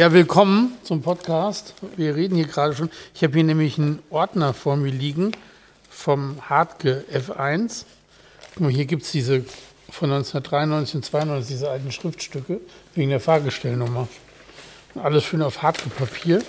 Ja, 0.00 0.14
willkommen 0.14 0.78
zum 0.82 1.02
Podcast. 1.02 1.74
Wir 1.94 2.16
reden 2.16 2.34
hier 2.34 2.46
gerade 2.46 2.74
schon. 2.74 2.88
Ich 3.14 3.22
habe 3.22 3.34
hier 3.34 3.44
nämlich 3.44 3.76
einen 3.76 3.98
Ordner 4.08 4.54
vor 4.54 4.76
mir 4.76 4.90
liegen 4.90 5.32
vom 5.90 6.38
Hartke 6.48 7.04
F1. 7.12 7.84
Guck 8.54 8.60
mal, 8.62 8.72
hier 8.72 8.86
gibt 8.86 9.02
es 9.02 9.12
diese 9.12 9.44
von 9.90 10.10
1993 10.10 10.94
und 10.94 11.04
92, 11.04 11.48
diese 11.54 11.68
alten 11.68 11.92
Schriftstücke 11.92 12.60
wegen 12.94 13.10
der 13.10 13.20
Fahrgestellnummer. 13.20 14.08
Alles 14.94 15.24
schön 15.24 15.42
auf 15.42 15.60
Hartke-Papier. 15.60 16.42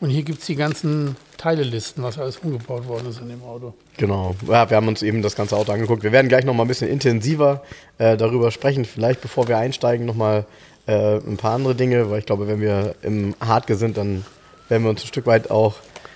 Und 0.00 0.10
hier 0.10 0.22
gibt 0.22 0.40
es 0.40 0.46
die 0.46 0.56
ganzen 0.56 1.16
Teilelisten, 1.38 2.04
was 2.04 2.18
alles 2.18 2.36
umgebaut 2.36 2.86
worden 2.86 3.08
ist 3.08 3.22
in 3.22 3.30
dem 3.30 3.42
Auto. 3.42 3.72
Genau. 3.96 4.36
Ja, 4.46 4.68
wir 4.68 4.76
haben 4.76 4.86
uns 4.86 5.00
eben 5.00 5.22
das 5.22 5.34
ganze 5.34 5.56
Auto 5.56 5.72
angeguckt. 5.72 6.02
Wir 6.02 6.12
werden 6.12 6.28
gleich 6.28 6.44
noch 6.44 6.52
mal 6.52 6.64
ein 6.64 6.68
bisschen 6.68 6.90
intensiver 6.90 7.62
äh, 7.96 8.18
darüber 8.18 8.50
sprechen. 8.50 8.84
Vielleicht, 8.84 9.22
bevor 9.22 9.48
wir 9.48 9.56
einsteigen, 9.56 10.04
noch 10.04 10.14
mal 10.14 10.44
äh, 10.88 11.18
ein 11.18 11.36
paar 11.36 11.54
andere 11.54 11.74
Dinge, 11.74 12.10
weil 12.10 12.18
ich 12.18 12.26
glaube, 12.26 12.48
wenn 12.48 12.60
wir 12.60 12.94
im 13.02 13.34
Hardge 13.40 13.76
sind, 13.76 13.96
dann 13.98 14.24
werden 14.68 14.82
wir 14.82 14.90
uns 14.90 15.04
ein 15.04 15.06
Stück 15.06 15.26
weit 15.26 15.50
auch 15.50 15.74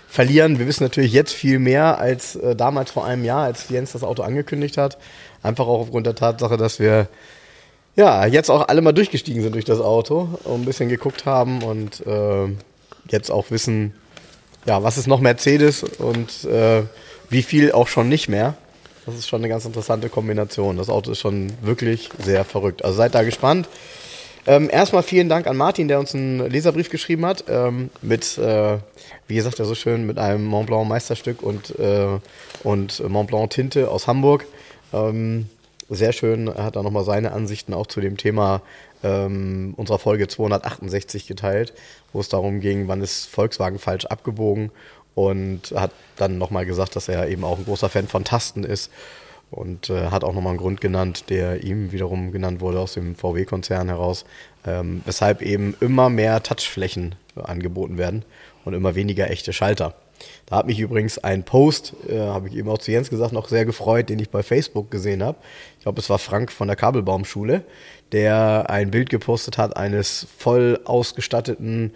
verlieren. 0.08 0.58
Wir 0.58 0.66
wissen 0.66 0.82
natürlich 0.82 1.12
jetzt 1.12 1.32
viel 1.32 1.58
mehr 1.58 1.98
als 1.98 2.36
äh, 2.36 2.56
damals 2.56 2.90
vor 2.90 3.04
einem 3.04 3.24
Jahr, 3.24 3.44
als 3.44 3.68
Jens 3.68 3.92
das 3.92 4.02
Auto 4.02 4.22
angekündigt 4.22 4.78
hat. 4.78 4.98
Einfach 5.42 5.66
auch 5.66 5.80
aufgrund 5.80 6.06
der 6.06 6.14
Tatsache, 6.14 6.56
dass 6.56 6.80
wir 6.80 7.08
ja 7.96 8.24
jetzt 8.24 8.50
auch 8.50 8.68
alle 8.68 8.80
mal 8.80 8.92
durchgestiegen 8.92 9.42
sind 9.42 9.54
durch 9.54 9.66
das 9.66 9.80
Auto 9.80 10.38
und 10.44 10.62
ein 10.62 10.64
bisschen 10.64 10.88
geguckt 10.88 11.26
haben 11.26 11.62
und 11.62 12.06
äh, 12.06 12.48
jetzt 13.08 13.30
auch 13.30 13.50
wissen, 13.50 13.94
ja, 14.64 14.82
was 14.82 14.96
ist 14.96 15.06
noch 15.06 15.20
Mercedes 15.20 15.82
und 15.82 16.44
äh, 16.44 16.82
wie 17.28 17.42
viel 17.42 17.72
auch 17.72 17.88
schon 17.88 18.08
nicht 18.08 18.28
mehr. 18.28 18.54
Das 19.04 19.16
ist 19.16 19.28
schon 19.28 19.40
eine 19.40 19.48
ganz 19.48 19.66
interessante 19.66 20.08
Kombination. 20.08 20.76
Das 20.76 20.88
Auto 20.88 21.10
ist 21.10 21.18
schon 21.18 21.52
wirklich 21.60 22.08
sehr 22.24 22.44
verrückt. 22.44 22.84
Also 22.84 22.96
seid 22.96 23.14
da 23.14 23.22
gespannt. 23.22 23.68
Ähm, 24.44 24.68
erstmal 24.70 25.04
vielen 25.04 25.28
Dank 25.28 25.46
an 25.46 25.56
Martin, 25.56 25.86
der 25.86 26.00
uns 26.00 26.14
einen 26.14 26.50
Leserbrief 26.50 26.90
geschrieben 26.90 27.24
hat, 27.24 27.44
ähm, 27.48 27.90
mit, 28.00 28.38
äh, 28.38 28.78
wie 29.28 29.36
gesagt, 29.36 29.58
ja 29.58 29.64
so 29.64 29.76
schön, 29.76 30.04
mit 30.04 30.18
einem 30.18 30.44
Mont 30.44 30.66
Blanc 30.66 30.88
Meisterstück 30.88 31.42
und, 31.42 31.78
äh, 31.78 32.18
und 32.64 33.08
Mont 33.08 33.28
Blanc 33.28 33.50
Tinte 33.50 33.88
aus 33.88 34.08
Hamburg. 34.08 34.46
Ähm, 34.92 35.48
sehr 35.88 36.12
schön, 36.12 36.48
er 36.48 36.64
hat 36.64 36.76
da 36.76 36.82
nochmal 36.82 37.04
seine 37.04 37.32
Ansichten 37.32 37.72
auch 37.72 37.86
zu 37.86 38.00
dem 38.00 38.16
Thema 38.16 38.62
ähm, 39.04 39.74
unserer 39.76 39.98
Folge 40.00 40.26
268 40.26 41.26
geteilt, 41.28 41.72
wo 42.12 42.20
es 42.20 42.28
darum 42.28 42.60
ging, 42.60 42.88
wann 42.88 43.00
ist 43.00 43.26
Volkswagen 43.26 43.78
falsch 43.78 44.06
abgebogen 44.06 44.72
und 45.14 45.72
hat 45.76 45.92
dann 46.16 46.38
nochmal 46.38 46.66
gesagt, 46.66 46.96
dass 46.96 47.08
er 47.08 47.28
eben 47.28 47.44
auch 47.44 47.58
ein 47.58 47.64
großer 47.64 47.88
Fan 47.88 48.08
von 48.08 48.24
Tasten 48.24 48.64
ist 48.64 48.90
und 49.52 49.90
äh, 49.90 50.08
hat 50.08 50.24
auch 50.24 50.32
nochmal 50.32 50.52
einen 50.52 50.58
Grund 50.58 50.80
genannt, 50.80 51.26
der 51.28 51.62
ihm 51.62 51.92
wiederum 51.92 52.32
genannt 52.32 52.60
wurde 52.60 52.80
aus 52.80 52.94
dem 52.94 53.14
VW-Konzern 53.14 53.88
heraus, 53.88 54.24
ähm, 54.66 55.02
weshalb 55.04 55.42
eben 55.42 55.76
immer 55.80 56.08
mehr 56.08 56.42
Touchflächen 56.42 57.14
angeboten 57.36 57.98
werden 57.98 58.24
und 58.64 58.74
immer 58.74 58.94
weniger 58.94 59.30
echte 59.30 59.52
Schalter. 59.52 59.94
Da 60.46 60.56
hat 60.56 60.66
mich 60.66 60.78
übrigens 60.78 61.18
ein 61.18 61.44
Post, 61.44 61.94
äh, 62.08 62.18
habe 62.18 62.48
ich 62.48 62.54
eben 62.54 62.68
auch 62.68 62.78
zu 62.78 62.90
Jens 62.90 63.10
gesagt, 63.10 63.32
noch 63.32 63.48
sehr 63.48 63.64
gefreut, 63.64 64.08
den 64.08 64.18
ich 64.18 64.30
bei 64.30 64.42
Facebook 64.42 64.90
gesehen 64.90 65.22
habe. 65.22 65.38
Ich 65.76 65.82
glaube, 65.82 66.00
es 66.00 66.08
war 66.08 66.18
Frank 66.18 66.50
von 66.50 66.68
der 66.68 66.76
Kabelbaumschule, 66.76 67.64
der 68.12 68.66
ein 68.68 68.90
Bild 68.90 69.10
gepostet 69.10 69.58
hat 69.58 69.76
eines 69.76 70.26
voll 70.38 70.80
ausgestatteten 70.84 71.92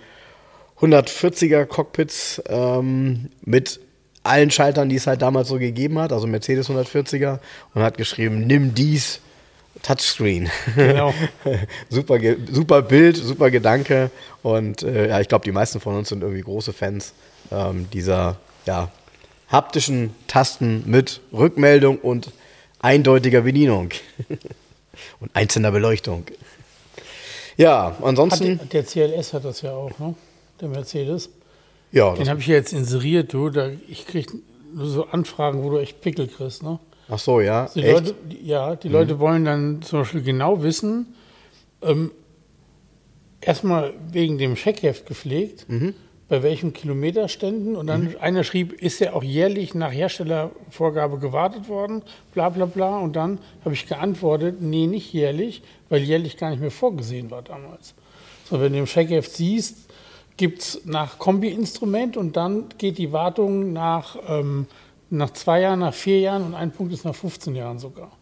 140er 0.81 1.65
Cockpits 1.65 2.43
ähm, 2.49 3.31
mit 3.43 3.81
allen 4.27 4.51
Schaltern, 4.51 4.89
die 4.89 4.97
es 4.97 5.07
halt 5.07 5.23
damals 5.23 5.49
so 5.49 5.59
gegeben 5.59 5.99
hat, 5.99 6.13
also 6.13 6.27
Mercedes 6.27 6.69
140er, 6.69 7.39
und 7.75 7.83
hat 7.83 7.97
geschrieben, 7.97 8.47
nimm 8.47 8.75
dies, 8.75 9.21
Touchscreen. 9.83 10.51
Genau. 10.75 11.13
super, 11.91 12.19
super 12.51 12.83
Bild, 12.83 13.17
super 13.17 13.51
Gedanke. 13.51 14.11
Und 14.43 14.83
äh, 14.83 15.09
ja, 15.09 15.21
ich 15.21 15.29
glaube, 15.29 15.45
die 15.45 15.53
meisten 15.53 15.81
von 15.81 15.97
uns 15.97 16.09
sind 16.09 16.23
irgendwie 16.23 16.43
große 16.43 16.73
Fans 16.73 17.13
ähm, 17.53 17.89
dieser 17.93 18.37
ja, 18.67 18.91
haptischen 19.49 20.15
Tasten 20.27 20.83
mit 20.87 21.21
Rückmeldung 21.33 21.99
und 21.99 22.33
eindeutiger 22.81 23.43
Bedienung. 23.43 23.91
und 25.21 25.31
einzelner 25.35 25.71
Beleuchtung. 25.71 26.25
Ja, 27.57 27.97
ansonsten. 28.03 28.59
Der, 28.71 28.83
der, 28.83 28.85
CLS 28.85 29.33
hat 29.33 29.45
das 29.45 29.63
ja 29.63 29.73
auch, 29.73 29.99
ne? 29.99 30.15
Der 30.61 30.69
Mercedes. 30.69 31.31
Ja. 31.93 32.15
Den 32.15 32.29
habe 32.29 32.41
ich 32.41 32.47
jetzt 32.47 32.73
inseriert, 32.73 33.33
du. 33.33 33.51
Da, 33.51 33.71
ich 33.89 34.07
kriege 34.07 34.33
nur 34.75 34.87
so 34.87 35.07
Anfragen, 35.07 35.63
wo 35.63 35.71
du 35.71 35.79
echt 35.79 36.01
Pickel 36.01 36.29
kriegst, 36.29 36.63
ne? 36.63 36.79
Ach 37.09 37.19
so, 37.19 37.41
ja. 37.41 37.71
Die 37.75 37.83
Leute, 37.83 38.15
ja, 38.43 38.77
die 38.77 38.89
mhm. 38.89 38.95
Leute 38.95 39.19
wollen 39.21 39.45
dann 39.45 39.83
zum 39.83 40.01
Beispiel 40.01 40.23
genau 40.23 40.63
wissen, 40.63 41.15
ähm, 41.83 42.11
erstmal 43.41 43.95
wegen 44.11 44.39
dem 44.39 44.57
Scheckheft 44.57 45.07
gepflegt, 45.07 45.69
mhm. 45.69 45.95
bei 46.29 46.43
welchen 46.43 46.73
Kilometerständen. 46.73 47.77
Und 47.77 47.87
dann 47.87 48.05
mhm. 48.05 48.17
einer 48.21 48.43
schrieb, 48.43 48.73
ist 48.73 49.01
er 49.01 49.15
auch 49.15 49.23
jährlich 49.23 49.75
nach 49.75 49.93
Herstellervorgabe 49.93 51.19
gewartet 51.19 51.69
worden, 51.69 52.03
bla 52.35 52.49
bla 52.49 52.67
bla. 52.67 52.99
Und 52.99 53.15
dann 53.15 53.39
habe 53.65 53.75
ich 53.75 53.87
geantwortet, 53.87 54.61
nee, 54.61 54.87
nicht 54.87 55.13
jährlich, 55.13 55.63
weil 55.89 56.03
jährlich 56.03 56.37
gar 56.37 56.51
nicht 56.51 56.61
mehr 56.61 56.73
vorgesehen 56.73 57.31
war 57.31 57.43
damals. 57.43 57.95
So, 58.51 58.61
wenn 58.61 58.73
du 58.73 58.81
im 58.81 58.87
Scheckheft 58.87 59.33
siehst, 59.33 59.86
gibt 60.37 60.63
es 60.63 60.81
nach 60.85 61.19
Kombi-Instrument 61.19 62.17
und 62.17 62.37
dann 62.37 62.67
geht 62.79 62.99
die 62.99 63.13
Wartung 63.13 63.73
nach, 63.73 64.17
ähm, 64.29 64.67
nach 65.11 65.31
zwei 65.33 65.61
Jahren, 65.61 65.81
nach 65.81 65.95
vier 65.95 66.21
Jahren 66.21 66.45
und 66.45 66.55
ein 66.55 66.71
Punkt 66.73 66.93
ist 66.93 67.05
nach 67.05 67.15
15 67.15 67.55
Jahren 67.55 67.79
sogar. 67.79 68.13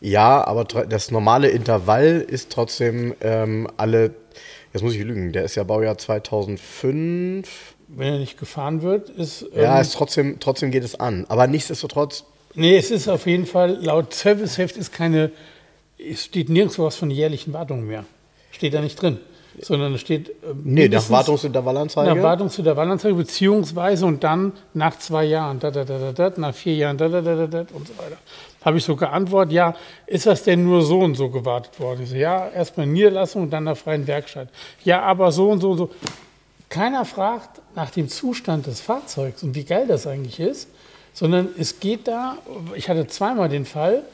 Ja, 0.00 0.44
aber 0.44 0.64
das 0.64 1.10
normale 1.10 1.48
Intervall 1.48 2.24
ist 2.26 2.50
trotzdem 2.50 3.14
ähm, 3.20 3.68
alle, 3.76 4.14
jetzt 4.72 4.82
muss 4.82 4.94
ich 4.94 5.02
lügen, 5.02 5.32
der 5.32 5.44
ist 5.44 5.54
ja 5.54 5.62
Baujahr 5.62 5.96
2005. 5.96 7.74
Wenn 7.88 8.14
er 8.14 8.18
nicht 8.18 8.38
gefahren 8.38 8.82
wird, 8.82 9.10
ist. 9.10 9.42
Ähm, 9.54 9.62
ja, 9.62 9.80
ist 9.80 9.94
trotzdem, 9.94 10.40
trotzdem 10.40 10.70
geht 10.70 10.82
es 10.82 10.98
an. 10.98 11.24
Aber 11.28 11.46
nichtsdestotrotz. 11.46 12.24
Nee, 12.54 12.76
es 12.76 12.90
ist 12.90 13.08
auf 13.08 13.26
jeden 13.26 13.46
Fall, 13.46 13.78
laut 13.80 14.12
Serviceheft 14.12 14.76
ist 14.76 14.92
keine, 14.92 15.30
es 15.98 16.24
steht 16.24 16.48
nirgendwo 16.48 16.84
was 16.84 16.96
von 16.96 17.10
jährlichen 17.10 17.52
Wartungen 17.52 17.86
mehr. 17.86 18.04
Steht 18.50 18.74
da 18.74 18.80
nicht 18.80 19.00
drin 19.00 19.18
sondern 19.60 19.94
es 19.94 20.00
steht. 20.00 20.30
Äh, 20.30 20.54
nee, 20.64 20.88
nach 20.88 21.08
Wartungsintervallanzeige. 21.10 22.14
Nach 22.14 22.22
Wartungsintervallanzeige, 22.22 23.14
beziehungsweise 23.14 24.06
und 24.06 24.24
dann 24.24 24.52
nach 24.74 24.98
zwei 24.98 25.24
Jahren, 25.24 25.60
da, 25.60 25.70
da, 25.70 25.84
da, 25.84 25.98
da, 25.98 26.30
da, 26.30 26.40
nach 26.40 26.54
vier 26.54 26.74
Jahren, 26.74 26.98
da, 26.98 27.08
da, 27.08 27.20
da, 27.20 27.34
da, 27.34 27.46
da 27.46 27.58
und 27.74 27.88
so 27.88 27.98
weiter. 27.98 28.16
Habe 28.64 28.78
ich 28.78 28.84
so 28.84 28.94
geantwortet, 28.96 29.52
ja, 29.52 29.74
ist 30.06 30.26
das 30.26 30.44
denn 30.44 30.64
nur 30.64 30.82
so 30.82 31.00
und 31.00 31.16
so 31.16 31.30
gewartet 31.30 31.78
worden? 31.80 32.02
Ich 32.04 32.10
so, 32.10 32.16
ja, 32.16 32.48
erstmal 32.48 32.86
Niederlassung 32.86 33.42
und 33.42 33.50
dann 33.50 33.64
nach 33.64 33.76
freien 33.76 34.06
Werkstatt. 34.06 34.48
Ja, 34.84 35.02
aber 35.02 35.32
so 35.32 35.50
und 35.50 35.60
so 35.60 35.72
und 35.72 35.78
so. 35.78 35.90
Keiner 36.68 37.04
fragt 37.04 37.60
nach 37.74 37.90
dem 37.90 38.08
Zustand 38.08 38.66
des 38.66 38.80
Fahrzeugs 38.80 39.42
und 39.42 39.54
wie 39.54 39.64
geil 39.64 39.86
das 39.86 40.06
eigentlich 40.06 40.40
ist, 40.40 40.68
sondern 41.12 41.48
es 41.58 41.80
geht 41.80 42.08
da, 42.08 42.38
ich 42.74 42.88
hatte 42.88 43.06
zweimal 43.06 43.48
den 43.48 43.66
Fall, 43.66 44.04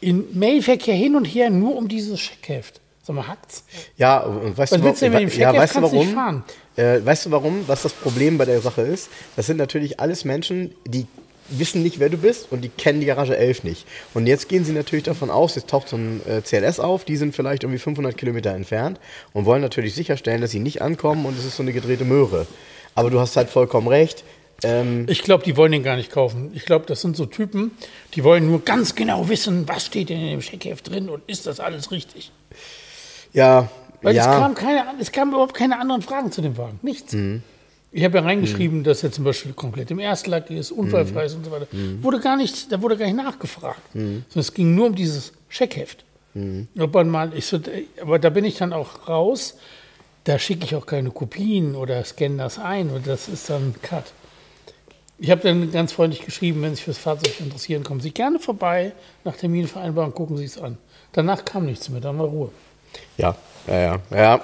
in 0.00 0.38
Mailverkehr 0.38 0.94
hin 0.94 1.16
und 1.16 1.24
her 1.24 1.50
nur 1.50 1.76
um 1.76 1.88
dieses 1.88 2.20
Scheckheft. 2.20 2.80
Sag 3.08 3.16
mal, 3.16 3.26
hackt's? 3.26 3.64
Ja, 3.96 4.18
und 4.18 4.58
weißt 4.58 4.72
Was 4.72 4.80
du, 4.80 4.84
willst 4.84 5.00
du 5.00 5.08
mit 5.08 5.32
dem 5.32 5.40
ja, 5.40 5.54
weißt 5.54 5.76
du 5.76 5.80
warum? 5.80 6.42
Äh, 6.76 7.02
weißt 7.02 7.24
du 7.24 7.30
warum? 7.30 7.64
Was 7.66 7.80
das 7.80 7.94
Problem 7.94 8.36
bei 8.36 8.44
der 8.44 8.60
Sache 8.60 8.82
ist? 8.82 9.08
Das 9.34 9.46
sind 9.46 9.56
natürlich 9.56 9.98
alles 9.98 10.26
Menschen, 10.26 10.74
die 10.84 11.06
wissen 11.48 11.82
nicht, 11.82 12.00
wer 12.00 12.10
du 12.10 12.18
bist 12.18 12.52
und 12.52 12.60
die 12.60 12.68
kennen 12.68 13.00
die 13.00 13.06
Garage 13.06 13.34
11 13.34 13.64
nicht. 13.64 13.86
Und 14.12 14.26
jetzt 14.26 14.50
gehen 14.50 14.62
sie 14.66 14.72
natürlich 14.72 15.06
davon 15.06 15.30
aus, 15.30 15.54
jetzt 15.54 15.70
taucht 15.70 15.88
so 15.88 15.96
ein 15.96 16.20
äh, 16.28 16.42
CLS 16.42 16.80
auf, 16.80 17.06
die 17.06 17.16
sind 17.16 17.34
vielleicht 17.34 17.62
irgendwie 17.62 17.78
500 17.78 18.14
Kilometer 18.14 18.50
entfernt 18.50 19.00
und 19.32 19.46
wollen 19.46 19.62
natürlich 19.62 19.94
sicherstellen, 19.94 20.42
dass 20.42 20.50
sie 20.50 20.60
nicht 20.60 20.82
ankommen 20.82 21.24
und 21.24 21.38
es 21.38 21.46
ist 21.46 21.56
so 21.56 21.62
eine 21.62 21.72
gedrehte 21.72 22.04
Möhre. 22.04 22.46
Aber 22.94 23.08
du 23.08 23.20
hast 23.20 23.38
halt 23.38 23.48
vollkommen 23.48 23.88
recht. 23.88 24.22
Ähm 24.62 25.06
ich 25.08 25.22
glaube, 25.22 25.44
die 25.44 25.56
wollen 25.56 25.72
den 25.72 25.82
gar 25.82 25.96
nicht 25.96 26.10
kaufen. 26.10 26.50
Ich 26.52 26.66
glaube, 26.66 26.84
das 26.84 27.00
sind 27.00 27.16
so 27.16 27.24
Typen, 27.24 27.70
die 28.14 28.22
wollen 28.22 28.46
nur 28.46 28.62
ganz 28.62 28.94
genau 28.94 29.30
wissen, 29.30 29.66
was 29.66 29.86
steht 29.86 30.10
denn 30.10 30.20
in 30.20 30.28
dem 30.28 30.42
Scheckheft 30.42 30.90
drin 30.90 31.08
und 31.08 31.22
ist 31.26 31.46
das 31.46 31.58
alles 31.58 31.90
richtig. 31.90 32.32
Ja. 33.32 33.68
Weil 34.02 34.14
ja. 34.14 34.32
Es, 34.32 34.40
kam 34.40 34.54
keine, 34.54 34.84
es 35.00 35.12
kamen 35.12 35.32
überhaupt 35.32 35.54
keine 35.54 35.78
anderen 35.80 36.02
Fragen 36.02 36.30
zu 36.30 36.40
dem 36.40 36.56
Wagen. 36.56 36.78
Nichts. 36.82 37.12
Mhm. 37.12 37.42
Ich 37.90 38.04
habe 38.04 38.18
ja 38.18 38.24
reingeschrieben, 38.24 38.78
mhm. 38.78 38.84
dass 38.84 39.02
er 39.02 39.10
zum 39.10 39.24
Beispiel 39.24 39.52
komplett 39.54 39.90
im 39.90 39.98
Erstlack 39.98 40.50
ist, 40.50 40.70
unfallfrei 40.70 41.24
ist 41.24 41.34
und 41.34 41.44
so 41.44 41.50
weiter. 41.50 41.66
Mhm. 41.72 42.02
Wurde 42.02 42.20
gar 42.20 42.36
nicht, 42.36 42.70
da 42.70 42.80
wurde 42.82 42.96
gar 42.96 43.06
nicht 43.06 43.16
nachgefragt. 43.16 43.94
Mhm. 43.94 44.24
Sondern 44.28 44.40
es 44.40 44.54
ging 44.54 44.74
nur 44.74 44.86
um 44.88 44.94
dieses 44.94 45.32
Scheckheft. 45.48 46.04
Mhm. 46.34 46.68
Ob 46.78 46.94
man 46.94 47.08
mal, 47.08 47.32
ich 47.34 47.46
so, 47.46 47.58
aber 48.00 48.18
da 48.18 48.30
bin 48.30 48.44
ich 48.44 48.58
dann 48.58 48.72
auch 48.72 49.08
raus. 49.08 49.56
Da 50.24 50.38
schicke 50.38 50.66
ich 50.66 50.74
auch 50.74 50.84
keine 50.84 51.10
Kopien 51.10 51.74
oder 51.74 52.04
scanne 52.04 52.36
das 52.36 52.58
ein 52.58 52.90
und 52.90 53.06
das 53.06 53.28
ist 53.28 53.48
dann 53.48 53.74
Cut. 53.80 54.12
Ich 55.18 55.30
habe 55.30 55.40
dann 55.40 55.72
ganz 55.72 55.92
freundlich 55.92 56.24
geschrieben, 56.24 56.60
wenn 56.62 56.70
Sie 56.70 56.76
sich 56.76 56.84
fürs 56.84 56.98
Fahrzeug 56.98 57.40
interessieren, 57.40 57.82
kommen 57.82 58.00
Sie 58.00 58.10
gerne 58.10 58.38
vorbei, 58.38 58.92
nach 59.24 59.36
Terminvereinbarung 59.36 60.12
gucken 60.12 60.36
Sie 60.36 60.44
es 60.44 60.58
an. 60.58 60.76
Danach 61.12 61.44
kam 61.44 61.64
nichts 61.64 61.88
mehr, 61.88 62.00
dann 62.00 62.18
war 62.18 62.26
Ruhe. 62.26 62.50
Ja, 63.16 63.36
ja, 63.66 63.74
ja, 63.74 64.00
ja. 64.10 64.40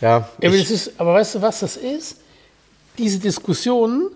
ja 0.00 0.28
aber, 0.42 0.54
ist, 0.56 0.92
aber 0.98 1.14
weißt 1.14 1.36
du, 1.36 1.42
was 1.42 1.60
das 1.60 1.76
ist? 1.76 2.16
Diese 2.96 3.18
Diskussion 3.18 4.10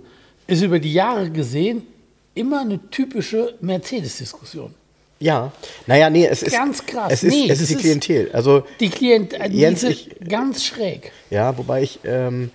ist 0.47 0.63
über 0.63 0.79
die 0.79 0.93
Jahre 0.93 1.31
gesehen 1.31 1.87
immer 2.35 2.61
eine 2.61 2.81
typische 2.91 3.55
Mercedes-Diskussion. 3.61 4.75
Ja, 5.21 5.53
naja, 5.87 6.11
nee, 6.11 6.27
es 6.27 6.43
ist 6.43 6.53
ganz 6.53 6.85
krass. 6.85 7.13
Es 7.13 7.23
ist, 7.23 7.33
nee, 7.33 7.49
es 7.49 7.61
ist 7.61 7.71
die 7.71 7.77
Klientel. 7.77 8.31
Also 8.33 8.65
die 8.81 8.91
Klientel, 8.91 9.49
die 9.51 9.59
Jens, 9.59 9.85
ich, 9.85 10.11
ganz 10.29 10.65
schräg. 10.65 11.13
Ja, 11.31 11.57
wobei 11.57 11.83
ich 11.83 12.01
ähm, 12.05 12.51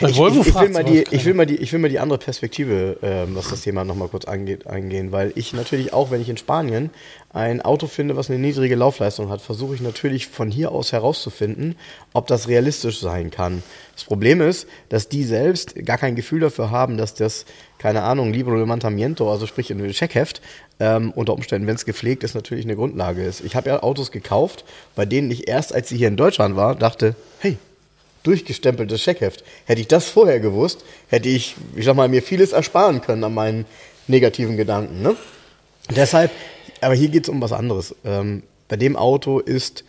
ich, 0.00 0.10
ich, 0.10 0.18
ich, 0.18 0.54
will 0.54 0.68
mal 0.70 0.84
die, 0.84 1.04
ich, 1.10 1.24
will 1.24 1.34
mal 1.34 1.46
die, 1.46 1.56
ich 1.56 1.72
will 1.72 1.78
mal 1.78 1.88
die 1.88 1.98
andere 1.98 2.18
Perspektive, 2.18 2.98
ähm, 3.02 3.34
was 3.34 3.48
das 3.48 3.62
Thema 3.62 3.84
nochmal 3.84 4.08
kurz 4.08 4.24
angeht, 4.24 4.66
eingehen, 4.66 5.12
weil 5.12 5.32
ich 5.36 5.52
natürlich 5.52 5.92
auch, 5.92 6.10
wenn 6.10 6.20
ich 6.20 6.28
in 6.28 6.36
Spanien 6.36 6.90
ein 7.30 7.60
Auto 7.62 7.86
finde, 7.86 8.16
was 8.16 8.30
eine 8.30 8.38
niedrige 8.38 8.76
Laufleistung 8.76 9.28
hat, 9.28 9.40
versuche 9.40 9.74
ich 9.74 9.80
natürlich 9.80 10.26
von 10.26 10.50
hier 10.50 10.72
aus 10.72 10.92
herauszufinden, 10.92 11.76
ob 12.12 12.26
das 12.26 12.48
realistisch 12.48 13.00
sein 13.00 13.30
kann. 13.30 13.62
Das 13.94 14.04
Problem 14.04 14.40
ist, 14.40 14.66
dass 14.88 15.08
die 15.08 15.24
selbst 15.24 15.74
gar 15.84 15.98
kein 15.98 16.16
Gefühl 16.16 16.40
dafür 16.40 16.70
haben, 16.70 16.96
dass 16.96 17.14
das, 17.14 17.46
keine 17.78 18.02
Ahnung, 18.02 18.32
Libro 18.32 18.56
de 18.56 18.66
Mantamiento, 18.66 19.30
also 19.30 19.46
sprich 19.46 19.70
in 19.70 19.90
Checkheft, 19.90 20.40
ähm, 20.80 21.12
unter 21.12 21.32
Umständen, 21.32 21.66
wenn 21.66 21.76
es 21.76 21.84
gepflegt 21.84 22.24
ist, 22.24 22.34
natürlich 22.34 22.64
eine 22.64 22.76
Grundlage 22.76 23.22
ist. 23.22 23.42
Ich 23.42 23.56
habe 23.56 23.70
ja 23.70 23.82
Autos 23.82 24.10
gekauft, 24.10 24.64
bei 24.94 25.06
denen 25.06 25.30
ich 25.30 25.48
erst, 25.48 25.74
als 25.74 25.88
sie 25.88 25.96
hier 25.96 26.08
in 26.08 26.16
Deutschland 26.16 26.56
war, 26.56 26.74
dachte, 26.74 27.16
hey, 27.38 27.56
durchgestempeltes 28.26 29.00
Checkheft. 29.02 29.44
Hätte 29.64 29.80
ich 29.80 29.88
das 29.88 30.08
vorher 30.08 30.40
gewusst, 30.40 30.84
hätte 31.08 31.28
ich, 31.28 31.56
ich 31.74 31.84
sag 31.84 31.96
mal, 31.96 32.08
mir 32.08 32.22
vieles 32.22 32.52
ersparen 32.52 33.00
können 33.00 33.24
an 33.24 33.34
meinen 33.34 33.66
negativen 34.08 34.56
Gedanken. 34.56 35.02
Ne? 35.02 35.16
Deshalb, 35.94 36.30
aber 36.80 36.94
hier 36.94 37.08
geht 37.08 37.24
es 37.24 37.28
um 37.28 37.40
was 37.40 37.52
anderes. 37.52 37.94
Ähm, 38.04 38.42
bei 38.68 38.76
dem 38.76 38.96
Auto 38.96 39.38
ist 39.38 39.84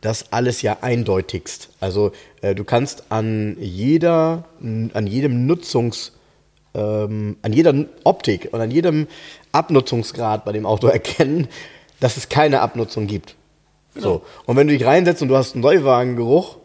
das 0.00 0.32
alles 0.32 0.62
ja 0.62 0.78
eindeutigst. 0.80 1.70
Also 1.80 2.12
äh, 2.40 2.54
du 2.54 2.64
kannst 2.64 3.04
an 3.10 3.56
jeder, 3.60 4.44
an 4.60 5.06
jedem 5.06 5.46
Nutzungs, 5.46 6.12
ähm, 6.74 7.36
an 7.42 7.52
jeder 7.52 7.74
Optik 8.04 8.48
und 8.52 8.60
an 8.60 8.70
jedem 8.70 9.08
Abnutzungsgrad 9.52 10.44
bei 10.44 10.52
dem 10.52 10.64
Auto 10.66 10.86
erkennen, 10.88 11.48
dass 11.98 12.16
es 12.16 12.28
keine 12.28 12.60
Abnutzung 12.60 13.06
gibt. 13.06 13.34
Genau. 13.94 14.06
So. 14.06 14.22
Und 14.46 14.56
wenn 14.56 14.68
du 14.68 14.72
dich 14.76 14.86
reinsetzt 14.86 15.20
und 15.22 15.28
du 15.28 15.36
hast 15.36 15.54
einen 15.54 15.62
Neuwagengeruch, 15.62 16.56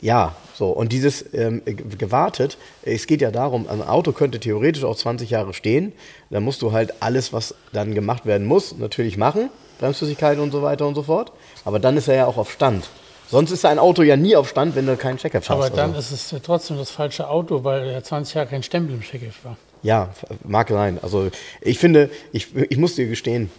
ja, 0.00 0.34
so. 0.54 0.68
Und 0.68 0.92
dieses 0.92 1.24
ähm, 1.34 1.62
gewartet, 1.64 2.58
es 2.82 3.06
geht 3.06 3.20
ja 3.20 3.30
darum, 3.30 3.68
ein 3.68 3.82
Auto 3.82 4.12
könnte 4.12 4.40
theoretisch 4.40 4.84
auch 4.84 4.96
20 4.96 5.30
Jahre 5.30 5.54
stehen. 5.54 5.92
Da 6.30 6.40
musst 6.40 6.62
du 6.62 6.72
halt 6.72 7.02
alles, 7.02 7.32
was 7.32 7.54
dann 7.72 7.94
gemacht 7.94 8.26
werden 8.26 8.46
muss, 8.46 8.76
natürlich 8.76 9.16
machen. 9.16 9.50
Bremsflüssigkeit 9.78 10.38
und 10.38 10.50
so 10.50 10.62
weiter 10.62 10.86
und 10.86 10.94
so 10.94 11.02
fort. 11.02 11.32
Aber 11.64 11.78
dann 11.78 11.96
ist 11.96 12.08
er 12.08 12.14
ja 12.14 12.26
auch 12.26 12.36
auf 12.36 12.50
Stand. 12.50 12.88
Sonst 13.30 13.52
ist 13.52 13.64
ein 13.64 13.78
Auto 13.78 14.02
ja 14.02 14.16
nie 14.16 14.34
auf 14.36 14.48
Stand, 14.48 14.74
wenn 14.74 14.86
du 14.86 14.96
keinen 14.96 15.16
Checkup 15.16 15.42
hast. 15.42 15.50
Aber 15.50 15.70
dann 15.70 15.94
also. 15.94 16.14
ist 16.14 16.32
es 16.32 16.42
trotzdem 16.42 16.76
das 16.76 16.90
falsche 16.90 17.28
Auto, 17.28 17.62
weil 17.64 17.88
er 17.88 18.02
20 18.02 18.34
Jahre 18.34 18.48
kein 18.48 18.62
Stempel 18.62 18.94
im 18.94 19.02
Checkup 19.02 19.44
war. 19.44 19.56
Ja, 19.82 20.10
mag 20.44 20.68
sein. 20.68 20.98
Also 21.00 21.30
ich 21.60 21.78
finde, 21.78 22.10
ich, 22.32 22.48
ich 22.54 22.76
muss 22.76 22.96
dir 22.96 23.06
gestehen, 23.06 23.50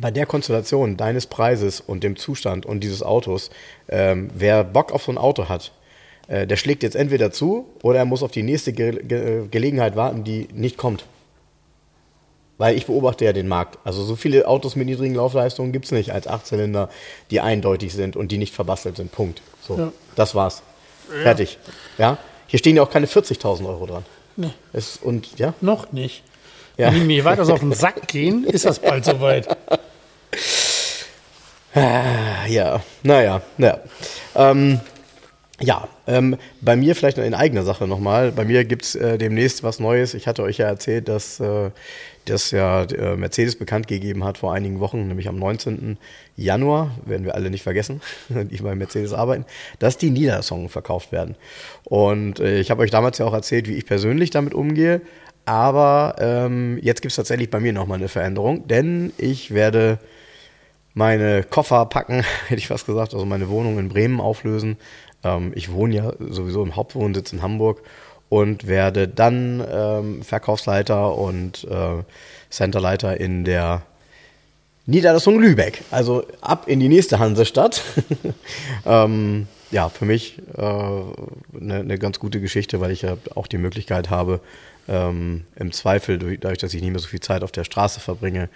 bei 0.00 0.10
der 0.10 0.26
Konstellation 0.26 0.96
deines 0.96 1.26
Preises 1.26 1.80
und 1.80 2.02
dem 2.04 2.16
Zustand 2.16 2.66
und 2.66 2.80
dieses 2.80 3.02
Autos, 3.02 3.50
ähm, 3.88 4.30
wer 4.34 4.64
Bock 4.64 4.92
auf 4.92 5.04
so 5.04 5.12
ein 5.12 5.18
Auto 5.18 5.48
hat, 5.48 5.72
äh, 6.28 6.46
der 6.46 6.56
schlägt 6.56 6.82
jetzt 6.82 6.96
entweder 6.96 7.32
zu 7.32 7.66
oder 7.82 7.98
er 7.98 8.04
muss 8.04 8.22
auf 8.22 8.30
die 8.30 8.42
nächste 8.42 8.72
Ge 8.72 9.02
Ge 9.02 9.48
Gelegenheit 9.50 9.96
warten, 9.96 10.24
die 10.24 10.48
nicht 10.52 10.76
kommt. 10.76 11.04
Weil 12.58 12.76
ich 12.76 12.86
beobachte 12.86 13.24
ja 13.24 13.32
den 13.32 13.46
Markt. 13.46 13.78
Also 13.84 14.02
so 14.02 14.16
viele 14.16 14.48
Autos 14.48 14.74
mit 14.74 14.86
niedrigen 14.86 15.14
Laufleistungen 15.14 15.72
gibt 15.72 15.84
es 15.84 15.92
nicht 15.92 16.12
als 16.12 16.26
Achtzylinder, 16.26 16.90
die 17.30 17.40
eindeutig 17.40 17.94
sind 17.94 18.16
und 18.16 18.32
die 18.32 18.38
nicht 18.38 18.52
verbastelt 18.52 18.96
sind. 18.96 19.12
Punkt. 19.12 19.42
So, 19.62 19.78
ja. 19.78 19.92
das 20.16 20.34
war's. 20.34 20.62
Ja. 21.08 21.22
Fertig. 21.22 21.58
Ja. 21.98 22.18
Hier 22.48 22.58
stehen 22.58 22.76
ja 22.76 22.82
auch 22.82 22.90
keine 22.90 23.06
40.000 23.06 23.66
Euro 23.66 23.86
dran. 23.86 24.04
Nee. 24.36 24.50
Es, 24.72 24.96
und 24.96 25.38
ja. 25.38 25.54
Noch 25.60 25.92
nicht. 25.92 26.24
Ja. 26.76 26.88
Wenn 26.88 27.00
die 27.00 27.06
mir 27.06 27.24
weiter 27.24 27.44
so 27.44 27.52
auf 27.52 27.60
den 27.60 27.72
Sack 27.72 28.08
gehen, 28.08 28.44
ist 28.44 28.64
das 28.64 28.80
bald 28.80 29.04
soweit. 29.04 29.56
Ah, 31.74 32.46
ja, 32.48 32.82
naja, 33.02 33.42
naja. 33.56 33.80
Ähm, 34.34 34.80
ja, 35.60 35.88
ähm, 36.06 36.36
bei 36.60 36.76
mir 36.76 36.94
vielleicht 36.94 37.18
in 37.18 37.34
eigener 37.34 37.64
Sache 37.64 37.86
nochmal. 37.88 38.30
Bei 38.30 38.44
mir 38.44 38.64
gibt's 38.64 38.94
äh, 38.94 39.18
demnächst 39.18 39.64
was 39.64 39.80
Neues. 39.80 40.14
Ich 40.14 40.26
hatte 40.28 40.42
euch 40.42 40.58
ja 40.58 40.66
erzählt, 40.66 41.08
dass 41.08 41.40
äh, 41.40 41.70
das 42.26 42.52
ja 42.52 42.84
äh, 42.84 43.16
Mercedes 43.16 43.56
bekannt 43.56 43.88
gegeben 43.88 44.22
hat 44.24 44.38
vor 44.38 44.52
einigen 44.52 44.78
Wochen, 44.80 45.08
nämlich 45.08 45.28
am 45.28 45.36
19. 45.36 45.98
Januar, 46.36 46.92
werden 47.04 47.24
wir 47.24 47.34
alle 47.34 47.50
nicht 47.50 47.62
vergessen, 47.62 48.00
die 48.28 48.62
bei 48.62 48.74
Mercedes 48.74 49.12
arbeiten, 49.12 49.46
dass 49.78 49.98
die 49.98 50.10
Niederlassungen 50.10 50.68
verkauft 50.68 51.10
werden. 51.10 51.34
Und 51.84 52.38
äh, 52.38 52.60
ich 52.60 52.70
habe 52.70 52.82
euch 52.82 52.90
damals 52.90 53.18
ja 53.18 53.26
auch 53.26 53.34
erzählt, 53.34 53.68
wie 53.68 53.74
ich 53.74 53.86
persönlich 53.86 54.30
damit 54.30 54.54
umgehe. 54.54 55.00
Aber 55.44 56.16
ähm, 56.18 56.78
jetzt 56.82 57.02
gibt's 57.02 57.16
tatsächlich 57.16 57.50
bei 57.50 57.58
mir 57.58 57.72
nochmal 57.72 57.98
eine 57.98 58.08
Veränderung, 58.08 58.68
denn 58.68 59.12
ich 59.16 59.54
werde 59.54 59.98
meine 60.98 61.42
Koffer 61.44 61.86
packen, 61.86 62.22
hätte 62.48 62.58
ich 62.58 62.68
fast 62.68 62.86
gesagt, 62.86 63.14
also 63.14 63.24
meine 63.24 63.48
Wohnung 63.48 63.78
in 63.78 63.88
Bremen 63.88 64.20
auflösen 64.20 64.76
ähm, 65.24 65.52
ich 65.54 65.72
wohne 65.72 65.94
ja 65.94 66.12
sowieso 66.18 66.62
im 66.62 66.76
Hauptwohnsitz 66.76 67.32
in 67.32 67.42
Hamburg 67.42 67.82
und 68.28 68.66
werde 68.66 69.08
dann 69.08 69.64
ähm, 69.70 70.22
Verkaufsleiter 70.22 71.16
und 71.16 71.64
äh, 71.64 72.02
Centerleiter 72.50 73.18
in 73.18 73.44
der 73.44 73.82
Niederlassung 74.86 75.40
Lübeck. 75.40 75.82
Also 75.90 76.24
ab 76.40 76.64
in 76.66 76.80
die 76.80 76.88
nächste 76.88 77.18
Hansestadt. 77.18 77.82
ähm, 78.86 79.48
ja, 79.70 79.90
für 79.90 80.06
mich 80.06 80.40
eine 80.56 81.14
äh, 81.52 81.64
ne, 81.64 81.84
ne 81.84 81.98
ganz 81.98 82.18
gute 82.18 82.40
Geschichte, 82.40 82.80
weil 82.80 82.90
ich 82.90 83.02
ja 83.02 83.18
auch 83.34 83.46
die 83.46 83.58
Möglichkeit 83.58 84.08
habe, 84.08 84.40
ähm, 84.88 85.44
im 85.56 85.72
Zweifel, 85.72 86.18
dadurch, 86.18 86.58
dass 86.58 86.72
ich 86.72 86.80
nicht 86.80 86.90
mehr 86.90 87.00
so 87.00 87.08
viel 87.08 87.20
Zeit 87.20 87.42
auf 87.42 87.52
der 87.52 87.64
Straße 87.64 88.00
verbringe, 88.00 88.48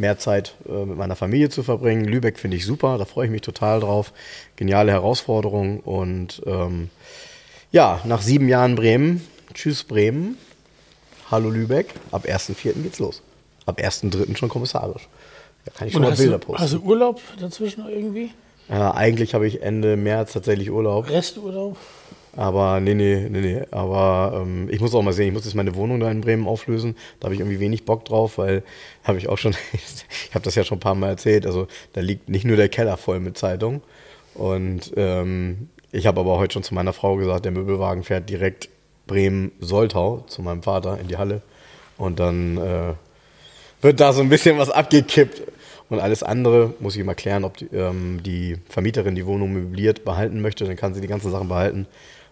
mehr 0.00 0.18
Zeit 0.18 0.54
äh, 0.68 0.84
mit 0.84 0.96
meiner 0.96 1.14
Familie 1.14 1.50
zu 1.50 1.62
verbringen. 1.62 2.04
Lübeck 2.04 2.38
finde 2.38 2.56
ich 2.56 2.66
super, 2.66 2.98
da 2.98 3.04
freue 3.04 3.26
ich 3.26 3.30
mich 3.30 3.42
total 3.42 3.80
drauf. 3.80 4.12
Geniale 4.56 4.90
Herausforderung 4.90 5.80
und 5.80 6.42
ähm, 6.46 6.90
ja, 7.70 8.00
nach 8.04 8.22
sieben 8.22 8.48
Jahren 8.48 8.74
Bremen, 8.74 9.24
tschüss 9.54 9.84
Bremen, 9.84 10.36
hallo 11.30 11.50
Lübeck, 11.50 11.94
ab 12.10 12.24
1.4. 12.26 12.82
geht's 12.82 12.98
los. 12.98 13.22
Ab 13.66 13.78
1.3. 13.78 14.36
schon 14.36 14.48
kommissarisch. 14.48 15.08
Da 15.64 15.72
kann 15.72 15.86
ich 15.86 15.92
schon 15.92 16.02
und 16.02 16.10
mal 16.10 16.16
Bilder 16.16 16.38
du, 16.38 16.46
posten. 16.46 16.62
Hast 16.62 16.72
du 16.72 16.80
Urlaub 16.80 17.20
dazwischen 17.38 17.88
irgendwie? 17.88 18.30
Ja, 18.68 18.94
eigentlich 18.94 19.34
habe 19.34 19.46
ich 19.46 19.62
Ende 19.62 19.96
März 19.96 20.32
tatsächlich 20.32 20.70
Urlaub. 20.70 21.08
Resturlaub? 21.10 21.76
Aber 22.40 22.80
nee, 22.80 22.94
nee, 22.94 23.28
nee, 23.28 23.40
nee. 23.42 23.62
Aber 23.70 24.40
ähm, 24.40 24.66
ich 24.70 24.80
muss 24.80 24.94
auch 24.94 25.02
mal 25.02 25.12
sehen, 25.12 25.28
ich 25.28 25.34
muss 25.34 25.44
jetzt 25.44 25.54
meine 25.54 25.74
Wohnung 25.74 26.00
da 26.00 26.10
in 26.10 26.22
Bremen 26.22 26.48
auflösen. 26.48 26.96
Da 27.18 27.26
habe 27.26 27.34
ich 27.34 27.40
irgendwie 27.40 27.60
wenig 27.60 27.84
Bock 27.84 28.06
drauf, 28.06 28.38
weil 28.38 28.62
habe 29.04 29.18
ich 29.18 29.28
auch 29.28 29.36
schon, 29.36 29.54
ich 29.74 30.34
habe 30.34 30.42
das 30.42 30.54
ja 30.54 30.64
schon 30.64 30.78
ein 30.78 30.80
paar 30.80 30.94
Mal 30.94 31.10
erzählt, 31.10 31.44
also 31.44 31.68
da 31.92 32.00
liegt 32.00 32.30
nicht 32.30 32.46
nur 32.46 32.56
der 32.56 32.70
Keller 32.70 32.96
voll 32.96 33.20
mit 33.20 33.36
Zeitung. 33.36 33.82
Und 34.32 34.90
ähm, 34.96 35.68
ich 35.92 36.06
habe 36.06 36.20
aber 36.20 36.38
heute 36.38 36.54
schon 36.54 36.62
zu 36.62 36.72
meiner 36.72 36.94
Frau 36.94 37.16
gesagt, 37.16 37.44
der 37.44 37.52
Möbelwagen 37.52 38.04
fährt 38.04 38.30
direkt 38.30 38.70
Bremen-Soltau 39.06 40.24
zu 40.26 40.40
meinem 40.40 40.62
Vater 40.62 40.98
in 40.98 41.08
die 41.08 41.18
Halle. 41.18 41.42
Und 41.98 42.20
dann 42.20 42.56
äh, 42.56 42.94
wird 43.82 44.00
da 44.00 44.14
so 44.14 44.22
ein 44.22 44.30
bisschen 44.30 44.56
was 44.56 44.70
abgekippt. 44.70 45.42
Und 45.90 46.00
alles 46.00 46.22
andere 46.22 46.72
muss 46.80 46.96
ich 46.96 47.04
mal 47.04 47.14
klären, 47.14 47.44
ob 47.44 47.58
die, 47.58 47.66
ähm, 47.66 48.22
die 48.24 48.56
Vermieterin 48.70 49.14
die 49.14 49.26
Wohnung 49.26 49.52
möbliert 49.52 50.06
behalten 50.06 50.40
möchte. 50.40 50.64
Dann 50.64 50.76
kann 50.76 50.94
sie 50.94 51.02
die 51.02 51.06
ganzen 51.06 51.30
Sachen 51.30 51.48
behalten 51.48 51.86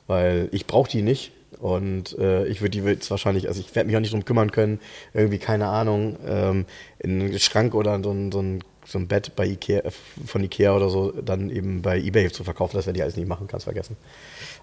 weil 0.09 0.49
ich 0.51 0.67
brauche 0.67 0.91
die 0.91 1.03
nicht. 1.03 1.31
Und 1.61 2.17
äh, 2.19 2.47
ich 2.47 2.61
würde 2.61 2.81
die 2.81 2.85
jetzt 2.87 3.11
wahrscheinlich, 3.11 3.49
also 3.49 3.61
ich 3.61 3.75
werde 3.75 3.89
mich 3.89 3.97
auch 3.97 4.01
nicht 4.01 4.13
drum 4.13 4.25
kümmern 4.25 4.53
können, 4.53 4.81
irgendwie, 5.13 5.39
keine 5.39 5.69
Ahnung, 5.69 6.17
ähm, 6.27 6.67
in 6.99 7.21
einen 7.21 7.39
Schrank 7.39 7.75
oder 7.75 8.01
so 8.03 8.11
ein, 8.11 8.31
so 8.31 8.41
ein, 8.41 8.65
so 8.87 8.99
ein 8.99 9.09
Bett 9.09 9.35
bei 9.35 9.47
Ikea, 9.47 9.81
äh, 9.81 9.91
von 10.25 10.43
Ikea 10.45 10.75
oder 10.75 10.89
so, 10.89 11.11
dann 11.11 11.51
eben 11.51 11.83
bei 11.83 11.99
Ebay 11.99 12.31
zu 12.31 12.45
verkaufen. 12.45 12.77
Das 12.77 12.87
werde 12.87 12.99
ich 12.99 13.03
alles 13.03 13.17
nicht 13.17 13.29
machen, 13.29 13.49
kannst 13.49 13.65
vergessen. 13.65 13.97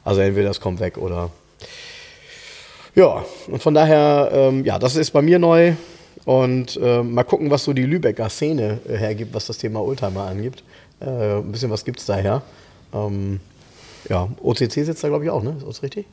Also 0.03 0.21
entweder 0.21 0.47
das 0.47 0.61
kommt 0.61 0.79
weg 0.79 0.97
oder. 0.97 1.31
Ja, 2.95 3.25
und 3.47 3.61
von 3.61 3.73
daher, 3.73 4.29
ähm, 4.31 4.63
ja, 4.63 4.79
das 4.79 4.95
ist 4.95 5.11
bei 5.11 5.21
mir 5.21 5.37
neu. 5.37 5.73
Und 6.23 6.79
äh, 6.81 7.03
mal 7.03 7.23
gucken, 7.23 7.51
was 7.51 7.65
so 7.65 7.73
die 7.73 7.83
Lübecker 7.83 8.29
Szene 8.29 8.79
äh, 8.87 8.95
hergibt, 8.95 9.33
was 9.33 9.47
das 9.47 9.57
Thema 9.57 9.81
Oldtimer 9.81 10.25
angibt. 10.27 10.63
Äh, 11.01 11.39
ein 11.39 11.51
bisschen 11.51 11.69
was 11.69 11.83
gibt 11.83 11.99
es 11.99 12.05
daher. 12.05 12.41
Ähm, 12.93 13.41
ja, 14.09 14.29
OCC 14.41 14.71
sitzt 14.71 15.03
da, 15.03 15.07
glaube 15.07 15.25
ich, 15.25 15.29
auch, 15.29 15.43
ne? 15.43 15.55
Ist 15.57 15.67
das 15.67 15.83
richtig? 15.83 16.05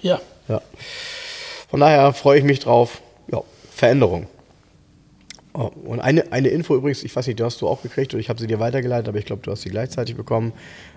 Ja. 0.00 0.20
ja. 0.48 0.60
Von 1.68 1.80
daher 1.80 2.12
freue 2.12 2.38
ich 2.38 2.44
mich 2.44 2.60
drauf. 2.60 3.00
Ja, 3.30 3.42
Veränderung. 3.70 4.26
Oh, 5.54 5.70
und 5.84 6.00
eine, 6.00 6.32
eine 6.32 6.48
Info 6.48 6.74
übrigens, 6.74 7.04
ich 7.04 7.14
weiß 7.14 7.28
nicht, 7.28 7.38
du 7.38 7.44
hast 7.44 7.60
du 7.60 7.68
auch 7.68 7.82
gekriegt 7.82 8.12
oder 8.12 8.20
ich 8.20 8.28
habe 8.28 8.40
sie 8.40 8.48
dir 8.48 8.58
weitergeleitet, 8.58 9.08
aber 9.08 9.18
ich 9.18 9.24
glaube, 9.24 9.42
du 9.42 9.52
hast 9.52 9.62
sie 9.62 9.70
gleichzeitig 9.70 10.16
bekommen, 10.16 10.52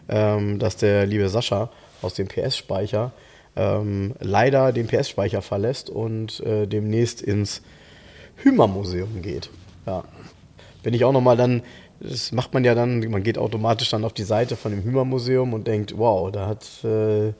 ähm, 0.09 0.57
dass 0.57 0.77
der 0.77 1.05
liebe 1.05 1.29
Sascha 1.29 1.69
aus 2.01 2.15
dem 2.15 2.27
PS-Speicher 2.27 3.11
ähm, 3.55 4.15
leider 4.19 4.71
den 4.71 4.87
PS-Speicher 4.87 5.43
verlässt 5.43 5.89
und 5.89 6.39
äh, 6.39 6.65
demnächst 6.65 7.21
ins 7.21 7.61
Hümer-Museum 8.37 9.21
geht. 9.21 9.49
Ja. 9.85 10.03
Bin 10.81 10.93
ich 10.93 11.03
auch 11.05 11.11
nochmal 11.11 11.37
dann, 11.37 11.61
das 11.99 12.31
macht 12.31 12.53
man 12.53 12.63
ja 12.63 12.75
dann, 12.75 12.99
man 13.09 13.23
geht 13.23 13.37
automatisch 13.37 13.89
dann 13.89 14.05
auf 14.05 14.13
die 14.13 14.23
Seite 14.23 14.55
von 14.55 14.71
dem 14.71 14.83
Hümer-Museum 14.83 15.53
und 15.53 15.67
denkt, 15.67 15.97
wow, 15.97 16.31
da 16.31 16.47
hat 16.47 16.63
äh, 16.83 17.33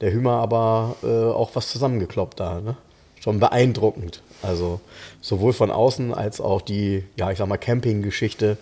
der 0.00 0.12
Hümer 0.12 0.32
aber 0.32 0.96
äh, 1.02 1.06
auch 1.06 1.50
was 1.54 1.70
zusammengekloppt 1.70 2.40
da. 2.40 2.60
Ne? 2.60 2.76
Schon 3.20 3.40
beeindruckend. 3.40 4.22
Also 4.42 4.80
sowohl 5.20 5.52
von 5.52 5.70
außen 5.70 6.12
als 6.12 6.40
auch 6.40 6.60
die, 6.60 7.04
ja, 7.16 7.30
ich 7.30 7.38
sag 7.38 7.46
mal, 7.46 7.56
Camping-Geschichte, 7.56 8.58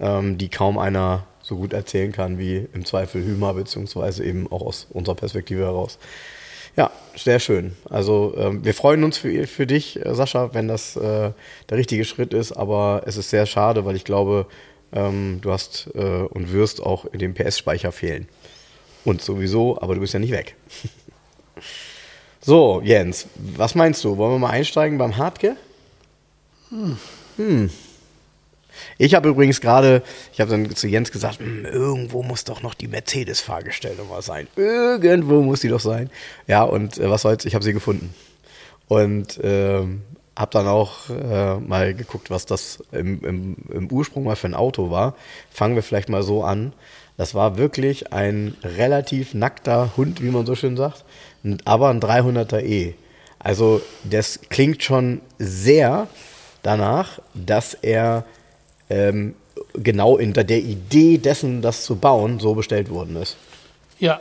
ähm, 0.00 0.38
die 0.38 0.48
kaum 0.48 0.78
einer 0.78 1.24
so 1.42 1.56
gut 1.56 1.72
erzählen 1.72 2.12
kann 2.12 2.38
wie 2.38 2.66
im 2.72 2.84
Zweifel 2.84 3.24
Hümer, 3.24 3.54
beziehungsweise 3.54 4.24
eben 4.24 4.50
auch 4.50 4.62
aus 4.62 4.86
unserer 4.90 5.14
Perspektive 5.14 5.62
heraus. 5.62 5.98
Ja, 6.76 6.90
sehr 7.16 7.40
schön. 7.40 7.74
Also 7.88 8.34
ähm, 8.36 8.64
wir 8.64 8.74
freuen 8.74 9.02
uns 9.02 9.16
für, 9.16 9.46
für 9.46 9.66
dich, 9.66 10.04
äh, 10.04 10.14
Sascha, 10.14 10.52
wenn 10.52 10.68
das 10.68 10.96
äh, 10.96 11.32
der 11.70 11.78
richtige 11.78 12.04
Schritt 12.04 12.34
ist, 12.34 12.52
aber 12.52 13.02
es 13.06 13.16
ist 13.16 13.30
sehr 13.30 13.46
schade, 13.46 13.84
weil 13.84 13.96
ich 13.96 14.04
glaube, 14.04 14.46
ähm, 14.96 15.38
du 15.42 15.52
hast 15.52 15.88
äh, 15.94 16.00
und 16.00 16.52
wirst 16.52 16.82
auch 16.82 17.04
in 17.04 17.18
dem 17.18 17.34
PS-Speicher 17.34 17.92
fehlen. 17.92 18.26
Und 19.04 19.22
sowieso, 19.22 19.80
aber 19.80 19.94
du 19.94 20.00
bist 20.00 20.14
ja 20.14 20.18
nicht 20.18 20.32
weg. 20.32 20.56
So, 22.38 22.80
Jens, 22.84 23.26
was 23.34 23.74
meinst 23.74 24.04
du? 24.04 24.18
Wollen 24.18 24.34
wir 24.34 24.38
mal 24.38 24.50
einsteigen 24.50 24.98
beim 24.98 25.16
Hartke? 25.16 25.56
Hm. 26.68 26.96
hm. 27.34 27.70
Ich 28.98 29.16
habe 29.16 29.30
übrigens 29.30 29.60
gerade, 29.60 30.00
ich 30.32 30.40
habe 30.40 30.52
dann 30.52 30.76
zu 30.76 30.86
Jens 30.86 31.10
gesagt, 31.10 31.40
hm, 31.40 31.64
irgendwo 31.64 32.22
muss 32.22 32.44
doch 32.44 32.62
noch 32.62 32.74
die 32.74 32.86
Mercedes-Fahrgestellnummer 32.86 34.22
sein. 34.22 34.46
Irgendwo 34.54 35.42
muss 35.42 35.58
die 35.58 35.68
doch 35.68 35.80
sein. 35.80 36.08
Ja, 36.46 36.62
und 36.62 36.98
äh, 36.98 37.10
was 37.10 37.22
soll's, 37.22 37.46
ich 37.46 37.56
habe 37.56 37.64
sie 37.64 37.72
gefunden. 37.72 38.14
Und 38.86 39.38
äh, 39.38 39.82
habe 40.36 40.50
dann 40.52 40.66
auch 40.66 41.08
äh, 41.10 41.56
mal 41.56 41.94
geguckt, 41.94 42.30
was 42.30 42.46
das 42.46 42.82
im, 42.92 43.24
im, 43.24 43.56
im 43.70 43.90
Ursprung 43.90 44.24
mal 44.24 44.36
für 44.36 44.48
ein 44.48 44.54
Auto 44.54 44.90
war. 44.90 45.14
Fangen 45.50 45.74
wir 45.74 45.82
vielleicht 45.82 46.08
mal 46.08 46.22
so 46.22 46.44
an. 46.44 46.72
Das 47.16 47.34
war 47.34 47.56
wirklich 47.56 48.12
ein 48.12 48.54
relativ 48.62 49.32
nackter 49.32 49.96
Hund, 49.96 50.22
wie 50.22 50.30
man 50.30 50.44
so 50.44 50.54
schön 50.54 50.76
sagt 50.76 51.04
aber 51.64 51.90
ein 51.90 52.00
300er 52.00 52.60
E. 52.60 52.94
Also 53.38 53.80
das 54.04 54.40
klingt 54.48 54.82
schon 54.82 55.20
sehr 55.38 56.08
danach, 56.62 57.20
dass 57.34 57.74
er 57.74 58.24
ähm, 58.90 59.34
genau 59.74 60.18
hinter 60.18 60.44
der 60.44 60.58
Idee 60.58 61.18
dessen, 61.18 61.62
das 61.62 61.84
zu 61.84 61.96
bauen, 61.96 62.40
so 62.40 62.54
bestellt 62.54 62.90
worden 62.90 63.16
ist. 63.16 63.36
Ja, 63.98 64.20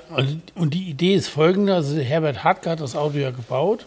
und 0.55 0.73
die 0.73 0.89
Idee 0.89 1.15
ist 1.15 1.27
folgende. 1.27 1.73
Also 1.73 1.97
Herbert 1.97 2.43
Hartke 2.43 2.69
hat 2.69 2.79
das 2.79 2.95
Auto 2.95 3.17
ja 3.17 3.31
gebaut. 3.31 3.85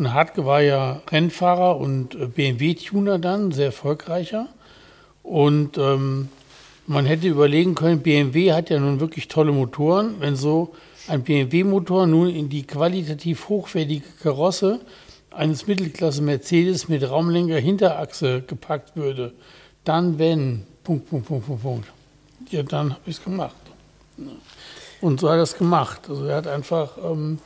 Und 0.00 0.14
Hartke 0.14 0.46
war 0.46 0.62
ja 0.62 1.02
Rennfahrer 1.10 1.76
und 1.76 2.14
äh, 2.14 2.26
BMW-Tuner 2.26 3.18
dann, 3.18 3.52
sehr 3.52 3.66
erfolgreicher. 3.66 4.48
Und 5.22 5.76
ähm, 5.76 6.30
man 6.86 7.04
hätte 7.04 7.28
überlegen 7.28 7.74
können, 7.74 8.00
BMW 8.00 8.54
hat 8.54 8.70
ja 8.70 8.80
nun 8.80 8.98
wirklich 8.98 9.28
tolle 9.28 9.52
Motoren. 9.52 10.14
Wenn 10.18 10.36
so 10.36 10.72
ein 11.06 11.22
BMW-Motor 11.22 12.06
nun 12.06 12.30
in 12.30 12.48
die 12.48 12.62
qualitativ 12.62 13.50
hochwertige 13.50 14.06
Karosse 14.22 14.80
eines 15.32 15.66
Mittelklasse 15.66 16.22
Mercedes 16.22 16.88
mit 16.88 17.06
Raumlenker 17.06 17.58
Hinterachse 17.58 18.40
gepackt 18.46 18.96
würde, 18.96 19.34
dann 19.84 20.18
wenn, 20.18 20.62
Punkt, 20.82 21.10
Punkt, 21.10 21.26
Punkt, 21.26 21.46
Punkt, 21.46 21.62
Punkt. 21.62 21.88
Ja, 22.50 22.62
dann 22.62 22.94
habe 22.94 23.02
ich 23.04 23.18
es 23.18 23.22
gemacht. 23.22 23.54
Und 25.02 25.20
so 25.20 25.28
hat 25.28 25.36
er 25.36 25.42
es 25.42 25.58
gemacht. 25.58 26.08
Also 26.08 26.24
er 26.24 26.36
hat 26.36 26.46
einfach 26.46 26.96
ähm, 27.04 27.38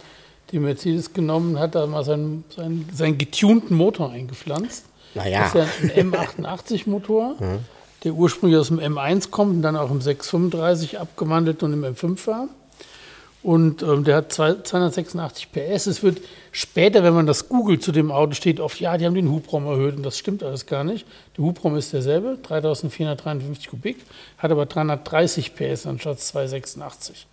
die 0.51 0.59
Mercedes 0.59 1.13
genommen, 1.13 1.59
hat 1.59 1.75
da 1.75 1.87
mal 1.87 2.05
seinen, 2.05 2.45
seinen, 2.55 2.89
seinen 2.93 3.19
getunten 3.19 3.77
Motor 3.77 4.11
eingepflanzt. 4.11 4.85
Naja. 5.15 5.51
Das 5.53 5.55
ist 5.55 5.55
ja 5.55 6.03
ein 6.03 6.13
M88-Motor, 6.13 7.37
mhm. 7.41 7.59
der 8.03 8.13
ursprünglich 8.15 8.59
aus 8.59 8.69
dem 8.69 8.79
M1 8.79 9.31
kommt 9.31 9.57
und 9.57 9.63
dann 9.63 9.77
auch 9.77 9.91
im 9.91 10.01
635 10.01 10.99
abgewandelt 10.99 11.63
und 11.63 11.73
im 11.73 11.85
M5 11.85 12.27
war. 12.27 12.49
Und 13.45 13.83
ähm, 13.83 14.05
der 14.05 14.17
hat 14.17 14.33
286 14.33 15.53
PS. 15.53 15.87
Es 15.87 16.03
wird 16.03 16.23
später, 16.51 17.05
wenn 17.05 17.13
man 17.13 17.27
das 17.27 17.51
googelt 17.51 17.83
zu 17.83 17.93
dem 17.93 18.11
Auto, 18.11 18.33
steht 18.33 18.59
oft, 18.59 18.81
ja, 18.81 18.97
die 18.97 19.05
haben 19.05 19.15
den 19.15 19.31
Hubraum 19.31 19.67
erhöht. 19.67 19.97
Und 19.97 20.03
das 20.03 20.17
stimmt 20.17 20.43
alles 20.43 20.65
gar 20.65 20.83
nicht. 20.83 21.07
Der 21.37 21.45
Hubraum 21.45 21.77
ist 21.77 21.93
derselbe, 21.93 22.39
3453 22.43 23.69
Kubik, 23.69 23.99
hat 24.39 24.51
aber 24.51 24.65
330 24.65 25.55
PS 25.55 25.87
anstatt 25.87 26.21
286. 26.21 27.27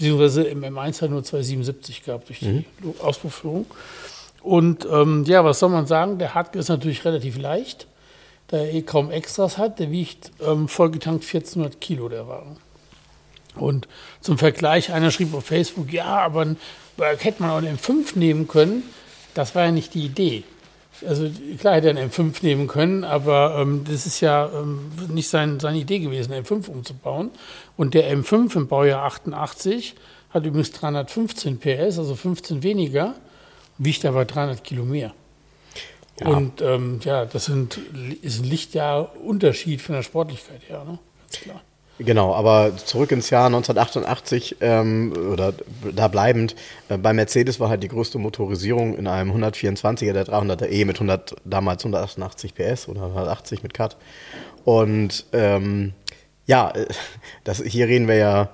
Beziehungsweise 0.00 0.44
im 0.44 0.64
M1 0.64 1.02
hat 1.02 1.10
nur 1.10 1.22
277 1.22 2.04
gehabt 2.04 2.30
durch 2.30 2.38
die 2.38 2.64
mhm. 2.80 2.94
Auspuffführung. 3.02 3.66
Und 4.42 4.88
ähm, 4.90 5.24
ja, 5.26 5.44
was 5.44 5.58
soll 5.58 5.68
man 5.68 5.86
sagen? 5.86 6.18
Der 6.18 6.34
Hardcore 6.34 6.60
ist 6.60 6.70
natürlich 6.70 7.04
relativ 7.04 7.36
leicht, 7.36 7.86
da 8.48 8.56
er 8.56 8.72
eh 8.72 8.80
kaum 8.80 9.10
Extras 9.10 9.58
hat. 9.58 9.78
Der 9.78 9.90
wiegt 9.90 10.30
ähm, 10.40 10.68
vollgetankt 10.68 11.24
1400 11.24 11.82
Kilo, 11.82 12.08
der 12.08 12.26
Wagen. 12.26 12.56
Und 13.56 13.88
zum 14.22 14.38
Vergleich, 14.38 14.90
einer 14.90 15.10
schrieb 15.10 15.34
auf 15.34 15.44
Facebook, 15.44 15.92
ja, 15.92 16.06
aber 16.06 16.56
hätte 16.96 17.42
man 17.42 17.50
auch 17.50 17.58
einen 17.58 17.76
M5 17.76 18.18
nehmen 18.18 18.48
können. 18.48 18.84
Das 19.34 19.54
war 19.54 19.66
ja 19.66 19.70
nicht 19.70 19.92
die 19.92 20.06
Idee. 20.06 20.44
Also 21.06 21.30
klar 21.58 21.74
hätte 21.74 21.88
er 21.88 21.96
einen 21.96 22.10
M5 22.10 22.42
nehmen 22.42 22.66
können, 22.66 23.04
aber 23.04 23.56
ähm, 23.58 23.84
das 23.84 24.06
ist 24.06 24.20
ja 24.20 24.50
ähm, 24.52 24.90
nicht 25.08 25.28
sein, 25.28 25.60
seine 25.60 25.78
Idee 25.78 25.98
gewesen, 25.98 26.32
einen 26.32 26.44
M5 26.44 26.68
umzubauen. 26.68 27.30
Und 27.76 27.94
der 27.94 28.14
M5 28.14 28.56
im 28.56 28.68
Baujahr 28.68 29.04
88 29.04 29.94
hat 30.30 30.44
übrigens 30.44 30.72
315 30.72 31.58
PS, 31.58 31.98
also 31.98 32.14
15 32.14 32.62
weniger, 32.62 33.14
wiegt 33.78 34.04
aber 34.04 34.24
300 34.24 34.62
Kilo 34.62 34.84
mehr. 34.84 35.14
Ja. 36.20 36.28
Und 36.28 36.60
ähm, 36.60 37.00
ja, 37.02 37.24
das 37.24 37.46
sind, 37.46 37.78
ist 38.22 38.40
ein 38.40 38.44
Lichtjahr 38.44 39.16
Unterschied 39.16 39.80
von 39.80 39.94
der 39.94 40.02
Sportlichkeit 40.02 40.68
her, 40.68 40.84
ne? 40.84 40.98
ganz 41.20 41.40
klar. 41.40 41.62
Genau, 42.02 42.34
aber 42.34 42.74
zurück 42.78 43.12
ins 43.12 43.28
Jahr 43.28 43.46
1988 43.46 44.56
ähm, 44.62 45.12
oder 45.32 45.52
da 45.94 46.08
bleibend, 46.08 46.56
äh, 46.88 46.96
bei 46.96 47.12
Mercedes 47.12 47.60
war 47.60 47.68
halt 47.68 47.82
die 47.82 47.88
größte 47.88 48.18
Motorisierung 48.18 48.96
in 48.96 49.06
einem 49.06 49.30
124er, 49.32 50.14
der 50.14 50.24
300er 50.24 50.66
E 50.70 50.86
mit 50.86 50.96
100, 50.96 51.36
damals 51.44 51.84
188 51.84 52.54
PS 52.54 52.88
oder 52.88 53.02
180 53.02 53.62
mit 53.62 53.74
Cut. 53.74 53.98
Und 54.64 55.26
ähm, 55.34 55.92
ja, 56.46 56.72
das, 57.44 57.62
hier 57.62 57.86
reden 57.86 58.08
wir 58.08 58.16
ja 58.16 58.48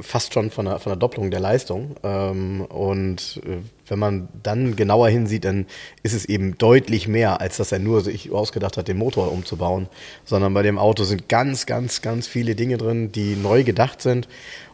fast 0.00 0.34
schon 0.34 0.50
von 0.50 0.66
einer, 0.66 0.78
von 0.78 0.92
einer 0.92 0.98
Doppelung 0.98 1.30
der 1.30 1.40
Leistung. 1.40 1.96
Ähm, 2.02 2.62
und 2.62 3.40
äh, 3.44 3.58
wenn 3.88 3.98
man 3.98 4.28
dann 4.42 4.76
genauer 4.76 5.08
hinsieht, 5.08 5.44
dann 5.44 5.66
ist 6.02 6.12
es 6.12 6.24
eben 6.24 6.56
deutlich 6.58 7.08
mehr, 7.08 7.40
als 7.40 7.56
dass 7.56 7.72
er 7.72 7.78
nur 7.78 8.00
sich 8.00 8.30
ausgedacht 8.30 8.76
hat, 8.76 8.88
den 8.88 8.98
Motor 8.98 9.32
umzubauen, 9.32 9.88
sondern 10.24 10.54
bei 10.54 10.62
dem 10.62 10.78
Auto 10.78 11.04
sind 11.04 11.28
ganz, 11.28 11.66
ganz, 11.66 12.02
ganz 12.02 12.26
viele 12.26 12.54
Dinge 12.54 12.78
drin, 12.78 13.12
die 13.12 13.36
neu 13.36 13.64
gedacht 13.64 14.02
sind. 14.02 14.28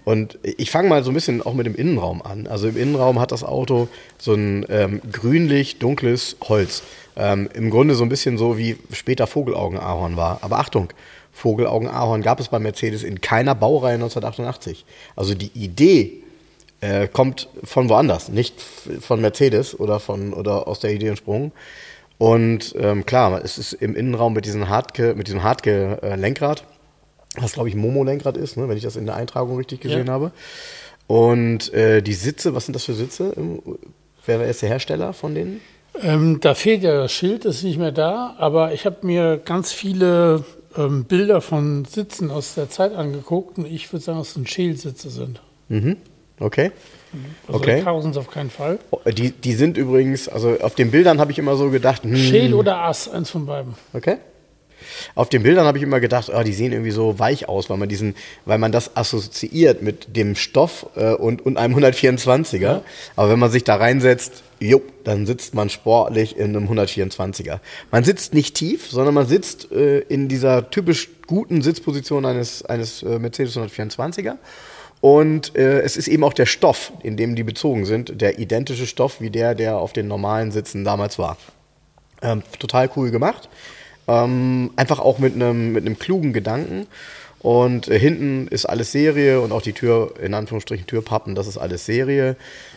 Und 0.04 0.38
ich 0.42 0.70
fange 0.70 0.88
mal 0.88 1.02
so 1.02 1.10
ein 1.10 1.14
bisschen 1.14 1.42
auch 1.42 1.54
mit 1.54 1.66
dem 1.66 1.74
Innenraum 1.74 2.22
an. 2.22 2.46
Also 2.46 2.68
im 2.68 2.76
Innenraum 2.76 3.18
hat 3.18 3.32
das 3.32 3.42
Auto 3.42 3.88
so 4.18 4.34
ein 4.34 4.64
ähm, 4.68 5.00
grünlich-dunkles 5.10 6.36
Holz. 6.44 6.84
Ähm, 7.16 7.48
Im 7.54 7.70
Grunde 7.70 7.96
so 7.96 8.04
ein 8.04 8.08
bisschen 8.08 8.38
so 8.38 8.56
wie 8.56 8.76
später 8.92 9.26
Vogelaugen-Ahorn 9.26 10.16
war. 10.16 10.38
Aber 10.42 10.58
Achtung, 10.58 10.90
Vogelaugen-Ahorn 11.36 12.22
gab 12.22 12.40
es 12.40 12.48
bei 12.48 12.58
Mercedes 12.58 13.02
in 13.02 13.20
keiner 13.20 13.54
Baureihe 13.54 13.94
1988. 13.94 14.86
Also 15.16 15.34
die 15.34 15.50
Idee 15.54 16.22
äh, 16.80 17.08
kommt 17.08 17.50
von 17.62 17.90
woanders, 17.90 18.30
nicht 18.30 18.58
von 19.00 19.20
Mercedes 19.20 19.78
oder, 19.78 20.00
von, 20.00 20.32
oder 20.32 20.66
aus 20.66 20.80
der 20.80 20.94
Idee 20.94 21.08
entsprungen. 21.08 21.52
Und 22.16 22.74
ähm, 22.78 23.04
klar, 23.04 23.44
es 23.44 23.58
ist 23.58 23.74
im 23.74 23.94
Innenraum 23.94 24.32
mit 24.32 24.46
diesem 24.46 24.70
Hartke, 24.70 25.14
mit 25.14 25.26
diesem 25.26 25.42
Hartke-Lenkrad, 25.42 26.64
was 27.36 27.52
glaube 27.52 27.68
ich 27.68 27.74
Momo-Lenkrad 27.74 28.38
ist, 28.38 28.56
ne, 28.56 28.66
wenn 28.70 28.78
ich 28.78 28.82
das 28.82 28.96
in 28.96 29.04
der 29.04 29.16
Eintragung 29.16 29.58
richtig 29.58 29.82
gesehen 29.82 30.06
ja. 30.06 30.14
habe. 30.14 30.30
Und 31.06 31.72
äh, 31.74 32.00
die 32.00 32.14
Sitze, 32.14 32.54
was 32.54 32.64
sind 32.64 32.74
das 32.74 32.84
für 32.84 32.94
Sitze? 32.94 33.34
Wer 34.24 34.46
ist 34.46 34.62
der 34.62 34.70
Hersteller 34.70 35.12
von 35.12 35.34
denen? 35.34 35.60
Ähm, 36.02 36.40
da 36.40 36.54
fehlt 36.54 36.82
ja 36.82 36.96
das 36.96 37.12
Schild, 37.12 37.44
das 37.44 37.56
ist 37.56 37.64
nicht 37.64 37.78
mehr 37.78 37.92
da, 37.92 38.34
aber 38.38 38.72
ich 38.72 38.86
habe 38.86 39.06
mir 39.06 39.36
ganz 39.36 39.72
viele 39.72 40.44
ähm, 40.76 41.04
Bilder 41.04 41.40
von 41.40 41.84
Sitzen 41.84 42.30
aus 42.30 42.54
der 42.54 42.70
Zeit 42.70 42.94
angeguckt 42.94 43.58
und 43.58 43.66
ich 43.66 43.92
würde 43.92 44.04
sagen, 44.04 44.18
dass 44.18 44.30
es 44.30 44.36
ein 44.36 44.46
Schälsitze 44.46 45.10
sind. 45.10 45.40
Mhm. 45.68 45.96
Okay. 46.38 46.70
Also 47.46 47.60
okay. 47.60 47.82
es 48.10 48.16
auf 48.16 48.30
keinen 48.30 48.50
Fall. 48.50 48.78
Oh, 48.90 48.98
die, 49.10 49.30
die 49.30 49.54
sind 49.54 49.78
übrigens, 49.78 50.28
also 50.28 50.58
auf 50.60 50.74
den 50.74 50.90
Bildern 50.90 51.18
habe 51.18 51.32
ich 51.32 51.38
immer 51.38 51.56
so 51.56 51.70
gedacht. 51.70 52.02
Hm. 52.02 52.16
Schäl 52.16 52.52
oder 52.52 52.78
Ass, 52.78 53.08
eins 53.08 53.30
von 53.30 53.46
beiden. 53.46 53.74
Okay. 53.94 54.18
Auf 55.14 55.28
den 55.30 55.42
Bildern 55.42 55.66
habe 55.66 55.78
ich 55.78 55.84
immer 55.84 56.00
gedacht, 56.00 56.30
oh, 56.34 56.42
die 56.42 56.52
sehen 56.52 56.72
irgendwie 56.72 56.90
so 56.90 57.18
weich 57.18 57.48
aus, 57.48 57.70
weil 57.70 57.78
man 57.78 57.88
diesen, 57.88 58.14
weil 58.44 58.58
man 58.58 58.72
das 58.72 58.96
assoziiert 58.96 59.82
mit 59.82 60.16
dem 60.16 60.36
Stoff 60.36 60.86
äh, 60.96 61.14
und, 61.14 61.44
und 61.44 61.56
einem 61.56 61.74
124er. 61.76 62.58
Ja. 62.58 62.82
Aber 63.16 63.30
wenn 63.30 63.38
man 63.38 63.50
sich 63.50 63.64
da 63.64 63.76
reinsetzt, 63.76 64.42
jo, 64.60 64.82
dann 65.04 65.26
sitzt 65.26 65.54
man 65.54 65.68
sportlich 65.68 66.36
in 66.36 66.56
einem 66.56 66.68
124er. 66.68 67.60
Man 67.90 68.04
sitzt 68.04 68.34
nicht 68.34 68.54
tief, 68.54 68.90
sondern 68.90 69.14
man 69.14 69.26
sitzt 69.26 69.70
äh, 69.72 70.00
in 70.00 70.28
dieser 70.28 70.70
typisch 70.70 71.08
guten 71.26 71.62
Sitzposition 71.62 72.24
eines, 72.24 72.64
eines 72.64 73.02
äh, 73.02 73.18
Mercedes 73.18 73.56
124er. 73.56 74.36
Und 75.00 75.54
äh, 75.56 75.80
es 75.80 75.96
ist 75.96 76.08
eben 76.08 76.24
auch 76.24 76.32
der 76.32 76.46
Stoff, 76.46 76.92
in 77.02 77.16
dem 77.16 77.36
die 77.36 77.42
bezogen 77.42 77.84
sind, 77.84 78.20
der 78.20 78.38
identische 78.38 78.86
Stoff 78.86 79.20
wie 79.20 79.30
der, 79.30 79.54
der 79.54 79.76
auf 79.76 79.92
den 79.92 80.08
normalen 80.08 80.52
Sitzen 80.52 80.84
damals 80.84 81.18
war. 81.18 81.36
Ähm, 82.22 82.42
total 82.58 82.90
cool 82.96 83.10
gemacht. 83.10 83.48
Ähm, 84.08 84.70
einfach 84.76 85.00
auch 85.00 85.18
mit 85.18 85.34
einem 85.34 85.72
mit 85.72 85.84
einem 85.84 85.98
klugen 85.98 86.32
Gedanken. 86.32 86.86
Und 87.40 87.88
äh, 87.88 87.98
hinten 87.98 88.48
ist 88.48 88.66
alles 88.66 88.92
Serie 88.92 89.40
und 89.40 89.52
auch 89.52 89.62
die 89.62 89.72
Tür, 89.72 90.14
in 90.20 90.34
Anführungsstrichen 90.34 90.86
Türpappen, 90.86 91.34
das 91.34 91.46
ist 91.46 91.58
alles 91.58 91.86
Serie. 91.86 92.36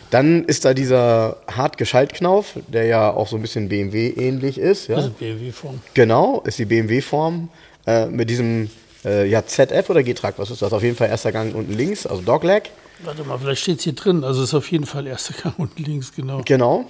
Dann 0.10 0.44
ist 0.46 0.66
da 0.66 0.74
dieser 0.74 1.38
Hartgeschaltknauf, 1.48 2.58
der 2.68 2.86
ja 2.86 3.12
auch 3.12 3.28
so 3.28 3.36
ein 3.36 3.42
bisschen 3.42 3.70
BMW 3.70 4.10
ähnlich 4.10 4.58
ist. 4.58 4.88
Ja? 4.88 4.98
Das 4.98 5.06
ist 5.06 5.20
BMW-Form. 5.20 5.82
Genau, 5.94 6.42
ist 6.46 6.60
die 6.60 6.66
BMW-Form 6.66 7.50
äh, 7.86 8.08
mit 8.08 8.30
diesem 8.30 8.70
äh, 9.06 9.28
ja, 9.28 9.46
ZF 9.46 9.90
oder 9.90 10.04
G-Track, 10.04 10.36
was 10.38 10.52
ist 10.52 10.62
das? 10.62 10.74
Auf 10.74 10.84
jeden 10.84 10.96
Fall 10.96 11.10
erster 11.10 11.32
Gang 11.32 11.56
unten 11.56 11.74
links, 11.74 12.06
also 12.06 12.22
Dogleg. 12.22 12.72
Warte 13.04 13.24
mal, 13.24 13.38
vielleicht 13.38 13.62
steht 13.62 13.78
es 13.78 13.84
hier 13.84 13.94
drin. 13.94 14.24
Also 14.24 14.44
ist 14.44 14.54
auf 14.54 14.70
jeden 14.72 14.86
Fall 14.86 15.08
erster 15.08 15.34
Gang 15.34 15.56
unten 15.58 15.84
links, 15.84 16.14
genau. 16.14 16.42
Genau. 16.46 16.86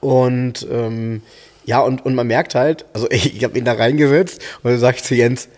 Und 0.00 0.66
ähm, 0.70 1.22
ja, 1.64 1.80
und, 1.80 2.04
und 2.04 2.14
man 2.14 2.26
merkt 2.26 2.54
halt, 2.54 2.84
also 2.92 3.08
ich, 3.10 3.36
ich 3.36 3.44
habe 3.44 3.58
ihn 3.58 3.64
da 3.64 3.72
reingesetzt 3.72 4.40
und 4.62 4.70
dann 4.70 4.80
sage 4.80 4.98
ich 4.98 5.04
zu 5.04 5.14
Jens, 5.14 5.48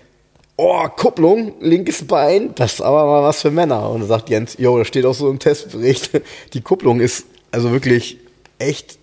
oh, 0.57 0.87
Kupplung, 0.89 1.55
linkes 1.61 2.07
Bein, 2.07 2.55
das 2.55 2.75
ist 2.75 2.81
aber 2.81 3.07
mal 3.07 3.23
was 3.23 3.43
für 3.43 3.51
Männer. 3.51 3.91
Und 3.91 4.01
dann 4.01 4.09
sagt 4.09 4.29
Jens, 4.31 4.57
jo, 4.59 4.79
das 4.79 4.89
steht 4.89 5.05
auch 5.05 5.15
so 5.15 5.31
im 5.31 5.39
Testbericht, 5.39 6.11
die 6.55 6.61
Kupplung 6.61 7.01
ist 7.01 7.27
also 7.51 7.73
wirklich 7.73 8.19
echt 8.59 8.99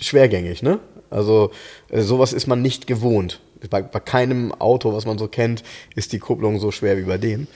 schwergängig, 0.00 0.62
ne? 0.62 0.80
Also 1.10 1.50
äh, 1.90 2.02
sowas 2.02 2.32
ist 2.32 2.46
man 2.46 2.60
nicht 2.62 2.86
gewohnt. 2.86 3.40
Bei, 3.70 3.80
bei 3.82 4.00
keinem 4.00 4.52
Auto, 4.52 4.92
was 4.92 5.06
man 5.06 5.16
so 5.16 5.28
kennt, 5.28 5.62
ist 5.94 6.12
die 6.12 6.18
Kupplung 6.18 6.58
so 6.58 6.70
schwer 6.70 6.98
wie 6.98 7.02
bei 7.02 7.18
dem. 7.18 7.46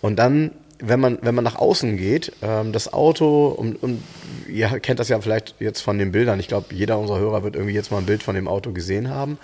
Und 0.00 0.16
dann 0.16 0.52
wenn 0.86 1.00
man, 1.00 1.18
wenn 1.22 1.34
man 1.34 1.44
nach 1.44 1.56
außen 1.56 1.96
geht, 1.96 2.32
ähm, 2.42 2.72
das 2.72 2.92
Auto, 2.92 3.48
und, 3.48 3.82
und 3.82 4.02
ihr 4.48 4.68
kennt 4.80 5.00
das 5.00 5.08
ja 5.08 5.20
vielleicht 5.20 5.54
jetzt 5.58 5.80
von 5.80 5.98
den 5.98 6.12
Bildern, 6.12 6.40
ich 6.40 6.48
glaube, 6.48 6.74
jeder 6.74 6.98
unserer 6.98 7.18
Hörer 7.18 7.42
wird 7.42 7.56
irgendwie 7.56 7.74
jetzt 7.74 7.90
mal 7.90 7.98
ein 7.98 8.06
Bild 8.06 8.22
von 8.22 8.34
dem 8.34 8.48
Auto 8.48 8.72
gesehen 8.72 9.10
haben. 9.10 9.38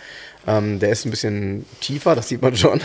Ähm, 0.46 0.78
der 0.78 0.90
ist 0.90 1.04
ein 1.04 1.10
bisschen 1.10 1.66
tiefer, 1.80 2.14
das 2.14 2.28
sieht 2.28 2.42
man 2.42 2.56
schon, 2.56 2.80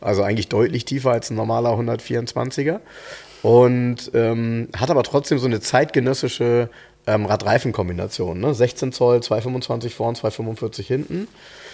also 0.00 0.22
eigentlich 0.22 0.48
deutlich 0.48 0.84
tiefer 0.84 1.10
als 1.10 1.30
ein 1.30 1.36
normaler 1.36 1.70
124er. 1.70 2.80
Und 3.42 4.10
ähm, 4.14 4.68
hat 4.76 4.90
aber 4.90 5.02
trotzdem 5.02 5.38
so 5.38 5.46
eine 5.46 5.60
zeitgenössische 5.60 6.70
ähm, 7.06 7.26
Radreifenkombination. 7.26 8.40
Ne? 8.40 8.54
16 8.54 8.92
Zoll, 8.92 9.22
225 9.22 9.94
vorn, 9.94 10.14
245 10.14 10.86
hinten. 10.86 11.28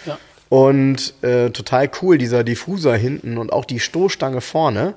Ja. 0.05 0.17
Und 0.49 1.15
äh, 1.23 1.49
total 1.49 1.89
cool, 2.01 2.19
dieser 2.19 2.43
Diffuser 2.43 2.95
hinten 2.95 3.39
und 3.39 3.51
auch 3.51 3.65
die 3.65 3.79
Stoßstange 3.79 4.41
vorne 4.41 4.93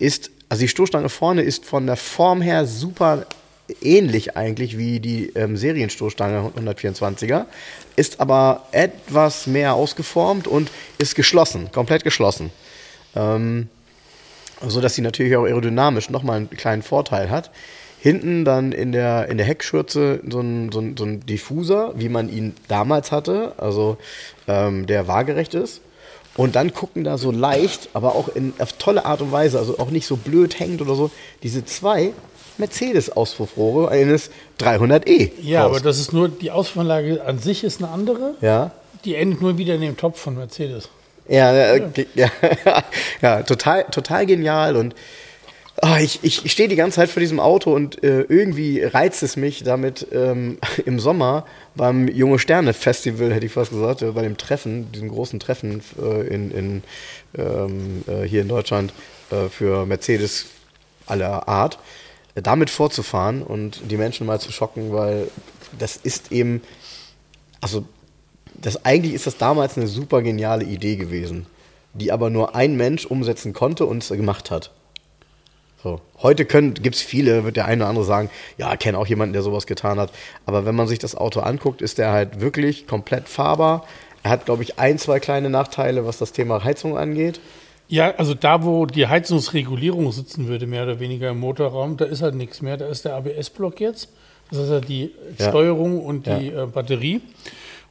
ist 0.00 0.30
also 0.48 0.60
die 0.60 0.68
Stoßstange 0.68 1.08
vorne 1.08 1.42
ist 1.42 1.64
von 1.64 1.86
der 1.86 1.96
Form 1.96 2.40
her 2.40 2.66
super 2.66 3.26
ähnlich 3.82 4.36
eigentlich 4.36 4.78
wie 4.78 5.00
die 5.00 5.30
ähm, 5.34 5.56
Serienstoßstange 5.56 6.52
124er, 6.56 7.46
ist 7.96 8.20
aber 8.20 8.66
etwas 8.72 9.46
mehr 9.46 9.74
ausgeformt 9.74 10.46
und 10.46 10.70
ist 10.98 11.14
geschlossen, 11.14 11.70
komplett 11.72 12.04
geschlossen. 12.04 12.50
Ähm, 13.14 13.68
so 14.66 14.80
dass 14.80 14.94
sie 14.94 15.02
natürlich 15.02 15.36
auch 15.36 15.44
aerodynamisch 15.44 16.10
nochmal 16.10 16.36
einen 16.38 16.50
kleinen 16.50 16.82
Vorteil 16.82 17.30
hat. 17.30 17.50
Hinten 17.98 18.44
dann 18.44 18.72
in 18.72 18.92
der, 18.92 19.28
in 19.28 19.36
der 19.36 19.46
Heckschürze 19.46 20.20
so 20.28 20.40
ein, 20.40 20.70
so, 20.70 20.80
ein, 20.80 20.96
so 20.96 21.04
ein 21.04 21.26
Diffuser, 21.26 21.92
wie 21.96 22.08
man 22.08 22.28
ihn 22.28 22.54
damals 22.68 23.10
hatte, 23.10 23.54
also 23.56 23.98
ähm, 24.46 24.86
der 24.86 25.08
waagerecht 25.08 25.54
ist. 25.54 25.80
Und 26.36 26.54
dann 26.54 26.74
gucken 26.74 27.04
da 27.04 27.18
so 27.18 27.30
leicht, 27.30 27.88
aber 27.94 28.14
auch 28.14 28.28
in, 28.28 28.52
auf 28.58 28.74
tolle 28.74 29.04
Art 29.06 29.22
und 29.22 29.32
Weise, 29.32 29.58
also 29.58 29.78
auch 29.78 29.90
nicht 29.90 30.06
so 30.06 30.16
blöd 30.16 30.58
hängt 30.58 30.82
oder 30.82 30.94
so, 30.94 31.10
diese 31.42 31.64
zwei 31.64 32.12
Mercedes-Auspuffrohre 32.58 33.88
eines 33.88 34.30
300e. 34.60 35.30
Ja, 35.40 35.62
raus. 35.62 35.70
aber 35.70 35.80
das 35.80 35.98
ist 35.98 36.12
nur, 36.12 36.28
die 36.28 36.50
Auspuffanlage 36.50 37.22
an 37.24 37.38
sich 37.38 37.64
ist 37.64 37.82
eine 37.82 37.90
andere. 37.90 38.34
Ja. 38.40 38.72
Die 39.04 39.14
endet 39.14 39.40
nur 39.40 39.58
wieder 39.58 39.74
in 39.74 39.80
dem 39.80 39.96
Topf 39.96 40.20
von 40.20 40.36
Mercedes. 40.36 40.88
Ja, 41.28 41.52
ja, 41.52 41.88
ja, 42.14 42.30
ja 43.22 43.42
total, 43.42 43.84
total 43.84 44.26
genial 44.26 44.76
und 44.76 44.94
Oh, 45.82 45.96
ich, 46.00 46.20
ich 46.22 46.50
stehe 46.50 46.70
die 46.70 46.76
ganze 46.76 46.96
Zeit 46.96 47.10
vor 47.10 47.20
diesem 47.20 47.38
Auto 47.38 47.74
und 47.74 48.02
äh, 48.02 48.22
irgendwie 48.22 48.82
reizt 48.82 49.22
es 49.22 49.36
mich 49.36 49.62
damit 49.62 50.06
ähm, 50.10 50.58
im 50.86 50.98
Sommer 50.98 51.44
beim 51.74 52.08
Junge 52.08 52.38
Sterne 52.38 52.72
Festival, 52.72 53.32
hätte 53.32 53.44
ich 53.44 53.52
fast 53.52 53.72
gesagt, 53.72 54.00
äh, 54.00 54.10
bei 54.12 54.22
dem 54.22 54.38
Treffen, 54.38 54.90
diesem 54.92 55.10
großen 55.10 55.38
Treffen 55.38 55.82
äh, 56.00 56.26
in, 56.28 56.50
in, 56.50 56.82
ähm, 57.36 58.04
äh, 58.06 58.22
hier 58.22 58.40
in 58.40 58.48
Deutschland 58.48 58.94
äh, 59.30 59.50
für 59.50 59.84
Mercedes 59.84 60.46
aller 61.04 61.46
Art, 61.46 61.78
äh, 62.34 62.40
damit 62.40 62.70
vorzufahren 62.70 63.42
und 63.42 63.90
die 63.90 63.98
Menschen 63.98 64.26
mal 64.26 64.40
zu 64.40 64.52
schocken, 64.52 64.92
weil 64.94 65.28
das 65.78 65.98
ist 65.98 66.32
eben, 66.32 66.62
also 67.60 67.84
das 68.54 68.82
eigentlich 68.86 69.12
ist 69.12 69.26
das 69.26 69.36
damals 69.36 69.76
eine 69.76 69.88
super 69.88 70.22
geniale 70.22 70.64
Idee 70.64 70.96
gewesen, 70.96 71.44
die 71.92 72.12
aber 72.12 72.30
nur 72.30 72.54
ein 72.54 72.78
Mensch 72.78 73.04
umsetzen 73.04 73.52
konnte 73.52 73.84
und 73.84 74.02
es 74.02 74.08
gemacht 74.08 74.50
hat. 74.50 74.70
So. 75.82 76.00
Heute 76.22 76.44
gibt 76.44 76.96
es 76.96 77.02
viele, 77.02 77.44
wird 77.44 77.56
der 77.56 77.66
eine 77.66 77.82
oder 77.82 77.90
andere 77.90 78.04
sagen, 78.04 78.30
ja, 78.58 78.72
ich 78.72 78.78
kenne 78.78 78.98
auch 78.98 79.06
jemanden, 79.06 79.34
der 79.34 79.42
sowas 79.42 79.66
getan 79.66 80.00
hat. 80.00 80.10
Aber 80.46 80.64
wenn 80.64 80.74
man 80.74 80.88
sich 80.88 80.98
das 80.98 81.14
Auto 81.14 81.40
anguckt, 81.40 81.82
ist 81.82 81.98
der 81.98 82.10
halt 82.12 82.40
wirklich 82.40 82.86
komplett 82.86 83.28
fahrbar. 83.28 83.84
Er 84.22 84.30
hat, 84.30 84.46
glaube 84.46 84.62
ich, 84.62 84.78
ein, 84.78 84.98
zwei 84.98 85.20
kleine 85.20 85.50
Nachteile, 85.50 86.06
was 86.06 86.18
das 86.18 86.32
Thema 86.32 86.64
Heizung 86.64 86.96
angeht. 86.96 87.40
Ja, 87.88 88.14
also 88.16 88.34
da, 88.34 88.64
wo 88.64 88.86
die 88.86 89.06
Heizungsregulierung 89.06 90.10
sitzen 90.10 90.48
würde, 90.48 90.66
mehr 90.66 90.82
oder 90.82 90.98
weniger 90.98 91.30
im 91.30 91.38
Motorraum, 91.38 91.96
da 91.96 92.04
ist 92.04 92.22
halt 92.22 92.34
nichts 92.34 92.60
mehr. 92.60 92.76
Da 92.76 92.86
ist 92.86 93.04
der 93.04 93.14
ABS-Block 93.14 93.78
jetzt. 93.78 94.08
Das 94.50 94.58
ist 94.58 94.70
halt 94.70 94.88
die 94.88 95.12
ja. 95.38 95.48
Steuerung 95.48 96.04
und 96.04 96.26
die 96.26 96.48
ja. 96.48 96.64
äh, 96.64 96.66
Batterie. 96.66 97.20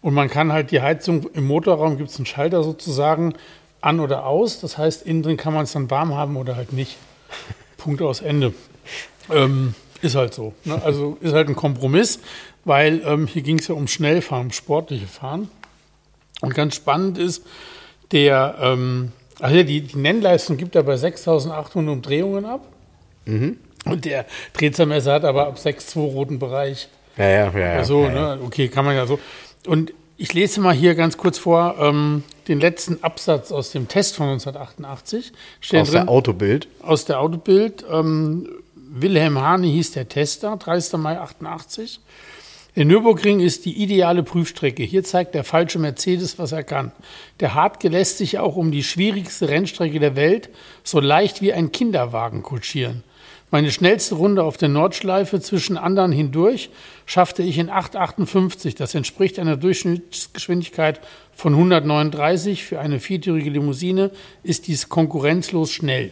Und 0.02 0.14
man 0.14 0.30
kann 0.30 0.52
halt 0.52 0.72
die 0.72 0.82
Heizung 0.82 1.30
im 1.34 1.46
Motorraum, 1.46 1.98
gibt 1.98 2.10
es 2.10 2.18
einen 2.18 2.26
Schalter 2.26 2.64
sozusagen, 2.64 3.36
an 3.82 4.00
oder 4.00 4.26
aus. 4.26 4.60
Das 4.60 4.78
heißt, 4.78 5.04
innen 5.04 5.24
drin 5.24 5.38
kann 5.38 5.54
man 5.54 5.64
es 5.64 5.72
dann 5.72 5.90
warm 5.90 6.14
haben 6.14 6.36
oder 6.36 6.56
halt 6.56 6.74
nicht. 6.74 6.98
Punkt 7.86 8.02
aus 8.02 8.22
Ende. 8.22 8.52
Ähm, 9.32 9.76
ist 10.02 10.16
halt 10.16 10.34
so. 10.34 10.54
Ne? 10.64 10.82
Also 10.84 11.20
ist 11.22 11.34
halt 11.34 11.48
ein 11.48 11.56
Kompromiss, 11.56 12.20
weil 12.64 13.04
ähm, 13.06 13.28
hier 13.28 13.44
ging 13.44 13.60
es 13.60 13.68
ja 13.68 13.76
um 13.76 13.88
Schnellfahren, 13.88 14.48
um 14.48 14.52
sportliche 14.52 15.06
Fahren. 15.06 15.50
Und 16.42 16.56
ganz 16.56 16.76
spannend 16.76 17.20
ist, 17.20 17.46
der, 18.12 18.56
ähm, 18.60 19.12
also 19.40 19.62
die, 19.62 19.82
die 19.82 19.98
Nennleistung 19.98 20.58
gibt 20.58 20.76
er 20.76 20.82
bei 20.82 20.98
6800 20.98 21.94
Umdrehungen 21.94 22.46
ab. 22.46 22.66
Mhm. 23.26 23.58
Und 23.86 24.06
der 24.06 24.26
Drehzahlmesser 24.54 25.14
hat 25.14 25.24
aber 25.24 25.46
ab 25.46 25.58
6,2 25.58 26.00
roten 26.00 26.40
Bereich. 26.40 26.90
Ja, 27.18 27.30
ja, 27.30 27.52
ja. 27.56 27.74
also, 27.74 28.06
ja, 28.06 28.14
ja. 28.14 28.36
Ne? 28.36 28.42
okay, 28.44 28.68
kann 28.68 28.84
man 28.84 28.96
ja 28.96 29.06
so. 29.06 29.20
Und 29.68 29.94
ich 30.18 30.34
lese 30.34 30.62
mal 30.62 30.74
hier 30.74 30.96
ganz 30.96 31.18
kurz 31.18 31.38
vor 31.38 31.76
ähm, 31.80 32.24
den 32.48 32.60
letzten 32.60 33.04
Absatz 33.04 33.52
aus 33.52 33.72
dem 33.72 33.88
Test 33.88 34.16
von 34.16 34.28
1988. 34.28 35.34
Steht 35.60 35.82
aus 35.82 35.92
drin, 35.92 36.06
der 36.06 36.10
Autobild? 36.10 36.68
Aus 36.82 37.06
der 37.06 37.20
Autobild. 37.20 37.86
Ähm, 37.92 38.50
Wilhelm 38.76 39.40
Hane 39.40 39.68
hieß 39.68 39.92
der 39.92 40.08
Tester, 40.08 40.56
30. 40.58 41.00
Mai 41.00 41.20
88. 41.20 42.00
Der 42.76 42.86
Nürburgring 42.86 43.40
ist 43.40 43.66
die 43.66 43.82
ideale 43.82 44.22
Prüfstrecke. 44.22 44.84
Hier 44.84 45.04
zeigt 45.04 45.34
der 45.34 45.46
falsche 45.46 45.80
Mercedes, 45.80 46.38
was 46.40 46.52
er 46.52 46.64
kann. 46.64 46.92
Der 47.40 47.54
Hartke 47.54 47.88
lässt 47.88 48.18
sich 48.18 48.38
auch 48.38 48.58
um 48.58 48.72
die 48.72 48.84
schwierigste 48.84 49.48
Rennstrecke 49.48 50.00
der 50.00 50.18
Welt 50.18 50.50
so 50.84 51.00
leicht 51.00 51.42
wie 51.42 51.54
ein 51.54 51.72
Kinderwagen 51.72 52.44
kutschieren. 52.44 53.05
Meine 53.56 53.72
schnellste 53.72 54.16
Runde 54.16 54.44
auf 54.44 54.58
der 54.58 54.68
Nordschleife 54.68 55.40
zwischen 55.40 55.78
anderen 55.78 56.12
hindurch 56.12 56.70
schaffte 57.06 57.42
ich 57.42 57.58
in 57.58 57.70
8,58. 57.70 58.76
Das 58.76 58.94
entspricht 58.94 59.40
einer 59.40 59.56
Durchschnittsgeschwindigkeit 59.56 61.00
von 61.32 61.54
139. 61.54 62.66
Für 62.66 62.82
eine 62.82 63.00
viertürige 63.00 63.50
Limousine 63.50 64.12
ist 64.44 64.68
dies 64.68 64.90
konkurrenzlos 64.90 65.72
schnell. 65.72 66.12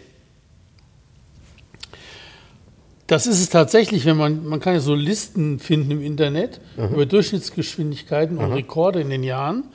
Das 3.07 3.27
ist 3.27 3.41
es 3.41 3.49
tatsächlich, 3.49 4.05
wenn 4.05 4.15
man, 4.15 4.45
man 4.45 4.61
kann 4.61 4.75
ja 4.75 4.79
so 4.79 4.95
Listen 4.95 5.59
finden 5.59 5.91
im 5.91 6.01
Internet 6.01 6.61
Aha. 6.77 6.93
über 6.93 7.05
Durchschnittsgeschwindigkeiten 7.05 8.37
und 8.37 8.45
Aha. 8.45 8.53
Rekorde 8.53 9.01
in 9.01 9.09
den 9.09 9.23
Jahren. 9.23 9.65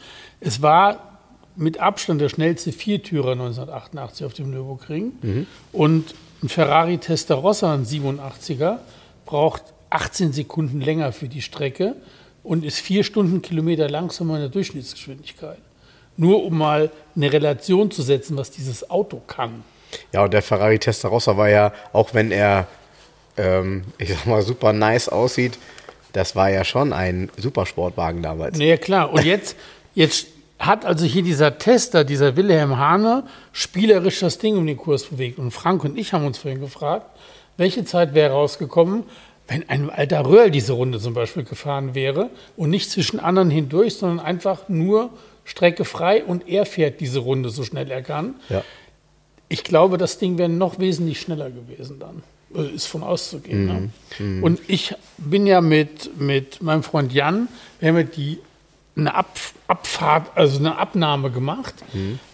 Es 0.40 0.62
war 0.62 1.18
mit 1.54 1.80
Abstand 1.80 2.22
der 2.22 2.30
schnellste 2.30 2.72
Viertürer 2.72 3.32
1988 3.32 4.24
auf 4.24 4.32
dem 4.32 4.52
Nürburgring. 4.52 5.12
Mhm. 5.20 5.46
Und 5.72 6.14
ein 6.42 6.48
Ferrari 6.48 6.98
Testarossa, 6.98 7.74
ein 7.74 7.84
87er, 7.84 8.78
braucht 9.26 9.62
18 9.90 10.32
Sekunden 10.32 10.80
länger 10.80 11.12
für 11.12 11.28
die 11.28 11.42
Strecke 11.42 11.96
und 12.42 12.64
ist 12.64 12.78
vier 12.78 13.04
Stundenkilometer 13.04 13.88
langsamer 13.88 14.34
in 14.34 14.40
der 14.40 14.50
Durchschnittsgeschwindigkeit. 14.50 15.58
nur 16.20 16.44
um 16.44 16.58
mal 16.58 16.90
eine 17.14 17.32
Relation 17.32 17.92
zu 17.92 18.02
setzen, 18.02 18.36
was 18.36 18.50
dieses 18.50 18.90
Auto 18.90 19.22
kann. 19.28 19.62
Ja, 20.12 20.24
und 20.24 20.34
der 20.34 20.42
Ferrari 20.42 20.78
Testarossa 20.78 21.36
war 21.36 21.48
ja, 21.48 21.72
auch 21.92 22.12
wenn 22.12 22.32
er, 22.32 22.66
ähm, 23.36 23.84
ich 23.98 24.10
sag 24.10 24.26
mal, 24.26 24.42
super 24.42 24.72
nice 24.72 25.08
aussieht, 25.08 25.58
das 26.12 26.34
war 26.34 26.50
ja 26.50 26.64
schon 26.64 26.92
ein 26.92 27.30
Supersportwagen 27.36 28.22
damals. 28.22 28.58
Naja, 28.58 28.76
klar. 28.78 29.12
Und 29.12 29.24
jetzt, 29.24 29.56
jetzt 29.94 30.26
hat 30.58 30.84
also 30.84 31.06
hier 31.06 31.22
dieser 31.22 31.58
Tester, 31.58 32.04
dieser 32.04 32.36
Wilhelm 32.36 32.78
Hane, 32.78 33.24
spielerisch 33.52 34.20
das 34.20 34.38
Ding 34.38 34.56
um 34.56 34.66
den 34.66 34.76
Kurs 34.76 35.04
bewegt. 35.04 35.38
Und 35.38 35.52
Frank 35.52 35.84
und 35.84 35.96
ich 35.96 36.12
haben 36.12 36.26
uns 36.26 36.38
vorhin 36.38 36.60
gefragt, 36.60 37.06
welche 37.56 37.84
Zeit 37.84 38.14
wäre 38.14 38.32
rausgekommen, 38.32 39.04
wenn 39.46 39.68
ein 39.68 39.88
alter 39.88 40.26
Röhrl 40.26 40.50
diese 40.50 40.72
Runde 40.74 41.00
zum 41.00 41.14
Beispiel 41.14 41.44
gefahren 41.44 41.94
wäre 41.94 42.30
und 42.56 42.70
nicht 42.70 42.90
zwischen 42.90 43.18
anderen 43.18 43.50
hindurch, 43.50 43.94
sondern 43.94 44.20
einfach 44.20 44.68
nur 44.68 45.10
Strecke 45.44 45.84
frei 45.84 46.22
und 46.22 46.46
er 46.46 46.66
fährt 46.66 47.00
diese 47.00 47.20
Runde 47.20 47.48
so 47.48 47.64
schnell 47.64 47.90
er 47.90 48.02
kann. 48.02 48.34
Ja. 48.50 48.62
Ich 49.48 49.64
glaube, 49.64 49.96
das 49.96 50.18
Ding 50.18 50.36
wäre 50.36 50.50
noch 50.50 50.78
wesentlich 50.78 51.20
schneller 51.20 51.50
gewesen 51.50 51.98
dann. 51.98 52.22
Äh, 52.54 52.74
Ist 52.74 52.86
von 52.86 53.02
auszugehen. 53.02 53.66
Ne? 54.18 54.42
Und 54.42 54.60
ich 54.68 54.94
bin 55.16 55.46
ja 55.46 55.62
mit, 55.62 56.20
mit 56.20 56.62
meinem 56.62 56.82
Freund 56.82 57.14
Jan, 57.14 57.48
wir 57.80 57.88
haben 57.88 57.96
ja 57.96 58.02
die 58.02 58.40
eine 58.98 59.14
Ab, 59.14 59.36
Abfahrt, 59.66 60.30
also 60.36 60.58
eine 60.58 60.76
Abnahme 60.76 61.30
gemacht, 61.30 61.74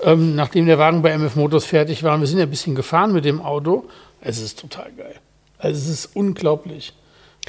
ähm, 0.02 0.34
nachdem 0.34 0.66
der 0.66 0.78
Wagen 0.78 1.02
bei 1.02 1.10
MF 1.10 1.36
Motors 1.36 1.64
fertig 1.64 2.02
war. 2.02 2.14
Und 2.14 2.20
wir 2.20 2.26
sind 2.26 2.38
ja 2.38 2.44
ein 2.44 2.50
bisschen 2.50 2.74
gefahren 2.74 3.12
mit 3.12 3.24
dem 3.24 3.40
Auto. 3.40 3.84
Es 4.20 4.40
ist 4.40 4.58
total 4.60 4.90
geil. 4.96 5.14
Also 5.58 5.78
es 5.78 5.88
ist 5.88 6.16
unglaublich. 6.16 6.92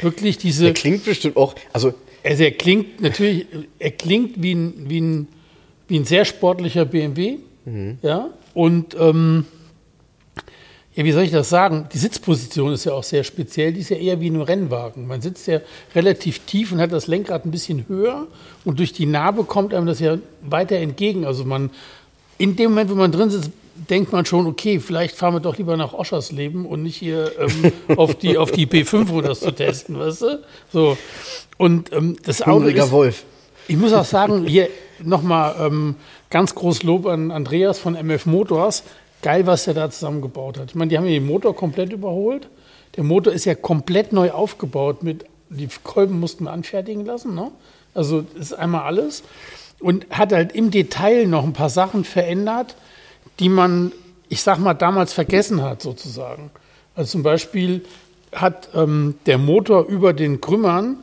Wirklich 0.01 0.37
diese. 0.37 0.65
Der 0.65 0.73
klingt 0.73 1.05
bestimmt 1.05 1.37
auch, 1.37 1.55
also 1.73 1.93
Also 2.23 2.43
er 2.43 2.51
klingt 2.51 3.01
natürlich, 3.01 3.45
er 3.79 3.91
klingt 3.91 4.41
wie 4.41 4.53
ein, 4.55 4.89
wie 4.89 4.99
ein, 4.99 5.27
wie 5.87 5.99
ein 5.99 6.05
sehr 6.05 6.25
sportlicher 6.25 6.85
BMW. 6.85 7.37
Ja. 8.01 8.29
Und 8.53 8.95
ähm, 8.99 9.45
ja, 10.95 11.03
wie 11.03 11.11
soll 11.11 11.23
ich 11.23 11.31
das 11.31 11.49
sagen? 11.49 11.87
Die 11.93 11.97
Sitzposition 11.97 12.71
ist 12.71 12.85
ja 12.85 12.93
auch 12.93 13.03
sehr 13.03 13.25
speziell. 13.25 13.73
Die 13.73 13.81
ist 13.81 13.89
ja 13.89 13.97
eher 13.97 14.21
wie 14.21 14.27
in 14.27 14.35
einem 14.35 14.43
Rennwagen. 14.43 15.07
Man 15.07 15.21
sitzt 15.21 15.45
ja 15.47 15.59
relativ 15.93 16.39
tief 16.39 16.71
und 16.71 16.79
hat 16.79 16.93
das 16.93 17.07
Lenkrad 17.07 17.45
ein 17.45 17.51
bisschen 17.51 17.85
höher 17.89 18.27
und 18.63 18.79
durch 18.79 18.93
die 18.93 19.05
Narbe 19.05 19.43
kommt 19.43 19.73
einem 19.73 19.85
das 19.85 19.99
ja 19.99 20.17
weiter 20.41 20.77
entgegen. 20.77 21.25
Also 21.25 21.43
man, 21.43 21.69
in 22.37 22.55
dem 22.55 22.71
Moment, 22.71 22.89
wo 22.89 22.95
man 22.95 23.11
drin 23.11 23.29
sitzt, 23.29 23.51
denkt 23.89 24.13
man 24.13 24.25
schon, 24.25 24.47
okay, 24.47 24.79
vielleicht 24.79 25.17
fahren 25.17 25.33
wir 25.33 25.41
doch 25.41 25.57
lieber 25.57 25.75
nach 25.75 25.91
Oschersleben 25.91 26.65
und 26.65 26.83
nicht 26.83 26.95
hier 26.95 27.29
ähm, 27.39 27.73
auf, 27.97 28.15
die, 28.15 28.37
auf 28.37 28.51
die 28.51 28.65
B5, 28.65 29.09
um 29.11 29.21
das 29.21 29.41
zu 29.41 29.51
testen, 29.51 29.99
weißt 29.99 30.21
du? 30.21 30.43
So. 30.71 30.97
Und 31.57 31.91
ähm, 31.91 32.15
das 32.23 32.41
Auto 32.41 32.59
hungriger 32.59 32.85
ist, 32.85 32.91
Wolf. 32.91 33.23
ich 33.67 33.75
muss 33.75 33.91
auch 33.91 34.05
sagen, 34.05 34.47
hier 34.47 34.69
nochmal 35.03 35.55
ähm, 35.59 35.95
ganz 36.29 36.55
groß 36.55 36.83
Lob 36.83 37.05
an 37.05 37.31
Andreas 37.31 37.79
von 37.79 37.95
MF 37.95 38.25
Motors. 38.27 38.83
Geil, 39.25 39.47
was 39.47 39.65
er 39.65 39.73
da 39.73 39.89
zusammengebaut 39.89 40.59
hat. 40.59 40.69
Ich 40.69 40.75
meine, 40.75 40.89
die 40.89 40.99
haben 40.99 41.07
den 41.07 41.25
Motor 41.25 41.55
komplett 41.55 41.91
überholt. 41.91 42.47
Der 42.95 43.03
Motor 43.03 43.33
ist 43.33 43.45
ja 43.45 43.55
komplett 43.55 44.13
neu 44.13 44.29
aufgebaut. 44.29 45.01
Mit, 45.01 45.25
die 45.49 45.67
Kolben 45.83 46.19
mussten 46.19 46.43
wir 46.43 46.51
anfertigen 46.51 47.07
lassen. 47.07 47.33
Ne? 47.33 47.49
Also 47.95 48.23
ist 48.39 48.53
einmal 48.53 48.81
alles. 48.81 49.23
Und 49.79 50.05
hat 50.11 50.31
halt 50.31 50.51
im 50.51 50.69
Detail 50.69 51.25
noch 51.25 51.43
ein 51.43 51.53
paar 51.53 51.71
Sachen 51.71 52.03
verändert, 52.03 52.75
die 53.39 53.49
man, 53.49 53.93
ich 54.29 54.43
sag 54.43 54.59
mal, 54.59 54.75
damals 54.75 55.11
vergessen 55.13 55.63
hat, 55.63 55.81
sozusagen. 55.81 56.51
Also 56.93 57.13
zum 57.13 57.23
Beispiel 57.23 57.83
hat 58.31 58.69
ähm, 58.75 59.15
der 59.25 59.39
Motor 59.39 59.87
über 59.87 60.13
den 60.13 60.39
Krümmern 60.39 60.97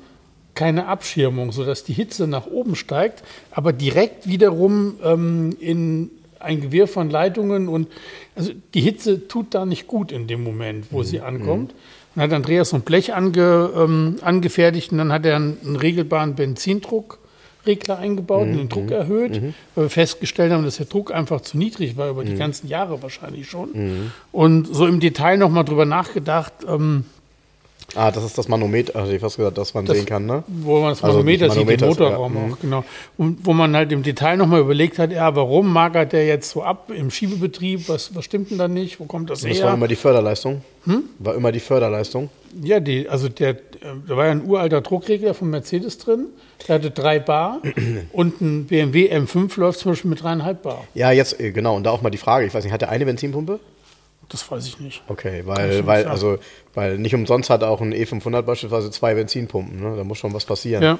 keine 0.55 0.87
Abschirmung, 0.87 1.51
sodass 1.51 1.83
die 1.83 1.93
Hitze 1.93 2.29
nach 2.29 2.47
oben 2.47 2.77
steigt, 2.77 3.25
aber 3.51 3.73
direkt 3.73 4.29
wiederum 4.29 4.95
ähm, 5.03 5.57
in 5.59 6.13
ein 6.43 6.61
Gewirr 6.61 6.87
von 6.87 7.11
Leitungen 7.11 7.69
und 7.69 7.89
also 8.35 8.53
die 8.75 8.81
Hitze 8.81 9.29
tut 9.29 9.55
da 9.55 9.65
nicht 9.65 9.87
gut 9.87 10.13
in 10.13 10.27
dem 10.27 10.43
Moment, 10.43 10.87
wo 10.91 11.03
sie 11.03 11.21
ankommt. 11.21 11.75
Dann 12.15 12.25
hat 12.25 12.33
Andreas 12.33 12.71
so 12.71 12.77
ein 12.77 12.83
Blech 12.83 13.15
ange, 13.15 13.71
ähm, 13.77 14.17
angefertigt 14.23 14.93
und 14.93 14.99
dann 14.99 15.13
hat 15.13 15.25
er 15.25 15.37
einen, 15.37 15.57
einen 15.65 15.77
regelbaren 15.77 16.35
Benzindruckregler 16.35 17.99
eingebaut 17.99 18.49
und 18.49 18.59
den 18.59 18.69
Druck 18.69 18.91
erhöht, 18.91 19.41
weil 19.75 19.85
wir 19.85 19.91
festgestellt 19.91 20.53
haben, 20.53 20.65
dass 20.65 20.77
der 20.77 20.87
Druck 20.87 21.13
einfach 21.15 21.41
zu 21.41 21.57
niedrig 21.57 21.97
war, 21.97 22.11
über 22.11 22.25
die 22.25 22.35
ganzen 22.37 22.69
Jahre 22.69 23.03
wahrscheinlich 23.03 23.49
schon. 23.49 24.13
Und 24.31 24.67
so 24.67 24.87
im 24.87 25.01
Detail 25.01 25.39
nochmal 25.39 25.65
drüber 25.65 25.87
nachgedacht, 25.87 26.53
ähm, 26.69 27.05
Ah, 27.95 28.11
das 28.11 28.25
ist 28.25 28.39
das 28.39 28.49
Manometer, 28.49 28.99
hatte 29.01 29.15
ich 29.15 29.21
fast 29.21 29.37
gesagt, 29.37 29.59
dass 29.59 29.75
man 29.75 29.85
Das- 29.85 29.97
sehen 29.97 30.07
kann, 30.07 30.25
ne? 30.25 30.45
wo 30.47 30.81
man 30.81 30.91
das 30.91 31.03
Also 31.05 31.19
Manometer, 31.19 31.47
das 31.47 31.55
sieht, 31.57 31.65
Manometer 31.67 31.87
den 31.87 31.93
ist- 31.93 31.99
ja, 32.01 32.05
Motorraum 32.07 32.33
mhm. 32.47 32.53
auch, 32.55 32.59
genau. 32.59 32.85
Und 33.19 33.39
wo 33.45 33.53
man 33.53 33.77
halt 33.77 33.93
im 33.93 34.03
Detail 34.03 34.37
nochmal 34.39 34.61
überlegt 34.61 34.99
hat, 34.99 35.13
ja, 35.13 35.35
warum 35.37 35.71
magert 35.73 36.13
der 36.13 36.27
jetzt 36.27 36.51
so 36.51 36.63
ab 36.63 36.91
im 36.97 37.11
Schiebebetrieb, 37.11 37.89
was, 37.89 38.15
was 38.15 38.25
stimmt 38.25 38.51
denn 38.51 38.59
da 38.59 38.67
nicht, 38.69 38.99
wo 38.99 39.05
kommt 39.05 39.29
das 39.31 39.43
Das 39.43 39.51
war 39.61 39.69
her? 39.69 39.75
immer 39.75 39.89
die 39.89 39.97
Förderleistung. 39.97 40.63
Hm? 40.85 41.05
War 41.19 41.35
immer 41.35 41.53
die 41.53 41.61
Förderleistung. 41.61 42.31
Ja, 42.63 42.81
die, 42.81 43.09
also 43.09 43.29
der, 43.29 43.51
äh, 43.51 43.57
da 44.09 44.17
war 44.17 44.25
ja 44.27 44.31
ein 44.33 44.45
uralter 44.47 44.81
Druckregler 44.81 45.35
von 45.35 45.51
Mercedes 45.51 45.99
drin, 45.99 46.27
der 46.67 46.77
hatte 46.77 46.91
drei 46.91 47.19
Bar 47.19 47.61
und 48.13 48.41
ein 48.41 48.65
BMW 48.67 49.15
M5 49.15 49.59
läuft 49.61 49.81
zum 49.81 49.93
Beispiel 49.93 50.11
mit 50.11 50.23
dreieinhalb 50.23 50.63
Bar. 50.63 50.85
Ja, 50.95 51.13
jetzt, 51.13 51.39
äh, 51.41 51.53
genau, 51.53 51.77
und 51.77 51.85
da 51.85 51.91
auch 51.91 52.03
mal 52.03 52.11
die 52.11 52.19
Frage, 52.19 52.47
ich 52.47 52.55
weiß 52.55 52.65
nicht, 52.65 52.73
hat 52.73 52.81
der 52.81 52.89
eine 52.91 53.05
Benzinpumpe? 53.05 53.61
Das 54.33 54.51
weiß 54.51 54.67
ich 54.67 54.81
nicht. 54.81 55.03
Okay, 55.09 55.43
weil, 55.45 55.69
nicht 55.69 55.87
weil, 55.87 56.03
sagen. 56.03 56.11
also, 56.11 56.39
weil 56.73 56.99
nicht 56.99 57.15
umsonst 57.15 57.51
hat 57.51 57.63
auch 57.63 57.83
ein 57.83 57.93
E500 57.93 58.43
beispielsweise 58.43 58.91
zwei 58.91 59.15
Benzinpumpen, 59.15 59.81
ne? 59.81 59.95
Da 59.95 60.05
muss 60.05 60.19
schon 60.19 60.33
was 60.33 60.47
passieren. 60.47 60.83
Ja. 60.83 60.99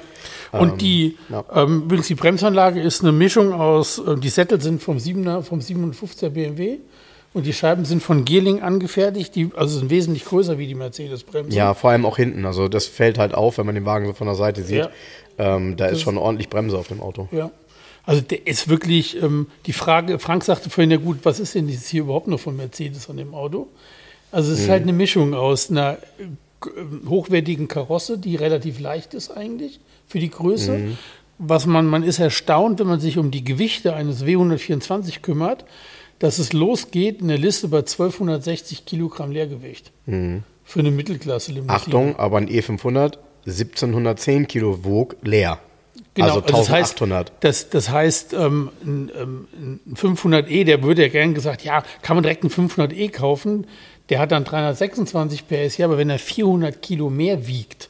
Und 0.51 0.81
die, 0.81 1.17
ja. 1.29 1.43
ähm, 1.53 1.83
übrigens 1.85 2.07
die 2.07 2.15
Bremsanlage 2.15 2.79
ist 2.79 3.01
eine 3.01 3.11
Mischung 3.11 3.51
aus, 3.53 3.97
äh, 3.97 4.15
die 4.17 4.29
Sättel 4.29 4.61
sind 4.61 4.83
vom 4.83 4.97
7er, 4.97 5.41
vom 5.41 5.59
57er 5.59 6.29
BMW 6.29 6.77
und 7.33 7.47
die 7.47 7.53
Scheiben 7.53 7.85
sind 7.85 8.03
von 8.03 8.23
Gierling 8.23 8.61
angefertigt, 8.61 9.35
die 9.35 9.49
also 9.55 9.79
sind 9.79 9.89
wesentlich 9.89 10.25
größer 10.25 10.59
wie 10.59 10.67
die 10.67 10.75
Mercedes-Bremsen. 10.75 11.51
Ja, 11.51 11.73
vor 11.73 11.89
allem 11.89 12.05
auch 12.05 12.17
hinten. 12.17 12.45
Also 12.45 12.67
das 12.67 12.85
fällt 12.85 13.17
halt 13.17 13.33
auf, 13.33 13.57
wenn 13.57 13.65
man 13.65 13.73
den 13.73 13.85
Wagen 13.85 14.05
so 14.05 14.13
von 14.13 14.27
der 14.27 14.35
Seite 14.35 14.61
sieht. 14.61 14.77
Ja. 14.77 14.89
Ähm, 15.39 15.75
da 15.75 15.87
ist 15.87 16.01
schon 16.01 16.19
ordentlich 16.19 16.49
Bremse 16.49 16.77
auf 16.77 16.87
dem 16.87 17.01
Auto. 17.01 17.27
Ja. 17.31 17.49
Also 18.05 18.21
der 18.21 18.45
ist 18.47 18.67
wirklich, 18.67 19.21
ähm, 19.21 19.47
die 19.65 19.73
Frage, 19.73 20.19
Frank 20.19 20.43
sagte 20.43 20.69
vorhin 20.69 20.91
ja 20.91 20.97
gut, 20.97 21.19
was 21.23 21.39
ist 21.39 21.55
denn 21.55 21.67
dieses 21.67 21.87
hier 21.87 22.01
überhaupt 22.01 22.27
noch 22.27 22.39
von 22.39 22.55
Mercedes 22.57 23.09
an 23.09 23.17
dem 23.17 23.33
Auto? 23.33 23.67
Also 24.31 24.51
es 24.51 24.59
ist 24.61 24.69
halt 24.69 24.81
eine 24.83 24.93
Mischung 24.93 25.33
aus 25.33 25.69
einer 25.71 25.97
äh, 26.19 26.23
g- 26.61 26.69
äh, 26.69 27.07
hochwertigen 27.07 27.67
Karosse, 27.67 28.17
die 28.17 28.35
relativ 28.35 28.79
leicht 28.79 29.13
ist 29.13 29.31
eigentlich 29.31 29.79
für 30.07 30.19
die 30.19 30.29
Größe. 30.29 30.79
Was 31.39 31.65
man, 31.65 31.85
man 31.87 32.03
ist 32.03 32.19
erstaunt, 32.19 32.79
wenn 32.79 32.87
man 32.87 32.99
sich 32.99 33.17
um 33.17 33.31
die 33.31 33.43
Gewichte 33.43 33.93
eines 33.95 34.23
W124 34.25 35.21
kümmert, 35.21 35.65
dass 36.19 36.39
es 36.39 36.53
losgeht 36.53 37.21
in 37.21 37.27
der 37.29 37.37
Liste 37.37 37.67
bei 37.69 37.79
1260 37.79 38.85
Kilogramm 38.85 39.31
Leergewicht. 39.31 39.91
Für 40.05 40.79
eine 40.79 40.91
Mittelklasse-Limousine. 40.91 41.73
Achtung, 41.73 42.15
aber 42.17 42.37
ein 42.37 42.47
E500 42.49 43.17
1710 43.45 44.47
Kilo 44.47 44.83
wog 44.83 45.15
leer. 45.21 45.59
Also 46.21 46.41
das 46.41 46.69
heißt, 46.69 47.01
1800. 47.01 47.31
Das, 47.39 47.69
das 47.69 47.89
heißt, 47.89 48.33
ähm, 48.33 48.69
ein, 48.83 49.11
ähm, 49.19 49.47
ein 49.85 49.95
500e, 49.95 50.63
der 50.63 50.83
würde 50.83 51.03
ja 51.03 51.07
gern 51.07 51.33
gesagt, 51.33 51.63
ja, 51.63 51.83
kann 52.01 52.15
man 52.15 52.23
direkt 52.23 52.43
einen 52.43 52.51
500e 52.51 53.09
kaufen. 53.11 53.67
Der 54.09 54.19
hat 54.19 54.31
dann 54.31 54.43
326 54.43 55.47
PS, 55.47 55.77
ja, 55.77 55.85
aber 55.87 55.97
wenn 55.97 56.09
er 56.09 56.19
400 56.19 56.81
Kilo 56.81 57.09
mehr 57.09 57.47
wiegt, 57.47 57.89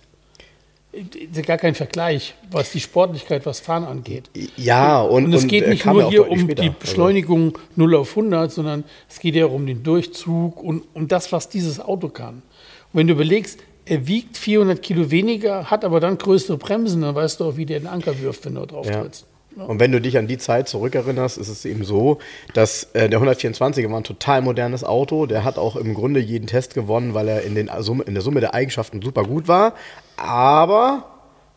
ist 0.94 1.36
ja 1.36 1.42
gar 1.42 1.58
kein 1.58 1.74
Vergleich, 1.74 2.36
was 2.52 2.72
die 2.72 2.80
Sportlichkeit, 2.80 3.46
was 3.48 3.60
Fahren 3.60 3.84
angeht. 3.84 4.30
ja, 4.58 5.02
und, 5.02 5.26
Und 5.26 5.34
es 5.34 5.42
und, 5.44 5.48
geht 5.48 5.68
nicht 5.68 5.86
nur 5.86 6.06
auch 6.06 6.10
hier 6.12 6.30
um 6.30 6.40
später. 6.40 6.62
die 6.62 6.70
Also, 6.70 6.80
Beschleunigung 6.80 7.58
0 7.76 7.96
auf 7.96 8.12
100, 8.12 8.52
sondern 8.52 8.84
es 9.10 9.20
geht 9.20 9.36
ja 9.36 9.48
um 9.48 9.66
den 9.66 9.82
Durchzug 9.82 10.62
und 10.62 10.84
um 10.94 11.08
das, 11.08 11.32
was 11.32 11.50
dieses 11.50 11.80
Auto 11.80 12.10
kann. 12.10 12.36
Und 12.36 13.00
wenn 13.00 13.08
du 13.08 13.14
überlegst, 13.14 13.60
er 13.86 14.08
wiegt 14.08 14.38
400 14.38 14.82
Kilo 14.82 15.12
weniger, 15.12 15.70
hat 15.70 15.84
aber 15.84 16.00
dann 16.00 16.18
größere 16.18 16.58
Bremsen, 16.58 17.02
dann 17.02 17.16
weißt 17.16 17.40
du 17.40 17.46
auch, 17.46 17.58
wie 17.58 17.66
der 17.66 17.80
den 17.80 17.88
Anker 17.88 18.20
wirft, 18.22 18.46
wenn 18.46 18.56
du 18.56 18.66
drauf 18.66 18.88
Ja. 18.88 19.02
trittst. 19.02 19.26
Und 19.56 19.80
wenn 19.80 19.92
du 19.92 20.02
dich 20.02 20.18
an 20.18 20.26
die 20.26 20.40
Zeit 20.40 20.68
zurückerinnerst, 20.68 21.38
ist 21.38 21.48
es 21.48 21.64
eben 21.66 21.84
so, 21.84 22.18
dass 22.56 22.86
äh, 22.94 23.08
der 23.08 23.20
124er 23.20 23.88
war 23.92 23.98
ein 24.00 24.04
total 24.04 24.42
modernes 24.42 24.84
Auto. 24.84 25.28
Der 25.28 25.44
hat 25.44 25.60
auch 25.60 25.76
im 25.76 25.94
Grunde 25.94 26.20
jeden 26.20 26.48
Test 26.48 26.74
gewonnen, 26.74 27.14
weil 27.14 27.28
er 27.28 27.44
in, 27.44 27.54
den 27.54 27.70
Summe, 27.82 28.04
in 28.06 28.16
der 28.16 28.24
Summe 28.24 28.40
der 28.40 28.56
Eigenschaften 28.56 29.00
super 29.04 29.24
gut 29.24 29.48
war. 29.48 29.76
Aber 30.18 31.06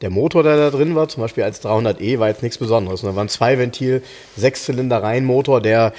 der 0.02 0.10
Motor, 0.10 0.42
der 0.42 0.56
da 0.58 0.70
drin 0.70 0.94
war, 0.94 1.08
zum 1.08 1.22
Beispiel 1.22 1.44
als 1.44 1.62
300e, 1.64 2.18
war 2.18 2.28
jetzt 2.28 2.42
nichts 2.42 2.58
Besonderes. 2.58 3.00
Da 3.00 3.16
war 3.16 3.24
ein 3.24 3.30
Zwei-Ventil, 3.30 4.02
Sechszylinder-Reihenmotor, 4.36 5.62
der, 5.62 5.94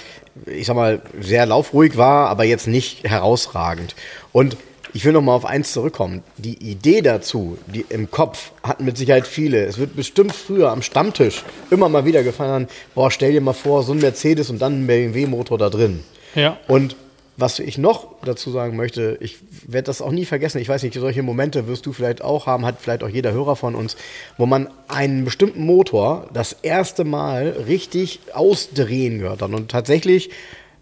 ich 0.46 0.68
sag 0.68 0.76
mal, 0.76 1.02
sehr 1.20 1.48
laufruhig 1.48 1.98
war, 1.98 2.30
aber 2.30 2.44
jetzt 2.44 2.68
nicht 2.68 3.06
herausragend. 3.10 3.96
Und 4.34 4.56
ich 4.98 5.06
will 5.06 5.14
noch 5.14 5.22
mal 5.22 5.36
auf 5.36 5.46
eins 5.46 5.74
zurückkommen. 5.74 6.24
Die 6.38 6.58
Idee 6.58 7.02
dazu, 7.04 7.60
die 7.68 7.86
im 7.88 8.10
Kopf 8.10 8.52
hatten 8.64 8.84
mit 8.84 8.98
Sicherheit 8.98 9.28
viele. 9.28 9.64
Es 9.64 9.78
wird 9.78 9.96
bestimmt 9.96 10.34
früher 10.34 10.72
am 10.72 10.82
Stammtisch 10.82 11.44
immer 11.70 11.88
mal 11.88 12.06
wieder 12.06 12.24
gefallen, 12.24 12.68
boah, 12.96 13.12
stell 13.12 13.32
dir 13.32 13.42
mal 13.42 13.54
vor, 13.54 13.84
so 13.84 13.92
ein 13.92 14.00
Mercedes 14.00 14.50
und 14.50 14.60
dann 14.60 14.82
ein 14.82 14.88
BMW-Motor 14.88 15.60
da 15.60 15.70
drin. 15.70 16.04
Ja. 16.34 16.58
Und 16.68 16.96
was 17.38 17.60
ich 17.60 17.78
noch 17.78 18.08
dazu 18.24 18.50
sagen 18.50 18.76
möchte, 18.76 19.20
ich 19.22 19.38
werde 19.68 19.86
das 19.86 20.02
auch 20.02 20.12
nie 20.12 20.26
vergessen. 20.26 20.58
Ich 20.58 20.68
weiß 20.68 20.82
nicht, 20.82 20.96
solche 20.96 21.22
Momente 21.22 21.68
wirst 21.68 21.86
du 21.86 21.94
vielleicht 21.94 22.24
auch 22.24 22.48
haben, 22.48 22.66
hat 22.66 22.82
vielleicht 22.82 23.04
auch 23.04 23.10
jeder 23.10 23.34
Hörer 23.34 23.56
von 23.56 23.76
uns, 23.76 23.98
wo 24.40 24.48
man 24.48 24.68
einen 24.88 25.26
bestimmten 25.26 25.64
Motor 25.64 26.28
das 26.34 26.54
erste 26.64 27.04
Mal 27.04 27.50
richtig 27.68 28.20
ausdrehen 28.34 29.20
gehört 29.20 29.44
hat. 29.44 29.52
Und 29.52 29.70
tatsächlich 29.70 30.32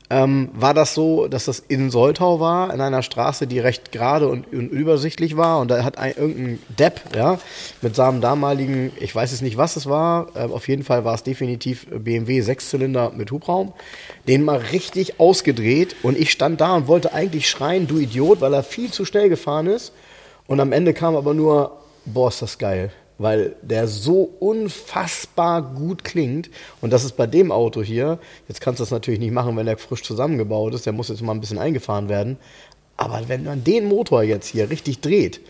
ähm, 0.10 0.50
war 0.54 0.74
das 0.74 0.94
so, 0.94 1.28
dass 1.28 1.46
das 1.46 1.60
in 1.60 1.90
Soltau 1.90 2.40
war, 2.40 2.74
in 2.74 2.82
einer 2.82 3.02
Straße, 3.02 3.48
die 3.48 3.60
recht 3.60 3.92
gerade 3.92 4.28
und, 4.28 4.52
und 4.54 4.70
übersichtlich 4.70 5.36
war. 5.36 5.60
Und 5.60 5.72
da 5.72 5.84
hat 5.84 5.98
ein, 5.98 6.14
irgendein 6.16 6.60
Depp, 6.78 7.02
ja, 7.16 7.40
mit 7.82 7.96
seinem 7.96 8.22
damaligen, 8.22 8.92
ich 9.00 9.16
weiß 9.16 9.32
es 9.32 9.42
nicht, 9.42 9.58
was 9.58 9.76
es 9.76 9.88
war, 9.88 10.28
äh, 10.36 10.42
auf 10.42 10.68
jeden 10.68 10.84
Fall 10.84 11.06
war 11.06 11.16
es 11.16 11.24
definitiv 11.24 11.88
BMW 11.90 12.42
Sechszylinder 12.42 13.12
mit 13.16 13.32
Hubraum, 13.32 13.74
den 14.28 14.44
mal 14.44 14.58
richtig 14.58 15.20
ausgedreht. 15.20 15.96
Und 16.04 16.18
ich 16.18 16.32
stand 16.32 16.62
da 16.62 16.76
und 16.76 16.88
wollte 16.88 17.14
eigentlich 17.14 17.50
schreien, 17.50 17.88
du 17.88 17.98
Idiot, 17.98 18.42
weil 18.42 18.54
er 18.54 18.64
viel 18.64 18.92
zu 18.92 19.06
schnell 19.06 19.30
gefahren 19.30 19.68
ist. 19.68 19.92
Und 20.48 20.60
am 20.60 20.72
Ende 20.72 20.94
kam 20.94 21.16
aber 21.16 21.34
nur, 21.34 21.78
boah, 22.06 22.28
ist 22.28 22.42
das 22.42 22.58
geil 22.58 22.92
weil 23.18 23.56
der 23.62 23.88
so 23.88 24.30
unfassbar 24.40 25.62
gut 25.62 26.04
klingt. 26.04 26.50
Und 26.82 26.92
das 26.92 27.04
ist 27.04 27.16
bei 27.16 27.28
dem 27.28 27.52
Auto 27.52 27.82
hier, 27.82 28.20
jetzt 28.48 28.62
kannst 28.62 28.80
du 28.80 28.84
das 28.84 28.92
natürlich 28.92 29.20
nicht 29.20 29.32
machen, 29.32 29.56
wenn 29.58 29.66
der 29.66 29.78
frisch 29.78 30.04
zusammengebaut 30.04 30.74
ist, 30.74 30.86
der 30.86 30.94
muss 30.94 31.10
jetzt 31.10 31.22
mal 31.22 31.34
ein 31.34 31.40
bisschen 31.40 31.60
eingefahren 31.60 32.10
werden. 32.10 32.38
Aber 32.98 33.22
wenn 33.28 33.44
man 33.44 33.64
den 33.64 33.88
Motor 33.88 34.24
jetzt 34.24 34.48
hier 34.48 34.70
richtig 34.70 35.02
dreht, 35.02 35.42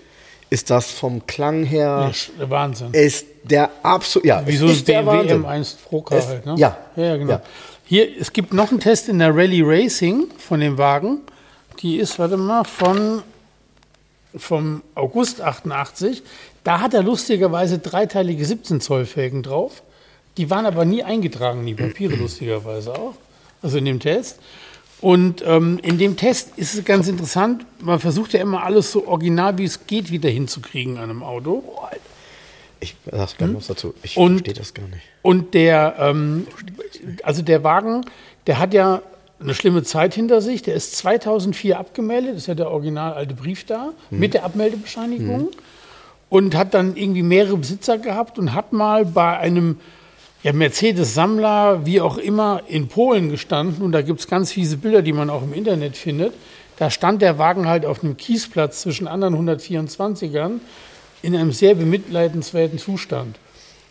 ist 0.50 0.70
das 0.70 0.92
vom 0.92 1.26
Klang 1.26 1.64
her. 1.64 2.12
Der 2.40 2.50
Wahnsinn. 2.50 2.94
Ist 2.94 3.26
der 3.44 3.70
absolut. 3.84 4.26
Ja, 4.26 4.44
Wieso 4.46 4.68
ist 4.68 4.88
der 4.88 5.04
BMW 5.04 5.34
M1 5.34 5.76
Procar 5.84 6.18
es, 6.18 6.28
halt, 6.28 6.46
ne? 6.46 6.56
Ja. 6.58 6.78
Ja, 6.96 7.18
genau. 7.18 7.32
Ja. 7.32 7.42
Hier, 7.86 8.08
es 8.20 8.34
gibt 8.34 8.54
noch 8.54 8.72
einen 8.72 8.80
Test 8.80 9.10
in 9.10 9.20
der 9.20 9.36
Rally 9.36 9.62
Racing 9.64 10.28
von 10.38 10.60
dem 10.60 10.78
Wagen. 10.78 11.20
Die 11.82 11.98
ist, 11.98 12.18
warte 12.18 12.38
mal, 12.38 12.64
von 12.64 13.22
vom 14.38 14.84
August 14.96 15.42
88. 15.42 16.24
Da 16.66 16.82
hat 16.82 16.94
er 16.94 17.04
lustigerweise 17.04 17.80
dreiteilige 17.80 18.44
17 18.44 18.82
Zoll 18.82 19.06
Felgen 19.06 19.44
drauf. 19.44 19.82
Die 20.38 20.50
waren 20.50 20.66
aber 20.66 20.84
nie 20.84 21.04
eingetragen, 21.04 21.66
die 21.66 21.76
Papiere 21.76 22.16
lustigerweise 22.20 22.94
auch. 22.94 23.14
Also 23.62 23.78
in 23.78 23.86
dem 23.86 24.00
Test. 24.02 24.40
Und 25.00 25.44
ähm, 25.46 25.80
in 25.84 25.98
dem 25.98 26.18
Test 26.18 26.58
ist 26.58 26.74
es 26.74 26.84
ganz 26.84 27.08
interessant, 27.08 27.66
man 27.80 28.00
versucht 28.00 28.34
ja 28.34 28.42
immer 28.42 28.64
alles 28.64 28.92
so 28.92 29.08
original 29.08 29.58
wie 29.58 29.64
es 29.66 29.86
geht 29.88 30.10
wieder 30.12 30.30
hinzukriegen 30.30 30.98
an 30.98 31.10
einem 31.10 31.22
Auto. 31.24 31.64
Ich 32.80 32.96
sag 33.12 33.38
gar 33.38 33.48
nicht 33.48 33.58
was 33.58 33.68
dazu. 33.68 33.94
Ich 34.04 34.18
Und- 34.18 34.40
verstehe 34.40 34.54
das 34.56 34.74
gar 34.74 34.88
nicht. 34.88 35.02
Und 35.22 35.54
der, 35.54 35.96
ähm, 36.00 36.48
also 37.24 37.42
der 37.42 37.64
Wagen, 37.64 38.06
der 38.48 38.58
hat 38.60 38.74
ja 38.74 39.02
eine 39.40 39.54
schlimme 39.54 39.84
Zeit 39.84 40.16
hinter 40.16 40.42
sich. 40.42 40.62
Der 40.64 40.74
ist 40.76 40.96
2004 40.98 41.78
abgemeldet, 41.78 42.32
das 42.32 42.38
ist 42.44 42.48
ja 42.48 42.56
der 42.56 42.72
original 42.72 43.14
alte 43.14 43.36
Brief 43.36 43.66
da, 43.66 43.92
mit 44.10 44.34
der 44.34 44.44
Abmeldebescheinigung. 44.46 45.50
Und 46.30 46.56
hat 46.56 46.74
dann 46.74 46.96
irgendwie 46.96 47.24
mehrere 47.24 47.58
Besitzer 47.58 47.98
gehabt 47.98 48.40
und 48.40 48.54
hat 48.54 48.74
mal 48.74 49.06
bei 49.06 49.38
einem 49.38 49.80
ja, 50.44 50.54
Mercedes-Sammler, 50.54 51.86
wie 51.86 52.02
auch 52.02 52.18
immer, 52.18 52.62
in 52.68 52.88
Polen 52.88 53.30
gestanden. 53.30 53.84
Und 53.84 53.92
da 53.92 54.02
gibt 54.02 54.20
es 54.20 54.28
ganz 54.28 54.52
fiese 54.52 54.78
Bilder, 54.78 55.02
die 55.02 55.14
man 55.14 55.30
auch 55.30 55.44
im 55.44 55.54
Internet 55.54 55.98
findet. 55.98 56.34
Da 56.78 56.90
stand 56.90 57.22
der 57.22 57.38
Wagen 57.38 57.68
halt 57.68 57.86
auf 57.86 58.04
einem 58.04 58.18
Kiesplatz 58.18 58.82
zwischen 58.82 59.08
anderen 59.08 59.36
124ern 59.36 60.60
in 61.22 61.36
einem 61.36 61.52
sehr 61.52 61.76
bemitleidenswerten 61.76 62.78
Zustand. 62.78 63.38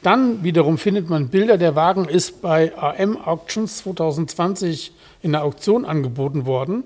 Dann 0.04 0.44
wiederum 0.44 0.76
findet 0.76 1.08
man 1.08 1.28
Bilder, 1.28 1.56
der 1.56 1.74
Wagen 1.74 2.04
ist 2.04 2.42
bei 2.42 2.76
AM 2.76 3.16
Auctions 3.16 3.78
2020 3.78 4.92
in 5.22 5.32
der 5.32 5.42
Auktion 5.42 5.86
angeboten 5.86 6.44
worden. 6.44 6.84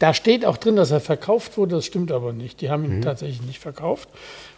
Da 0.00 0.12
steht 0.12 0.44
auch 0.44 0.56
drin, 0.56 0.76
dass 0.76 0.90
er 0.90 1.00
verkauft 1.00 1.56
wurde, 1.56 1.76
das 1.76 1.86
stimmt 1.86 2.12
aber 2.12 2.32
nicht. 2.32 2.60
Die 2.60 2.68
haben 2.68 2.84
ihn 2.84 3.00
tatsächlich 3.02 3.40
nicht 3.42 3.60
verkauft. 3.60 4.08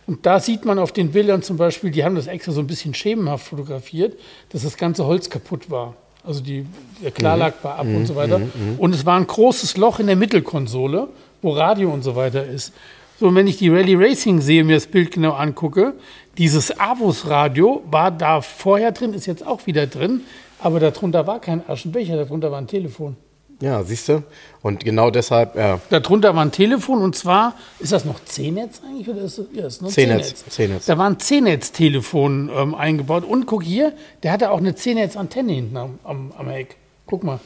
Und 0.09 0.25
da 0.25 0.41
sieht 0.41 0.65
man 0.65 0.79
auf 0.79 0.91
den 0.91 1.13
Bildern 1.13 1.43
zum 1.43 1.59
Beispiel, 1.59 1.91
die 1.91 2.03
haben 2.03 2.15
das 2.15 2.29
extra 2.29 2.51
so 2.51 2.61
ein 2.61 2.67
bisschen 2.67 2.95
schemenhaft 2.95 3.47
fotografiert, 3.47 4.19
dass 4.49 4.63
das 4.63 4.79
ganze 4.79 5.05
Holz 5.05 5.29
kaputt 5.29 5.71
war. 5.71 5.97
Also 6.25 6.41
die, 6.41 6.65
der 7.03 7.11
Klarlack 7.11 7.63
war 7.63 7.77
ab 7.77 7.87
und 7.87 8.07
so 8.07 8.17
weiter. 8.17 8.41
Und 8.79 8.95
es 8.95 9.05
war 9.05 9.19
ein 9.19 9.27
großes 9.27 9.77
Loch 9.77 10.01
in 10.01 10.07
der 10.07 10.17
Mittelkonsole, 10.17 11.09
wo 11.43 11.51
Radio 11.51 11.91
und 11.91 12.03
so 12.03 12.17
weiter 12.17 12.47
ist. 12.47 12.73
So, 13.21 13.27
und 13.29 13.35
wenn 13.35 13.47
ich 13.47 13.59
die 13.59 13.69
Rally 13.69 13.97
Racing 13.97 14.41
sehe, 14.41 14.65
mir 14.65 14.77
das 14.77 14.87
Bild 14.87 15.11
genau 15.11 15.33
angucke, 15.33 15.93
dieses 16.39 16.81
Avus-Radio 16.81 17.83
war 17.91 18.11
da 18.11 18.41
vorher 18.41 18.93
drin, 18.93 19.13
ist 19.13 19.27
jetzt 19.27 19.47
auch 19.47 19.67
wieder 19.67 19.87
drin, 19.87 20.23
aber 20.59 20.81
darunter 20.81 21.27
war 21.27 21.39
kein 21.39 21.69
Aschenbecher, 21.69 22.17
darunter 22.17 22.51
war 22.51 22.59
ein 22.59 22.67
Telefon. 22.67 23.17
Ja, 23.61 23.83
siehst 23.83 24.09
du? 24.09 24.23
Und 24.63 24.85
genau 24.85 25.11
deshalb, 25.11 25.57
ja, 25.57 25.81
Darunter 25.91 26.35
war 26.35 26.45
ein 26.45 26.53
Telefon 26.53 27.03
und 27.03 27.17
zwar, 27.17 27.55
ist 27.81 27.91
das 27.91 28.05
noch 28.05 28.25
C-Netz 28.25 28.81
eigentlich? 28.87 29.09
Oder 29.09 29.23
ist 29.23 29.39
das, 29.39 29.47
ja, 29.53 29.67
ist 29.67 29.83
nur 29.83 29.91
C-Netz, 29.91 30.45
C-Netz. 30.49 30.87
Da 30.87 30.97
war 30.97 31.11
ein 31.11 31.19
C-Netz-Telefon 31.19 32.51
ähm, 32.55 32.75
eingebaut. 32.75 33.25
Und 33.25 33.47
guck 33.47 33.65
hier, 33.65 33.93
der 34.23 34.31
hatte 34.31 34.53
auch 34.53 34.59
eine 34.59 34.77
C-Netz-Antenne 34.77 35.53
hinten 35.53 35.77
am, 35.77 35.99
am, 36.05 36.33
am 36.39 36.49
Heck. 36.49 36.77
Guck 37.07 37.25
mal, 37.25 37.41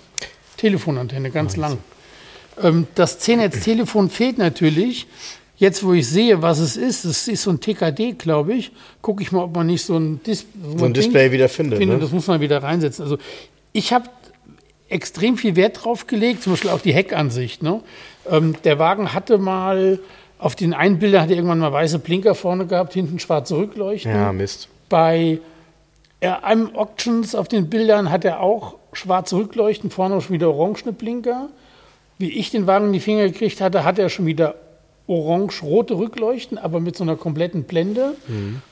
Telefonantenne, 0.59 1.31
ganz 1.31 1.57
lang. 1.57 1.79
Ähm, 2.62 2.87
das 2.94 3.18
C-Netz-Telefon 3.18 4.11
fehlt 4.11 4.37
natürlich. 4.37 5.07
Jetzt, 5.57 5.85
wo 5.85 5.92
ich 5.92 6.09
sehe, 6.09 6.42
was 6.42 6.59
es 6.59 6.77
ist, 6.77 7.05
das 7.05 7.29
ist 7.29 7.42
so 7.42 7.51
ein 7.51 7.61
TKD, 7.61 8.14
glaube 8.14 8.53
ich, 8.53 8.72
gucke 9.01 9.22
ich 9.22 9.31
mal, 9.33 9.44
ob 9.44 9.55
man 9.55 9.68
nicht 9.68 9.85
so 9.85 9.96
ein, 9.96 10.20
Dis 10.25 10.44
So 10.77 10.85
ein 10.85 10.92
Display 10.92 11.31
wieder 11.31 11.48
findet, 11.48 11.79
Finde, 11.79 11.94
ne? 11.94 12.01
Das 12.01 12.11
muss 12.11 12.27
man 12.27 12.40
wieder 12.40 12.62
reinsetzen. 12.62 13.05
Also 13.05 13.18
ich 13.72 13.92
habe 13.92 14.07
extrem 14.93 15.37
viel 15.37 15.57
Wert 15.57 15.85
drauf 15.85 16.07
gelegt, 16.07 16.43
zum 16.43 16.53
Beispiel 16.53 16.71
auch 16.71 16.81
die 16.81 16.93
Heckansicht. 16.93 17.63
Ne? 17.63 17.81
Ähm, 18.31 18.57
der 18.65 18.79
Wagen 18.79 19.13
hatte 19.13 19.39
mal, 19.39 19.99
auf 20.39 20.55
den 20.55 20.75
einen 20.75 20.99
Bilder 20.99 21.23
hat 21.23 21.31
er 21.31 21.37
irgendwann 21.37 21.59
mal 21.59 21.73
weiße 21.73 21.99
Blinker 21.99 22.35
vorne 22.35 22.67
gehabt, 22.67 22.93
hinten 22.93 23.19
schwarze 23.19 23.57
Rückleuchten. 23.57 24.13
ja, 24.13 24.33
Mist. 24.33 24.69
Bei 24.89 25.39
äh, 26.21 26.29
einem 26.29 26.77
Auctions 26.77 27.35
auf 27.35 27.49
den 27.49 27.69
Bildern 27.69 28.11
hat 28.11 28.25
er 28.25 28.41
auch 28.41 28.77
schwarze 28.93 29.37
Rückleuchten, 29.37 29.91
vorne 29.91 30.21
schon 30.21 30.35
wieder 30.35 30.51
orangene 30.51 30.93
Blinker. 30.93 31.49
Wie 32.19 32.31
ich 32.31 32.51
den 32.51 32.67
Wagen 32.67 32.87
in 32.87 32.93
die 32.93 33.01
Finger 33.01 33.25
gekriegt 33.25 33.61
hatte, 33.61 33.85
hat 33.85 33.99
er 33.99 34.09
schon 34.09 34.27
wieder 34.27 34.55
orange-rote 35.07 35.95
Rückleuchten, 35.95 36.59
aber 36.59 36.81
mit 36.81 36.97
so 36.97 37.05
einer 37.05 37.17
kompletten 37.17 37.65
Blende. 37.65 38.15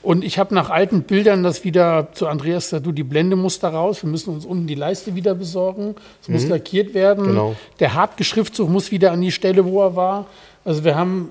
Und 0.03 0.25
ich 0.25 0.38
habe 0.38 0.55
nach 0.55 0.71
alten 0.71 1.03
Bildern 1.03 1.43
das 1.43 1.64
wieder 1.64 2.09
zu 2.12 2.29
Andreas 2.29 2.66
gesagt, 2.66 2.87
du, 2.87 2.93
die 2.93 3.03
Blende 3.03 3.37
muss 3.37 3.59
da 3.59 3.71
raus, 3.71 4.03
wir 4.03 4.11
müssen 4.11 4.33
uns 4.35 4.45
unten 4.45 4.66
die 4.66 4.75
Leiste 4.75 5.14
wieder 5.14 5.35
besorgen, 5.35 5.97
es 6.23 6.29
muss 6.29 6.47
lackiert 6.47 6.95
werden. 6.95 7.27
Genau. 7.27 7.57
Der 7.81 7.95
Hartgeschriftzug 7.95 8.69
muss 8.71 8.90
wieder 8.90 9.12
an 9.12 9.21
die 9.21 9.33
Stelle, 9.33 9.64
wo 9.64 9.83
er 9.83 9.97
war. 9.97 10.27
Also 10.64 10.85
wir 10.85 10.95
haben, 10.97 11.31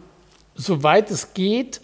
soweit 0.55 1.09
es 1.11 1.33
geht, 1.33 1.81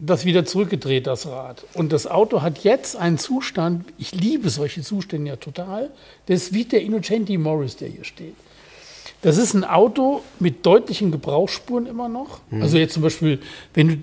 das 0.00 0.24
wieder 0.24 0.44
zurückgedreht, 0.44 1.06
das 1.06 1.26
Rad. 1.26 1.64
Und 1.74 1.92
das 1.92 2.06
Auto 2.06 2.42
hat 2.42 2.62
jetzt 2.62 2.96
einen 2.96 3.18
Zustand, 3.18 3.84
ich 3.98 4.14
liebe 4.14 4.48
solche 4.50 4.82
Zustände 4.82 5.30
ja 5.30 5.36
total, 5.36 5.90
das 6.26 6.42
ist 6.42 6.52
wie 6.52 6.64
der 6.64 6.82
Innocenti 6.82 7.36
Morris, 7.36 7.76
der 7.76 7.88
hier 7.88 8.04
steht. 8.04 8.36
Das 9.22 9.36
ist 9.36 9.54
ein 9.54 9.64
Auto 9.64 10.22
mit 10.38 10.64
deutlichen 10.64 11.10
Gebrauchsspuren 11.10 11.86
immer 11.86 12.08
noch. 12.08 12.40
Also 12.52 12.78
jetzt 12.78 12.94
zum 12.94 13.02
Beispiel, 13.02 13.40
wenn 13.74 13.88
du 13.88 13.96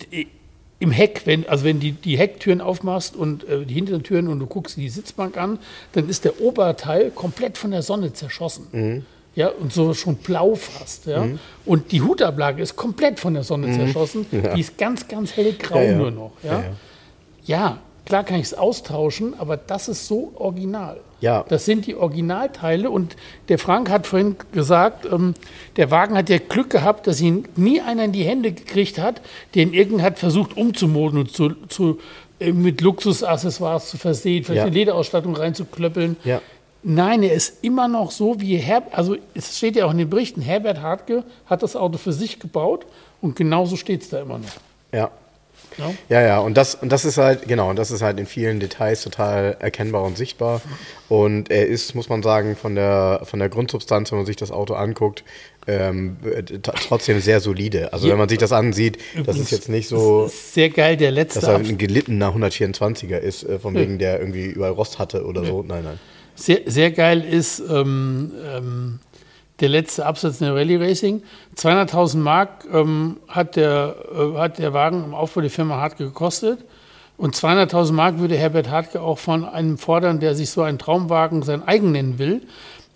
im 0.79 0.91
Heck, 0.91 1.21
wenn, 1.25 1.47
also 1.47 1.63
wenn 1.63 1.79
die, 1.79 1.93
die 1.93 2.17
Hecktüren 2.17 2.59
aufmachst 2.59 3.15
und 3.15 3.47
äh, 3.47 3.65
die 3.65 3.73
hinteren 3.73 4.03
Türen 4.03 4.27
und 4.27 4.39
du 4.39 4.45
guckst 4.45 4.75
die 4.75 4.89
Sitzbank 4.89 5.37
an, 5.37 5.59
dann 5.93 6.09
ist 6.09 6.25
der 6.25 6.41
Oberteil 6.41 7.11
komplett 7.11 7.57
von 7.57 7.71
der 7.71 7.81
Sonne 7.81 8.11
zerschossen. 8.11 9.05
Ja, 9.35 9.49
und 9.49 9.73
so 9.73 9.93
schon 9.93 10.15
blau 10.15 10.55
fast. 10.55 11.07
Ja? 11.07 11.27
Und 11.65 11.91
die 11.91 12.01
Hutablage 12.01 12.61
ist 12.61 12.75
komplett 12.75 13.19
von 13.19 13.33
der 13.33 13.43
Sonne 13.43 13.73
zerschossen. 13.73 14.25
Die 14.31 14.59
ist 14.59 14.77
ganz, 14.77 15.07
ganz 15.07 15.35
hellgrau 15.35 15.77
Ja, 15.77 15.83
ja. 15.83 15.97
nur 15.97 16.11
noch. 16.11 16.31
Ja? 16.43 16.51
Ja, 16.51 16.59
ja. 16.59 16.71
Ja, 17.47 17.77
klar 18.05 18.23
kann 18.23 18.37
ich 18.37 18.45
es 18.47 18.53
austauschen, 18.53 19.33
aber 19.39 19.57
das 19.57 19.87
ist 19.87 20.07
so 20.07 20.31
original. 20.35 20.99
Ja. 21.21 21.45
Das 21.49 21.65
sind 21.65 21.87
die 21.87 21.95
Originalteile 21.95 22.89
und 22.91 23.15
der 23.49 23.57
Frank 23.57 23.89
hat 23.89 24.05
vorhin 24.05 24.35
gesagt, 24.51 25.05
ähm, 25.11 25.33
der 25.75 25.89
Wagen 25.89 26.15
hat 26.17 26.29
ja 26.29 26.37
Glück 26.37 26.69
gehabt, 26.69 27.07
dass 27.07 27.19
ihn 27.21 27.47
nie 27.55 27.81
einer 27.81 28.03
in 28.03 28.11
die 28.11 28.23
Hände 28.23 28.51
gekriegt 28.51 28.99
hat, 28.99 29.21
den 29.55 29.73
irgend 29.73 30.01
hat 30.01 30.19
versucht 30.19 30.55
umzumoden 30.57 31.19
und 31.19 31.31
zu, 31.31 31.49
zu, 31.67 31.99
äh, 32.39 32.51
mit 32.51 32.81
Luxusaccessoires 32.81 33.89
zu 33.89 33.97
versehen, 33.97 34.43
vielleicht 34.43 34.57
Ja. 34.59 34.65
eine 34.65 34.75
Lederausstattung 34.75 35.35
reinzuklöppeln. 35.35 36.17
Ja. 36.25 36.41
Nein, 36.83 37.23
er 37.23 37.33
ist 37.33 37.63
immer 37.63 37.87
noch 37.87 38.11
so 38.11 38.39
wie 38.41 38.57
Herbert, 38.57 38.93
also 38.93 39.15
es 39.33 39.57
steht 39.57 39.75
ja 39.75 39.87
auch 39.87 39.91
in 39.91 39.97
den 39.97 40.09
Berichten, 40.09 40.41
Herbert 40.41 40.81
Hartke 40.81 41.23
hat 41.47 41.63
das 41.63 41.75
Auto 41.75 41.97
für 41.97 42.13
sich 42.13 42.39
gebaut 42.39 42.85
und 43.21 43.35
genauso 43.35 43.75
steht 43.75 44.03
es 44.03 44.09
da 44.09 44.21
immer 44.21 44.37
noch. 44.37 44.49
Ja. 44.93 45.09
Ja? 45.77 45.93
Ja, 46.09 46.21
ja, 46.27 46.39
und 46.39 46.55
das, 46.55 46.75
und 46.75 46.91
das 46.91 47.05
ist 47.05 47.17
halt, 47.17 47.47
genau, 47.47 47.69
und 47.69 47.75
das 47.77 47.91
ist 47.91 48.01
halt 48.01 48.19
in 48.19 48.25
vielen 48.25 48.59
Details 48.59 49.01
total 49.01 49.57
erkennbar 49.59 50.03
und 50.03 50.17
sichtbar. 50.17 50.61
Und 51.09 51.51
er 51.51 51.67
ist, 51.67 51.95
muss 51.95 52.09
man 52.09 52.23
sagen, 52.23 52.55
von 52.55 52.75
der, 52.75 53.21
von 53.25 53.39
der 53.39 53.49
Grundsubstanz, 53.49 54.11
wenn 54.11 54.19
man 54.19 54.25
sich 54.25 54.35
das 54.35 54.51
Auto 54.51 54.73
anguckt, 54.73 55.23
ähm, 55.67 56.17
trotzdem 56.61 57.19
sehr 57.19 57.39
solide. 57.39 57.91
Also 57.93 58.05
Ja. 58.07 58.11
wenn 58.13 58.19
man 58.19 58.29
sich 58.29 58.37
das 58.37 58.51
ansieht, 58.51 58.97
das 58.97 59.21
Übrigens, 59.21 59.39
ist 59.41 59.51
jetzt 59.51 59.69
nicht 59.69 59.87
so, 59.87 60.23
das 60.25 60.53
sehr 60.53 60.69
geil, 60.69 60.95
der 60.97 61.11
letzte 61.11 61.39
dass 61.39 61.49
er 61.49 61.55
ein 61.55 61.77
gelittener 61.77 62.33
124er 62.35 63.17
ist, 63.17 63.43
äh, 63.43 63.59
von 63.59 63.73
wegen 63.75 63.97
der 63.97 64.19
irgendwie 64.19 64.45
überall 64.45 64.71
Rost 64.73 64.99
hatte 64.99 65.25
oder 65.25 65.43
so. 65.43 65.63
Nein, 65.67 65.83
nein. 65.83 65.99
Sehr, 66.37 66.59
sehr 66.65 66.91
geil 66.91 67.23
ist, 67.23 67.61
ähm, 67.69 68.31
ähm, 68.45 68.99
der 69.59 69.69
letzte 69.69 70.05
Absatz 70.05 70.41
in 70.41 70.47
der 70.47 70.55
Rallye 70.55 70.77
Racing. 70.77 71.23
200.000 71.55 72.17
Mark 72.17 72.65
ähm, 72.71 73.17
hat, 73.27 73.55
der, 73.55 73.95
äh, 74.13 74.37
hat 74.37 74.59
der 74.59 74.73
Wagen 74.73 75.03
im 75.03 75.13
Aufbau 75.13 75.41
der 75.41 75.49
Firma 75.49 75.77
Hartke 75.77 76.05
gekostet. 76.05 76.59
Und 77.17 77.35
200.000 77.35 77.93
Mark 77.93 78.19
würde 78.19 78.35
Herbert 78.35 78.69
Hartke 78.69 79.01
auch 79.01 79.17
von 79.17 79.45
einem 79.45 79.77
fordern, 79.77 80.19
der 80.19 80.35
sich 80.35 80.49
so 80.49 80.61
einen 80.61 80.77
Traumwagen 80.77 81.43
sein 81.43 81.65
eigen 81.65 81.93
nennen 81.93 82.19
will. 82.19 82.41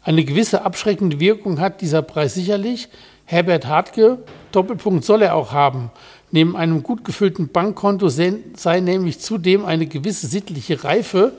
Eine 0.03 0.25
gewisse 0.25 0.65
abschreckende 0.65 1.19
Wirkung 1.19 1.59
hat 1.59 1.81
dieser 1.81 2.01
Preis 2.01 2.33
sicherlich. 2.33 2.89
Herbert 3.25 3.67
Hartke, 3.67 4.17
Doppelpunkt 4.51 5.05
soll 5.05 5.21
er 5.21 5.35
auch 5.35 5.53
haben. 5.53 5.91
Neben 6.31 6.57
einem 6.57 6.83
gut 6.83 7.05
gefüllten 7.05 7.47
Bankkonto 7.47 8.09
sei 8.09 8.79
nämlich 8.81 9.19
zudem 9.19 9.65
eine 9.65 9.87
gewisse 9.87 10.27
sittliche 10.27 10.83
Reife 10.83 11.33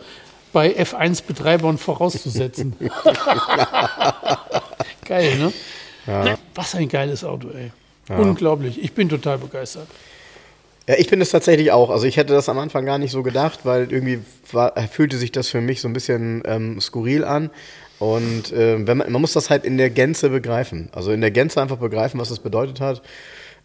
bei 0.52 0.80
F1-Betreibern 0.80 1.78
vorauszusetzen. 1.78 2.74
Geil, 5.10 5.36
ne? 5.38 5.52
Ja. 6.06 6.38
Was 6.54 6.76
ein 6.76 6.88
geiles 6.88 7.24
Auto, 7.24 7.48
ey. 7.48 7.72
Ja. 8.08 8.16
Unglaublich. 8.18 8.80
Ich 8.80 8.92
bin 8.92 9.08
total 9.08 9.38
begeistert. 9.38 9.88
Ja, 10.88 10.94
ich 10.98 11.08
bin 11.08 11.20
es 11.20 11.30
tatsächlich 11.30 11.72
auch. 11.72 11.90
Also 11.90 12.06
ich 12.06 12.16
hätte 12.16 12.32
das 12.32 12.48
am 12.48 12.60
Anfang 12.60 12.86
gar 12.86 12.98
nicht 12.98 13.10
so 13.10 13.24
gedacht, 13.24 13.60
weil 13.64 13.92
irgendwie 13.92 14.20
war, 14.52 14.72
fühlte 14.88 15.16
sich 15.16 15.32
das 15.32 15.48
für 15.48 15.60
mich 15.60 15.80
so 15.80 15.88
ein 15.88 15.94
bisschen 15.94 16.42
ähm, 16.46 16.80
skurril 16.80 17.24
an. 17.24 17.50
Und 17.98 18.52
äh, 18.52 18.86
wenn 18.86 18.98
man, 18.98 19.10
man 19.10 19.20
muss 19.20 19.32
das 19.32 19.50
halt 19.50 19.64
in 19.64 19.78
der 19.78 19.90
Gänze 19.90 20.30
begreifen. 20.30 20.90
Also 20.92 21.10
in 21.10 21.20
der 21.20 21.32
Gänze 21.32 21.60
einfach 21.60 21.78
begreifen, 21.78 22.20
was 22.20 22.28
das 22.28 22.38
bedeutet 22.38 22.80
hat. 22.80 23.02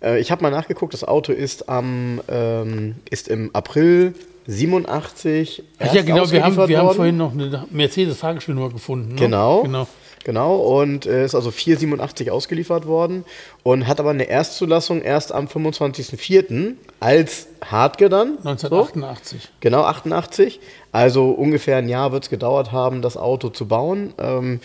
Äh, 0.02 0.20
ich 0.20 0.32
habe 0.32 0.42
mal 0.42 0.50
nachgeguckt, 0.50 0.96
das 0.96 1.04
Auto 1.04 1.32
ist 1.32 1.70
am 1.70 2.22
ähm, 2.28 2.96
ist 3.12 3.28
im 3.28 3.52
April 3.54 4.16
87. 4.48 5.62
Ach 5.78 5.94
ja, 5.94 6.02
genau, 6.02 6.32
wir 6.32 6.44
haben, 6.44 6.68
wir 6.68 6.80
haben 6.80 6.96
vorhin 6.96 7.18
noch 7.18 7.34
eine 7.34 7.66
Mercedes-Fahrgestellnummer 7.70 8.72
gefunden. 8.72 9.10
Ne? 9.10 9.16
Genau. 9.16 9.62
genau. 9.62 9.88
Genau, 10.26 10.56
und 10.56 11.06
äh, 11.06 11.24
ist 11.24 11.36
also 11.36 11.52
487 11.52 12.32
ausgeliefert 12.32 12.88
worden 12.88 13.26
und 13.62 13.86
hat 13.86 14.00
aber 14.00 14.10
eine 14.10 14.28
Erstzulassung 14.28 15.04
erst 15.04 15.32
am 15.32 15.46
25.04. 15.46 16.74
als 17.00 17.46
Hartge 17.64 18.10
dann. 18.10 18.40
1988. 18.40 19.44
So. 19.44 19.48
Genau, 19.60 19.84
88. 19.84 20.60
Also 20.92 21.30
ungefähr 21.30 21.78
ein 21.78 21.88
Jahr 21.88 22.12
wird 22.12 22.24
es 22.24 22.32
gedauert 22.32 22.72
haben, 22.72 23.04
das 23.04 23.18
Auto 23.18 23.50
zu 23.50 23.68
bauen. 23.68 24.16
Ähm, 24.18 24.62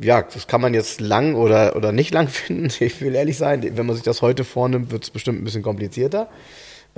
ja, 0.00 0.22
das 0.22 0.46
kann 0.46 0.60
man 0.60 0.74
jetzt 0.74 1.00
lang 1.00 1.34
oder, 1.34 1.74
oder 1.74 1.90
nicht 1.90 2.14
lang 2.14 2.28
finden. 2.28 2.70
Ich 2.78 3.00
will 3.00 3.16
ehrlich 3.16 3.36
sein, 3.36 3.76
wenn 3.76 3.84
man 3.84 3.96
sich 3.96 4.04
das 4.04 4.22
heute 4.22 4.44
vornimmt, 4.44 4.92
wird 4.92 5.02
es 5.02 5.10
bestimmt 5.10 5.40
ein 5.40 5.44
bisschen 5.44 5.64
komplizierter. 5.64 6.28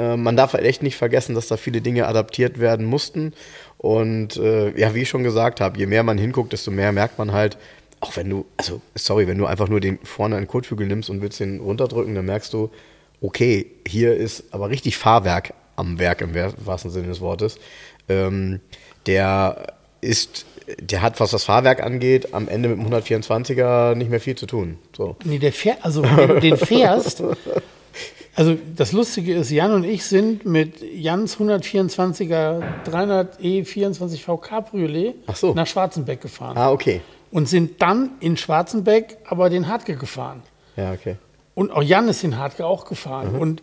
Äh, 0.01 0.17
man 0.17 0.37
darf 0.37 0.55
halt 0.55 0.65
echt 0.65 0.83
nicht 0.83 0.97
vergessen, 0.97 1.35
dass 1.35 1.49
da 1.49 1.57
viele 1.57 1.81
Dinge 1.81 2.07
adaptiert 2.07 2.59
werden 2.59 2.87
mussten. 2.87 3.35
Und 3.77 4.37
äh, 4.37 4.79
ja, 4.79 4.95
wie 4.95 5.03
ich 5.03 5.09
schon 5.09 5.25
gesagt 5.25 5.61
habe, 5.61 5.79
je 5.79 5.87
mehr 5.87 6.03
man 6.03 6.19
hinguckt, 6.19 6.53
desto 6.53 6.71
mehr 6.71 6.93
merkt 6.93 7.19
man 7.19 7.33
halt, 7.33 7.59
auch 8.01 8.17
wenn 8.17 8.31
du, 8.31 8.47
also 8.57 8.81
sorry, 8.95 9.29
wenn 9.29 9.37
du 9.37 9.47
einfach 9.47 9.69
nur 9.69 9.81
den 9.81 9.99
vorne 10.03 10.37
einen 10.37 10.47
Kotflügel 10.47 10.87
nimmst 10.87 11.11
und 11.11 11.21
willst 11.21 11.41
den 11.41 11.61
runterdrücken, 11.61 12.15
dann 12.15 12.25
merkst 12.25 12.53
du, 12.55 12.71
okay, 13.21 13.67
hier 13.87 14.17
ist 14.17 14.45
aber 14.53 14.71
richtig 14.71 14.97
Fahrwerk 14.97 15.53
am 15.77 15.99
Werk 15.99 16.23
im 16.23 16.35
wahrsten 16.35 16.91
Sinne 16.91 17.09
des 17.09 17.21
Wortes. 17.21 17.59
Ähm, 18.09 18.61
der 19.07 19.75
ist, 20.01 20.47
der 20.81 21.03
hat, 21.03 21.21
was 21.21 21.31
das 21.31 21.45
Fahrwerk 21.45 21.83
angeht, 21.83 22.33
am 22.33 22.49
Ende 22.49 22.71
mit 22.71 22.79
dem 22.79 22.87
124er 22.87 23.95
nicht 23.95 24.11
mehr 24.11 24.21
viel 24.21 24.35
zu 24.35 24.47
tun. 24.47 24.79
So. 24.97 25.17
Nee, 25.25 25.39
der 25.39 25.53
fährt, 25.53 25.85
also 25.85 26.03
wenn 26.03 26.29
du 26.29 26.41
den 26.41 26.57
fährst, 26.57 27.23
Also 28.37 28.57
das 28.77 28.93
Lustige 28.93 29.35
ist, 29.35 29.51
Jan 29.51 29.73
und 29.73 29.85
ich 29.85 30.05
sind 30.05 30.47
mit 30.47 30.81
Jans 30.81 31.37
124er 31.39 32.63
300e 32.87 33.67
24V 33.67 34.41
Cabriolet 34.41 35.15
so. 35.35 35.53
nach 35.53 35.67
Schwarzenbeck 35.67 36.21
gefahren. 36.21 36.57
Ah, 36.57 36.71
okay. 36.71 37.01
Und 37.31 37.49
sind 37.49 37.83
dann 37.83 38.11
in 38.21 38.37
Schwarzenbeck 38.37 39.19
aber 39.25 39.51
den 39.51 39.69
Hartke 39.69 39.97
gefahren. 39.97 40.43
Ja, 40.77 40.93
okay. 40.93 41.17
Und 41.55 41.73
auch 41.73 41.83
Jan 41.83 42.09
ist 42.09 42.23
den 42.23 42.39
Hartke 42.39 42.67
auch 42.67 42.85
gefahren. 42.85 43.35
Mhm. 43.35 43.41
Und 43.41 43.63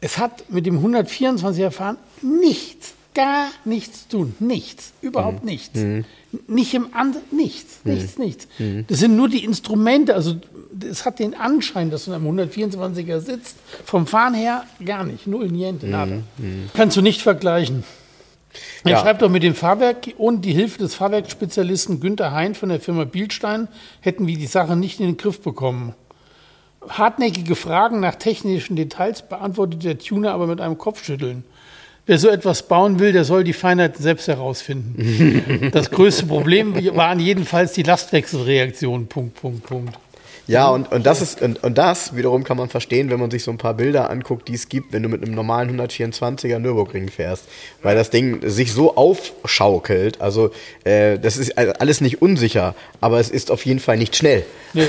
es 0.00 0.18
hat 0.18 0.50
mit 0.50 0.66
dem 0.66 0.84
124er 0.84 1.70
Fahren 1.70 1.98
nichts, 2.22 2.94
gar 3.14 3.48
nichts 3.64 4.08
tun. 4.08 4.34
Nichts. 4.38 4.92
Überhaupt 5.00 5.42
mhm. 5.42 5.50
nichts. 5.50 5.80
Mhm. 5.80 6.04
Nicht 6.46 6.74
im 6.74 6.94
Ansatz, 6.94 7.24
nichts, 7.32 7.80
mhm. 7.84 7.94
nichts, 7.94 8.18
nichts. 8.18 8.48
Mhm. 8.58 8.84
Das 8.86 9.00
sind 9.00 9.16
nur 9.16 9.28
die 9.28 9.44
Instrumente, 9.44 10.14
also 10.14 10.36
es 10.88 11.04
hat 11.04 11.18
den 11.18 11.34
Anschein, 11.34 11.90
dass 11.90 12.04
du 12.04 12.12
in 12.12 12.16
einem 12.16 12.38
124er 12.38 13.20
sitzt. 13.20 13.56
Vom 13.84 14.06
Fahren 14.06 14.34
her 14.34 14.64
gar 14.84 15.04
nicht. 15.04 15.26
Null, 15.26 15.48
niente, 15.48 15.86
mhm, 15.86 15.92
nada. 15.92 16.16
Mhm. 16.38 16.70
Kannst 16.74 16.96
du 16.96 17.02
nicht 17.02 17.22
vergleichen. 17.22 17.84
Er 18.84 18.92
ja. 18.92 19.00
schreibt 19.00 19.22
doch 19.22 19.28
mit 19.28 19.42
dem 19.42 19.54
Fahrwerk 19.54 20.08
und 20.18 20.44
die 20.44 20.52
Hilfe 20.52 20.78
des 20.78 20.94
Fahrwerkspezialisten 20.94 22.00
Günther 22.00 22.32
Hein 22.32 22.54
von 22.54 22.68
der 22.68 22.80
Firma 22.80 23.04
Bielstein 23.04 23.68
hätten 24.00 24.26
wir 24.26 24.36
die 24.36 24.46
Sache 24.46 24.76
nicht 24.76 25.00
in 25.00 25.06
den 25.06 25.16
Griff 25.16 25.40
bekommen. 25.40 25.94
Hartnäckige 26.88 27.56
Fragen 27.56 28.00
nach 28.00 28.14
technischen 28.14 28.74
Details 28.74 29.28
beantwortet 29.28 29.84
der 29.84 29.98
Tuner 29.98 30.32
aber 30.32 30.46
mit 30.46 30.60
einem 30.60 30.78
Kopfschütteln. 30.78 31.44
Wer 32.10 32.18
so 32.18 32.28
etwas 32.28 32.64
bauen 32.64 32.98
will, 32.98 33.12
der 33.12 33.22
soll 33.22 33.44
die 33.44 33.52
Feinheit 33.52 33.96
selbst 33.96 34.26
herausfinden. 34.26 35.70
das 35.72 35.92
größte 35.92 36.26
Problem 36.26 36.74
waren 36.96 37.20
jedenfalls 37.20 37.72
die 37.74 37.84
Lastwechselreaktionen. 37.84 39.06
Punkt, 39.06 39.40
Punkt, 39.40 39.64
Punkt. 39.64 39.96
Ja, 40.48 40.70
und, 40.70 40.90
und, 40.90 41.06
das 41.06 41.22
ist, 41.22 41.40
und, 41.40 41.62
und 41.62 41.78
das 41.78 42.16
wiederum 42.16 42.42
kann 42.42 42.56
man 42.56 42.68
verstehen, 42.68 43.10
wenn 43.10 43.20
man 43.20 43.30
sich 43.30 43.44
so 43.44 43.52
ein 43.52 43.58
paar 43.58 43.74
Bilder 43.74 44.10
anguckt, 44.10 44.48
die 44.48 44.54
es 44.54 44.68
gibt, 44.68 44.92
wenn 44.92 45.04
du 45.04 45.08
mit 45.08 45.22
einem 45.22 45.36
normalen 45.36 45.80
124er 45.80 46.58
Nürburgring 46.58 47.08
fährst. 47.10 47.44
Weil 47.80 47.94
das 47.94 48.10
Ding 48.10 48.40
sich 48.42 48.72
so 48.72 48.96
aufschaukelt. 48.96 50.20
Also, 50.20 50.50
äh, 50.82 51.16
das 51.16 51.36
ist 51.36 51.56
alles 51.58 52.00
nicht 52.00 52.20
unsicher, 52.20 52.74
aber 53.00 53.20
es 53.20 53.30
ist 53.30 53.52
auf 53.52 53.64
jeden 53.64 53.78
Fall 53.78 53.98
nicht 53.98 54.16
schnell. 54.16 54.44
Nee. 54.72 54.86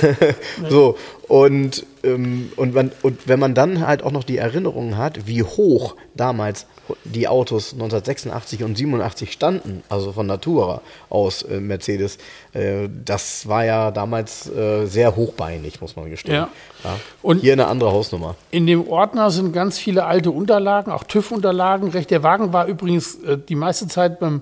so, 0.69 0.97
und, 1.27 1.85
ähm, 2.03 2.51
und, 2.55 2.73
man, 2.73 2.91
und 3.01 3.27
wenn 3.27 3.39
man 3.39 3.55
dann 3.55 3.85
halt 3.85 4.03
auch 4.03 4.11
noch 4.11 4.23
die 4.23 4.37
Erinnerungen 4.37 4.97
hat, 4.97 5.27
wie 5.27 5.43
hoch 5.43 5.95
damals 6.15 6.67
die 7.03 7.27
Autos 7.27 7.73
1986 7.73 8.63
und 8.63 8.77
87 8.77 9.31
standen, 9.31 9.83
also 9.89 10.11
von 10.11 10.27
Natura 10.27 10.81
aus 11.09 11.43
äh, 11.43 11.59
Mercedes, 11.59 12.17
äh, 12.53 12.87
das 13.05 13.47
war 13.47 13.65
ja 13.65 13.91
damals 13.91 14.49
äh, 14.49 14.85
sehr 14.85 15.15
hochbeinig, 15.15 15.81
muss 15.81 15.95
man 15.95 16.09
gestehen. 16.09 16.35
Ja. 16.35 16.49
Ja. 16.83 16.97
Und 17.21 17.39
hier 17.39 17.53
eine 17.53 17.67
andere 17.67 17.91
Hausnummer. 17.91 18.35
In 18.49 18.65
dem 18.65 18.87
Ordner 18.87 19.29
sind 19.29 19.53
ganz 19.53 19.77
viele 19.77 20.05
alte 20.05 20.31
Unterlagen, 20.31 20.91
auch 20.91 21.03
TÜV-Unterlagen. 21.03 21.91
Der 21.91 22.23
Wagen 22.23 22.53
war 22.53 22.65
übrigens 22.65 23.15
äh, 23.15 23.37
die 23.37 23.55
meiste 23.55 23.87
Zeit 23.87 24.19
beim 24.19 24.41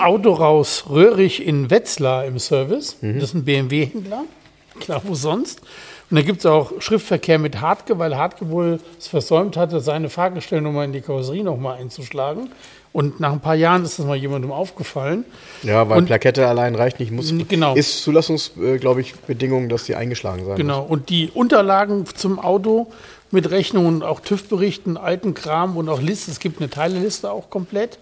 Autoraus 0.00 0.84
Röhrig 0.88 1.44
in 1.44 1.70
Wetzlar 1.70 2.24
im 2.24 2.38
Service. 2.38 2.96
Mhm. 3.00 3.14
Das 3.14 3.30
ist 3.30 3.34
ein 3.34 3.44
BMW-Händler. 3.44 4.24
Klar, 4.80 5.02
wo 5.04 5.14
sonst? 5.14 5.60
Und 6.12 6.16
da 6.16 6.22
gibt 6.24 6.40
es 6.40 6.46
auch 6.46 6.72
Schriftverkehr 6.78 7.38
mit 7.38 7.62
Hartke, 7.62 7.98
weil 7.98 8.18
Hartke 8.18 8.50
wohl 8.50 8.80
es 8.98 9.08
versäumt 9.08 9.56
hatte, 9.56 9.80
seine 9.80 10.10
Fahrgestellnummer 10.10 10.84
in 10.84 10.92
die 10.92 11.00
Karosserie 11.00 11.42
nochmal 11.42 11.78
einzuschlagen. 11.78 12.50
Und 12.92 13.18
nach 13.18 13.32
ein 13.32 13.40
paar 13.40 13.54
Jahren 13.54 13.82
ist 13.82 13.98
das 13.98 14.04
mal 14.04 14.14
jemandem 14.14 14.52
aufgefallen. 14.52 15.24
Ja, 15.62 15.88
weil 15.88 15.96
und, 15.96 16.04
Plakette 16.04 16.46
allein 16.46 16.74
reicht 16.74 17.00
nicht. 17.00 17.12
Muss, 17.12 17.32
genau. 17.48 17.74
Ist 17.74 18.02
Zulassungs, 18.02 18.52
äh, 18.62 18.76
glaube 18.76 19.00
ich, 19.00 19.14
Bedingung, 19.14 19.70
dass 19.70 19.86
sie 19.86 19.94
eingeschlagen 19.94 20.44
sein 20.44 20.56
Genau. 20.56 20.82
Muss. 20.82 20.90
Und 20.90 21.08
die 21.08 21.30
Unterlagen 21.32 22.04
zum 22.04 22.38
Auto 22.38 22.88
mit 23.30 23.50
Rechnungen, 23.50 24.02
auch 24.02 24.20
TÜV-Berichten, 24.20 24.98
alten 24.98 25.32
Kram 25.32 25.78
und 25.78 25.88
auch 25.88 26.02
Liste, 26.02 26.30
es 26.30 26.40
gibt 26.40 26.60
eine 26.60 26.68
Teileliste 26.68 27.32
auch 27.32 27.48
komplett, 27.48 27.98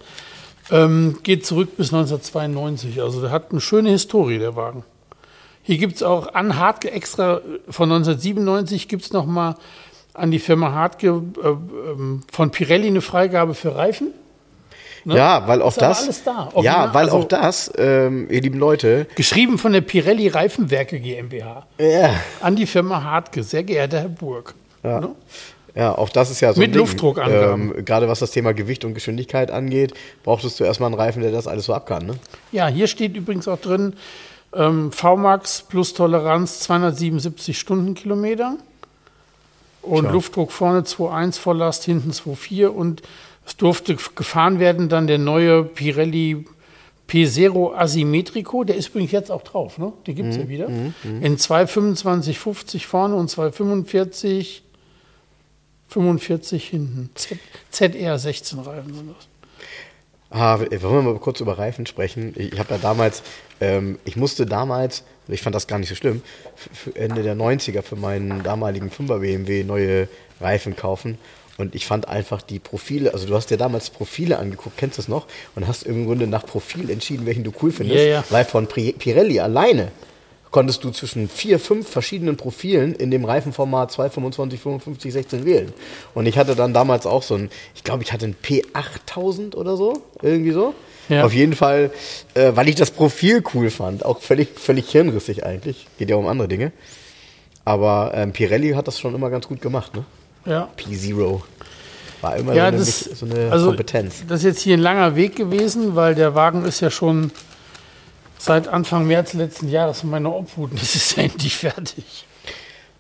ähm, 0.73 1.18
geht 1.23 1.46
zurück 1.46 1.77
bis 1.77 1.92
1992. 1.92 3.01
Also 3.01 3.20
der 3.20 3.31
hat 3.31 3.53
eine 3.53 3.61
schöne 3.61 3.90
Historie, 3.90 4.40
der 4.40 4.57
Wagen. 4.57 4.83
Hier 5.62 5.79
gibt 5.79 5.96
es 5.96 6.03
auch 6.03 6.35
an 6.35 6.59
Hartke 6.59 6.90
extra 6.90 7.40
von 7.68 7.92
1997 7.92 8.88
gibt 8.88 9.03
es 9.03 9.12
nochmal 9.12 9.57
an 10.14 10.31
die 10.31 10.38
Firma 10.38 10.73
Hartke 10.73 11.23
äh, 11.42 11.49
ähm, 11.49 12.23
von 12.31 12.51
Pirelli 12.51 12.88
eine 12.88 13.01
Freigabe 13.01 13.55
für 13.55 13.77
Reifen. 13.77 14.12
Ne? 15.05 15.16
Ja, 15.16 15.46
weil 15.46 15.62
auch 15.62 15.73
das. 15.75 16.25
Da, 16.25 16.51
ja, 16.61 16.92
weil 16.92 17.07
also, 17.07 17.18
auch 17.18 17.25
das, 17.25 17.73
ähm, 17.79 18.29
ihr 18.31 18.42
lieben 18.42 18.59
Leute. 18.59 19.07
Geschrieben 19.14 19.57
von 19.57 19.73
der 19.73 19.81
Pirelli 19.81 20.29
Reifenwerke 20.29 21.01
GmbH. 21.01 21.66
Ja. 21.79 22.11
An 22.40 22.57
die 22.57 22.66
Firma 22.66 23.03
Hartke, 23.03 23.42
sehr 23.42 23.62
geehrter 23.62 24.01
Herr 24.01 24.09
Burg. 24.09 24.55
Ja. 24.83 25.01
Ne? 25.01 25.14
Ja, 25.75 25.96
auch 25.96 26.09
das 26.09 26.31
ist 26.31 26.40
ja 26.40 26.53
so. 26.53 26.61
Mit 26.61 26.75
Luftdruckangaben. 26.75 27.75
Ähm, 27.77 27.85
gerade 27.85 28.09
was 28.09 28.18
das 28.18 28.33
Thema 28.33 28.53
Gewicht 28.53 28.85
und 28.85 28.94
Geschwindigkeit 28.94 29.51
angeht, 29.51 29.94
brauchtest 30.25 30.59
du 30.59 30.64
erstmal 30.64 30.88
einen 30.88 31.01
Reifen, 31.01 31.23
der 31.23 31.31
das 31.31 31.46
alles 31.46 31.64
so 31.66 31.75
ab 31.75 31.87
kann. 31.87 32.07
Ne? 32.07 32.14
Ja, 32.53 32.66
hier 32.66 32.88
steht 32.88 33.16
übrigens 33.16 33.46
auch 33.46 33.61
drin, 33.61 33.94
ähm, 34.55 34.93
VMAX 34.93 35.63
plus 35.63 35.95
Toleranz 35.95 36.61
277 36.61 37.59
Stundenkilometer. 37.59 38.57
Und 39.83 40.01
Klar. 40.01 40.13
Luftdruck 40.13 40.53
vorne 40.53 40.81
2,1 40.81 41.39
Volllast, 41.39 41.85
hinten 41.85 42.11
2,4. 42.11 42.67
Und 42.67 43.03
es 43.47 43.57
durfte 43.57 43.97
gefahren 44.15 44.59
werden 44.59 44.89
dann 44.89 45.07
der 45.07 45.19
neue 45.19 45.65
Pirelli 45.65 46.45
P0 47.09 47.74
Asymmetrico. 47.74 48.64
Der 48.64 48.77
ist 48.77 48.91
übrigens 48.91 49.12
jetzt 49.12 49.31
auch 49.31 49.43
drauf, 49.43 49.79
ne? 49.79 49.93
Die 50.07 50.14
gibt 50.14 50.29
es 50.29 50.37
mhm. 50.37 50.43
ja 50.43 50.49
wieder. 50.49 50.68
Mhm. 50.68 50.95
mhm. 51.03 51.22
In 51.22 51.37
2,25, 51.37 52.35
50 52.35 52.87
vorne 52.87 53.16
und 53.16 53.31
2,45, 53.31 54.61
45 55.89 56.68
hinten. 56.68 57.11
ZR 57.70 58.18
16 58.18 58.59
Reifen 58.61 58.95
sind 58.95 59.14
das. 59.16 59.27
Ah, 60.33 60.61
wollen 60.61 60.70
wir 60.81 61.03
mal 61.03 61.18
kurz 61.18 61.41
über 61.41 61.59
Reifen 61.59 61.87
sprechen? 61.87 62.35
Ich, 62.37 62.53
ich 62.53 62.59
habe 62.61 62.74
ja 62.74 62.79
damals, 62.79 63.24
ähm, 63.61 63.99
ich 64.05 64.17
musste 64.17 64.47
damals, 64.47 65.05
ich 65.29 65.43
fand 65.43 65.55
das 65.55 65.67
gar 65.67 65.79
nicht 65.79 65.89
so 65.89 65.95
schlimm, 65.95 66.23
Ende 66.95 67.23
der 67.23 67.37
90er 67.37 67.83
für 67.83 67.97
meinen 67.97 68.43
damaligen 68.43 68.91
5er 68.91 69.19
BMW 69.19 69.65
neue 69.65 70.09
Reifen 70.41 70.77
kaufen. 70.77 71.19
Und 71.59 71.75
ich 71.75 71.85
fand 71.85 72.09
einfach 72.09 72.41
die 72.41 72.59
Profile, 72.59 73.13
also 73.13 73.27
du 73.27 73.35
hast 73.35 73.51
dir 73.51 73.59
damals 73.59 73.91
Profile 73.91 74.39
angeguckt, 74.39 74.79
kennst 74.79 74.97
du 74.97 75.03
das 75.03 75.09
noch? 75.09 75.27
Und 75.55 75.69
hast 75.69 75.83
im 75.83 76.07
Grunde 76.07 76.27
nach 76.27 76.47
Profil 76.47 76.89
entschieden, 76.89 77.27
welchen 77.27 77.45
du 77.45 77.53
cool 77.61 77.71
findest. 77.71 78.01
Ja, 78.01 78.07
ja. 78.07 78.25
Weil 78.31 78.47
von 78.47 78.67
Pirelli 78.67 79.41
alleine 79.41 79.93
konntest 80.51 80.83
du 80.85 80.91
zwischen 80.91 81.29
vier, 81.29 81.59
fünf 81.59 81.89
verschiedenen 81.89 82.37
Profilen 82.37 82.95
in 82.95 83.11
dem 83.11 83.27
Reifenformat 83.27 83.93
225, 83.93 84.61
55, 84.61 85.13
16 85.13 85.45
wählen. 85.45 85.73
Und 86.15 86.27
ich 86.27 86.39
hatte 86.39 86.57
dann 86.57 86.73
damals 86.73 87.07
auch 87.07 87.23
so 87.23 87.35
ein, 87.35 87.51
ich 87.75 87.85
glaube, 87.85 88.03
ich 88.03 88.13
hatte 88.13 88.27
ein 88.27 88.37
P8000 88.43 89.55
oder 89.55 89.77
so, 89.77 90.03
irgendwie 90.23 90.53
so. 90.53 90.75
Ja. 91.11 91.25
Auf 91.25 91.35
jeden 91.35 91.55
Fall, 91.55 91.91
äh, 92.35 92.53
weil 92.55 92.69
ich 92.69 92.77
das 92.77 92.91
Profil 92.91 93.43
cool 93.53 93.69
fand, 93.71 94.05
auch 94.05 94.21
völlig, 94.21 94.59
völlig 94.59 94.89
hirnrissig 94.91 95.45
eigentlich. 95.45 95.87
Geht 95.99 96.09
ja 96.09 96.17
um 96.17 96.27
andere 96.27 96.49
Dinge. 96.49 96.73
Aber 97.65 98.13
ähm, 98.15 98.33
Pirelli 98.33 98.71
hat 98.71 98.87
das 98.89 98.99
schon 98.99 99.15
immer 99.15 99.29
ganz 99.29 99.47
gut 99.47 99.61
gemacht, 99.61 99.95
ne? 99.95 100.05
Ja. 100.47 100.69
P-Zero. 100.77 101.43
War 102.21 102.37
immer 102.37 102.55
Ja, 102.55 102.65
so 102.65 102.69
eine, 102.69 102.79
das, 102.79 103.01
so 103.01 103.27
eine 103.27 103.53
also, 103.53 103.67
Kompetenz. 103.67 104.25
Das 104.27 104.41
ist 104.41 104.45
jetzt 104.45 104.61
hier 104.61 104.77
ein 104.77 104.81
langer 104.81 105.17
Weg 105.17 105.37
gewesen, 105.37 105.97
weil 105.97 106.15
der 106.15 106.35
Wagen 106.35 106.65
ist 106.65 106.81
ja 106.81 106.91
schon 106.91 107.31
seit 108.39 108.69
Anfang 108.69 109.07
März 109.07 109.35
letzten 109.35 109.69
Jahres 109.69 110.03
in 110.03 110.11
meiner 110.11 110.35
Obhut. 110.35 110.73
Das 110.75 110.95
ist 110.95 111.17
ja 111.17 111.23
endlich 111.25 111.57
fertig. 111.57 112.27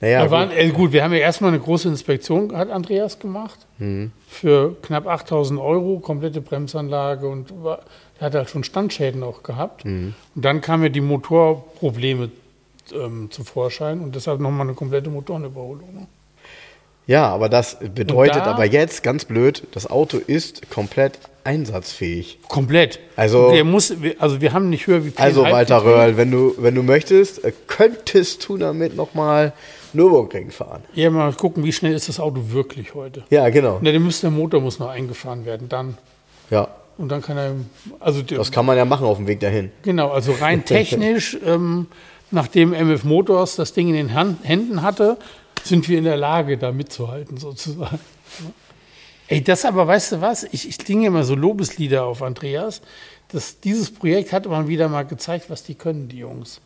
Naja, 0.00 0.22
wir 0.22 0.30
waren, 0.30 0.48
gut. 0.48 0.58
äh, 0.58 0.68
gut, 0.70 0.92
wir 0.92 1.04
haben 1.04 1.12
ja 1.12 1.20
erstmal 1.20 1.50
eine 1.50 1.60
große 1.60 1.88
Inspektion, 1.88 2.56
hat 2.56 2.70
Andreas 2.70 3.18
gemacht, 3.18 3.58
Mhm. 3.80 4.12
für 4.28 4.76
knapp 4.82 5.06
8000 5.08 5.58
Euro, 5.58 5.98
komplette 5.98 6.40
Bremsanlage 6.40 7.26
und 7.28 7.52
war, 7.64 7.80
er 8.20 8.26
hat 8.26 8.34
halt 8.34 8.50
schon 8.50 8.62
Standschäden 8.62 9.22
auch 9.24 9.42
gehabt. 9.42 9.84
Mhm. 9.84 10.14
Und 10.36 10.44
dann 10.44 10.60
kamen 10.60 10.84
ja 10.84 10.88
die 10.90 11.00
Motorprobleme 11.00 12.30
ähm, 12.94 13.28
zum 13.30 13.44
Vorschein 13.44 14.00
und 14.00 14.14
deshalb 14.14 14.40
nochmal 14.40 14.66
eine 14.66 14.74
komplette 14.74 15.10
Motorenüberholung. 15.10 15.94
Ne? 15.94 16.06
ja, 17.06 17.26
aber 17.28 17.48
das 17.48 17.78
bedeutet 17.94 18.36
da- 18.36 18.52
aber 18.52 18.64
jetzt, 18.66 19.02
ganz 19.02 19.24
blöd, 19.24 19.66
das 19.72 19.90
Auto 19.90 20.18
ist 20.18 20.70
komplett 20.70 21.18
einsatzfähig. 21.42 22.38
Komplett. 22.48 23.00
Also- 23.16 23.50
der 23.52 23.64
muss, 23.64 24.00
wir- 24.02 24.14
also 24.20 24.40
wir 24.40 24.52
haben 24.52 24.70
nicht 24.70 24.86
höher 24.86 25.04
wie 25.04 25.12
Also 25.16 25.42
10,5 25.44 25.52
Walter. 25.52 25.84
Röhrl, 25.84 26.16
wenn 26.16 26.30
du, 26.30 26.54
wenn 26.58 26.74
du 26.74 26.82
möchtest, 26.82 27.42
äh, 27.44 27.52
könntest 27.66 28.48
du 28.48 28.56
damit 28.58 28.94
nochmal 28.96 29.52
Nürburgring 29.94 30.50
fahren. 30.50 30.82
Ja, 30.94 31.10
mal 31.10 31.32
gucken, 31.32 31.64
wie 31.64 31.72
schnell 31.72 31.94
ist 31.94 32.08
das 32.08 32.20
Auto 32.20 32.40
wirklich 32.50 32.94
heute. 32.94 33.22
Ja, 33.30 33.48
genau. 33.48 33.78
Na, 33.82 33.90
der, 33.90 34.00
müsste, 34.00 34.22
der 34.28 34.30
Motor 34.30 34.60
muss 34.60 34.78
noch 34.78 34.88
eingefahren 34.88 35.44
werden, 35.44 35.68
dann. 35.68 35.96
Ja, 36.50 36.68
Und 36.98 37.08
dann 37.10 37.22
kann 37.22 37.36
er, 37.38 37.52
also 38.00 38.22
das 38.22 38.50
kann 38.52 38.66
man 38.66 38.76
ja 38.76 38.84
machen 38.84 39.06
auf 39.06 39.16
dem 39.18 39.26
Weg 39.26 39.40
dahin. 39.40 39.70
genau, 39.82 40.10
also 40.10 40.32
rein 40.32 40.64
technisch, 40.66 41.36
ähm, 41.44 41.86
nachdem 42.30 42.72
MF 42.72 43.04
Motors 43.04 43.56
das 43.56 43.72
Ding 43.72 43.88
in 43.88 43.94
den 43.94 44.14
Han- 44.14 44.38
Händen 44.42 44.82
hatte, 44.82 45.16
sind 45.62 45.88
wir 45.88 45.98
in 45.98 46.04
der 46.04 46.16
Lage, 46.16 46.56
da 46.58 46.72
mitzuhalten, 46.72 47.36
sozusagen. 47.36 47.98
Ey, 49.28 49.42
das 49.44 49.64
aber, 49.64 49.86
weißt 49.86 50.12
du 50.12 50.20
was? 50.20 50.44
Ich, 50.44 50.68
ich 50.68 50.78
klinge 50.78 51.06
immer 51.06 51.22
so 51.22 51.34
Lobeslieder 51.36 52.04
auf 52.04 52.22
Andreas. 52.22 52.80
Das, 53.30 53.60
dieses 53.60 53.92
Projekt 53.92 54.32
hat 54.32 54.46
man 54.46 54.66
wieder 54.66 54.88
mal 54.88 55.04
gezeigt, 55.04 55.50
was 55.50 55.62
die 55.62 55.74
können, 55.76 56.08
die 56.08 56.18
Jungs. 56.18 56.60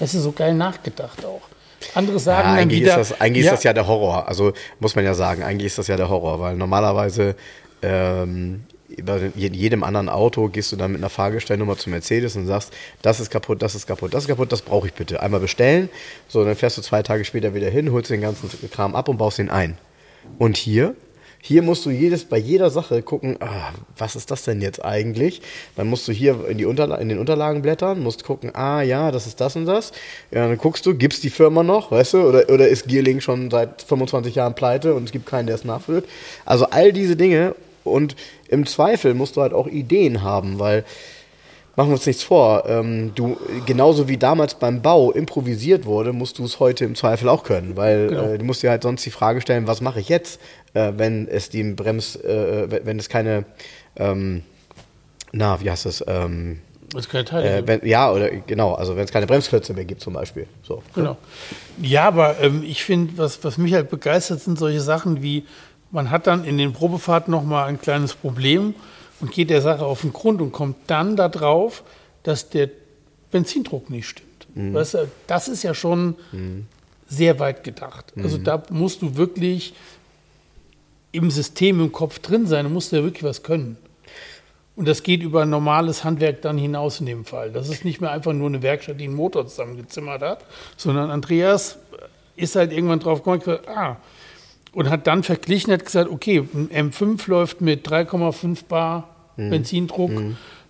Weißt 0.00 0.14
du, 0.14 0.20
so 0.20 0.32
geil 0.32 0.54
nachgedacht 0.54 1.24
auch. 1.26 1.42
Andere 1.94 2.18
sagen 2.18 2.48
Ja, 2.48 2.54
eigentlich 2.54 2.80
wieder. 2.82 3.00
ist, 3.00 3.10
das, 3.12 3.20
eigentlich 3.20 3.44
ist 3.44 3.52
das 3.52 3.64
ja 3.64 3.72
der 3.72 3.86
Horror. 3.86 4.28
Also 4.28 4.52
muss 4.80 4.94
man 4.96 5.04
ja 5.04 5.14
sagen, 5.14 5.42
eigentlich 5.42 5.66
ist 5.66 5.78
das 5.78 5.86
ja 5.88 5.96
der 5.96 6.08
Horror, 6.08 6.40
weil 6.40 6.56
normalerweise 6.56 7.34
ähm, 7.82 8.64
bei 9.02 9.30
je- 9.34 9.50
jedem 9.52 9.84
anderen 9.84 10.08
Auto 10.08 10.48
gehst 10.48 10.70
du 10.72 10.76
dann 10.76 10.92
mit 10.92 11.00
einer 11.00 11.08
Fahrgestellnummer 11.10 11.76
zu 11.78 11.88
Mercedes 11.90 12.36
und 12.36 12.46
sagst, 12.46 12.72
das 13.00 13.20
ist 13.20 13.30
kaputt, 13.30 13.62
das 13.62 13.74
ist 13.74 13.86
kaputt, 13.86 14.12
das 14.14 14.24
ist 14.24 14.28
kaputt, 14.28 14.52
das 14.52 14.62
brauche 14.62 14.86
ich 14.86 14.92
bitte. 14.92 15.22
Einmal 15.22 15.40
bestellen, 15.40 15.88
so 16.28 16.44
dann 16.44 16.56
fährst 16.56 16.76
du 16.78 16.82
zwei 16.82 17.02
Tage 17.02 17.24
später 17.24 17.54
wieder 17.54 17.70
hin, 17.70 17.90
holst 17.92 18.10
den 18.10 18.20
ganzen 18.20 18.50
Kram 18.70 18.94
ab 18.94 19.08
und 19.08 19.16
baust 19.16 19.38
ihn 19.38 19.48
ein. 19.48 19.78
Und 20.38 20.56
hier, 20.56 20.94
hier 21.44 21.62
musst 21.62 21.84
du 21.84 21.90
jedes, 21.90 22.24
bei 22.24 22.38
jeder 22.38 22.70
Sache 22.70 23.02
gucken, 23.02 23.36
ah, 23.40 23.72
was 23.98 24.14
ist 24.14 24.30
das 24.30 24.44
denn 24.44 24.60
jetzt 24.60 24.84
eigentlich? 24.84 25.42
Dann 25.74 25.88
musst 25.88 26.06
du 26.06 26.12
hier 26.12 26.46
in, 26.48 26.56
die 26.56 26.66
Unterla 26.66 26.94
in 26.98 27.08
den 27.08 27.18
Unterlagen 27.18 27.62
blättern, 27.62 28.00
musst 28.00 28.22
gucken, 28.22 28.54
ah 28.54 28.80
ja, 28.80 29.10
das 29.10 29.26
ist 29.26 29.40
das 29.40 29.56
und 29.56 29.66
das. 29.66 29.90
Ja, 30.30 30.46
dann 30.46 30.56
guckst 30.56 30.86
du, 30.86 30.94
gibt's 30.94 31.20
die 31.20 31.30
Firma 31.30 31.64
noch, 31.64 31.90
weißt 31.90 32.14
du, 32.14 32.28
oder, 32.28 32.48
oder 32.48 32.68
ist 32.68 32.86
Gearling 32.86 33.20
schon 33.20 33.50
seit 33.50 33.82
25 33.82 34.36
Jahren 34.36 34.54
pleite 34.54 34.94
und 34.94 35.02
es 35.02 35.10
gibt 35.10 35.26
keinen, 35.26 35.46
der 35.46 35.56
es 35.56 35.64
nachfüllt. 35.64 36.04
Also 36.44 36.66
all 36.66 36.92
diese 36.92 37.16
Dinge 37.16 37.56
und 37.82 38.14
im 38.46 38.64
Zweifel 38.64 39.12
musst 39.14 39.36
du 39.36 39.40
halt 39.40 39.52
auch 39.52 39.66
Ideen 39.66 40.22
haben, 40.22 40.60
weil 40.60 40.84
Machen 41.74 41.88
wir 41.88 41.94
uns 41.94 42.04
nichts 42.06 42.22
vor. 42.22 42.64
Ähm, 42.66 43.12
du, 43.14 43.38
genauso 43.64 44.06
wie 44.08 44.18
damals 44.18 44.54
beim 44.54 44.82
Bau 44.82 45.10
improvisiert 45.10 45.86
wurde, 45.86 46.12
musst 46.12 46.38
du 46.38 46.44
es 46.44 46.60
heute 46.60 46.84
im 46.84 46.94
Zweifel 46.94 47.28
auch 47.30 47.44
können, 47.44 47.76
weil 47.76 48.08
Genau. 48.08 48.22
äh, 48.24 48.38
du 48.38 48.44
musst 48.44 48.62
dir 48.62 48.68
halt 48.70 48.82
sonst 48.82 49.04
die 49.06 49.10
Frage 49.10 49.40
stellen, 49.40 49.66
was 49.66 49.80
mache 49.80 49.98
ich 50.00 50.08
jetzt, 50.10 50.38
äh, 50.74 50.92
wenn 50.96 51.28
es 51.28 51.48
die 51.48 51.62
Brems, 51.72 52.16
äh, 52.16 52.66
wenn 52.70 52.84
wenn 52.86 52.98
es 52.98 53.08
keine, 53.08 53.44
ähm, 53.96 54.42
na, 55.32 55.60
wie 55.62 55.70
heißt 55.70 55.86
das, 55.86 56.04
ähm, 56.06 56.60
Das 56.92 57.06
ist 57.06 57.10
kein 57.10 57.24
Teil. 57.24 57.42
äh, 57.44 57.66
wenn, 57.66 57.86
ja, 57.88 58.12
oder 58.12 58.28
genau, 58.30 58.74
also 58.74 58.94
wenn 58.96 59.04
es 59.04 59.10
keine 59.12 59.26
Bremsklötze 59.26 59.72
mehr 59.72 59.86
gibt 59.86 60.02
zum 60.02 60.12
Beispiel. 60.12 60.46
So. 60.62 60.82
Genau. 60.94 61.16
Ja, 61.80 62.06
aber 62.08 62.38
ähm, 62.42 62.62
ich 62.66 62.84
finde, 62.84 63.16
was, 63.16 63.42
was 63.44 63.56
mich 63.56 63.72
halt 63.72 63.88
begeistert, 63.88 64.40
sind 64.40 64.58
solche 64.58 64.82
Sachen 64.82 65.22
wie, 65.22 65.44
man 65.90 66.10
hat 66.10 66.26
dann 66.26 66.44
in 66.44 66.58
den 66.58 66.74
Probefahrten 66.74 67.30
nochmal 67.30 67.68
ein 67.68 67.80
kleines 67.80 68.12
Problem 68.12 68.74
und 69.22 69.30
geht 69.30 69.48
der 69.48 69.62
Sache 69.62 69.86
auf 69.86 70.02
den 70.02 70.12
Grund 70.12 70.42
und 70.42 70.52
kommt 70.52 70.76
dann 70.88 71.16
darauf, 71.16 71.82
dass 72.24 72.50
der 72.50 72.68
Benzindruck 73.30 73.88
nicht 73.88 74.08
stimmt. 74.08 74.28
Weißt 74.54 74.94
du, 74.94 75.08
das 75.26 75.48
ist 75.48 75.62
ja 75.62 75.72
schon 75.72 76.16
sehr 77.08 77.38
weit 77.38 77.64
gedacht. 77.64 78.12
Also 78.16 78.36
da 78.36 78.62
musst 78.70 79.00
du 79.00 79.16
wirklich 79.16 79.72
im 81.12 81.30
System 81.30 81.80
im 81.80 81.92
Kopf 81.92 82.18
drin 82.18 82.46
sein, 82.46 82.64
da 82.64 82.68
musst 82.68 82.92
du 82.92 82.96
ja 82.96 83.02
wirklich 83.02 83.24
was 83.24 83.42
können. 83.42 83.78
Und 84.74 84.88
das 84.88 85.02
geht 85.02 85.22
über 85.22 85.44
normales 85.44 86.02
Handwerk 86.04 86.42
dann 86.42 86.56
hinaus 86.56 87.00
in 87.00 87.06
dem 87.06 87.24
Fall. 87.24 87.50
Das 87.50 87.68
ist 87.68 87.84
nicht 87.84 88.00
mehr 88.00 88.10
einfach 88.10 88.32
nur 88.32 88.48
eine 88.48 88.62
Werkstatt, 88.62 88.98
die 88.98 89.04
einen 89.04 89.14
Motor 89.14 89.46
zusammengezimmert 89.46 90.22
hat, 90.22 90.44
sondern 90.76 91.10
Andreas 91.10 91.78
ist 92.36 92.56
halt 92.56 92.72
irgendwann 92.72 92.98
drauf 92.98 93.18
gekommen, 93.18 93.40
und 93.40 93.44
gesagt, 93.44 93.68
ah, 93.68 93.96
und 94.72 94.88
hat 94.88 95.06
dann 95.06 95.22
verglichen, 95.22 95.72
hat 95.72 95.84
gesagt, 95.84 96.10
okay, 96.10 96.48
ein 96.54 96.90
M5 96.92 97.28
läuft 97.28 97.60
mit 97.60 97.86
3,5 97.86 98.64
Bar 98.66 99.11
Benzindruck. 99.36 100.10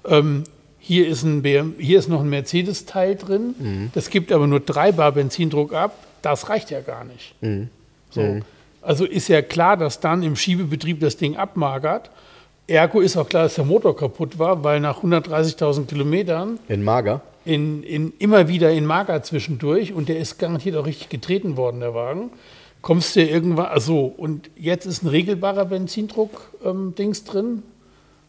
Ähm, 0.07 0.45
hier 0.79 1.07
ist, 1.07 1.23
ein 1.23 1.43
BM, 1.43 1.75
hier 1.79 1.99
ist 1.99 2.09
noch 2.09 2.21
ein 2.21 2.29
Mercedes-Teil 2.29 3.15
drin. 3.17 3.91
Das 3.95 4.11
gibt 4.11 4.33
aber 4.33 4.47
nur 4.47 4.61
3 4.61 4.93
Bar 4.93 5.13
Benzindruck 5.13 5.73
ab. 5.75 5.95
Das 6.23 6.49
reicht 6.49 6.71
ja 6.71 6.81
gar 6.81 7.05
nicht. 7.05 7.35
So. 8.11 8.41
Also 8.81 9.05
ist 9.05 9.29
ja 9.29 9.43
klar, 9.43 9.77
dass 9.77 10.01
dann 10.01 10.23
im 10.25 10.35
Schiebebetrieb 10.35 10.99
das 10.99 11.17
Ding 11.17 11.37
abmagert. 11.37 12.11
Ergo 12.67 13.01
ist 13.01 13.17
auch 13.17 13.29
klar, 13.29 13.45
dass 13.45 13.55
der 13.55 13.65
Motor 13.65 13.97
kaputt 13.97 14.39
war, 14.39 14.65
weil 14.65 14.81
nach 14.81 15.03
130.000 15.05 15.87
Kilometern 15.87 16.59
In 16.69 16.83
Mager. 16.83 17.21
in, 17.45 17.83
in, 17.85 18.13
immer 18.19 18.49
wieder 18.49 18.71
in 18.73 18.85
Mager 18.87 19.23
zwischendurch 19.23 19.93
und 19.93 20.09
der 20.09 20.19
ist 20.19 20.39
garantiert 20.39 20.77
auch 20.77 20.87
richtig 20.87 21.09
getreten 21.09 21.57
worden, 21.57 21.81
der 21.81 21.95
Wagen. 21.95 22.31
Kommst 22.81 23.15
du 23.15 23.23
irgendwann, 23.23 23.67
also 23.67 24.05
und 24.05 24.51
jetzt 24.57 24.87
ist 24.87 25.05
ein 25.05 25.09
regelbarer 25.09 25.65
Benzindruck-Dings 25.67 27.25
drin, 27.25 27.63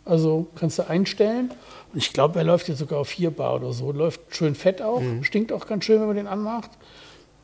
also 0.06 0.48
kannst 0.56 0.80
du 0.80 0.88
einstellen. 0.90 1.52
Und 1.94 2.00
ich 2.00 2.12
glaube, 2.14 2.40
er 2.40 2.46
läuft 2.46 2.68
jetzt 2.70 2.80
sogar 2.80 3.00
auf 3.00 3.10
4 3.10 3.32
Bar 3.32 3.56
oder 3.56 3.72
so, 3.74 3.92
läuft 3.92 4.22
schön 4.30 4.56
fett 4.56 4.82
auch, 4.82 5.02
stinkt 5.22 5.52
auch 5.52 5.68
ganz 5.68 5.86
schön, 5.86 6.00
wenn 6.00 6.08
man 6.08 6.16
den 6.16 6.28
anmacht. 6.28 6.72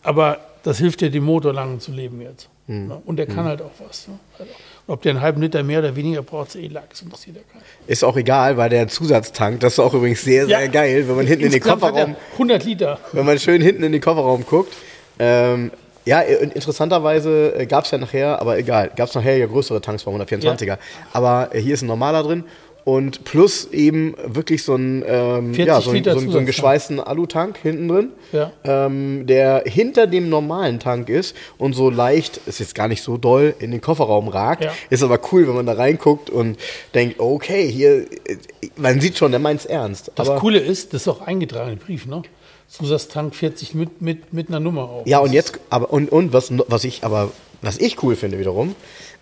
Aber 0.04 0.40
das 0.64 0.78
hilft 0.80 1.02
dir, 1.02 1.10
dem 1.12 1.24
Motor 1.26 1.54
lange 1.54 1.78
zu 1.80 1.92
leben 1.92 2.22
jetzt. 2.22 2.50
Ja, 2.68 3.02
und 3.04 3.18
der 3.18 3.26
kann 3.26 3.46
halt 3.46 3.64
auch 3.64 3.72
was. 3.88 4.08
Ne? 4.08 4.20
Also, 4.38 4.52
ob 4.86 5.02
der 5.02 5.12
einen 5.14 5.22
halben 5.22 5.42
Liter 5.42 5.64
mehr 5.64 5.80
oder 5.80 5.96
weniger 5.96 6.22
braucht, 6.22 6.50
ist 6.50 6.56
eh 6.56 6.68
Lack, 6.68 6.92
das 6.92 7.02
interessiert 7.02 7.38
ja 7.38 7.42
keinen. 7.52 7.64
Ist 7.88 8.04
auch 8.04 8.16
egal, 8.16 8.58
weil 8.58 8.70
der 8.70 8.88
Zusatztank, 8.88 9.60
das 9.62 9.74
ist 9.74 9.80
auch 9.80 9.94
übrigens 9.96 10.22
sehr, 10.22 10.46
sehr 10.46 10.62
Ja. 10.62 10.68
geil, 10.68 11.08
wenn 11.08 11.16
man 11.16 11.26
hinten 11.26 11.46
in 11.46 11.50
den 11.52 11.56
Insgesamt 11.58 11.82
hat 11.82 11.96
er 11.96 12.06
Kofferraum 12.06 12.16
100 12.34 12.66
Liter. 12.66 13.00
wenn 13.14 13.26
man 13.26 13.40
schön 13.40 13.62
hinten 13.62 13.82
in 13.84 13.92
den 13.92 14.02
Kofferraum 14.02 14.46
guckt. 14.46 14.72
Ähm, 15.18 15.72
ja, 16.10 16.22
und 16.42 16.54
interessanterweise 16.56 17.66
gab 17.70 17.86
es 17.86 17.92
ja 17.92 18.00
nachher, 18.00 18.42
aber 18.42 18.58
egal, 18.58 18.90
gab 18.96 19.10
es 19.10 19.16
nachher 19.16 19.38
ja 19.38 19.46
größere 19.46 19.80
Tanks 19.80 20.04
bei 20.04 20.12
124er. 20.12 20.78
Aber 21.14 21.50
äh, 21.54 21.60
hier 21.62 21.76
ist 21.76 21.84
ein 21.84 21.88
normaler 21.88 22.24
drin 22.24 22.46
und 22.84 23.24
plus 23.26 23.66
eben 23.72 24.16
wirklich 24.26 24.64
so 24.64 24.74
ein, 24.76 25.04
ähm, 25.06 25.54
40 25.54 25.68
ja, 25.68 25.82
so, 25.82 25.90
ein, 25.92 25.96
Liter 25.98 26.14
so, 26.14 26.20
ein, 26.22 26.32
so 26.32 26.38
einen 26.38 26.48
geschweißten 26.48 27.00
Alutank 27.00 27.60
hinten 27.62 27.88
drin, 27.88 28.10
Ja. 28.32 28.52
ähm, 28.64 29.28
der 29.28 29.64
hinter 29.68 30.08
dem 30.08 30.30
normalen 30.30 30.80
Tank 30.80 31.10
ist 31.10 31.36
und 31.60 31.74
so 31.74 31.92
leicht, 31.92 32.38
ist 32.48 32.60
jetzt 32.60 32.74
gar 32.74 32.88
nicht 32.88 33.04
so 33.04 33.18
doll, 33.18 33.54
in 33.60 33.70
den 33.70 33.82
Kofferraum 33.82 34.30
ragt. 34.30 34.64
Ja. 34.64 34.72
Ist 34.90 35.04
aber 35.04 35.20
cool, 35.32 35.48
wenn 35.48 35.54
man 35.54 35.68
da 35.68 35.74
reinguckt 35.74 36.32
und 36.32 36.58
denkt, 36.96 37.20
okay, 37.20 37.70
hier, 37.70 38.08
äh, 38.26 38.38
man 38.76 39.00
sieht 39.00 39.16
schon, 39.20 39.30
der 39.30 39.40
meint 39.40 39.60
es 39.60 39.66
ernst. 39.68 40.12
Das 40.16 40.28
aber 40.28 40.40
Coole 40.40 40.58
ist, 40.58 40.94
das 40.96 41.02
ist 41.04 41.08
auch 41.08 41.22
eingetragen 41.22 41.74
im 41.74 41.78
Brief, 41.78 42.08
ne? 42.08 42.24
Zusatztank 42.70 43.36
40 43.36 43.74
mit, 43.74 44.02
mit, 44.02 44.32
mit 44.34 44.50
einer 44.50 44.60
Nummer 44.60 44.84
auf. 44.84 45.08
Ja, 45.08 45.20
und 45.20 45.34
jetzt, 45.34 45.60
aber, 45.70 45.92
und, 45.92 46.12
und 46.12 46.34
was, 46.34 46.52
was 46.68 46.84
ich, 46.84 47.04
aber, 47.04 47.32
was 47.62 47.78
ich 47.78 48.02
cool 48.04 48.16
finde 48.16 48.40
wiederum, 48.40 48.76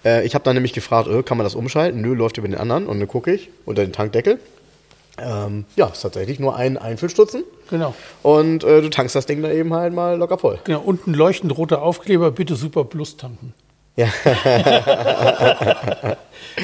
äh, 0.05 0.25
ich 0.25 0.35
habe 0.35 0.43
dann 0.43 0.55
nämlich 0.55 0.73
gefragt, 0.73 1.07
äh, 1.07 1.23
kann 1.23 1.37
man 1.37 1.45
das 1.45 1.55
umschalten? 1.55 2.01
Nö, 2.01 2.13
läuft 2.13 2.37
über 2.37 2.47
den 2.47 2.57
anderen. 2.57 2.87
Und 2.87 2.99
dann 2.99 3.07
gucke 3.07 3.33
ich 3.33 3.49
unter 3.65 3.83
den 3.83 3.93
Tankdeckel. 3.93 4.39
Ähm, 5.19 5.65
ja, 5.75 5.87
ist 5.87 6.01
tatsächlich 6.01 6.39
nur 6.39 6.55
ein 6.55 6.77
Einfüllstutzen. 6.77 7.43
Genau. 7.69 7.95
Und 8.21 8.63
äh, 8.63 8.81
du 8.81 8.89
tankst 8.89 9.15
das 9.15 9.25
Ding 9.25 9.41
da 9.41 9.51
eben 9.51 9.73
halt 9.73 9.93
mal 9.93 10.17
locker 10.17 10.37
voll. 10.37 10.59
Genau, 10.65 10.81
unten 10.81 11.13
leuchtend 11.13 11.57
roter 11.57 11.81
Aufkleber, 11.81 12.31
bitte 12.31 12.55
Super 12.55 12.83
Plus 12.83 13.17
tanken. 13.17 13.53
Ja. 13.97 14.07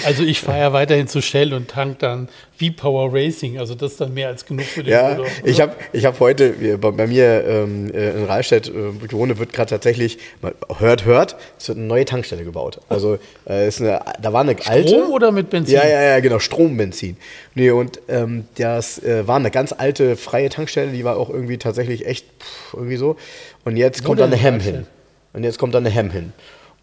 Also 0.06 0.24
ich 0.24 0.40
fahre 0.40 0.60
ja 0.60 0.74
weiterhin 0.74 1.08
zu 1.08 1.22
Shell 1.22 1.54
und 1.54 1.68
tank 1.70 2.00
dann 2.00 2.28
V-Power 2.60 3.14
Racing. 3.14 3.60
Also 3.60 3.76
das 3.76 3.94
ist 3.94 4.02
dann 4.02 4.14
mehr 4.14 4.28
als 4.28 4.46
genug 4.46 4.66
für 4.66 4.84
den 4.84 4.92
Ja, 4.92 5.10
Motor. 5.10 5.26
ich 5.44 5.62
habe 5.62 5.74
ich 5.92 6.06
hab 6.06 6.20
heute 6.20 6.78
bei, 6.78 6.92
bei 6.92 7.08
mir 7.08 7.44
ähm, 7.46 7.92
äh, 7.94 8.12
in 8.12 8.24
Rahlstedt, 8.26 8.70
äh, 8.70 8.72
wo 9.02 9.06
ich 9.06 9.14
wohne, 9.14 9.38
wird 9.40 9.52
gerade 9.54 9.70
tatsächlich, 9.70 10.18
hört, 10.80 11.06
hört, 11.06 11.36
es 11.60 11.68
wird 11.68 11.78
eine 11.78 11.88
neue 11.88 12.06
Tankstelle 12.06 12.44
gebaut. 12.44 12.80
Also 12.90 13.18
äh, 13.48 13.68
ist 13.68 13.82
eine, 13.82 14.00
da 14.22 14.32
war 14.34 14.42
eine 14.42 14.56
alte. 14.66 14.88
Strom 14.90 15.12
oder 15.12 15.32
mit 15.32 15.50
Benzin? 15.50 15.76
Ja, 15.76 15.88
ja, 15.88 16.02
ja, 16.02 16.20
genau, 16.22 16.40
Strombenzin. 16.40 17.18
Nee, 17.56 17.72
und 17.72 18.00
ähm, 18.10 18.46
das 18.56 19.00
äh, 19.04 19.28
war 19.28 19.36
eine 19.38 19.52
ganz 19.52 19.74
alte 19.74 20.16
freie 20.16 20.50
Tankstelle, 20.50 20.92
die 20.92 21.04
war 21.04 21.18
auch 21.18 21.30
irgendwie 21.30 21.58
tatsächlich 21.58 22.06
echt 22.06 22.26
pff, 22.40 22.74
irgendwie 22.76 22.98
so. 22.98 23.16
Und 23.66 23.78
jetzt 23.78 24.04
Wo 24.04 24.08
kommt 24.10 24.20
da 24.22 24.26
eine 24.26 24.36
die 24.38 24.42
Hem 24.42 24.54
Tankstelle? 24.54 24.78
hin. 24.78 24.88
Und 25.34 25.44
jetzt 25.44 25.58
kommt 25.60 25.74
da 25.74 25.80
eine 25.80 25.90
Hem 25.90 26.10
hin. 26.12 26.34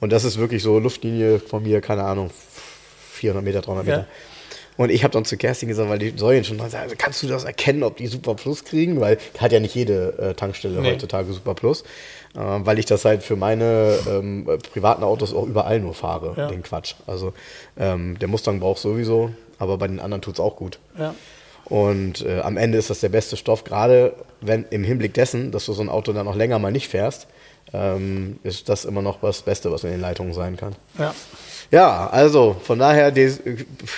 Und 0.01 0.11
das 0.13 0.25
ist 0.25 0.39
wirklich 0.39 0.63
so 0.63 0.79
Luftlinie 0.79 1.39
von 1.39 1.63
mir, 1.63 1.81
keine 1.81 2.05
Ahnung, 2.05 2.31
400 3.13 3.45
Meter, 3.45 3.61
300 3.61 3.85
Meter. 3.87 3.99
Ja. 3.99 4.07
Und 4.77 4.91
ich 4.91 5.05
habe 5.05 5.13
dann 5.13 5.27
zu 5.27 5.37
Kerstin 5.37 5.69
gesagt, 5.69 5.91
weil 5.91 5.99
die 5.99 6.15
Säulen 6.17 6.43
schon 6.43 6.59
sind, 6.59 6.75
also 6.75 6.95
kannst 6.97 7.23
du 7.23 7.27
das 7.27 7.45
erkennen, 7.45 7.83
ob 7.83 7.99
die 7.99 8.07
Super 8.07 8.35
Plus 8.35 8.65
kriegen? 8.65 8.99
Weil 8.99 9.19
hat 9.39 9.53
ja 9.53 9.61
nicht 9.61 9.75
jede 9.75 10.19
äh, 10.19 10.35
Tankstelle 10.35 10.81
Nee. 10.81 10.93
heutzutage 10.93 11.31
Super 11.35 11.55
Plus. 11.55 11.83
Äh, 12.35 12.39
weil 12.39 12.79
ich 12.79 12.87
das 12.87 13.05
halt 13.05 13.23
für 13.23 13.37
meine 13.37 13.99
ähm, 14.09 14.49
äh, 14.49 14.57
privaten 14.57 15.03
Autos 15.03 15.35
auch 15.35 15.47
überall 15.47 15.81
nur 15.81 15.93
fahre, 15.93 16.33
Ja. 16.37 16.49
den 16.49 16.63
Quatsch. 16.63 16.95
Also 17.07 17.35
ähm, 17.79 18.19
der 18.21 18.29
Mustang 18.29 18.59
braucht 18.61 18.79
sowieso, 18.81 19.33
aber 19.59 19.77
bei 19.77 19.87
den 19.87 20.01
anderen 20.01 20.23
tut 20.23 20.35
es 20.35 20.41
auch 20.41 20.57
gut. 20.57 20.79
Ja. 20.99 21.15
Und 21.71 22.27
äh, 22.27 22.41
am 22.41 22.57
Ende 22.57 22.77
ist 22.77 22.91
das 22.91 23.01
der 23.01 23.09
beste 23.09 23.37
Stoff, 23.37 23.65
gerade 23.65 24.15
wenn 24.41 24.67
im 24.71 24.85
Hinblick 24.85 25.15
dessen, 25.15 25.53
dass 25.53 25.67
du 25.67 25.73
so 25.73 25.83
ein 25.83 25.89
Auto 25.89 26.13
dann 26.13 26.29
auch 26.29 26.37
länger 26.37 26.59
mal 26.59 26.73
nicht 26.73 26.89
fährst, 26.89 27.29
ähm, 27.73 28.39
ist 28.43 28.69
das 28.69 28.85
immer 28.85 29.01
noch 29.01 29.21
das 29.21 29.43
Beste, 29.43 29.71
was 29.71 29.85
in 29.85 29.91
den 29.91 30.01
Leitungen 30.01 30.35
sein 30.35 30.57
kann. 30.57 30.75
ja. 30.99 31.15
Ja, 31.71 32.09
also 32.09 32.57
von 32.61 32.81
daher, 32.81 33.13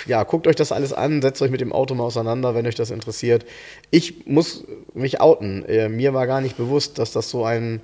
ja, 0.05 0.23
guckt 0.23 0.45
euch 0.45 0.55
das 0.55 0.71
alles 0.71 0.93
an, 0.93 1.23
setzt 1.23 1.41
euch 1.41 1.49
mit 1.49 1.59
dem 1.59 1.73
Auto 1.73 1.95
mal 1.95 2.03
auseinander, 2.03 2.53
wenn 2.53 2.67
euch 2.67 2.75
das 2.75 2.91
interessiert. 2.91 3.45
Ich 3.89 4.27
muss 4.27 4.63
mich 4.93 5.21
outen. 5.21 5.65
Äh, 5.65 5.89
mir 5.89 6.13
war 6.13 6.27
gar 6.27 6.39
nicht 6.39 6.55
bewusst, 6.55 6.99
dass 6.99 7.13
das 7.13 7.31
so 7.31 7.45
ein, 7.45 7.81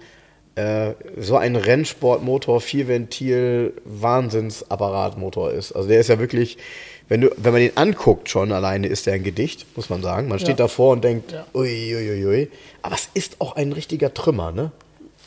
äh, 0.54 0.92
so 1.18 1.38
ein 1.38 1.56
Rennsportmotor, 1.56 2.62
Vierventil, 2.62 3.74
Wahnsinnsapparatmotor 3.84 5.54
ist. 5.54 5.72
Also 5.72 5.88
der 5.88 6.02
ist 6.02 6.10
ja 6.10 6.20
wirklich, 6.20 6.60
wenn, 7.10 7.22
du, 7.22 7.30
wenn 7.38 7.52
man 7.52 7.62
den 7.62 7.76
anguckt 7.76 8.30
schon 8.30 8.52
alleine, 8.52 8.88
ist 8.88 9.06
der 9.06 9.14
ein 9.16 9.24
Gedicht, 9.24 9.66
muss 9.76 9.90
man 9.90 10.02
sagen. 10.02 10.28
Man 10.30 10.40
steht 10.40 10.50
Ja. 10.60 10.66
davor 10.68 10.94
und 10.94 11.04
denkt, 11.04 11.32
Ja. 11.34 11.46
uiuiui. 11.54 12.26
Ui, 12.26 12.26
ui. 12.28 12.48
Aber 12.82 12.96
es 12.96 13.10
ist 13.14 13.36
auch 13.40 13.56
ein 13.56 13.72
richtiger 13.74 14.14
Trümmer, 14.14 14.52
ne? 14.52 14.72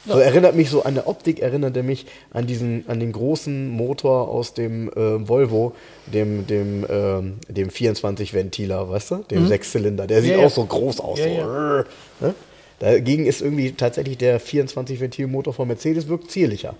So 0.04 0.18
erinnert 0.18 0.56
mich 0.56 0.68
so 0.68 0.82
an 0.82 0.94
der 0.94 1.06
Optik, 1.06 1.38
erinnert 1.38 1.76
er 1.76 1.84
mich 1.84 2.06
an 2.32 2.48
diesen, 2.48 2.84
an 2.88 2.98
den 2.98 3.12
großen 3.12 3.68
Motor 3.68 4.26
aus 4.28 4.52
dem 4.52 4.88
äh, 4.88 5.28
Volvo, 5.28 5.74
dem, 6.12 6.44
dem, 6.48 6.84
ähm, 6.90 7.34
dem 7.48 7.70
24 7.70 8.34
Ventiler, 8.34 8.90
weißt 8.90 9.10
du? 9.12 9.16
Dem 9.30 9.46
Sechszylinder. 9.46 10.08
Der 10.08 10.20
sieht 10.22 10.32
Mhm. 10.32 10.36
Ja, 10.38 10.40
ja. 10.40 10.46
auch 10.48 10.50
so 10.52 10.64
groß 10.64 10.98
aus. 10.98 11.20
Ja, 11.20 11.24
so. 11.26 11.30
ja. 11.30 11.84
Ne? 12.20 12.34
Dagegen 12.80 13.26
ist 13.26 13.42
irgendwie 13.42 13.70
tatsächlich 13.74 14.18
der 14.18 14.40
24 14.40 14.98
Ventil 14.98 15.28
Motor 15.28 15.54
von 15.54 15.68
Mercedes 15.68 16.08
wirkt 16.08 16.32
zierlicher. 16.32 16.74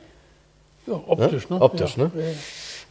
ja 0.88 1.00
optisch, 1.06 1.48
ne? 1.48 1.60
Optisch, 1.60 1.96
ja. 1.96 2.04
ne? 2.06 2.10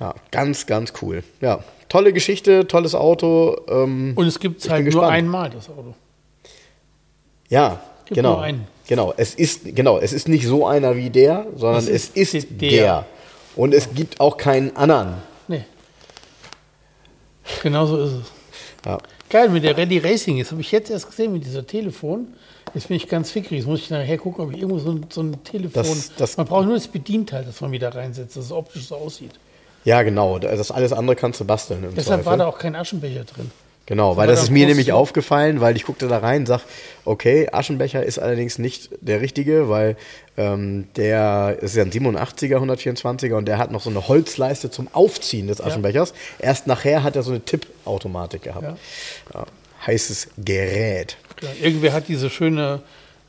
Ja, 0.01 0.15
ganz, 0.31 0.65
ganz 0.65 0.91
cool. 1.01 1.23
Ja, 1.41 1.63
tolle 1.87 2.11
Geschichte, 2.11 2.67
tolles 2.67 2.95
Auto. 2.95 3.55
Ähm, 3.69 4.13
Und 4.15 4.25
es 4.25 4.39
gibt 4.39 4.67
halt 4.69 4.81
nur 4.81 4.85
gespannt. 4.91 5.11
einmal, 5.13 5.49
das 5.51 5.69
Auto. 5.69 5.93
Ja, 7.49 7.79
Gibt 8.05 8.15
genau. 8.15 8.33
nur 8.33 8.41
einen. 8.41 8.67
Genau, 8.87 9.13
es 9.15 9.35
ist 9.35 9.75
genau, 9.75 9.99
es 9.99 10.11
ist 10.11 10.27
nicht 10.27 10.45
so 10.45 10.65
einer 10.67 10.95
wie 10.97 11.09
der, 11.11 11.45
sondern 11.55 11.83
Es 11.83 11.87
es 11.87 12.09
ist 12.09 12.33
ist, 12.33 12.47
der. 12.59 12.69
der. 12.71 13.05
Und 13.55 13.73
es 13.73 13.93
gibt 13.93 14.19
auch 14.19 14.37
keinen 14.37 14.75
anderen. 14.75 15.13
Nee. 15.47 15.63
Genau 17.63 17.85
so 17.85 17.97
ist 18.03 18.11
es. 18.11 18.25
Ja. 18.85 18.97
Geil, 19.29 19.49
mit 19.49 19.63
der 19.63 19.77
Rallye 19.77 19.99
Racing. 19.99 20.39
Das 20.39 20.51
habe 20.51 20.61
ich 20.61 20.71
jetzt 20.71 20.89
erst 20.89 21.07
gesehen 21.09 21.31
mit 21.33 21.45
dieser 21.45 21.65
Telefon. 21.65 22.27
Jetzt 22.73 22.87
bin 22.87 22.97
ich 22.97 23.07
ganz 23.07 23.31
fickrig. 23.31 23.59
Jetzt 23.59 23.67
muss 23.67 23.79
ich 23.81 23.89
nachher 23.89 24.17
gucken, 24.17 24.45
ob 24.45 24.51
ich 24.51 24.57
irgendwo 24.61 24.79
so 24.79 24.91
ein, 24.91 25.05
so 25.09 25.21
ein 25.21 25.43
Telefon. 25.43 25.83
Das- 25.83 26.11
das- 26.15 26.37
man 26.37 26.47
braucht 26.47 26.65
nur 26.65 26.75
das 26.75 26.87
Bedienteil, 26.87 27.43
das 27.45 27.61
man 27.61 27.71
wieder 27.71 27.93
reinsetzt, 27.93 28.35
dass 28.35 28.45
es 28.45 28.51
optisch 28.51 28.87
so 28.87 28.95
aussieht. 28.95 29.31
Ja, 29.83 30.03
genau. 30.03 30.39
Das 30.39 30.71
alles 30.71 30.93
andere 30.93 31.15
kannst 31.15 31.39
du 31.39 31.45
basteln. 31.45 31.87
Deshalb 31.95 32.25
war 32.25 32.35
Zweifel. 32.35 32.39
da 32.39 32.45
auch 32.47 32.57
kein 32.57 32.75
Aschenbecher 32.75 33.23
drin. 33.23 33.51
Genau, 33.87 34.11
weil 34.11 34.17
war 34.17 34.27
das 34.27 34.39
da 34.39 34.43
ist 34.43 34.49
mir 34.51 34.67
nämlich 34.67 34.93
aufgefallen, 34.93 35.59
weil 35.59 35.75
ich 35.75 35.85
guckte 35.85 36.07
da 36.07 36.19
rein 36.19 36.41
und 36.41 36.45
sag, 36.45 36.61
okay, 37.03 37.49
Aschenbecher 37.51 38.03
ist 38.03 38.19
allerdings 38.19 38.57
nicht 38.59 38.89
der 39.01 39.21
richtige, 39.21 39.69
weil 39.69 39.97
ähm, 40.37 40.87
der 40.95 41.57
ist 41.61 41.75
ja 41.75 41.83
ein 41.83 41.91
87er, 41.91 42.57
124er 42.57 43.33
und 43.33 43.47
der 43.47 43.57
hat 43.57 43.71
noch 43.71 43.81
so 43.81 43.89
eine 43.89 44.07
Holzleiste 44.07 44.69
zum 44.69 44.87
Aufziehen 44.93 45.47
des 45.47 45.59
Aschenbechers. 45.61 46.13
Erst 46.39 46.67
nachher 46.67 47.03
hat 47.03 47.15
er 47.15 47.23
so 47.23 47.31
eine 47.31 47.41
Tippautomatik 47.41 48.43
gehabt. 48.43 48.63
Ja. 48.63 48.77
Ja. 49.33 49.45
Heißes 49.85 50.29
Gerät. 50.37 51.17
Irgendwer 51.61 51.91
hat 51.91 52.07
diese 52.07 52.29
schöne 52.29 52.81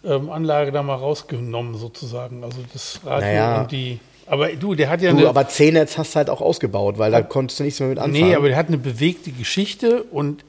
ähm, 0.05 0.31
Anlage 0.31 0.71
da 0.71 0.83
mal 0.83 0.97
rausgenommen, 0.97 1.77
sozusagen. 1.77 2.45
Also 2.45 2.59
das 2.73 3.01
Radio 3.05 3.27
Naja. 3.27 3.61
und 3.63 3.73
die. 3.73 4.01
Aber 4.33 4.49
du, 4.49 4.74
der 4.74 4.89
hat 4.89 5.03
ja 5.03 5.11
Du, 5.11 5.18
eine. 5.18 5.28
aber 5.28 5.47
C-Netz 5.47 5.99
hast 5.99 6.14
du 6.14 6.16
halt 6.16 6.30
auch 6.30 6.41
ausgebaut, 6.41 6.97
weil 6.97 7.11
da 7.12 7.20
konntest 7.20 7.61
du 7.61 7.64
nichts 7.64 7.80
mehr 7.80 7.91
mit 7.91 7.99
anfangen. 7.99 8.28
Nee, 8.28 8.35
aber 8.35 8.49
der 8.49 8.57
hat 8.57 8.68
eine 8.68 8.78
bewegte 8.78 9.30
Geschichte 9.30 10.05
und 10.05 10.43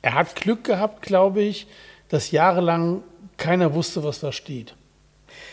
er 0.00 0.14
hat 0.14 0.36
Glück 0.36 0.62
gehabt, 0.62 1.02
glaube 1.02 1.42
ich, 1.42 1.66
dass 2.08 2.30
jahrelang 2.30 3.02
keiner 3.36 3.74
wusste, 3.74 4.04
was 4.04 4.20
da 4.20 4.30
steht. 4.30 4.74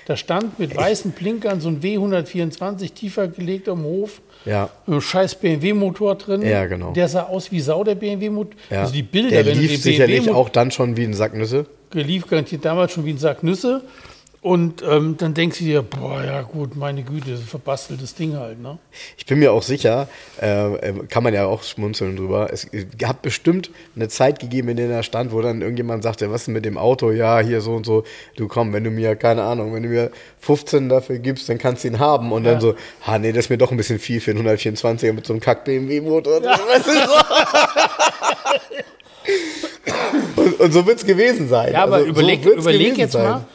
Da 0.06 0.16
stand 0.18 0.60
mit 0.60 0.76
weißen 0.78 1.14
Blinkern 1.14 1.62
so 1.62 1.70
ein 1.70 1.82
W124 1.82 2.94
tiefer 2.94 3.28
gelegt 3.28 3.68
am 3.68 3.84
Hof. 3.86 4.22
Ja. 4.46 4.70
Scheiß 5.00 5.34
BMW-Motor 5.36 6.14
drin. 6.16 6.44
Ja, 6.44 6.68
genau. 6.68 6.92
Der 6.92 7.08
sah 7.08 7.24
aus 7.24 7.52
wie 7.52 7.60
Sau, 7.60 7.84
der 7.84 7.96
BMW-Motor. 7.96 8.54
ja. 8.70 8.82
Also 8.82 8.94
die 8.94 9.02
Bilder, 9.02 9.42
der 9.42 9.56
lief 9.56 9.82
sicherlich 9.82 10.30
auch 10.30 10.50
dann 10.50 10.70
schon 10.70 10.96
wie 10.96 11.06
ein 11.06 11.16
Sack 11.16 11.34
Nüsse. 11.34 11.66
lief 11.94 12.28
garantiert 12.28 12.66
damals 12.66 12.92
schon 12.92 13.04
wie 13.06 13.14
ein 13.14 13.18
Sack 13.18 13.42
Nüsse. 13.42 13.82
Und 14.44 14.84
ähm, 14.84 15.16
dann 15.18 15.34
denkst 15.34 15.60
du 15.60 15.64
dir, 15.64 15.82
boah, 15.82 16.22
ja 16.22 16.42
gut, 16.42 16.76
meine 16.76 17.04
Güte, 17.04 17.32
das 17.32 17.40
ist 17.40 17.46
ein 17.46 17.48
verbasteltes 17.48 18.14
Ding 18.14 18.36
halt, 18.36 18.62
ne? 18.62 18.78
Ich 19.18 19.26
bin 19.26 19.40
mir 19.40 19.54
auch 19.54 19.64
sicher, 19.64 20.10
äh, 20.42 20.74
äh, 20.90 20.94
kann 21.10 21.24
man 21.24 21.34
ja 21.34 21.46
auch 21.46 21.64
schmunzeln 21.64 22.18
drüber. 22.18 22.50
Es 22.52 22.68
hat 23.06 23.22
bestimmt 23.22 23.70
eine 23.96 24.10
Zeit 24.10 24.40
gegeben, 24.40 24.68
in 24.68 24.76
der 24.76 24.90
er 24.90 25.04
stand, 25.04 25.32
wo 25.32 25.40
dann 25.42 25.62
irgendjemand 25.62 26.04
sagte, 26.04 26.30
was 26.30 26.42
ist 26.42 26.48
denn 26.48 26.56
mit 26.56 26.66
dem 26.66 26.78
Auto? 26.78 27.12
Ja, 27.12 27.40
hier 27.40 27.62
so 27.62 27.74
und 27.74 27.86
so. 27.86 28.04
Du 28.36 28.50
komm, 28.50 28.74
wenn 28.74 28.84
du 28.84 28.90
mir, 28.92 29.16
keine 29.16 29.44
Ahnung, 29.44 29.74
wenn 29.74 29.84
du 29.84 29.88
mir 29.88 30.12
15 30.42 30.90
dafür 30.90 31.20
gibst, 31.20 31.48
dann 31.48 31.58
kannst 31.58 31.86
du 31.86 31.88
ihn 31.88 32.00
haben. 32.00 32.34
Und 32.34 32.44
dann 32.44 32.56
Ja. 32.56 32.60
so, 32.60 32.76
ha, 33.08 33.18
nee, 33.18 33.32
das 33.32 33.46
ist 33.46 33.50
mir 33.50 33.58
doch 33.58 33.72
ein 33.72 33.78
bisschen 33.78 33.98
viel 33.98 34.20
für 34.20 34.32
einen 34.32 34.46
124er 34.46 35.14
mit 35.14 35.26
so 35.26 35.32
einem 35.32 35.40
Kack-BMW-Motor. 35.40 36.42
drin. 36.42 36.50
Weißt 36.68 36.88
du, 36.88 36.92
so. 36.92 36.98
und, 40.42 40.60
und 40.60 40.72
so 40.74 40.86
wird 40.86 40.98
es 40.98 41.06
gewesen 41.06 41.48
sein. 41.48 41.72
Ja, 41.72 41.84
aber 41.84 41.94
Also, 41.96 42.08
so 42.08 42.12
überleg, 42.12 42.44
wird's 42.44 42.58
überleg 42.62 42.98
jetzt 42.98 43.14
sein. 43.14 43.24
mal, 43.24 43.46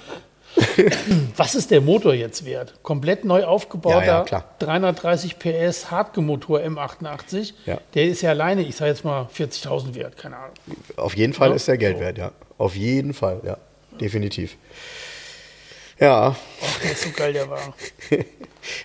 was 1.36 1.55
ist 1.55 1.70
der 1.70 1.80
Motor 1.80 2.14
jetzt 2.14 2.44
wert? 2.44 2.74
Komplett 2.82 3.24
neu 3.24 3.44
aufgebauter, 3.44 4.01
Ja, 4.01 4.18
ja, 4.18 4.24
klar. 4.24 4.44
330 4.59 5.38
PS 5.38 5.90
Hartgemotor 5.90 6.61
M88. 6.61 7.53
Ja. 7.66 7.78
Der 7.94 8.05
ist 8.05 8.22
ja 8.22 8.30
alleine, 8.30 8.62
ich 8.62 8.76
sage 8.76 8.90
jetzt 8.90 9.05
mal 9.05 9.28
40.000 9.34 9.94
wert, 9.94 10.16
keine 10.16 10.36
Ahnung. 10.36 10.55
Auf 10.96 11.16
jeden 11.16 11.32
Fall 11.32 11.53
ist 11.53 11.68
der 11.68 11.78
Geld 11.78 11.96
so. 11.96 12.03
wert, 12.03 12.18
ja. 12.18 12.32
Auf 12.57 12.74
jeden 12.74 13.14
Fall, 13.14 13.40
ja. 13.44 13.57
Definitiv. 14.01 14.57
Ja. 15.99 16.36
Ach, 16.62 16.78
der 16.80 16.92
ist 16.92 17.03
so 17.03 17.11
geil, 17.11 17.32
der 17.32 17.51
war. 17.51 17.74
ja 18.11 18.20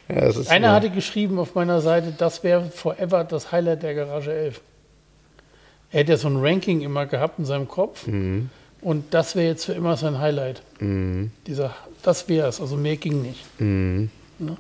das 0.08 0.38
ist 0.38 0.50
Einer 0.50 0.72
hatte 0.72 0.90
geschrieben 0.90 1.40
auf 1.40 1.56
meiner 1.56 1.82
Seite, 1.82 2.14
das 2.18 2.44
wäre 2.44 2.66
forever 2.66 3.24
das 3.24 3.52
Highlight 3.52 3.84
der 3.84 3.94
Garage 3.94 4.34
11. 4.34 4.62
Er 5.92 6.00
hätte 6.00 6.14
ja 6.14 6.18
so 6.18 6.28
ein 6.28 6.38
Ranking 6.38 6.82
immer 6.82 7.06
gehabt 7.06 7.38
in 7.38 7.46
seinem 7.46 7.68
Kopf. 7.68 8.08
Mhm. 8.08 8.50
Und 8.84 9.14
das 9.14 9.36
wäre 9.36 9.48
jetzt 9.48 9.66
für 9.66 9.74
immer 9.74 9.96
sein 9.96 10.20
Highlight. 10.20 10.62
Dieser, 11.48 11.76
das 12.02 12.28
wäre 12.28 12.50
es, 12.50 12.60
also 12.60 12.76
mehr 12.76 12.98
ging 12.98 13.22
nicht. 13.22 13.46
Mhm. 13.60 14.10
Ne? 14.40 14.58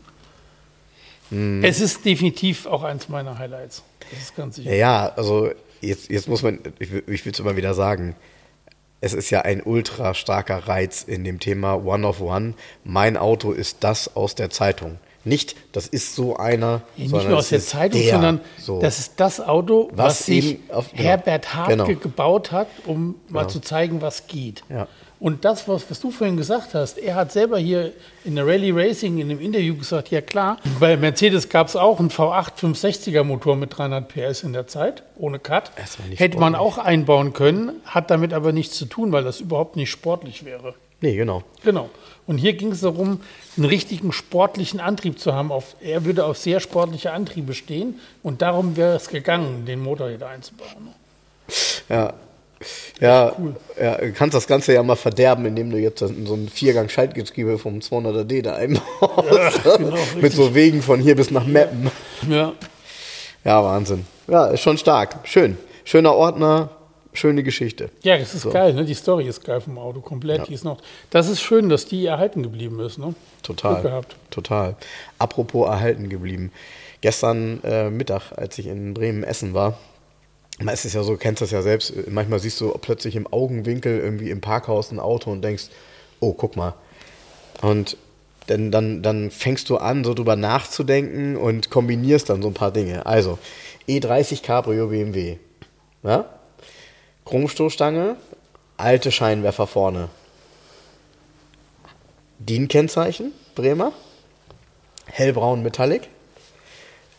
Es 1.63 1.81
ist 1.81 2.05
definitiv 2.05 2.65
auch 2.65 2.83
eins 2.83 3.09
meiner 3.09 3.37
Highlights. 3.37 3.83
Das 4.11 4.19
ist 4.19 4.35
ganz 4.35 4.55
sicher. 4.55 4.73
Ja, 4.73 5.11
also 5.15 5.51
jetzt, 5.81 6.09
jetzt 6.09 6.27
muss 6.27 6.43
man, 6.43 6.59
ich, 6.79 6.93
ich 6.93 7.25
will 7.25 7.33
es 7.33 7.39
immer 7.39 7.55
wieder 7.57 7.73
sagen, 7.73 8.15
es 9.01 9.13
ist 9.13 9.29
ja 9.31 9.41
ein 9.41 9.61
ultra 9.61 10.13
starker 10.13 10.67
Reiz 10.67 11.03
in 11.03 11.23
dem 11.23 11.39
Thema 11.39 11.73
One 11.73 12.07
of 12.07 12.21
One. 12.21 12.53
Mein 12.83 13.17
Auto 13.17 13.51
ist 13.51 13.77
das 13.81 14.15
aus 14.15 14.35
der 14.35 14.49
Zeitung. 14.49 14.99
Nicht, 15.25 15.55
das 15.71 15.87
ist 15.87 16.15
so 16.15 16.35
einer, 16.37 16.81
Ja, 16.97 17.03
nicht 17.03 17.27
nur 17.29 17.37
aus 17.37 17.49
der 17.49 17.61
Zeitung, 17.61 18.01
der, 18.01 18.11
sondern 18.13 18.41
so. 18.57 18.79
das 18.81 18.99
ist 18.99 19.13
das 19.19 19.39
Auto, 19.39 19.89
was, 19.93 20.05
Was 20.19 20.25
sich 20.25 20.59
auf- 20.69 20.91
genau. 20.91 21.03
Herbert 21.03 21.53
Hartke 21.55 21.71
Genau. 21.77 21.99
gebaut 21.99 22.51
hat, 22.51 22.67
um 22.85 23.15
mal 23.29 23.47
zu 23.47 23.59
zeigen, 23.61 24.01
was 24.01 24.27
geht. 24.27 24.63
Ja. 24.69 24.87
Und 25.19 25.45
das, 25.45 25.69
was, 25.69 25.89
was 25.89 26.01
du 26.01 26.11
vorhin 26.11 26.35
gesagt 26.35 26.73
hast, 26.73 26.97
er 26.97 27.15
hat 27.15 27.31
selber 27.31 27.57
hier 27.57 27.93
in 28.25 28.35
der 28.35 28.45
Rally 28.45 28.71
Racing 28.71 29.19
in 29.19 29.29
einem 29.31 29.39
Interview 29.39 29.77
gesagt, 29.77 30.09
ja 30.11 30.19
klar, 30.19 30.57
bei 30.81 30.97
Mercedes 30.97 31.47
gab 31.47 31.69
es 31.69 31.77
auch 31.77 31.99
einen 32.01 32.09
V8 32.09 32.57
560er 32.59 33.23
Motor 33.23 33.55
mit 33.55 33.77
300 33.77 34.09
PS 34.09 34.43
in 34.43 34.51
der 34.51 34.67
Zeit, 34.67 35.03
ohne 35.15 35.39
Cut. 35.39 35.71
Hätte 36.17 36.37
man 36.37 36.55
auch 36.55 36.77
einbauen 36.77 37.31
können, 37.31 37.71
hat 37.85 38.11
damit 38.11 38.33
aber 38.33 38.51
nichts 38.51 38.75
zu 38.75 38.83
tun, 38.85 39.13
weil 39.13 39.23
das 39.23 39.39
überhaupt 39.39 39.77
nicht 39.77 39.91
sportlich 39.91 40.43
wäre. 40.43 40.73
Nee, 40.99 41.15
genau. 41.15 41.43
Genau. 41.63 41.89
Und 42.25 42.37
hier 42.37 42.53
ging 42.53 42.71
es 42.71 42.81
darum, 42.81 43.19
einen 43.57 43.65
richtigen 43.65 44.11
sportlichen 44.11 44.79
Antrieb 44.79 45.19
zu 45.19 45.33
haben. 45.33 45.51
Auf, 45.51 45.75
er 45.81 46.05
würde 46.05 46.25
auf 46.25 46.37
sehr 46.37 46.59
sportliche 46.59 47.11
Antriebe 47.11 47.53
stehen 47.53 47.99
und 48.21 48.41
darum 48.41 48.77
wäre 48.77 48.95
es 48.95 49.09
gegangen, 49.09 49.65
den 49.65 49.81
Motor 49.81 50.09
hier 50.09 50.25
einzubauen. 50.27 50.89
Ja. 51.89 52.13
Ja, 53.01 53.33
ja, 53.81 53.97
du 53.97 54.13
kannst 54.13 54.33
das 54.33 54.47
Ganze 54.47 54.71
ja 54.71 54.81
mal 54.83 54.95
verderben, 54.95 55.45
indem 55.45 55.69
du 55.69 55.77
jetzt 55.77 55.99
so 55.99 56.05
ein 56.07 56.47
Viergang-Schaltgetriebe 56.47 57.57
vom 57.57 57.79
200er 57.79 58.23
D 58.23 58.41
da 58.41 58.55
einbaust. 58.55 59.63
genau, 59.63 59.97
Mit 60.21 60.31
so 60.31 60.55
Wegen 60.55 60.81
von 60.81 61.01
hier 61.01 61.17
bis 61.17 61.29
nach 61.29 61.45
Meppen. 61.45 61.91
Ja. 62.29 62.53
Ja, 63.43 63.61
Wahnsinn. 63.61 64.05
Ja, 64.27 64.45
ist 64.47 64.61
schon 64.61 64.77
stark. 64.77 65.17
Schön. 65.25 65.57
Schöner 65.83 66.13
Ordner, 66.15 66.69
schöne 67.13 67.43
Geschichte. 67.43 67.89
Ja, 68.03 68.17
das 68.17 68.33
ist 68.33 68.49
geil, 68.51 68.73
ne? 68.73 68.85
Die 68.85 68.93
Story 68.93 69.27
ist 69.27 69.43
geil 69.43 69.61
vom 69.61 69.77
Auto, 69.77 70.01
komplett. 70.01 70.47
Die 70.47 70.53
ist 70.53 70.63
noch. 70.63 70.79
Das 71.09 71.29
ist 71.29 71.41
schön, 71.41 71.69
dass 71.69 71.85
die 71.85 72.05
erhalten 72.05 72.43
geblieben 72.43 72.79
ist, 72.79 72.97
ne? 72.97 73.13
Total. 73.41 74.01
Total. 74.29 74.75
Apropos 75.19 75.67
erhalten 75.67 76.09
geblieben. 76.09 76.51
Gestern 77.01 77.61
äh, 77.63 77.89
Mittag, 77.89 78.31
als 78.35 78.57
ich 78.57 78.67
in 78.67 78.93
Bremen 78.93 79.23
essen 79.23 79.53
war, 79.53 79.77
man 80.59 80.73
ist 80.73 80.85
es 80.85 80.93
ja 80.93 81.03
so, 81.03 81.17
kennst 81.17 81.41
das 81.41 81.51
ja 81.51 81.61
selbst, 81.61 81.93
manchmal 82.09 82.39
siehst 82.39 82.61
du 82.61 82.69
plötzlich 82.69 83.15
im 83.15 83.27
Augenwinkel 83.31 83.99
irgendwie 83.99 84.29
im 84.29 84.41
Parkhaus 84.41 84.91
ein 84.91 84.99
Auto 84.99 85.31
und 85.31 85.41
denkst, 85.41 85.65
oh, 86.19 86.33
guck 86.33 86.55
mal. 86.55 86.75
Und 87.61 87.97
dann, 88.47 88.71
dann, 88.71 89.01
dann 89.01 89.31
fängst 89.31 89.69
du 89.69 89.77
an, 89.77 90.03
so 90.03 90.13
drüber 90.13 90.35
nachzudenken 90.35 91.37
und 91.37 91.69
kombinierst 91.69 92.29
dann 92.29 92.41
so 92.41 92.49
ein 92.49 92.53
paar 92.53 92.71
Dinge. 92.71 93.05
Also, 93.05 93.39
E30 93.87 94.41
Cabrio 94.43 94.87
BMW. 94.87 95.37
Ja? 96.03 96.25
Chromstoßstange, 97.25 98.15
alte 98.77 99.11
Scheinwerfer 99.11 99.67
vorne. 99.67 100.09
DIN-Kennzeichen, 102.39 103.31
Bremer. 103.55 103.93
Hellbraun 105.05 105.63
Metallic. 105.63 106.09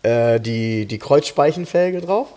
Äh, 0.02 0.40
die, 0.40 0.86
die 0.86 0.98
Kreuzspeichenfelge 0.98 2.00
drauf. 2.00 2.28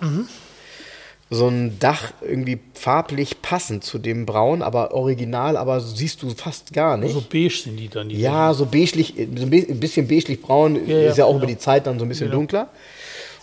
So 1.29 1.47
ein 1.49 1.77
Dach 1.79 2.13
irgendwie 2.21 2.59
farblich 2.73 3.41
passend 3.41 3.83
zu 3.83 3.97
dem 3.99 4.25
Braun, 4.25 4.61
aber 4.61 4.93
original, 4.93 5.57
aber 5.57 5.81
siehst 5.81 6.21
du 6.23 6.29
fast 6.29 6.71
gar 6.71 6.95
nicht. 6.95 7.11
So 7.11 7.21
beige 7.21 7.49
sind 7.49 7.75
die 7.75 7.89
dann. 7.89 8.07
Die 8.07 8.17
Ja, 8.21 8.53
so 8.53 8.65
beiglich, 8.65 9.13
so 9.17 9.43
ein 9.43 9.49
bi- 9.49 9.67
ein 9.69 9.79
bisschen 9.81 10.07
beiglich 10.07 10.41
braun, 10.41 10.87
Ja, 10.87 10.97
ja, 10.97 11.09
ist 11.11 11.17
ja 11.17 11.25
auch 11.25 11.29
genau. 11.31 11.39
über 11.39 11.47
die 11.47 11.57
Zeit 11.57 11.85
dann 11.87 11.99
so 11.99 12.05
ein 12.05 12.09
bisschen 12.09 12.27
Genau. 12.27 12.37
dunkler. 12.39 12.69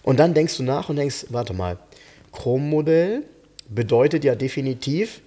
Und 0.02 0.18
dann 0.18 0.32
denkst 0.32 0.56
du 0.56 0.62
nach 0.62 0.88
und 0.88 0.96
denkst, 0.96 1.26
warte 1.28 1.52
mal, 1.52 1.76
Chrommodell 2.32 3.24
bedeutet 3.68 4.24
ja 4.24 4.34
definitiv 4.34 5.20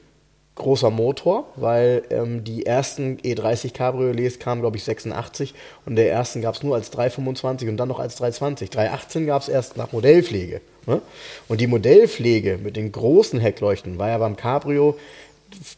großer 0.57 0.89
Motor, 0.89 1.45
weil 1.55 2.03
ähm, 2.09 2.43
die 2.43 2.65
ersten 2.65 3.17
E30 3.17 3.73
Cabriolets 3.73 4.39
kamen, 4.39 4.61
glaube 4.61 4.77
ich, 4.77 4.83
86 4.83 5.53
und 5.85 5.95
der 5.95 6.11
ersten 6.11 6.41
gab 6.41 6.55
es 6.55 6.63
nur 6.63 6.75
als 6.75 6.89
325 6.91 7.69
und 7.69 7.77
dann 7.77 7.87
noch 7.87 7.99
als 7.99 8.15
320. 8.15 8.69
318 8.71 9.27
gab 9.27 9.43
es 9.43 9.49
erst 9.49 9.77
nach 9.77 9.91
Modellpflege. 9.91 10.61
Ne? 10.87 11.01
Und 11.47 11.61
die 11.61 11.67
Modellpflege 11.67 12.57
mit 12.57 12.75
den 12.75 12.91
großen 12.91 13.39
Heckleuchten 13.39 13.99
war 13.99 14.09
ja 14.09 14.17
beim 14.17 14.35
Cabrio 14.35 14.97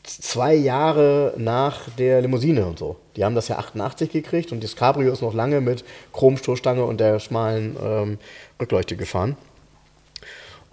zwei 0.03 0.55
Jahre 0.55 1.33
nach 1.37 1.89
der 1.97 2.21
Limousine 2.21 2.65
und 2.65 2.79
so. 2.79 2.95
Die 3.15 3.23
haben 3.23 3.35
das 3.35 3.49
ja 3.49 3.57
88 3.57 4.09
gekriegt 4.09 4.51
und 4.51 4.63
das 4.63 4.75
Cabrio 4.75 5.11
ist 5.11 5.21
noch 5.21 5.33
lange 5.33 5.61
mit 5.61 5.83
Chromstoßstange 6.13 6.83
und 6.83 6.99
der 6.99 7.19
schmalen 7.19 7.75
ähm, 7.83 8.17
Rückleuchte 8.59 8.95
gefahren. 8.95 9.37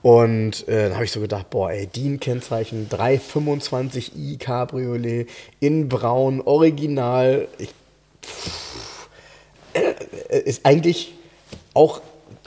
Und 0.06 0.68
äh, 0.68 0.84
dann 0.84 0.94
habe 0.94 1.04
ich 1.04 1.10
so 1.10 1.18
gedacht, 1.18 1.50
boah, 1.50 1.72
ey, 1.72 1.88
DIN-Kennzeichen 1.88 2.88
325i 2.88 4.38
Cabriolet 4.38 5.28
in 5.58 5.88
Braun, 5.88 6.40
original. 6.42 7.48
Ich, 7.58 7.70
pff, 8.24 9.08
äh, 9.74 10.38
ist 10.38 10.64
eigentlich 10.64 11.12
auch, 11.74 12.00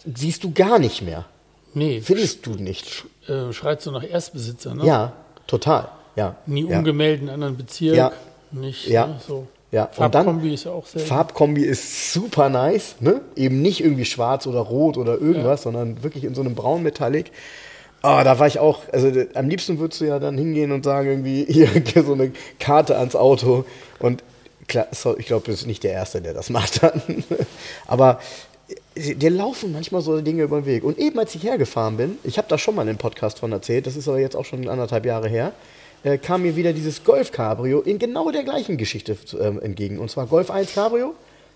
siehst 0.06 0.46
du 0.46 0.54
gar 0.54 0.80
nicht 0.80 1.02
mehr. 1.02 1.26
Nee, 1.74 2.00
Findest 2.00 2.46
du 2.46 2.52
nicht. 2.52 3.04
äh, 3.28 3.52
schreit 3.52 3.82
so 3.82 3.92
nach 3.92 4.10
Erstbesitzer, 4.10 4.74
ne? 4.76 4.86
Ja, 4.86 5.12
total. 5.46 5.90
Ja. 6.16 6.38
Nie 6.46 6.66
ja. 6.66 6.78
umgemeldet 6.78 7.24
in 7.24 7.30
anderen 7.30 7.58
Bezirk. 7.58 7.98
Ja. 7.98 8.14
Nicht 8.52 8.88
Ja. 8.88 9.08
ne, 9.08 9.20
so. 9.28 9.48
Ja, 9.72 9.88
Farbkombi 9.92 10.54
ist 10.54 10.64
ja 10.64 10.72
auch 10.72 10.88
selten. 10.88 11.08
Farbkombi 11.08 11.64
ist 11.64 12.12
super 12.12 12.50
nice, 12.50 12.96
ne? 13.02 13.22
Eben 13.36 13.62
nicht 13.62 13.84
irgendwie 13.84 14.06
schwarz 14.06 14.48
oder 14.48 14.60
rot 14.60 14.98
oder 14.98 15.20
irgendwas, 15.20 15.62
sondern 15.62 16.04
wirklich 16.04 16.24
in 16.24 16.34
so 16.34 16.42
einem 16.42 16.56
braun 16.56 16.82
Metallic. 16.82 17.32
Ah, 18.02 18.24
da 18.24 18.40
war 18.40 18.48
ich 18.48 18.60
auch, 18.60 18.82
also 18.92 19.12
am 19.36 19.50
liebsten 19.50 19.78
würdest 19.78 20.02
du 20.02 20.06
ja 20.06 20.20
dann 20.20 20.38
hingehen 20.38 20.72
und 20.72 20.86
sagen, 20.86 21.10
irgendwie, 21.10 21.46
hier 21.50 21.68
so 22.04 22.14
eine 22.14 22.32
Karte 22.58 22.98
ans 22.98 23.16
Auto. 23.16 23.66
Und 24.00 24.24
klar, 24.68 24.88
ich 25.18 25.26
glaube, 25.28 25.46
das 25.46 25.62
ist 25.62 25.68
nicht 25.68 25.84
der 25.84 25.92
Erste, 25.92 26.22
der 26.22 26.34
das 26.34 26.50
macht 26.50 26.82
dann. 26.82 27.02
Aber 27.88 28.20
äh, 28.96 29.16
dir 29.16 29.30
laufen 29.30 29.72
manchmal 29.74 30.02
so 30.02 30.20
Dinge 30.22 30.44
über 30.44 30.62
den 30.62 30.66
Weg. 30.66 30.84
Und 30.84 30.98
eben 30.98 31.20
als 31.20 31.36
ich 31.36 31.44
hergefahren 31.44 31.98
bin, 31.98 32.18
ich 32.24 32.38
habe 32.38 32.48
da 32.48 32.58
schon 32.58 32.74
mal 32.74 32.84
in 32.84 32.90
einem 32.90 32.98
Podcast 32.98 33.40
von 33.40 33.52
erzählt, 33.52 33.86
das 33.86 33.96
ist 33.96 34.08
aber 34.08 34.20
jetzt 34.20 34.36
auch 34.36 34.46
schon 34.46 34.68
anderthalb 34.68 35.06
Jahre 35.06 35.28
her, 35.28 35.52
äh, 36.04 36.18
kam 36.18 36.44
mir 36.44 36.56
wieder 36.56 36.74
dieses 36.74 37.04
Golf 37.04 37.32
Cabrio 37.32 37.82
in 37.82 38.00
genau 38.00 38.32
der 38.32 38.44
gleichen 38.44 38.78
Geschichte 38.78 39.18
ähm, 39.40 39.60
entgegen. 39.62 40.00
Und 40.00 40.10
zwar 40.12 40.26
Golf 40.28 40.50
1 40.52 40.74
Cabrio, 40.74 41.14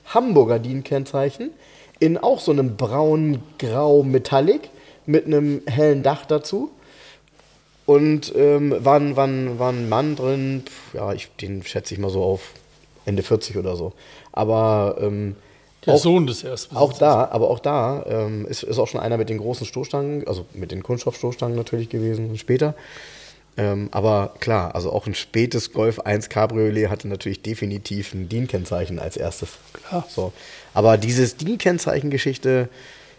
Hamburger 0.07 0.59
DIN-Kennzeichen, 0.59 1.51
in 1.99 2.17
auch 2.17 2.39
so 2.39 2.51
einem 2.51 2.75
braun-grau 2.75 4.03
Metallic 4.03 4.69
mit 5.05 5.25
einem 5.25 5.61
hellen 5.67 6.03
Dach 6.03 6.25
dazu. 6.25 6.71
Und 7.85 8.33
ähm, 8.35 8.73
war, 8.79 8.99
ein- 8.99 9.15
war, 9.15 9.27
ein- 9.27 9.59
war 9.59 9.71
ein 9.71 9.89
Mann 9.89 10.15
drin, 10.15 10.63
ja, 10.93 11.11
ich, 11.13 11.29
den 11.41 11.63
schätze 11.63 11.93
ich 11.93 11.99
mal 11.99 12.09
so 12.09 12.23
auf 12.23 12.51
Ende 13.05 13.23
40 13.23 13.57
oder 13.57 13.75
so. 13.75 13.91
Aber 14.31 14.95
ähm, 15.01 15.35
der 15.85 15.95
auch, 15.95 15.99
Sohn 15.99 16.25
des 16.25 16.43
Erstbesitzers. 16.45 16.77
auch 16.81 16.97
da, 16.97 17.25
aber 17.29 17.49
auch 17.49 17.59
da 17.59 18.05
ähm, 18.07 18.45
ist, 18.47 18.63
ist 18.63 18.79
auch 18.79 18.87
schon 18.87 19.01
einer 19.01 19.17
mit 19.17 19.27
den 19.27 19.37
großen 19.37 19.65
Stoßstangen, 19.67 20.25
also 20.29 20.45
mit 20.53 20.71
den 20.71 20.81
Kunststoffstoßstangen 20.81 21.57
natürlich 21.57 21.89
gewesen 21.89 22.37
später. 22.37 22.73
Ähm, 23.55 23.89
aber 23.91 24.33
klar, 24.39 24.73
also 24.73 24.91
auch 24.91 25.05
ein 25.05 25.13
spätes 25.13 25.73
Golf 25.73 25.99
1 25.99 26.29
Cabriolet 26.29 26.89
hatte 26.89 27.07
natürlich 27.07 27.41
definitiv 27.43 28.13
ein 28.13 28.27
DIN-Kennzeichen 28.27 28.97
als 28.99 29.15
erstes. 29.15 29.49
Klar. 29.73 30.05
So. 30.09 30.33
Aber 30.73 30.97
dieses 30.97 31.37
DIN-Kennzeichen-Geschichte, 31.37 32.69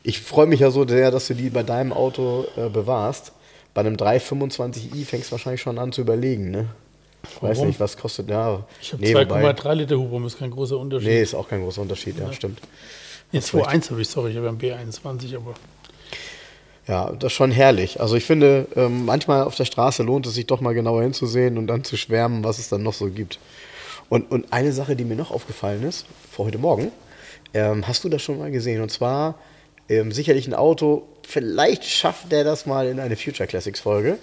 ich 0.02 0.20
freue 0.20 0.46
mich 0.46 0.60
ja 0.60 0.70
so 0.70 0.86
sehr, 0.86 1.10
dass 1.10 1.28
du 1.28 1.34
die 1.34 1.50
bei 1.50 1.62
deinem 1.62 1.92
Auto 1.92 2.46
äh, 2.56 2.68
bewahrst. 2.68 3.32
Bei 3.74 3.80
einem 3.80 3.96
325i 3.96 5.04
fängst 5.04 5.28
du 5.28 5.32
wahrscheinlich 5.32 5.60
schon 5.60 5.78
an 5.78 5.92
zu 5.92 6.00
überlegen, 6.00 6.50
ne? 6.50 6.66
Ich 7.24 7.42
weiß 7.42 7.56
Warum? 7.56 7.68
nicht, 7.68 7.80
was 7.80 7.96
kostet, 7.96 8.28
ja. 8.28 8.64
Ich 8.82 8.92
habe 8.92 9.02
nee, 9.02 9.14
wobei- 9.14 9.50
2,3 9.50 9.74
Liter 9.74 9.96
Hubraum, 9.98 10.26
ist 10.26 10.38
kein 10.38 10.50
großer 10.50 10.76
Unterschied. 10.78 11.08
Nee, 11.08 11.22
ist 11.22 11.34
auch 11.34 11.48
kein 11.48 11.62
großer 11.62 11.80
Unterschied, 11.80 12.18
ja, 12.18 12.32
stimmt. 12.32 12.58
Nee, 13.32 13.38
hast 13.38 13.54
recht. 13.54 13.66
2,1 13.66 13.90
habe 13.90 14.02
ich, 14.02 14.08
sorry, 14.08 14.30
ich 14.32 14.36
habe 14.36 14.48
einen 14.48 14.58
B21, 14.58 15.36
aber 15.36 15.54
Ja, 16.86 17.12
das 17.12 17.32
ist 17.32 17.36
schon 17.36 17.50
herrlich. 17.50 18.00
Also 18.00 18.16
ich 18.16 18.24
finde, 18.24 18.66
ähm, 18.76 19.06
manchmal 19.06 19.44
auf 19.44 19.54
der 19.54 19.64
Straße 19.64 20.02
lohnt 20.02 20.26
es 20.26 20.34
sich 20.34 20.46
doch 20.46 20.60
mal 20.60 20.74
genauer 20.74 21.02
hinzusehen 21.02 21.56
und 21.56 21.66
dann 21.66 21.82
zu 21.82 21.96
schwärmen, 21.96 22.44
was 22.44 22.58
es 22.58 22.68
dann 22.68 22.82
noch 22.82 22.92
so 22.92 23.06
gibt. 23.08 23.38
Und, 24.10 24.30
und 24.30 24.52
eine 24.52 24.72
Sache, 24.72 24.94
die 24.94 25.04
mir 25.04 25.16
noch 25.16 25.30
aufgefallen 25.30 25.82
ist, 25.82 26.04
vor 26.30 26.46
heute 26.46 26.58
Morgen, 26.58 26.92
ähm, 27.54 27.86
hast 27.86 28.04
du 28.04 28.10
das 28.10 28.20
schon 28.22 28.38
mal 28.38 28.50
gesehen? 28.50 28.82
Und 28.82 28.90
zwar 28.90 29.36
ähm, 29.88 30.12
sicherlich 30.12 30.46
ein 30.46 30.54
Auto, 30.54 31.04
vielleicht 31.26 31.84
schafft 31.84 32.30
der 32.30 32.44
das 32.44 32.66
mal 32.66 32.86
in 32.86 33.00
eine 33.00 33.16
Future 33.16 33.46
Classics 33.46 33.80
Folge. 33.80 34.18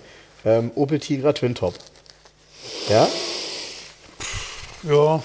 Ähm, 0.45 0.71
Opel 0.75 0.99
Tigra 0.99 1.33
Twin 1.33 1.55
Top. 1.55 1.73
Ja? 2.89 3.07
ja, 4.83 5.23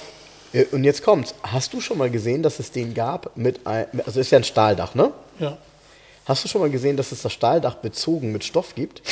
Äh, 0.52 0.64
Und 0.72 0.84
jetzt 0.84 1.02
kommt's. 1.02 1.34
Hast 1.42 1.74
du 1.74 1.80
schon 1.80 1.98
mal 1.98 2.10
gesehen, 2.10 2.42
dass 2.42 2.60
es 2.60 2.70
den 2.70 2.94
gab 2.94 3.36
mit 3.36 3.66
ein, 3.66 3.86
also 4.06 4.20
ist 4.20 4.30
ja 4.30 4.38
ein 4.38 4.44
Stahldach, 4.44 4.94
ne? 4.94 5.12
ja. 5.38 5.58
Hast 6.26 6.44
du 6.44 6.48
schon 6.48 6.60
mal 6.60 6.70
gesehen, 6.70 6.96
dass 6.96 7.12
es 7.12 7.22
das 7.22 7.32
Stahldach 7.32 7.76
bezogen 7.76 8.32
mit 8.32 8.44
Stoff 8.44 8.74
gibt? 8.74 9.02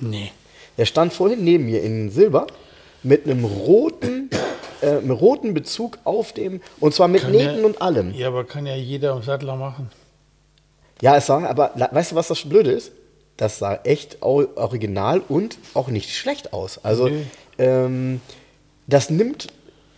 Nee. 0.00 0.30
Der 0.78 0.84
stand 0.86 1.12
vorhin 1.12 1.42
neben 1.42 1.66
mir 1.66 1.82
in 1.82 2.10
Silber 2.10 2.46
mit 3.02 3.24
einem 3.24 3.44
roten, 3.44 4.30
äh, 4.80 4.88
einem 4.90 5.10
roten 5.10 5.54
Bezug 5.54 5.98
auf 6.04 6.32
dem, 6.32 6.60
und 6.80 6.94
zwar 6.94 7.08
mit 7.08 7.22
Kann 7.22 7.32
Nähten 7.32 7.60
ja- 7.60 7.66
und 7.66 7.80
allem. 7.82 8.12
Ja, 8.14 8.28
aber 8.28 8.44
kann 8.44 8.66
ja 8.66 8.76
jeder 8.76 9.12
am 9.12 9.22
Sattler 9.22 9.56
machen. 9.56 9.90
Ja, 11.02 11.16
es 11.16 11.26
sah, 11.26 11.44
aber 11.46 11.72
weißt 11.90 12.12
du, 12.12 12.16
was 12.16 12.28
das 12.28 12.42
Blöde 12.48 12.70
ist? 12.72 12.92
Das 13.36 13.58
sah 13.58 13.74
echt 13.84 14.22
original 14.22 15.20
und 15.28 15.58
auch 15.74 15.88
nicht 15.88 16.14
schlecht 16.14 16.52
aus. 16.54 16.78
Also, 16.82 17.08
Nee. 17.08 17.24
ähm, 17.58 18.20
das 18.86 19.10
nimmt, 19.10 19.48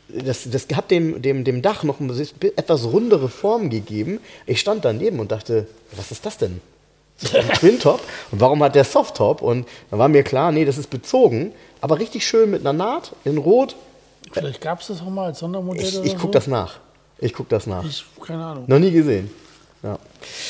das, 0.09 0.49
das 0.51 0.67
hat 0.75 0.91
dem, 0.91 1.21
dem, 1.23 1.45
dem 1.45 1.63
Dach 1.63 1.83
noch 1.83 2.01
eine 2.01 2.15
etwas 2.57 2.85
rundere 2.85 3.29
Form 3.29 3.71
gegeben. 3.71 4.21
Ich 4.47 4.61
stand 4.61 4.85
daneben 4.85 5.21
und 5.21 5.31
dachte, 5.33 5.67
was 5.97 6.11
ist 6.11 6.25
das 6.25 6.39
denn? 6.39 6.61
Das 7.21 7.31
ist 7.31 7.37
ein 7.37 7.49
Twin-Top. 7.55 8.01
Und 8.31 8.41
warum 8.41 8.63
hat 8.63 8.75
der 8.75 8.85
Soft-Top? 8.85 9.43
Und 9.43 9.67
dann 9.91 9.99
war 9.99 10.09
mir 10.09 10.23
klar, 10.23 10.53
nee, 10.53 10.65
das 10.65 10.79
ist 10.79 10.89
bezogen, 10.91 11.53
aber 11.81 11.99
richtig 11.99 12.27
schön 12.27 12.51
mit 12.51 12.61
einer 12.61 12.73
Naht 12.73 13.13
in 13.25 13.39
Rot. 13.39 13.77
Vielleicht 14.33 14.61
gab 14.61 14.81
es 14.81 14.89
das 14.89 15.01
auch 15.01 15.11
mal 15.11 15.27
als 15.27 15.39
Sondermodell 15.41 15.83
Ich, 15.85 16.03
ich 16.05 16.13
so. 16.13 16.19
gucke 16.19 16.33
das 16.33 16.47
nach. 16.47 16.79
Ich 17.19 17.33
gucke 17.35 17.51
das 17.51 17.67
nach. 17.67 17.85
Ich, 17.85 18.05
keine 18.25 18.45
Ahnung. 18.45 18.65
Noch 18.67 18.79
nie 18.79 18.91
gesehen. 18.91 19.31
Ja. 19.83 19.99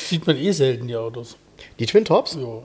Sieht 0.07 0.25
man 0.27 0.37
eh 0.37 0.51
selten, 0.51 0.87
die 0.87 0.95
Autos. 0.95 1.35
Die 1.79 1.85
Twin-Tops? 1.85 2.35
Jo. 2.35 2.63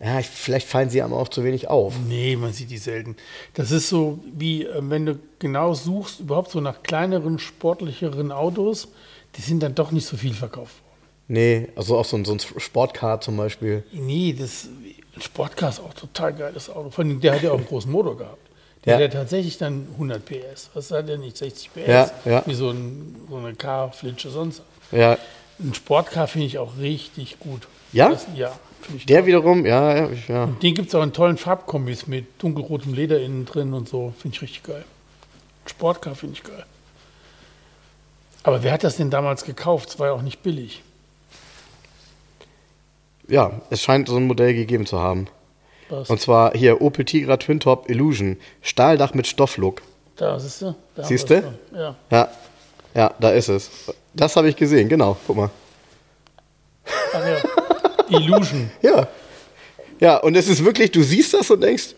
Ja, 0.00 0.20
ich, 0.20 0.26
vielleicht 0.28 0.68
fallen 0.68 0.90
sie 0.90 1.02
einem 1.02 1.12
auch 1.12 1.28
zu 1.28 1.42
wenig 1.42 1.68
auf. 1.68 1.94
Nee, 2.06 2.36
man 2.36 2.52
sieht 2.52 2.70
die 2.70 2.78
selten. 2.78 3.16
Das 3.54 3.72
ist 3.72 3.88
so 3.88 4.20
wie, 4.32 4.64
äh, 4.64 4.74
wenn 4.80 5.06
du 5.06 5.18
genau 5.40 5.74
suchst, 5.74 6.20
überhaupt 6.20 6.50
so 6.52 6.60
nach 6.60 6.82
kleineren, 6.84 7.38
sportlicheren 7.38 8.30
Autos, 8.30 8.88
die 9.36 9.42
sind 9.42 9.60
dann 9.62 9.74
doch 9.74 9.90
nicht 9.90 10.06
so 10.06 10.16
viel 10.16 10.34
verkauft 10.34 10.74
worden. 10.82 10.84
Nee, 11.30 11.68
also 11.74 11.98
auch 11.98 12.04
so 12.04 12.16
ein, 12.16 12.24
so 12.24 12.32
ein 12.32 12.38
Sportcar 12.38 13.20
zum 13.20 13.36
Beispiel. 13.36 13.82
Nee, 13.92 14.34
das 14.38 14.68
ein 15.16 15.20
Sportcar 15.22 15.70
ist 15.70 15.80
auch 15.80 15.92
total 15.94 16.32
geiles 16.32 16.70
Auto. 16.70 16.90
Vor 16.90 17.04
allem, 17.04 17.20
der 17.20 17.34
hat 17.34 17.42
ja 17.42 17.50
auch 17.50 17.56
einen 17.58 17.66
großen 17.66 17.90
Motor 17.90 18.16
gehabt. 18.16 18.38
Der 18.84 18.92
Ja. 19.00 19.04
hat 19.04 19.12
ja 19.12 19.20
tatsächlich 19.20 19.58
dann 19.58 19.88
100 19.94 20.24
PS. 20.24 20.70
Was 20.74 20.92
hat 20.92 21.08
der 21.08 21.18
nicht? 21.18 21.36
60 21.36 21.70
PS? 21.74 21.86
Ja, 21.88 22.10
ja. 22.24 22.42
Wie 22.46 22.54
so, 22.54 22.70
ein, 22.70 23.16
so 23.28 23.36
eine 23.36 23.52
Car-Flitsche 23.54 24.30
sonst. 24.30 24.62
Ja, 24.92 25.18
Ein 25.58 25.74
Sportcar 25.74 26.28
finde 26.28 26.46
ich 26.46 26.58
auch 26.58 26.78
richtig 26.78 27.40
gut. 27.40 27.66
Ja? 27.92 28.10
Das, 28.10 28.26
ja, 28.36 28.56
der 29.08 29.26
wiederum, 29.26 29.66
ja, 29.66 29.96
ja, 29.96 30.08
ja. 30.28 30.46
Den 30.62 30.74
gibt 30.74 30.88
es 30.88 30.94
auch 30.94 31.02
in 31.02 31.12
tollen 31.12 31.36
Farbkombis 31.36 32.06
mit 32.06 32.26
dunkelrotem 32.42 32.94
Leder 32.94 33.20
innen 33.20 33.44
drin 33.44 33.74
und 33.74 33.88
so. 33.88 34.12
Finde 34.18 34.36
ich 34.36 34.42
richtig 34.42 34.62
geil. 34.62 34.84
Sportcar 35.66 36.14
finde 36.14 36.34
ich 36.34 36.42
geil. 36.42 36.64
Aber 38.42 38.62
wer 38.62 38.72
hat 38.72 38.84
das 38.84 38.96
denn 38.96 39.10
damals 39.10 39.44
gekauft? 39.44 39.90
Es 39.90 39.98
war 39.98 40.08
ja 40.08 40.12
auch 40.12 40.22
nicht 40.22 40.42
billig. 40.42 40.82
Ja, 43.28 43.60
es 43.68 43.82
scheint 43.82 44.08
so 44.08 44.16
ein 44.16 44.26
Modell 44.26 44.54
gegeben 44.54 44.86
zu 44.86 44.98
haben. 44.98 45.26
Was? 45.90 46.08
Und 46.08 46.20
zwar 46.20 46.56
hier 46.56 46.80
Opel 46.80 47.04
Tigra 47.04 47.36
Twin 47.36 47.60
Top 47.60 47.90
Illusion. 47.90 48.38
Stahldach 48.62 49.14
mit 49.14 49.26
Stofflook. 49.26 49.82
da, 50.16 50.38
siehst 50.38 50.62
du? 50.62 50.74
Da 50.94 51.04
Siehst 51.04 51.30
du? 51.30 51.42
Ja. 51.74 51.94
Ja, 52.10 52.28
ja, 52.94 53.14
da 53.18 53.30
ist 53.30 53.48
es. 53.48 53.70
Das 54.14 54.34
habe 54.36 54.48
ich 54.48 54.56
gesehen, 54.56 54.88
genau. 54.88 55.16
Guck 55.26 55.36
mal. 55.36 55.50
Ach 57.12 57.26
ja. 57.26 57.36
Illusion. 58.10 58.70
Ja. 58.82 59.08
Ja, 60.00 60.16
und 60.18 60.36
es 60.36 60.48
ist 60.48 60.64
wirklich, 60.64 60.92
du 60.92 61.02
siehst 61.02 61.34
das 61.34 61.50
und 61.50 61.60
denkst, 61.60 61.94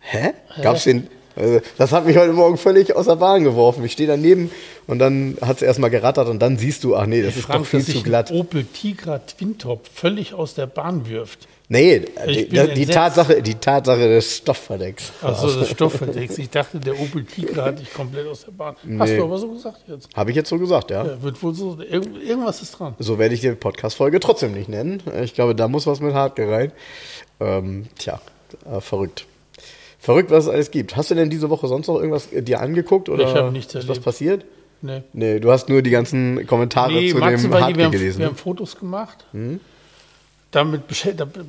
hä? 0.00 0.32
Gab's 0.62 0.84
den? 0.84 1.08
Also, 1.34 1.60
das 1.78 1.92
hat 1.92 2.04
mich 2.04 2.16
heute 2.16 2.32
Morgen 2.32 2.58
völlig 2.58 2.94
aus 2.94 3.06
der 3.06 3.16
Bahn 3.16 3.44
geworfen. 3.44 3.84
Ich 3.84 3.92
stehe 3.92 4.08
daneben 4.08 4.50
und 4.86 4.98
dann 4.98 5.38
hat 5.40 5.56
es 5.58 5.62
erstmal 5.62 5.88
gerattert 5.88 6.28
und 6.28 6.40
dann 6.40 6.58
siehst 6.58 6.82
du, 6.84 6.96
ach 6.96 7.06
nee, 7.06 7.22
das 7.22 7.36
ist 7.36 7.44
Frank, 7.44 7.60
doch 7.60 7.66
viel 7.66 7.80
dass 7.80 7.90
zu 7.94 8.02
glatt. 8.02 8.30
Opel 8.32 8.64
Tigra 8.64 9.18
Twintop 9.20 9.86
völlig 9.94 10.34
aus 10.34 10.54
der 10.54 10.66
Bahn 10.66 11.08
wirft. 11.08 11.46
Nee, 11.70 12.00
die, 12.26 12.44
bin 12.46 12.74
die. 12.74 12.86
Tatsache, 12.86 13.42
die 13.42 13.54
Tatsache 13.56 14.08
des 14.08 14.38
Stoffverdecks. 14.38 15.12
Achso, 15.20 15.48
das 15.60 15.68
Stoffverdeck. 15.70 16.30
Ich 16.38 16.48
dachte, 16.48 16.80
der 16.80 16.98
Opel 16.98 17.24
Tigra 17.24 17.66
hat 17.66 17.78
dich 17.78 17.92
komplett 17.92 18.26
aus 18.26 18.46
der 18.46 18.52
Bahn. 18.52 18.74
Hast 18.98 19.10
Nee. 19.10 19.16
du 19.18 19.24
aber 19.24 19.36
so 19.36 19.50
gesagt 19.50 19.82
jetzt. 19.86 20.08
Habe 20.16 20.30
ich 20.30 20.36
jetzt 20.36 20.48
so 20.48 20.58
gesagt, 20.58 20.90
ja. 20.90 21.04
Ja, 21.04 21.22
wird 21.22 21.42
wohl 21.42 21.54
so. 21.54 21.78
Irgend, 21.80 22.22
irgendwas 22.22 22.62
ist 22.62 22.72
dran. 22.72 22.94
So 22.98 23.18
werde 23.18 23.34
ich 23.34 23.42
die 23.42 23.50
Podcast-Folge 23.50 24.18
trotzdem 24.18 24.52
nicht 24.52 24.70
nennen. 24.70 25.02
Ich 25.22 25.34
glaube, 25.34 25.54
da 25.54 25.68
muss 25.68 25.86
was 25.86 26.00
mit 26.00 26.14
Hardcore 26.14 26.50
rein. 26.50 26.72
Ähm, 27.40 27.86
tja, 27.98 28.18
äh, 28.64 28.80
verrückt. 28.80 29.26
Verrückt, 29.98 30.30
was 30.30 30.44
es 30.44 30.50
alles 30.50 30.70
gibt. 30.70 30.96
Hast 30.96 31.10
du 31.10 31.14
denn 31.16 31.28
diese 31.28 31.50
Woche 31.50 31.68
sonst 31.68 31.88
noch 31.88 31.96
irgendwas 31.96 32.32
äh, 32.32 32.40
dir 32.42 32.60
angeguckt 32.60 33.10
oder 33.10 33.24
Ich 33.28 33.34
habe 33.34 33.52
nichts 33.52 33.74
ist 33.74 33.80
was 33.82 33.88
erlebt. 33.88 34.04
passiert? 34.04 34.44
Nee. 34.80 35.02
Nee, 35.12 35.38
du 35.40 35.50
hast 35.50 35.68
nur 35.68 35.82
die 35.82 35.90
ganzen 35.90 36.46
Kommentare 36.46 36.92
Nee, 36.92 37.10
zu 37.10 37.18
Max 37.18 37.42
dem 37.42 37.52
haben, 37.52 37.74
gelesen. 37.90 38.18
ne? 38.20 38.24
wir 38.24 38.26
haben 38.28 38.36
Fotos 38.36 38.76
gemacht. 38.78 39.26
Damit 40.50 40.82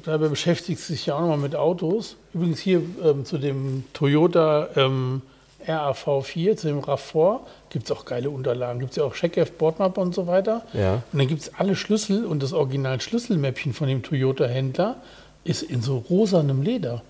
dabei 0.06 0.28
beschäftigt 0.28 0.82
sich 0.82 1.06
ja 1.06 1.16
auch 1.16 1.22
nochmal 1.22 1.38
mit 1.38 1.56
Autos. 1.56 2.18
Übrigens 2.34 2.60
hier 2.60 2.82
ähm, 3.04 3.24
zu 3.24 3.38
dem 3.38 3.86
Toyota 3.93 4.68
ähm, 4.76 5.22
RAV4, 5.66 6.58
zu 6.58 6.68
dem 6.68 6.80
RAV4, 6.82 7.39
gibt 7.70 7.86
es 7.86 7.91
auch 7.91 8.04
geile 8.04 8.30
Unterlagen. 8.30 8.80
Gibt 8.80 8.91
es 8.91 8.97
ja 8.97 9.06
auch 9.06 9.14
Checkheft, 9.14 9.58
Bordmap 9.58 9.97
und 9.97 10.14
so 10.14 10.28
weiter. 10.28 10.64
Ja. 10.74 10.95
Und 11.14 11.20
dann 11.20 11.28
gibt 11.28 11.41
es 11.41 11.54
alle 11.56 11.78
Schlüssel 11.78 12.26
und 12.26 12.43
das 12.43 12.52
Original-Schlüsselmäppchen 12.52 13.74
von 13.74 13.88
dem 13.88 14.04
Toyota-Händler 14.04 14.97
ist 15.45 15.64
in 15.64 15.82
so 15.82 15.97
rosanem 16.10 16.62
Leder. 16.62 17.02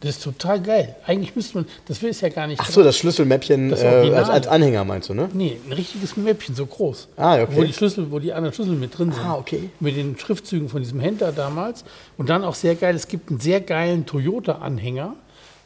Das 0.00 0.16
ist 0.16 0.24
total 0.24 0.62
geil. 0.62 0.96
Eigentlich 1.06 1.36
müsste 1.36 1.58
man, 1.58 1.66
das 1.86 2.02
ist 2.02 2.22
ja 2.22 2.30
gar 2.30 2.46
nicht. 2.46 2.58
Ach 2.58 2.70
so, 2.70 2.82
das 2.82 2.96
Schlüsselmäppchen 2.96 3.68
Das 3.68 3.82
äh, 3.82 4.10
als, 4.14 4.30
als 4.30 4.46
Anhänger 4.46 4.82
meinst 4.84 5.10
du, 5.10 5.14
ne? 5.14 5.28
Nee, 5.34 5.58
ein 5.66 5.72
richtiges 5.72 6.16
Mäppchen, 6.16 6.54
so 6.54 6.64
groß. 6.64 7.08
Ah, 7.18 7.42
okay. 7.42 7.52
Wo 7.54 7.64
die 7.64 7.72
Schlüssel, 7.74 8.10
wo 8.10 8.18
die 8.18 8.32
anderen 8.32 8.54
Schlüssel 8.54 8.76
mit 8.76 8.96
drin 8.96 9.12
sind. 9.12 9.22
Ah, 9.22 9.36
okay. 9.36 9.68
Mit 9.78 9.96
den 9.96 10.18
Schriftzügen 10.18 10.70
von 10.70 10.80
diesem 10.80 11.00
Händler 11.00 11.32
damals. 11.32 11.84
Und 12.16 12.30
dann 12.30 12.44
auch 12.44 12.54
sehr 12.54 12.76
geil, 12.76 12.94
es 12.94 13.08
gibt 13.08 13.28
einen 13.28 13.40
sehr 13.40 13.60
geilen 13.60 14.06
Toyota-Anhänger. 14.06 15.16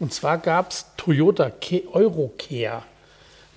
Und 0.01 0.13
zwar 0.13 0.39
gab 0.39 0.73
es 0.73 0.87
Toyota 0.97 1.53
Eurocare. 1.93 2.83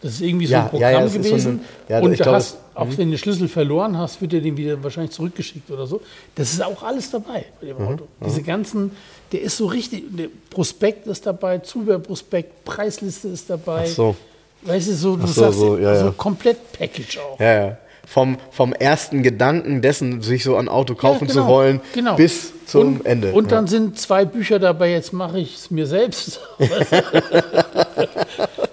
Das 0.08 0.16
ist 0.16 0.22
irgendwie 0.22 0.46
so 0.48 0.54
Ja, 0.54 0.64
ein 0.64 0.70
Programm 0.70 0.92
ja, 0.94 1.08
so 1.10 1.18
gewesen. 1.20 1.60
eine- 1.90 2.00
ja, 2.00 2.00
und 2.06 2.14
glaube, 2.16 2.32
hast, 2.38 2.48
es- 2.48 2.54
mhm. 2.54 2.60
auch 2.76 2.86
wenn 2.98 3.08
du 3.10 3.16
den 3.16 3.18
Schlüssel 3.18 3.48
verloren 3.50 3.98
hast, 3.98 4.22
wird 4.22 4.32
dir 4.32 4.42
den 4.42 4.56
wieder 4.56 4.82
wahrscheinlich 4.82 5.12
zurückgeschickt 5.12 5.70
oder 5.70 5.86
so. 5.86 6.00
Das 6.36 6.54
ist 6.54 6.64
auch 6.64 6.82
alles 6.82 7.12
dabei 7.12 7.44
bei 7.60 7.68
Mhm, 7.74 7.78
dem 7.78 7.88
Auto. 7.88 8.08
Diese 8.26 8.42
ganzen, 8.42 8.92
der 9.34 9.42
ist 9.42 9.58
so 9.58 9.66
richtig, 9.66 10.06
der 10.16 10.28
Prospekt 10.50 11.08
ist 11.08 11.26
dabei, 11.26 11.58
Zubehörprospekt, 11.58 12.64
Preisliste 12.64 13.28
ist 13.28 13.50
dabei. 13.50 13.84
Ach 13.84 13.88
so. 13.96 14.16
Weißt 14.62 14.88
du, 14.88 14.94
so, 14.94 15.16
du 15.18 15.28
so, 15.28 15.42
sagst, 15.42 15.60
so, 15.60 15.78
ja, 15.78 16.00
so 16.06 16.12
komplett 16.14 16.72
Package 16.72 17.20
auch. 17.20 17.40
Ja, 17.40 17.66
ja. 17.68 17.78
Vom, 18.06 18.38
vom 18.52 18.72
ersten 18.72 19.22
Gedanken 19.24 19.82
dessen, 19.82 20.22
sich 20.22 20.44
so 20.44 20.56
ein 20.56 20.70
Auto 20.70 20.96
kaufen 20.96 21.26
Ja, 21.28 21.34
zu 21.34 21.40
genau, 21.40 21.48
wollen, 21.50 21.82
genau. 21.94 22.16
bis 22.16 22.54
zum 22.68 22.98
und, 22.98 23.06
Ende. 23.06 23.32
Und 23.32 23.52
dann 23.52 23.66
ja. 23.66 23.72
sind 23.72 23.98
zwei 24.00 24.26
Bücher 24.26 24.60
dabei, 24.60 24.92
jetzt 24.92 25.14
mache 25.14 25.40
ich 25.40 25.56
es 25.56 25.72
mir 25.72 25.88
selbst. 25.88 26.40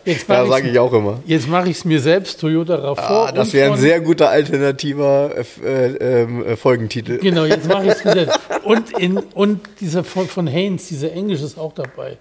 jetzt 0.05 0.29
ja, 0.29 0.47
sage 0.47 0.69
ich 0.71 0.79
auch 0.79 0.93
immer. 0.93 1.21
Jetzt 1.27 1.49
mache 1.49 1.71
ich 1.71 1.79
es 1.79 1.85
mir 1.85 2.01
selbst, 2.01 2.41
Toyota 2.41 2.75
RAV4. 2.75 2.99
Ah, 2.99 3.33
das 3.33 3.53
wäre 3.53 3.73
ein 3.73 3.79
sehr 3.79 4.01
guter 4.01 4.31
alternativer 4.31 5.33
äh, 5.37 5.45
äh, 5.65 6.23
ähm, 6.23 6.45
äh, 6.45 6.57
Folgentitel. 6.57 7.19
Genau, 7.19 7.45
jetzt 7.45 7.69
mache 7.69 7.87
ich 7.87 7.93
es 7.93 8.05
mir 8.05 8.13
selbst. 8.15 8.41
Und, 8.65 8.99
in, 8.99 9.19
und 9.19 9.61
dieser 9.81 10.05
von, 10.05 10.27
von 10.27 10.47
Haynes, 10.47 10.89
dieser 10.89 11.13
Englisch 11.13 11.43
ist 11.43 11.59
auch 11.59 11.73
dabei. 11.73 12.19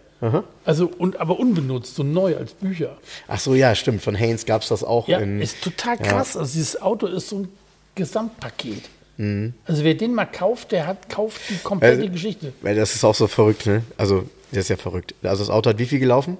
Also, 0.63 0.89
und, 0.97 1.19
aber 1.19 1.37
unbenutzt, 1.37 1.95
so 1.95 2.03
neu 2.03 2.37
als 2.37 2.53
Bücher. 2.53 2.95
Ach 3.27 3.39
so, 3.39 3.55
ja, 3.55 3.75
stimmt. 3.75 4.01
Von 4.01 4.15
Haynes 4.15 4.45
gab 4.45 4.61
es 4.61 4.69
das 4.69 4.81
auch. 4.81 5.09
Ja, 5.09 5.19
in, 5.19 5.41
ist 5.41 5.61
total 5.61 5.97
krass. 5.97 6.37
Also 6.37 6.53
dieses 6.53 6.81
Auto 6.81 7.07
ist 7.07 7.27
so 7.27 7.39
ein 7.39 7.49
Gesamtpaket. 7.95 8.83
Mhm. 9.17 9.53
Also 9.65 9.83
wer 9.83 9.93
den 9.93 10.13
mal 10.15 10.25
kauft, 10.25 10.71
der 10.71 10.87
hat, 10.87 11.09
kauft 11.09 11.41
die 11.49 11.57
komplette 11.63 12.01
Also- 12.01 12.11
Geschichte. 12.11 12.53
weil 12.61 12.75
das 12.75 12.95
ist 12.95 13.03
auch 13.03 13.15
so 13.15 13.27
verrückt, 13.27 13.65
ne? 13.65 13.83
Also, 13.97 14.23
das 14.51 14.61
ist 14.65 14.69
ja 14.69 14.77
verrückt. 14.77 15.13
Also, 15.23 15.43
das 15.43 15.49
Auto 15.49 15.69
hat 15.69 15.79
wie 15.79 15.85
viel 15.85 15.99
gelaufen? 15.99 16.37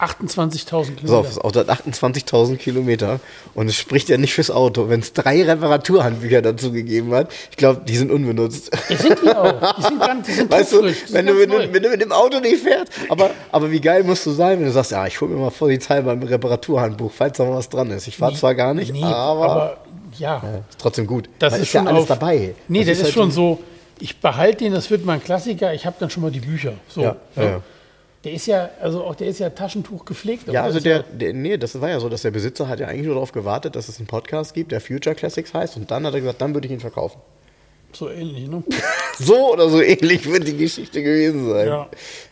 28.000 0.00 0.66
Pass 0.66 0.72
auf, 0.82 0.96
Kilometer. 0.96 1.22
das 1.28 1.38
Auto 1.38 1.60
hat 1.60 1.70
28.000 1.70 2.56
Kilometer 2.56 3.20
und 3.54 3.68
es 3.68 3.76
spricht 3.76 4.08
ja 4.08 4.16
nicht 4.18 4.34
fürs 4.34 4.50
Auto. 4.50 4.88
Wenn 4.88 5.00
es 5.00 5.12
drei 5.12 5.44
Reparaturhandbücher 5.44 6.42
dazu 6.42 6.72
gegeben 6.72 7.14
hat, 7.14 7.30
ich 7.50 7.56
glaube, 7.56 7.82
die 7.86 7.96
sind 7.96 8.10
unbenutzt. 8.10 8.70
Ja, 8.90 8.96
sind 8.96 9.18
die 9.22 9.28
auch. 9.30 9.76
Die 9.76 9.82
sind 9.82 10.00
ganz, 10.00 10.26
die 10.26 10.32
sind 10.32 10.50
Weißt 10.50 10.72
du, 10.72 10.82
die 10.82 10.94
wenn 11.10 11.26
du, 11.26 11.34
ganz 11.46 11.72
wenn, 11.72 11.82
du, 11.82 11.88
mit 11.90 12.00
dem 12.02 12.10
Auto 12.12 12.40
nicht 12.40 12.62
fährst, 12.64 12.90
aber, 13.08 13.30
aber 13.52 13.70
wie 13.70 13.80
geil 13.80 14.02
musst 14.02 14.26
du 14.26 14.32
sein, 14.32 14.58
wenn 14.58 14.66
du 14.66 14.72
sagst, 14.72 14.90
ja, 14.90 15.06
ich 15.06 15.20
hole 15.20 15.32
mir 15.32 15.40
mal 15.40 15.50
vorsichtshalber 15.50 16.10
ein 16.10 16.22
Reparaturhandbuch, 16.24 17.12
falls 17.16 17.38
da 17.38 17.44
mal 17.44 17.54
was 17.56 17.68
dran 17.68 17.90
ist. 17.92 18.08
Ich 18.08 18.16
fahre 18.16 18.34
zwar 18.34 18.54
gar 18.56 18.74
nicht, 18.74 18.92
Nee, 18.92 19.04
aber, 19.04 19.48
aber 19.48 19.76
ja, 20.18 20.42
ist 20.68 20.78
trotzdem 20.78 21.06
gut. 21.06 21.28
das 21.38 21.52
Weil 21.52 21.62
ist, 21.62 21.72
ja 21.72 21.80
schon 21.80 21.88
alles 21.88 22.02
auf, 22.02 22.08
dabei. 22.08 22.54
Nee, 22.68 22.84
das, 22.84 22.98
ist, 22.98 23.04
halt 23.04 23.14
schon 23.14 23.30
so, 23.30 23.60
ich 24.00 24.20
behalte 24.20 24.64
den, 24.64 24.72
das 24.72 24.90
wird 24.90 25.04
mein 25.04 25.22
Klassiker, 25.22 25.72
ich 25.74 25.86
habe 25.86 25.96
dann 25.98 26.10
schon 26.10 26.22
mal 26.22 26.30
die 26.30 26.40
Bücher. 26.40 26.74
So, 26.88 27.02
Ja, 27.02 27.16
ja, 27.36 27.44
ja. 27.44 27.60
Der 28.24 28.32
ist 28.32 28.46
ja, 28.46 28.70
also 28.80 29.04
auch 29.04 29.14
der 29.14 29.26
ist 29.28 29.38
ja 29.38 29.50
Taschentuch 29.50 30.06
gepflegt. 30.06 30.48
Ja, 30.50 30.62
also 30.62 30.78
das 30.78 30.84
der, 30.84 31.00
ist 31.00 31.06
der, 31.12 31.34
nee, 31.34 31.58
das 31.58 31.78
war 31.78 31.90
ja 31.90 32.00
so, 32.00 32.08
dass 32.08 32.22
der 32.22 32.30
Besitzer 32.30 32.68
hat 32.68 32.80
ja 32.80 32.86
eigentlich 32.86 33.04
nur 33.04 33.16
darauf 33.16 33.32
gewartet, 33.32 33.76
dass 33.76 33.88
es 33.88 33.98
einen 33.98 34.06
Podcast 34.06 34.54
gibt, 34.54 34.72
der 34.72 34.80
Future 34.80 35.14
Classics 35.14 35.52
heißt, 35.52 35.76
und 35.76 35.90
dann 35.90 36.06
hat 36.06 36.14
er 36.14 36.20
gesagt, 36.20 36.40
dann 36.40 36.54
würde 36.54 36.66
ich 36.66 36.72
ihn 36.72 36.80
verkaufen. 36.80 37.20
So 37.94 38.08
ähnlich, 38.10 38.48
ne? 38.48 38.62
So 39.18 39.52
oder 39.52 39.68
so 39.68 39.80
ähnlich 39.80 40.28
wird 40.30 40.46
die 40.48 40.56
Geschichte 40.56 41.00
gewesen 41.02 41.48
sein. 41.48 41.68
Ja. 41.68 41.86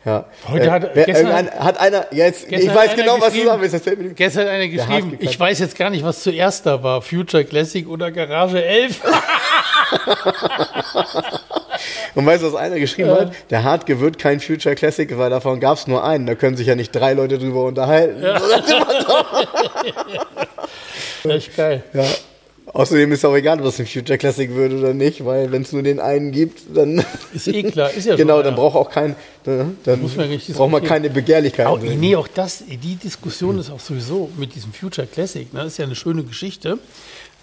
ja. 0.05 0.25
Heute 0.49 0.65
Äh, 0.67 0.71
hat- 0.71 0.91
wer, 0.95 1.05
gestern- 1.05 1.51
hat 1.51 1.79
einer, 1.81 2.07
jetzt, 2.11 2.51
ich 2.51 2.75
weiß 2.75 2.97
genau, 2.97 3.15
was 3.21 3.33
du 3.33 3.41
geschrieben- 3.43 3.47
sagen 3.47 3.63
willst, 3.63 4.17
Gestern 4.17 4.43
hat 4.47 4.51
einer 4.53 4.67
geschrieben, 4.69 5.17
ich 5.21 5.39
weiß 5.39 5.59
jetzt 5.61 5.77
gar 5.79 5.91
nicht, 5.91 6.03
was 6.05 6.23
zuerst 6.23 6.67
da 6.67 6.83
war, 6.83 7.01
Future 7.03 7.45
Classic 7.45 7.89
oder 7.89 8.11
Garage 8.11 8.65
11. 8.65 9.01
Und 12.15 12.27
weißt 12.27 12.43
du, 12.43 12.49
was 12.53 12.55
einer 12.61 12.79
geschrieben 12.79 13.11
hat? 13.11 13.33
Der 13.51 13.63
Hartge 13.65 13.99
wird 14.01 14.19
kein 14.19 14.39
Future 14.41 14.75
Classic, 14.75 15.17
weil 15.17 15.31
davon 15.31 15.61
gab 15.61 15.79
es 15.79 15.87
nur 15.87 16.05
einen. 16.05 16.27
Da 16.27 16.35
können 16.35 16.57
sich 16.57 16.67
ja 16.67 16.75
nicht 16.75 16.91
drei 16.93 17.15
Leute 17.15 17.39
drüber 17.39 17.65
unterhalten. 17.65 18.23
Ja. 18.23 18.41
Echt 21.31 21.57
geil. 21.57 21.83
Außerdem 22.75 23.13
ist 23.13 23.25
auch 23.25 23.35
egal, 23.35 23.59
ob 23.59 23.65
das 23.67 23.79
ein 23.81 23.87
Future 23.87 24.17
Classic 24.17 24.55
wird 24.55 24.73
oder 24.73 24.95
nicht, 24.95 25.25
weil 25.25 25.53
wenn 25.53 25.63
es 25.63 25.73
nur 25.73 25.83
den 25.83 26.01
einen 26.01 26.33
gibt, 26.33 26.63
dann. 26.75 27.05
Ist 27.35 27.49
eh 27.49 27.63
klar, 27.65 27.91
ist 27.91 28.07
ja 28.07 28.17
genau, 28.17 28.39
so. 28.39 28.43
dann 28.45 28.55
ja. 28.55 28.61
braucht 28.61 28.77
auch 28.77 28.91
kein. 28.91 29.15
ne, 29.45 29.75
Dann 29.85 30.01
Muss 30.01 30.17
man 30.17 30.39
braucht 30.55 30.71
man 30.71 30.83
keine 30.83 31.11
Begehrlichkeit. 31.11 31.67
Auch, 31.67 31.79
nee, 31.79 32.17
auch 32.17 32.29
das, 32.29 32.65
die 32.67 32.97
Diskussion 32.97 33.59
ist 33.59 33.71
auch 33.71 33.81
sowieso 33.81 34.31
mit 34.37 34.55
diesem 34.55 34.73
Future 34.73 35.07
Classic. 35.07 35.53
Ne? 35.53 35.61
Das 35.61 35.73
ist 35.73 35.79
ja 35.79 35.85
eine 35.85 35.97
schöne 35.97 36.25
Geschichte. 36.25 36.79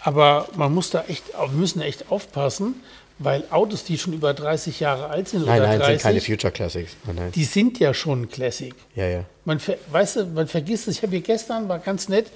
Aber 0.02 0.48
man 0.56 0.74
muss 0.74 0.90
da 0.90 1.04
echt, 1.08 1.24
wir 1.38 1.48
müssen 1.50 1.82
echt 1.82 2.10
aufpassen, 2.10 2.76
weil 3.20 3.44
Autos, 3.50 3.84
die 3.84 3.98
schon 3.98 4.14
über 4.14 4.34
30 4.34 4.80
Jahre 4.80 5.10
alt 5.10 5.28
sind 5.28 5.46
Nein, 5.46 5.60
oder 5.60 5.68
nein, 5.68 5.80
30, 5.80 6.02
sind 6.02 6.10
keine 6.10 6.22
Future 6.22 6.54
Classics. 6.54 6.92
Nein, 7.06 7.16
nein. 7.18 7.32
die 7.34 7.44
sind 7.44 7.80
ja 7.80 7.94
schon 7.94 8.30
Classic. 8.30 8.74
Ja, 8.96 9.08
ja. 9.08 9.26
Man, 9.44 9.60
weißt 9.92 10.16
du, 10.16 10.26
man 10.28 10.48
vergisst 10.48 10.88
es. 10.88 10.98
Ich 10.98 11.04
habe 11.04 11.12
hier 11.12 11.22
gestern, 11.22 11.68
war 11.68 11.80
ganz 11.80 12.08
nett, 12.08 12.28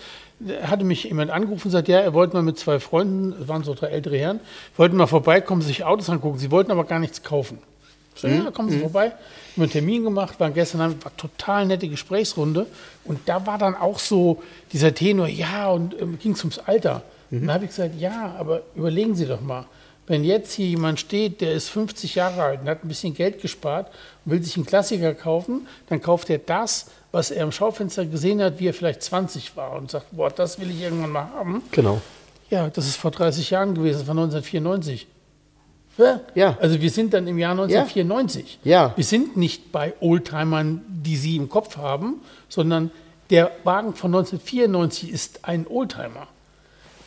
hatte 0.63 0.83
mich 0.83 1.05
jemand 1.05 1.31
angerufen 1.31 1.67
und 1.67 1.71
gesagt, 1.71 1.87
ja, 1.87 1.99
er 1.99 2.13
wollte 2.13 2.35
mal 2.35 2.43
mit 2.43 2.57
zwei 2.57 2.79
Freunden, 2.79 3.33
es 3.41 3.47
waren 3.47 3.63
so 3.63 3.73
drei 3.73 3.87
ältere 3.87 4.17
Herren, 4.17 4.39
wollten 4.77 4.97
mal 4.97 5.07
vorbeikommen, 5.07 5.61
sich 5.61 5.83
Autos 5.83 6.09
angucken. 6.09 6.39
Sie 6.39 6.51
wollten 6.51 6.71
aber 6.71 6.83
gar 6.83 6.99
nichts 6.99 7.23
kaufen. 7.23 7.59
Ich 8.15 8.21
So, 8.21 8.27
ja, 8.27 8.51
kommen 8.51 8.69
Sie 8.69 8.79
vorbei. 8.79 9.11
Haben 9.11 9.61
einen 9.63 9.71
Termin 9.71 10.03
gemacht, 10.03 10.39
waren 10.39 10.53
gestern 10.53 10.81
Abend, 10.81 11.03
war 11.03 11.15
total 11.17 11.65
nette 11.65 11.87
Gesprächsrunde. 11.87 12.67
Und 13.05 13.19
da 13.25 13.45
war 13.45 13.57
dann 13.57 13.75
auch 13.75 13.99
so 13.99 14.43
dieser 14.71 14.93
Tenor, 14.93 15.27
ja, 15.27 15.69
und 15.69 15.99
ähm, 15.99 16.19
ging 16.19 16.33
es 16.33 16.39
ums 16.41 16.59
Alter. 16.59 17.03
Und 17.31 17.47
da 17.47 17.53
habe 17.53 17.65
ich 17.65 17.71
gesagt, 17.71 17.95
ja, 17.97 18.35
aber 18.37 18.61
überlegen 18.75 19.15
Sie 19.15 19.25
doch 19.25 19.41
mal, 19.41 19.65
wenn 20.05 20.23
jetzt 20.23 20.53
hier 20.53 20.67
jemand 20.67 20.99
steht, 20.99 21.41
der 21.41 21.53
ist 21.53 21.69
50 21.69 22.15
Jahre 22.15 22.43
alt 22.43 22.61
und 22.61 22.69
hat 22.69 22.83
ein 22.83 22.87
bisschen 22.87 23.13
Geld 23.13 23.41
gespart 23.41 23.89
und 24.25 24.31
will 24.33 24.43
sich 24.43 24.57
einen 24.57 24.65
Klassiker 24.65 25.13
kaufen, 25.13 25.67
dann 25.87 26.01
kauft 26.01 26.29
er 26.29 26.39
das, 26.39 26.91
was 27.13 27.29
er 27.29 27.43
im 27.43 27.51
Schaufenster 27.51 28.05
gesehen 28.05 28.41
hat, 28.41 28.59
wie 28.59 28.67
er 28.67 28.73
vielleicht 28.73 29.03
20 29.03 29.55
war 29.55 29.73
und 29.73 29.91
sagt, 29.91 30.07
boah, 30.11 30.31
das 30.31 30.59
will 30.59 30.71
ich 30.71 30.81
irgendwann 30.81 31.11
mal 31.11 31.29
haben. 31.29 31.61
Genau. 31.71 32.01
Ja, 32.49 32.69
das 32.69 32.87
ist 32.87 32.95
vor 32.97 33.11
30 33.11 33.51
Jahren 33.51 33.75
gewesen, 33.75 33.99
das 33.99 34.07
war 34.07 34.15
1994. 34.17 35.07
Ja? 35.99 36.21
Ja. 36.33 36.57
Also 36.59 36.81
wir 36.81 36.89
sind 36.89 37.13
dann 37.13 37.27
im 37.27 37.37
Jahr 37.37 37.51
1994. 37.51 38.59
Ja. 38.63 38.93
Wir 38.95 39.03
sind 39.03 39.37
nicht 39.37 39.71
bei 39.71 39.93
Oldtimern, 39.99 40.81
die 40.87 41.15
Sie 41.15 41.35
im 41.35 41.49
Kopf 41.49 41.77
haben, 41.77 42.15
sondern 42.49 42.89
der 43.29 43.51
Wagen 43.63 43.93
von 43.93 44.15
1994 44.15 45.11
ist 45.11 45.39
ein 45.43 45.67
Oldtimer. 45.67 46.27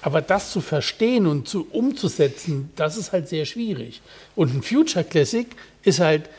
Aber 0.03 0.23
das 0.23 0.53
zu 0.53 0.61
verstehen 0.61 1.27
und 1.27 1.49
zu, 1.49 1.67
umzusetzen, 1.73 2.71
das 2.77 2.97
ist 2.97 3.11
halt 3.11 3.29
sehr 3.29 3.45
schwierig. 3.45 4.03
Und 4.37 4.55
ein 4.55 4.63
Future 4.63 5.05
Classic 5.05 5.49
ist 5.83 5.99
halt, 5.99 6.31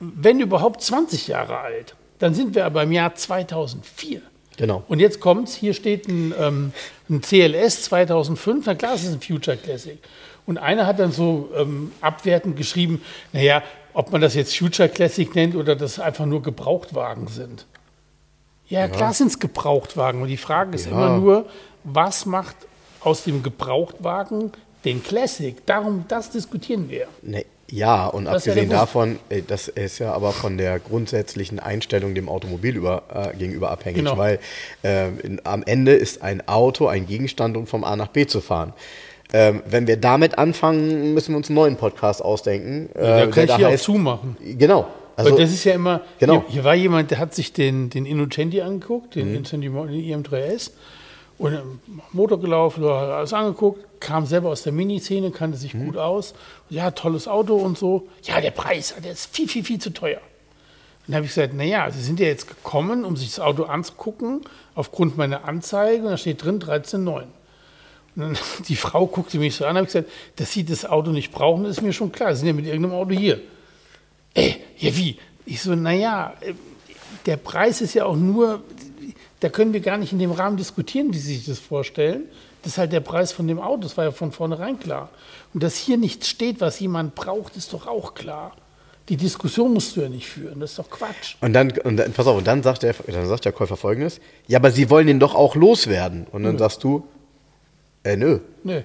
wenn 0.00 0.40
überhaupt 0.40 0.80
20 0.80 1.28
Jahre 1.28 1.58
alt. 1.58 1.94
Dann 2.24 2.32
sind 2.32 2.54
wir 2.54 2.64
aber 2.64 2.84
im 2.84 2.92
Jahr 2.92 3.14
2004. 3.14 4.22
Genau. 4.56 4.82
Und 4.88 4.98
jetzt 4.98 5.20
kommt's, 5.20 5.54
hier 5.54 5.74
steht 5.74 6.08
ein, 6.08 6.32
ähm, 6.40 6.72
ein 7.10 7.20
CLS 7.20 7.82
2005, 7.82 8.64
na 8.64 8.74
klar, 8.74 8.94
es 8.94 9.02
ist 9.04 9.12
ein 9.12 9.20
Future 9.20 9.58
Classic. 9.58 9.98
Und 10.46 10.56
einer 10.56 10.86
hat 10.86 10.98
dann 10.98 11.12
so 11.12 11.50
ähm, 11.54 11.92
abwertend 12.00 12.56
geschrieben, 12.56 13.02
naja, 13.34 13.62
ob 13.92 14.10
man 14.10 14.22
das 14.22 14.34
jetzt 14.34 14.56
Future 14.56 14.88
Classic 14.88 15.34
nennt 15.34 15.54
oder 15.54 15.76
das 15.76 15.98
einfach 15.98 16.24
nur 16.24 16.40
Gebrauchtwagen 16.40 17.28
sind. 17.28 17.66
Ja, 18.68 18.88
klar 18.88 19.12
sind 19.12 19.26
es 19.26 19.38
Gebrauchtwagen. 19.38 20.22
Und 20.22 20.28
die 20.28 20.38
Frage 20.38 20.76
ist 20.76 20.86
Ja. 20.86 20.92
immer 20.92 21.18
nur, 21.18 21.44
was 21.82 22.24
macht 22.24 22.56
aus 23.00 23.24
dem 23.24 23.42
Gebrauchtwagen 23.42 24.50
den 24.86 25.02
Classic? 25.04 25.54
Darum, 25.66 26.06
das 26.08 26.30
diskutieren 26.30 26.88
wir. 26.88 27.06
Nee, 27.20 27.44
ja, 27.70 28.06
und 28.06 28.24
Das 28.26 28.44
ja 28.44 28.52
abgesehen 28.52 28.68
Punkt. 28.68 28.82
davon, 28.82 29.18
äh, 29.30 29.42
das 29.46 29.68
ist 29.68 29.98
ja 29.98 30.12
aber 30.12 30.32
von 30.32 30.58
der 30.58 30.78
grundsätzlichen 30.78 31.58
Einstellung 31.58 32.14
dem 32.14 32.28
Automobil 32.28 32.76
über, 32.76 33.02
äh, 33.32 33.36
gegenüber 33.36 33.70
abhängig, 33.70 33.98
Genau. 33.98 34.18
weil 34.18 34.38
äh, 34.82 35.08
in, 35.22 35.40
am 35.44 35.62
Ende 35.64 35.92
ist 35.92 36.22
ein 36.22 36.46
Auto 36.48 36.86
ein 36.86 37.06
Gegenstand, 37.06 37.56
um 37.56 37.66
vom 37.66 37.84
A 37.84 37.96
nach 37.96 38.08
B 38.08 38.26
zu 38.26 38.40
fahren. 38.40 38.72
Ähm, 39.32 39.62
wenn 39.66 39.86
wir 39.86 39.96
damit 39.96 40.38
anfangen, 40.38 41.14
müssen 41.14 41.32
wir 41.32 41.38
uns 41.38 41.48
einen 41.48 41.56
neuen 41.56 41.76
Podcast 41.76 42.22
ausdenken. 42.22 42.88
da 42.94 43.22
äh, 43.22 43.22
kann 43.22 43.32
der 43.32 43.44
ich 43.44 43.50
da 43.50 43.56
hier 43.56 43.68
auch 43.68 43.72
heißt- 43.72 43.78
zumachen. 43.82 44.36
Genau. 44.58 44.86
Also, 45.16 45.30
Weil 45.32 45.40
das 45.40 45.50
ist 45.52 45.64
ja 45.64 45.74
immer, 45.74 46.00
Genau. 46.18 46.42
hier, 46.42 46.54
hier 46.54 46.64
war 46.64 46.74
jemand, 46.74 47.10
der 47.12 47.18
hat 47.18 47.34
sich 47.34 47.52
den, 47.52 47.88
den 47.88 48.04
Innocenti 48.04 48.60
angeguckt, 48.60 49.14
den 49.14 49.32
Innocenti 49.34 49.68
Mo- 49.68 49.86
den 49.86 50.00
IM3S, 50.00 50.70
und 51.38 51.80
Motor 52.12 52.40
gelaufen, 52.40 52.84
alles 52.84 53.32
angeguckt, 53.32 54.00
kam 54.00 54.26
selber 54.26 54.50
aus 54.50 54.62
der 54.62 54.72
Mini-Szene, 54.72 55.30
kannte 55.30 55.58
sich 55.58 55.72
gut 55.72 55.96
aus. 55.96 56.34
Ja, 56.70 56.90
tolles 56.90 57.26
Auto 57.26 57.56
und 57.56 57.76
so. 57.76 58.08
Ja, 58.22 58.40
der 58.40 58.52
Preis, 58.52 58.94
der 59.02 59.12
ist 59.12 59.34
viel, 59.34 59.48
viel, 59.48 59.64
viel 59.64 59.80
zu 59.80 59.90
teuer. 59.90 60.20
Dann 61.06 61.16
habe 61.16 61.26
ich 61.26 61.34
gesagt, 61.34 61.54
naja, 61.54 61.90
Sie 61.90 62.00
sind 62.00 62.20
ja 62.20 62.26
jetzt 62.26 62.48
gekommen, 62.48 63.04
um 63.04 63.16
sich 63.16 63.28
das 63.28 63.40
Auto 63.40 63.64
anzugucken, 63.64 64.42
aufgrund 64.74 65.16
meiner 65.16 65.44
Anzeige, 65.44 66.04
und 66.04 66.10
da 66.10 66.16
steht 66.16 66.44
drin 66.44 66.60
13,9. 66.60 67.08
Und 67.16 67.26
dann, 68.16 68.38
die 68.68 68.76
Frau 68.76 69.06
guckte 69.06 69.38
mich 69.38 69.56
so 69.56 69.66
an, 69.66 69.76
habe 69.76 69.86
ich 69.86 69.92
gesagt, 69.92 70.10
dass 70.36 70.52
Sie 70.52 70.64
das 70.64 70.86
Auto 70.86 71.10
nicht 71.10 71.32
brauchen, 71.32 71.64
ist 71.66 71.82
mir 71.82 71.92
schon 71.92 72.12
klar. 72.12 72.34
Sie 72.34 72.40
sind 72.40 72.48
ja 72.48 72.54
mit 72.54 72.66
irgendeinem 72.66 72.94
Auto 72.94 73.10
hier. 73.10 73.40
Ey, 74.34 74.56
ja 74.78 74.96
wie? 74.96 75.18
Ich 75.46 75.60
so, 75.60 75.74
naja, 75.74 76.32
äh, 76.40 76.54
der 77.26 77.36
Preis 77.36 77.80
ist 77.80 77.94
ja 77.94 78.06
auch 78.06 78.16
nur, 78.16 78.62
da 79.44 79.50
können 79.50 79.74
wir 79.74 79.80
gar 79.80 79.98
nicht 79.98 80.10
in 80.10 80.18
dem 80.18 80.32
Rahmen 80.32 80.56
diskutieren, 80.56 81.12
wie 81.12 81.18
Sie 81.18 81.34
sich 81.34 81.44
das 81.44 81.58
vorstellen. 81.58 82.22
Das 82.62 82.72
ist 82.72 82.78
halt 82.78 82.92
der 82.92 83.00
Preis 83.00 83.30
von 83.30 83.46
dem 83.46 83.60
Auto, 83.60 83.82
das 83.82 83.94
war 83.98 84.04
ja 84.04 84.10
von 84.10 84.32
vornherein 84.32 84.80
klar. 84.80 85.10
Und 85.52 85.62
dass 85.62 85.76
hier 85.76 85.98
nichts 85.98 86.28
steht, 86.28 86.62
was 86.62 86.80
jemand 86.80 87.14
braucht, 87.14 87.54
ist 87.54 87.74
doch 87.74 87.86
auch 87.86 88.14
klar. 88.14 88.52
Die 89.10 89.18
Diskussion 89.18 89.74
musst 89.74 89.96
du 89.96 90.00
ja 90.00 90.08
nicht 90.08 90.26
führen, 90.26 90.60
das 90.60 90.70
ist 90.70 90.78
doch 90.78 90.88
Quatsch. 90.88 91.34
und 91.42 91.52
dann, 91.52 91.70
und 91.84 91.98
dann, 91.98 92.10
pass 92.14 92.26
auf, 92.26 92.38
und 92.38 92.46
dann 92.46 92.62
sagt, 92.62 92.84
der, 92.84 92.94
dann 93.06 93.26
sagt 93.26 93.44
der 93.44 93.52
Käufer 93.52 93.76
folgendes: 93.76 94.18
Ja, 94.46 94.60
aber 94.60 94.70
Sie 94.70 94.88
wollen 94.88 95.06
den 95.08 95.20
doch 95.20 95.34
auch 95.34 95.56
loswerden. 95.56 96.26
Und 96.32 96.44
dann 96.44 96.56
sagst 96.56 96.82
du, 96.82 97.06
äh, 98.02 98.16
nö. 98.16 98.38
Nö, 98.62 98.80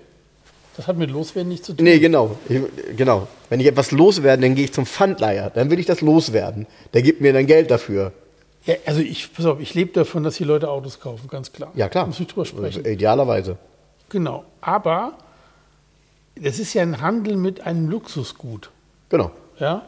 das 0.76 0.88
hat 0.88 0.98
mit 0.98 1.10
Loswerden 1.10 1.48
nichts 1.48 1.68
zu 1.68 1.74
tun. 1.74 1.86
Nee, 1.86 2.00
genau. 2.00 2.36
Ich, 2.50 2.60
genau. 2.98 3.30
Wenn 3.48 3.62
ich 3.62 3.68
etwas 3.68 3.92
loswerden, 3.92 4.42
dann 4.42 4.56
gehe 4.56 4.66
ich 4.66 4.74
zum 4.74 4.86
Pfandleiher. 4.86 5.52
Dann 5.52 5.70
will 5.70 5.80
ich 5.80 5.86
das 5.86 6.02
loswerden. 6.02 6.68
Der 6.94 7.02
gibt 7.02 7.22
mir 7.22 7.32
dann 7.32 7.48
Geld 7.48 7.72
dafür. 7.72 8.12
Ja, 8.66 8.76
also 8.86 9.02
ich, 9.02 9.34
pass 9.34 9.46
auf, 9.46 9.60
ich 9.60 9.74
lebe 9.74 9.92
davon, 9.94 10.24
dass 10.24 10.36
die 10.36 10.44
Leute 10.44 10.70
Autos 10.70 11.00
kaufen, 11.00 11.28
ganz 11.30 11.52
klar. 11.52 11.72
Ja, 11.76 11.90
klar. 11.90 12.08
Muss 12.08 12.20
ich 12.20 12.28
drüber 12.28 12.46
sprechen. 12.46 12.86
Idealerweise. 12.86 13.58
Genau. 14.10 14.44
Aber 14.62 15.14
das 16.36 16.60
ist 16.60 16.74
ja 16.74 16.82
ein 16.82 17.02
Handel 17.02 17.38
mit 17.38 17.62
einem 17.62 17.90
Luxusgut. 17.90 18.70
Genau. 19.10 19.32
Ja? 19.60 19.84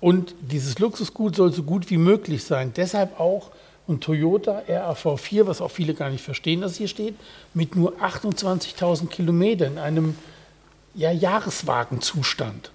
Und 0.00 0.34
dieses 0.40 0.78
Luxusgut 0.78 1.36
soll 1.36 1.52
so 1.52 1.62
gut 1.62 1.90
wie 1.90 1.96
möglich 1.96 2.44
sein. 2.44 2.72
Deshalb 2.76 3.18
auch 3.18 3.50
ein 3.88 4.00
Toyota 4.00 4.62
RAV4, 4.68 5.46
was 5.46 5.60
auch 5.60 5.70
viele 5.70 5.94
gar 5.94 6.10
nicht 6.10 6.22
verstehen, 6.22 6.60
dass 6.60 6.76
hier 6.76 6.88
steht, 6.88 7.14
mit 7.54 7.74
nur 7.74 7.94
28.000 8.00 9.08
Kilometern 9.08 9.72
in 9.72 9.78
einem 9.78 10.14
ja, 10.94 11.10
Jahreswagenzustand. 11.10 12.70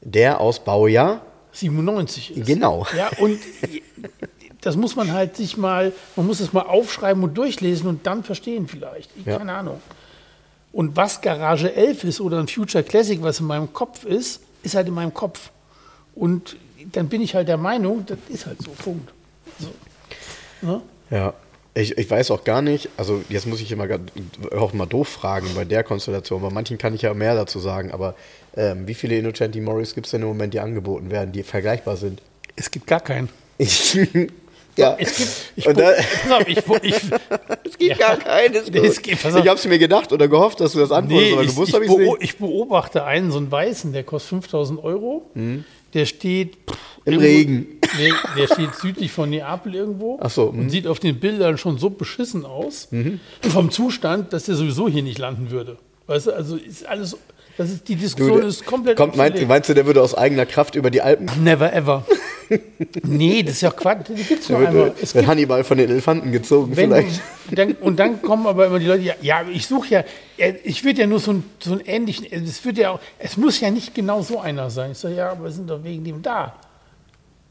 Der 0.00 0.40
aus 0.40 0.60
Baujahr. 0.60 1.22
97 1.52 2.36
ist. 2.36 2.46
Genau. 2.46 2.86
Ja, 2.96 3.10
und 3.18 3.38
das 4.60 4.76
muss 4.76 4.96
man 4.96 5.12
halt 5.12 5.36
sich 5.36 5.56
mal, 5.56 5.92
man 6.16 6.26
muss 6.26 6.40
es 6.40 6.52
mal 6.52 6.62
aufschreiben 6.62 7.22
und 7.22 7.36
durchlesen 7.36 7.88
und 7.88 8.06
dann 8.06 8.24
verstehen 8.24 8.68
vielleicht. 8.68 9.10
Ich, 9.16 9.26
Ja. 9.26 9.38
Keine 9.38 9.52
Ahnung. 9.52 9.80
Und 10.72 10.96
was 10.96 11.20
Garage 11.20 11.74
11 11.74 12.04
ist 12.04 12.20
oder 12.20 12.38
ein 12.38 12.48
Future 12.48 12.84
Classic, 12.84 13.20
was 13.22 13.40
in 13.40 13.46
meinem 13.46 13.72
Kopf 13.72 14.04
ist, 14.04 14.42
ist 14.62 14.74
halt 14.74 14.88
in 14.88 14.94
meinem 14.94 15.14
Kopf. 15.14 15.50
Und 16.14 16.56
dann 16.92 17.08
bin 17.08 17.22
ich 17.22 17.34
halt 17.34 17.48
der 17.48 17.56
Meinung, 17.56 18.04
das 18.06 18.18
ist 18.28 18.46
halt 18.46 18.60
so, 18.62 18.70
Punkt. 18.72 19.10
So. 19.58 19.68
Ne? 20.62 20.82
Ja. 21.10 21.34
Ich, 21.74 21.96
ich 21.96 22.10
weiß 22.10 22.32
auch 22.32 22.42
gar 22.42 22.60
nicht, 22.60 22.88
also 22.96 23.22
jetzt 23.28 23.46
muss 23.46 23.60
ich 23.60 23.70
immer 23.70 23.86
auch 24.56 24.72
mal 24.72 24.86
doof 24.86 25.08
fragen 25.08 25.46
bei 25.54 25.64
der 25.64 25.84
Konstellation, 25.84 26.42
bei 26.42 26.50
manchen 26.50 26.76
kann 26.76 26.92
ich 26.92 27.02
ja 27.02 27.14
mehr 27.14 27.36
dazu 27.36 27.60
sagen, 27.60 27.92
aber 27.92 28.16
ähm, 28.56 28.86
wie 28.88 28.94
viele 28.94 29.16
Innocenti 29.18 29.60
Morris 29.60 29.94
gibt 29.94 30.06
es 30.06 30.10
denn 30.12 30.22
im 30.22 30.28
Moment, 30.28 30.54
die 30.54 30.60
angeboten 30.60 31.10
werden, 31.10 31.32
die 31.32 31.42
vergleichbar 31.42 31.96
sind? 31.96 32.22
Es 32.56 32.70
gibt 32.70 32.86
gar 32.86 33.00
keinen. 33.00 33.28
ja. 34.76 34.96
Es 34.98 35.16
gibt, 35.16 35.30
ich, 35.56 35.66
Und 35.66 35.78
da- 35.78 35.92
ich, 36.46 36.56
ich, 36.82 36.94
es 37.64 37.78
gibt 37.78 37.98
Ja. 38.00 38.08
gar 38.08 38.16
keines. 38.16 38.70
Nee, 38.70 38.78
es 38.78 39.02
gibt- 39.02 39.24
ich 39.24 39.24
habe 39.34 39.50
es 39.50 39.66
mir 39.66 39.78
gedacht 39.78 40.12
oder 40.12 40.28
gehofft, 40.28 40.60
dass 40.60 40.72
du 40.72 40.78
das 40.80 40.92
antwortest, 40.92 41.26
Nee, 41.28 41.32
aber 41.34 41.42
ich, 41.42 41.50
gewusst 41.50 41.74
habe 41.74 41.84
ich 41.84 41.90
es 41.90 41.96
nicht. 41.98 42.16
ich 42.20 42.36
beobachte 42.38 43.04
einen, 43.04 43.30
so 43.30 43.38
einen 43.38 43.50
weißen, 43.50 43.92
der 43.92 44.04
kostet 44.04 44.30
5000 44.30 44.82
Euro. 44.82 45.30
Der 45.94 46.04
steht 46.04 46.56
pff, 46.68 46.76
Im 47.06 47.14
irgendwo- 47.14 47.24
Regen. 47.26 47.66
Nee, 47.96 48.12
der 48.36 48.46
steht 48.46 48.74
südlich 48.74 49.10
von 49.10 49.30
Neapel 49.30 49.74
irgendwo. 49.74 50.18
Ach 50.20 50.30
so, 50.30 50.44
Und 50.48 50.64
mhm. 50.64 50.70
sieht 50.70 50.86
auf 50.86 51.00
den 51.00 51.18
Bildern 51.18 51.56
schon 51.56 51.78
so 51.78 51.88
beschissen 51.90 52.44
aus. 52.44 52.88
Vom 53.40 53.70
Zustand, 53.70 54.32
dass 54.34 54.44
der 54.44 54.54
sowieso 54.56 54.88
hier 54.88 55.02
nicht 55.02 55.18
landen 55.18 55.50
würde. 55.50 55.78
Weißt 56.06 56.26
du, 56.26 56.32
also 56.32 56.56
ist 56.56 56.86
alles, 56.86 57.16
das 57.58 57.70
ist, 57.70 57.88
die 57.88 57.96
Diskussion 57.96 58.42
ist 58.44 58.64
komplett 58.64 58.96
Kommt, 58.96 59.16
meinst, 59.16 59.46
meinst 59.48 59.68
du, 59.68 59.74
der 59.74 59.84
würde 59.84 60.00
aus 60.00 60.14
eigener 60.14 60.46
Kraft 60.46 60.76
über 60.76 60.90
die 60.90 61.02
Alpen? 61.02 61.28
Never 61.42 61.72
ever. 61.72 62.06
nee, 63.02 63.42
das 63.42 63.54
ist 63.54 63.60
ja 63.62 63.70
Quatsch. 63.72 64.06
Die 64.08 64.22
gibt 64.22 64.42
es 64.42 64.48
nur 64.48 64.58
einmal. 64.58 64.74
wird, 64.74 65.02
Es 65.02 65.12
wird 65.14 65.26
Hannibal 65.26 65.64
von 65.64 65.76
den 65.76 65.90
Elefanten 65.90 66.30
gezogen 66.30 66.72
vielleicht. 66.74 67.20
dann, 67.50 67.72
und 67.72 67.98
dann 67.98 68.22
kommen 68.22 68.46
aber 68.46 68.66
immer 68.66 68.78
die 68.78 68.86
Leute, 68.86 69.02
ja, 69.02 69.14
ja 69.20 69.42
ich 69.52 69.66
suche 69.66 69.88
ja, 69.88 70.04
äh, 70.36 70.54
ich 70.62 70.84
würde 70.84 71.00
ja 71.00 71.06
nur 71.08 71.18
so, 71.18 71.32
einen- 71.32 71.44
so 71.58 71.72
einen 71.72 71.80
ähnlichen, 71.80 72.26
äh, 72.30 72.36
es 72.36 72.64
wird 72.64 72.78
ja 72.78 72.92
auch, 72.92 73.00
es 73.18 73.36
muss 73.36 73.58
ja 73.60 73.70
nicht 73.72 73.92
genau 73.92 74.22
so 74.22 74.38
einer 74.38 74.70
sein. 74.70 74.92
Ich 74.92 74.98
sage, 74.98 75.16
ja, 75.16 75.32
aber 75.32 75.44
wir 75.44 75.50
sind 75.50 75.68
doch 75.68 75.82
wegen 75.82 76.04
dem 76.04 76.22
da. 76.22 76.54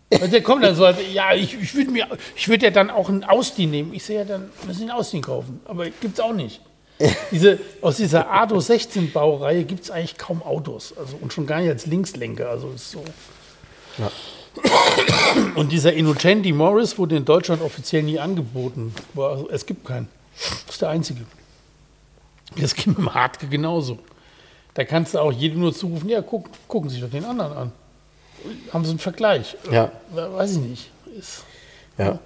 Und 0.10 0.32
der 0.32 0.42
kommt 0.42 0.64
dann 0.64 0.74
so, 0.74 0.86
also, 0.86 1.02
ja, 1.14 1.34
ich, 1.34 1.62
ich 1.62 1.76
würde 1.76 1.92
mir, 1.92 2.08
ich 2.38 2.48
würde 2.48 2.64
ja 2.68 2.72
dann 2.72 2.90
auch 2.90 3.10
einen 3.10 3.26
Austin 3.26 3.72
nehmen. 3.72 3.94
Ich 3.94 4.06
sage, 4.06 4.20
ja, 4.20 4.24
dann 4.26 4.50
müssen 4.66 4.78
Sie 4.80 4.84
einen 4.84 4.92
Austin 4.92 5.22
kaufen. 5.22 5.60
Aber 5.66 5.84
gibt 5.90 6.14
es 6.18 6.20
auch 6.22 6.32
nicht. 6.34 6.62
Diese, 7.32 7.60
aus 7.82 7.98
dieser 7.98 8.32
Ado 8.32 8.60
16 8.60 9.12
Baureihe 9.12 9.64
gibt 9.66 9.84
es 9.84 9.92
eigentlich 9.92 10.18
kaum 10.18 10.42
Autos. 10.42 10.96
Also, 10.98 11.18
und 11.22 11.32
schon 11.32 11.46
gar 11.46 11.60
nicht 11.62 11.70
als 11.70 11.86
Linkslenker. 11.86 12.50
Also 12.50 12.72
ist 12.72 12.90
so. 12.92 13.04
Ja. 14.00 14.12
Und 15.56 15.72
dieser 15.72 15.94
Innocenti 15.94 16.52
Morris 16.52 16.98
wurde 16.98 17.16
in 17.18 17.26
Deutschland 17.26 17.62
offiziell 17.62 18.02
nie 18.04 18.18
angeboten. 18.20 18.96
Also, 19.16 19.48
es 19.52 19.66
gibt 19.66 19.86
keinen. 19.86 20.08
Das 20.66 20.74
ist 20.76 20.82
der 20.82 20.90
einzige. 20.90 21.22
Das 22.60 22.74
ging 22.74 22.90
mit 22.94 22.98
dem 23.00 23.14
Hartke 23.14 23.48
genauso. 23.48 24.00
da 24.74 24.84
kannst 24.84 25.14
du 25.14 25.20
auch 25.20 25.32
jedem 25.32 25.60
nur 25.60 25.74
zurufen, 25.76 26.10
ja, 26.10 26.22
guck, 26.22 26.50
gucken 26.68 26.90
Sie 26.90 26.96
sich 26.96 27.04
doch 27.04 27.12
den 27.12 27.26
anderen 27.26 27.54
an. 27.54 27.72
Haben 28.72 28.86
Sie 28.86 28.92
einen 28.92 29.00
Vergleich? 29.00 29.56
Ja. 29.72 29.92
Weiß 30.14 30.54
ich 30.54 30.58
nicht. 30.60 30.92
Ist, 31.18 31.44
Ja. 31.98 32.06
ja. 32.06 32.20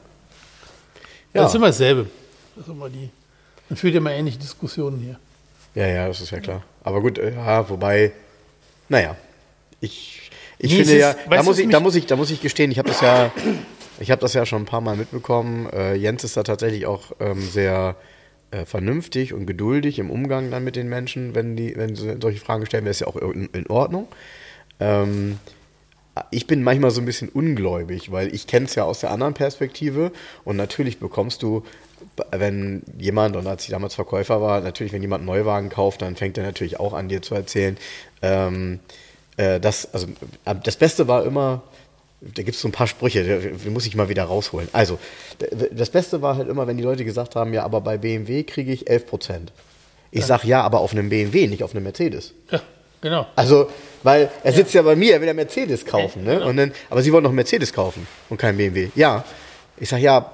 Das 1.34 1.52
ist 1.52 1.56
immer 1.56 1.68
dasselbe. 1.68 2.08
Das 2.56 2.68
ist 2.68 2.72
immer 2.72 2.90
die. 2.90 3.10
Man 3.72 3.78
führt 3.78 3.94
ja 3.94 4.00
immer 4.00 4.12
ähnliche 4.12 4.38
Diskussionen 4.38 5.00
hier. 5.00 5.18
Ja, 5.76 5.88
ja, 5.88 6.08
das 6.10 6.20
ist 6.20 6.32
ja 6.32 6.42
klar. 6.42 6.64
Aber 6.84 7.00
gut, 7.00 7.18
äh, 7.18 7.34
ja, 7.34 7.70
wobei, 7.70 8.12
naja, 8.90 9.16
ich, 9.80 10.30
ich 10.60 10.72
Nee, 10.72 10.78
finde 10.80 10.94
es 10.96 11.00
ja, 11.00 11.12
ist- 11.12 11.20
da 11.30 11.44
muss, 11.44 11.58
ich, 11.58 11.70
da, 11.70 11.80
muss 11.80 11.96
ich, 11.96 12.06
da 12.06 12.16
muss 12.18 12.32
ich 12.32 12.42
gestehen, 12.42 12.70
ich 12.70 12.78
habe 12.80 12.90
das 12.90 13.00
ja, 13.00 13.32
ich 14.02 14.12
habe 14.12 14.20
das 14.20 14.34
ja 14.34 14.46
schon 14.46 14.64
ein 14.64 14.66
paar 14.66 14.82
Mal 14.82 14.98
mitbekommen. 14.98 15.70
Äh, 15.72 15.96
Jens 15.96 16.26
ist 16.26 16.36
da 16.36 16.44
tatsächlich 16.44 16.86
auch 16.86 17.14
ähm, 17.22 17.40
sehr 17.42 17.96
äh, 18.52 18.66
vernünftig 18.66 19.34
und 19.34 19.46
geduldig 19.46 20.00
im 20.00 20.10
Umgang 20.12 20.52
dann 20.52 20.66
mit 20.66 20.76
den 20.76 20.90
Menschen, 20.90 21.34
wenn 21.36 21.56
die, 21.56 21.74
wenn 21.78 21.96
sie 21.96 22.18
solche 22.22 22.42
Fragen 22.42 22.66
stellen, 22.66 22.84
wäre 22.84 22.92
es 22.92 23.00
ja 23.00 23.08
auch 23.08 23.16
in, 23.16 23.46
in 23.54 23.68
Ordnung. 23.68 24.10
Ähm, 24.82 25.40
ich 26.30 26.46
bin 26.46 26.62
manchmal 26.62 26.92
so 26.92 27.00
ein 27.00 27.06
bisschen 27.06 27.30
ungläubig, 27.30 28.12
weil 28.12 28.36
ich 28.36 28.46
kenne 28.48 28.66
es 28.66 28.76
ja 28.76 28.84
aus 28.84 29.00
der 29.00 29.12
anderen 29.12 29.34
Perspektive 29.34 30.12
und 30.44 30.58
natürlich 30.58 31.00
bekommst 31.00 31.42
du, 31.42 31.64
wenn 32.32 32.84
jemand, 32.98 33.36
und 33.36 33.48
als 33.48 33.64
ich 33.66 33.72
damals 33.72 33.96
Verkäufer 33.96 34.42
war, 34.42 34.62
natürlich, 34.62 34.94
wenn 34.94 35.02
jemand 35.02 35.22
einen 35.22 35.28
Neuwagen 35.28 35.70
kauft, 35.70 36.02
dann 36.02 36.16
fängt 36.16 36.38
er 36.38 36.44
natürlich 36.44 36.80
auch 36.80 36.94
an, 36.94 37.10
dir 37.10 37.22
zu 37.22 37.36
erzählen, 37.36 37.78
ähm, 38.22 38.80
äh, 39.38 39.60
das, 39.60 39.94
also 39.94 40.08
äh, 40.46 40.56
das 40.64 40.76
Beste 40.76 41.08
war 41.08 41.26
immer, 41.26 41.62
da 42.22 42.44
gibt 42.44 42.56
es 42.56 42.62
so 42.62 42.68
ein 42.68 42.72
paar 42.72 42.88
Sprüche, 42.88 43.24
die, 43.24 43.70
muss 43.70 43.86
ich 43.86 43.96
mal 43.96 44.10
wieder 44.10 44.24
rausholen. 44.24 44.70
Also, 44.74 45.00
das 45.72 45.90
Beste 45.90 46.22
war 46.22 46.38
halt 46.38 46.50
immer, 46.50 46.68
wenn 46.68 46.78
die 46.78 46.84
Leute 46.84 47.04
gesagt 47.04 47.36
haben, 47.36 47.54
ja, 47.54 47.64
aber 47.64 47.82
bei 47.82 47.98
BMW 47.98 48.44
kriege 48.44 48.72
ich 48.72 48.90
11 48.90 49.08
Prozent. 49.08 49.52
Ich 50.12 50.26
sag 50.26 50.44
ja, 50.44 50.62
aber 50.62 50.82
auf 50.82 50.92
einem 50.92 51.10
BMW, 51.10 51.48
nicht 51.48 51.64
auf 51.64 51.74
einem 51.74 51.84
Mercedes. 51.84 52.34
Ja, 52.52 52.62
genau. 53.00 53.26
Also, 53.36 53.70
weil 54.04 54.30
er 54.44 54.52
sitzt 54.52 54.74
ja 54.74 54.82
bei 54.82 54.96
mir, 54.96 55.14
er 55.14 55.22
will 55.22 55.28
ja 55.28 55.34
Mercedes 55.34 55.86
kaufen, 55.86 56.26
Ja, 56.26 56.32
ne? 56.32 56.38
genau. 56.38 56.50
Und 56.50 56.58
dann, 56.58 56.72
aber 56.90 57.02
sie 57.02 57.12
wollen 57.14 57.24
doch 57.24 57.30
einen 57.30 57.38
Mercedes 57.38 57.72
kaufen 57.74 58.06
und 58.30 58.38
keinen 58.38 58.58
BMW. 58.58 58.90
Ja. 58.96 59.24
Ich 59.78 59.90
sag 59.90 60.00
ja, 60.00 60.32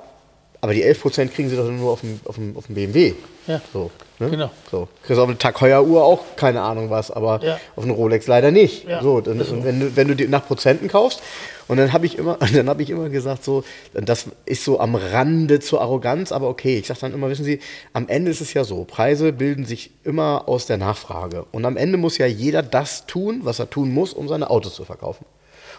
aber 0.68 0.74
die 0.74 0.84
11% 0.86 1.30
kriegen 1.30 1.49
sie 1.49 1.55
doch 1.55 1.70
nur 1.72 1.93
auf 1.93 2.01
dem, 2.01 2.20
auf 2.26 2.36
dem, 2.36 2.57
auf 2.57 2.65
dem 2.65 2.76
BMW. 2.76 3.13
Ja. 3.47 3.61
So, 3.72 3.89
ne? 4.20 4.30
Genau. 4.30 4.51
So. 4.70 4.89
Kriegst 5.03 5.18
auf 5.18 5.30
eine 5.30 5.38
Tag 5.38 5.61
Heuer 5.61 5.82
Uhr 5.86 6.03
auch 6.03 6.20
keine 6.36 6.61
Ahnung 6.61 6.89
was, 6.89 7.09
aber 7.09 7.39
Ja. 7.41 7.57
auf 7.78 7.86
eine 7.86 7.93
Rolex 7.93 8.28
leider 8.28 8.51
nicht. 8.51 8.86
Ja, 8.86 9.01
So, 9.01 9.22
dann, 9.22 9.41
so. 9.41 9.63
wenn 9.63 9.80
du, 9.80 9.95
wenn 9.95 10.09
du 10.09 10.15
die 10.18 10.28
nach 10.28 10.45
Prozenten 10.45 10.89
kaufst, 10.89 11.22
und 11.70 11.78
dann 11.78 11.93
habe 11.93 12.05
ich 12.05 12.18
immer, 12.18 12.38
dann 12.53 12.68
habe 12.68 12.84
ich 12.84 12.89
immer 12.89 13.07
gesagt, 13.07 13.45
so, 13.45 13.63
das 13.93 14.26
ist 14.45 14.65
so 14.65 14.78
am 14.82 14.95
Rande 14.95 15.61
zur 15.61 15.80
Arroganz, 15.80 16.34
aber 16.34 16.49
okay. 16.49 16.80
Ich 16.80 16.88
sage 16.88 16.99
dann 16.99 17.13
immer, 17.13 17.30
wissen 17.30 17.45
Sie, 17.45 17.61
am 17.93 18.09
Ende 18.09 18.30
ist 18.32 18.41
es 18.41 18.53
ja 18.53 18.65
so, 18.65 18.84
Preise 18.84 19.32
bilden 19.32 19.63
sich 19.65 19.91
immer 20.03 20.49
aus 20.49 20.65
der 20.65 20.76
Nachfrage. 20.78 21.45
Und 21.53 21.63
am 21.63 21.78
Ende 21.78 21.97
muss 21.97 22.18
ja 22.18 22.26
jeder 22.26 22.61
das 22.61 23.05
tun, 23.05 23.39
was 23.43 23.59
er 23.59 23.70
tun 23.70 23.93
muss, 23.93 24.11
um 24.11 24.28
seine 24.28 24.49
Autos 24.49 24.76
zu 24.76 24.84
verkaufen. 24.84 25.26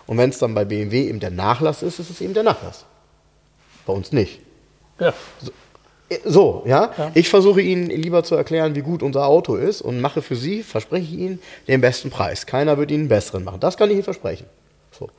Und 0.07 0.17
wenn 0.17 0.31
es 0.31 0.39
dann 0.39 0.55
bei 0.55 0.65
BMW 0.65 1.09
eben 1.09 1.21
der 1.21 1.31
Nachlass 1.31 1.83
ist, 1.83 1.99
ist 1.99 2.09
es 2.09 2.23
eben 2.23 2.33
der 2.33 2.43
Nachlass. 2.43 2.87
Bei 3.85 3.93
uns 3.93 4.11
nicht. 4.13 4.41
Ja. 5.01 5.13
So, 6.25 6.63
ja? 6.67 6.91
Ja. 6.97 7.11
Ich 7.13 7.29
versuche 7.29 7.61
Ihnen 7.61 7.89
lieber 7.91 8.25
zu 8.25 8.35
erklären, 8.35 8.75
wie 8.75 8.81
gut 8.81 9.03
unser 9.03 9.27
Auto 9.27 9.57
ist 9.57 9.83
und 9.83 10.01
mache 10.01 10.23
für 10.23 10.37
Sie, 10.37 10.63
verspreche 10.63 11.05
ich 11.05 11.13
Ihnen, 11.21 11.39
den 11.67 11.83
besten 11.83 12.09
Preis. 12.09 12.47
Keiner 12.47 12.79
wird 12.79 12.91
Ihnen 12.91 13.01
einen 13.01 13.09
besseren 13.11 13.45
machen. 13.45 13.61
Das 13.61 13.77
kann 13.77 13.91
ich 13.91 13.95
Ihnen 13.97 14.05
versprechen. 14.05 14.47
So. 14.99 15.11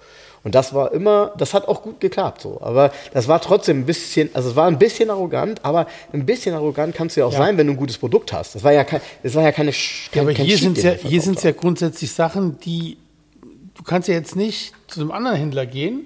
Und 0.43 0.55
das 0.55 0.73
war 0.73 0.91
immer, 0.93 1.31
das 1.37 1.53
hat 1.53 1.67
auch 1.67 1.83
gut 1.83 1.99
geklappt, 1.99 2.41
so. 2.41 2.59
Aber 2.61 2.91
das 3.13 3.27
war 3.27 3.39
trotzdem 3.39 3.81
ein 3.81 3.85
bisschen, 3.85 4.29
also 4.33 4.49
es 4.49 4.55
war 4.55 4.65
ein 4.67 4.79
bisschen 4.79 5.11
arrogant, 5.11 5.63
aber 5.63 5.85
ein 6.11 6.25
bisschen 6.25 6.55
arrogant 6.55 6.95
kannst 6.95 7.15
du 7.15 7.19
ja 7.21 7.27
auch 7.27 7.33
Ja. 7.33 7.37
sein, 7.39 7.57
wenn 7.57 7.67
du 7.67 7.73
ein 7.73 7.77
gutes 7.77 7.97
Produkt 7.99 8.33
hast. 8.33 8.55
Das 8.55 8.63
war 8.63 8.71
ja 8.73 8.83
kein, 8.83 9.01
das 9.21 9.35
war 9.35 9.43
ja 9.43 9.51
keine, 9.51 9.71
Sch- 9.71 10.07
Ja, 10.15 10.23
aber 10.23 10.33
kein 10.33 10.45
hier 10.45 10.57
sind 10.57 10.81
ja, 10.81 10.91
hier 10.93 11.21
ja 11.21 11.51
grundsätzlich 11.51 12.11
Sachen, 12.11 12.57
die 12.61 12.97
du 13.75 13.83
kannst 13.83 14.07
ja 14.07 14.15
jetzt 14.15 14.35
nicht 14.35 14.73
zu 14.87 15.01
einem 15.01 15.11
anderen 15.11 15.37
Händler 15.37 15.65
gehen 15.67 16.05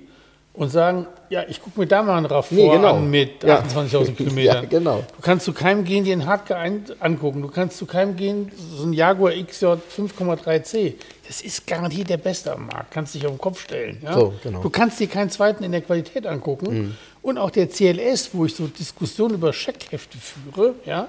und 0.53 0.69
sagen, 0.69 1.07
ja, 1.29 1.43
ich 1.49 1.59
gucke 1.61 1.79
mir 1.79 1.87
da 1.87 2.03
mal 2.03 2.15
einen 2.17 2.27
RAV 2.27 2.51
Nee, 2.51 2.69
genau. 2.69 2.95
an 2.97 3.09
mit 3.09 3.43
Ja. 3.43 3.61
28.000 3.61 4.11
Kilometern. 4.15 4.63
Ja, 4.63 4.69
genau. 4.69 5.03
Du 5.15 5.21
kannst 5.21 5.45
zu 5.45 5.53
keinem 5.53 5.83
gehen, 5.83 6.03
dir 6.03 6.13
einen 6.13 6.27
Hardcore 6.27 6.59
angucken. 6.99 7.41
Du 7.41 7.47
kannst 7.47 7.77
zu 7.77 7.87
keinem 7.87 8.15
gehen, 8.15 8.51
so 8.75 8.83
ein 8.85 8.93
Jaguar 8.93 9.31
XJ 9.33 9.65
5,3C. 9.97 10.93
Das 11.27 11.41
ist 11.41 11.65
garantiert 11.65 12.09
der 12.09 12.17
Beste 12.17 12.53
am 12.53 12.67
Markt. 12.67 12.91
Kannst 12.91 13.15
dich 13.15 13.25
auf 13.25 13.31
den 13.31 13.39
Kopf 13.39 13.61
stellen. 13.63 13.97
Ja? 14.03 14.13
So, 14.13 14.33
genau. 14.43 14.61
Du 14.61 14.69
kannst 14.69 14.99
dir 14.99 15.07
keinen 15.07 15.31
zweiten 15.31 15.63
in 15.63 15.71
der 15.71 15.81
Qualität 15.81 16.27
angucken. 16.27 16.71
Mhm. 16.73 16.95
Und 17.23 17.37
auch 17.39 17.49
der 17.49 17.67
CLS, 17.69 18.29
wo 18.33 18.45
ich 18.45 18.53
so 18.55 18.67
Diskussionen 18.67 19.35
über 19.35 19.53
Scheckhefte 19.53 20.17
führe, 20.17 20.75
ja. 20.85 21.07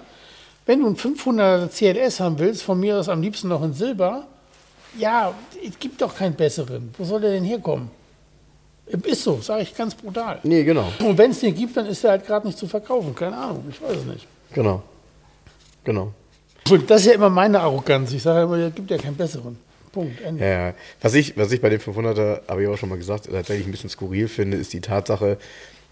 Wenn 0.65 0.81
du 0.81 0.87
einen 0.87 0.97
500er 0.97 1.69
CLS 1.69 2.21
haben 2.21 2.39
willst, 2.39 2.63
von 2.63 2.81
mir 2.81 2.97
aus 2.99 3.11
am 3.11 3.21
liebsten 3.21 3.49
noch 3.49 3.63
in 3.63 3.75
Silber, 3.75 4.27
ja, 4.99 5.35
es 5.63 5.79
gibt 5.79 6.01
doch 6.01 6.17
keinen 6.17 6.35
besseren. 6.35 6.95
Wo 6.97 7.05
soll 7.05 7.21
der 7.21 7.33
denn 7.33 7.45
herkommen? 7.45 7.91
Ist 8.87 9.23
so, 9.23 9.41
sage 9.41 9.63
ich 9.63 9.75
ganz 9.75 9.95
brutal. 9.95 10.41
Nee, 10.43 10.63
genau. 10.63 10.93
Und 10.99 11.17
wenn 11.17 11.31
es 11.31 11.41
den 11.41 11.55
gibt, 11.55 11.77
dann 11.77 11.87
ist 11.87 12.05
er 12.05 12.11
halt 12.11 12.27
gerade 12.27 12.47
nicht 12.47 12.59
zu 12.59 12.67
verkaufen. 12.67 13.15
Keine 13.15 13.37
Ahnung, 13.37 13.65
ich 13.71 13.81
weiß 13.81 13.97
es 13.97 14.05
nicht. 14.05 14.27
Genau. 14.53 14.83
Genau. 15.85 16.13
Und 16.71 16.91
das 16.91 17.03
ist 17.03 17.07
ja 17.09 17.13
immer 17.15 17.31
meine 17.31 17.61
Arroganz. 17.61 18.13
Ich 18.13 18.23
sage 18.23 18.43
immer, 18.43 18.57
es 18.57 18.75
gibt 18.75 18.91
ja 18.91 18.99
keinen 18.99 19.17
besseren. 19.17 19.59
Punkt. 19.93 20.21
Ende. 20.23 20.45
Ja. 20.45 20.75
Was 21.01 21.15
ich, 21.15 21.37
was 21.37 21.53
ich 21.53 21.61
bei 21.61 21.69
den 21.69 21.81
500er, 21.81 22.41
habe 22.49 22.63
ich 22.63 22.69
auch 22.69 22.77
schon 22.77 22.89
mal 22.89 22.99
gesagt, 22.99 23.29
tatsächlich 23.31 23.67
ein 23.67 23.71
bisschen 23.71 23.91
skurril 23.91 24.29
finde, 24.29 24.57
ist 24.57 24.73
die 24.73 24.81
Tatsache, 24.81 25.39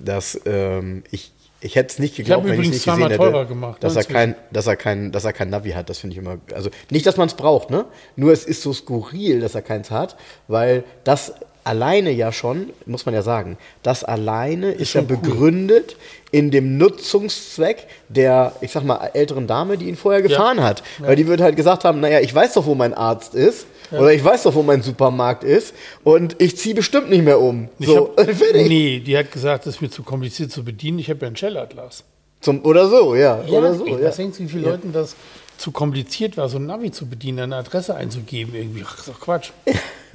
dass 0.01 0.41
ähm, 0.45 1.05
ich, 1.13 1.33
ich 1.61 1.77
hätte 1.77 1.93
es 1.93 1.99
nicht 2.01 2.17
geglaubt, 2.17 2.43
habe 2.43 2.57
wenn 2.57 2.63
ich 2.63 2.71
nicht 2.71 2.85
gesehen 2.85 3.09
hätte, 3.09 3.47
gemacht, 3.47 3.83
dass, 3.85 3.95
ne, 3.95 4.01
er 4.01 4.05
kein, 4.05 4.35
dass, 4.51 4.67
er 4.67 4.77
kein, 4.77 5.13
dass 5.13 5.25
er 5.25 5.33
kein 5.33 5.51
Navi 5.51 5.71
hat. 5.71 5.89
Das 5.89 5.99
finde 5.99 6.15
ich 6.15 6.19
immer, 6.19 6.39
also 6.53 6.69
nicht, 6.91 7.07
dass 7.07 7.17
man 7.17 7.29
es 7.29 7.35
braucht, 7.35 7.71
ne? 7.71 7.85
nur 8.17 8.33
es 8.33 8.45
ist 8.45 8.63
so 8.63 8.73
skurril, 8.73 9.41
dass 9.41 9.55
er 9.55 9.63
keins 9.63 9.93
hat, 9.93 10.17
weil 10.49 10.83
das 11.05 11.35
alleine 11.65 12.11
ja 12.11 12.33
schon, 12.33 12.71
muss 12.87 13.07
man 13.07 13.15
ja 13.15 13.23
sagen, 13.23 13.57
das 13.83 14.05
alleine 14.05 14.73
ist, 14.73 14.95
ja 14.95 15.01
schon 15.01 15.11
cool. 15.11 15.19
begründet 15.19 15.97
in 16.31 16.51
dem 16.51 16.79
Nutzungszweck 16.79 17.87
der, 18.09 18.55
ich 18.61 18.73
sag 18.73 18.85
mal, 18.85 19.11
älteren 19.13 19.47
Dame, 19.47 19.77
die 19.79 19.89
ihn 19.89 19.97
vorher 19.97 20.23
gefahren 20.23 20.63
hat. 20.63 20.83
Weil 20.99 21.17
die 21.17 21.27
wird 21.27 21.41
halt 21.41 21.57
gesagt 21.57 21.85
haben, 21.85 22.01
naja, 22.01 22.21
ich 22.21 22.35
weiß 22.35 22.55
doch, 22.55 22.67
wo 22.67 22.75
mein 22.75 22.95
Arzt 22.95 23.35
ist. 23.35 23.67
Oder 23.91 24.13
ich 24.15 24.25
weiß 24.25 24.45
doch, 24.45 24.55
wo 24.55 24.63
mein 24.63 24.81
Supermarkt 24.81 25.45
ist. 25.45 25.75
Und 26.03 26.41
ich 26.41 26.57
ziehe 26.57 26.75
bestimmt 26.75 27.11
nicht 27.11 27.25
mehr 27.25 27.39
um. 27.41 27.69
Ich 27.79 27.87
so, 27.87 28.15
hab, 28.17 28.25
fertig. 28.35 28.69
nee, 28.69 29.01
die 29.01 29.17
hat 29.17 29.31
gesagt, 29.31 29.67
das 29.67 29.77
ist 29.77 29.81
mir 29.83 29.91
zu 29.91 30.03
kompliziert 30.03 30.51
zu 30.51 30.65
bedienen. 30.65 30.99
Ich 30.99 31.11
habe 31.11 31.21
ja 31.21 31.27
einen 31.27 31.37
Shell-Atlas. 31.37 32.05
Zum, 32.41 32.65
oder 32.65 32.89
so, 32.89 33.15
ja. 33.15 33.43
Ja, 33.47 33.59
oder 33.59 33.75
so, 33.75 33.87
ey, 33.87 34.01
ja. 34.01 34.09
was 34.09 34.17
denkst 34.17 34.39
du, 34.39 34.45
wie 34.45 34.49
vielen 34.49 34.65
Leuten 34.65 34.93
das 34.93 35.15
zu 35.63 35.71
kompliziert 35.71 36.37
war, 36.37 36.49
so 36.49 36.59
ein 36.59 36.67
Navi 36.67 36.91
zu 36.91 37.07
bedienen, 37.07 37.39
eine 37.39 37.57
Adresse 37.57 37.95
einzugeben 37.95 38.53
irgendwie? 38.53 38.83
Ach, 38.85 38.99
ist 38.99 39.07
doch 39.07 39.21
Quatsch. 39.21 39.53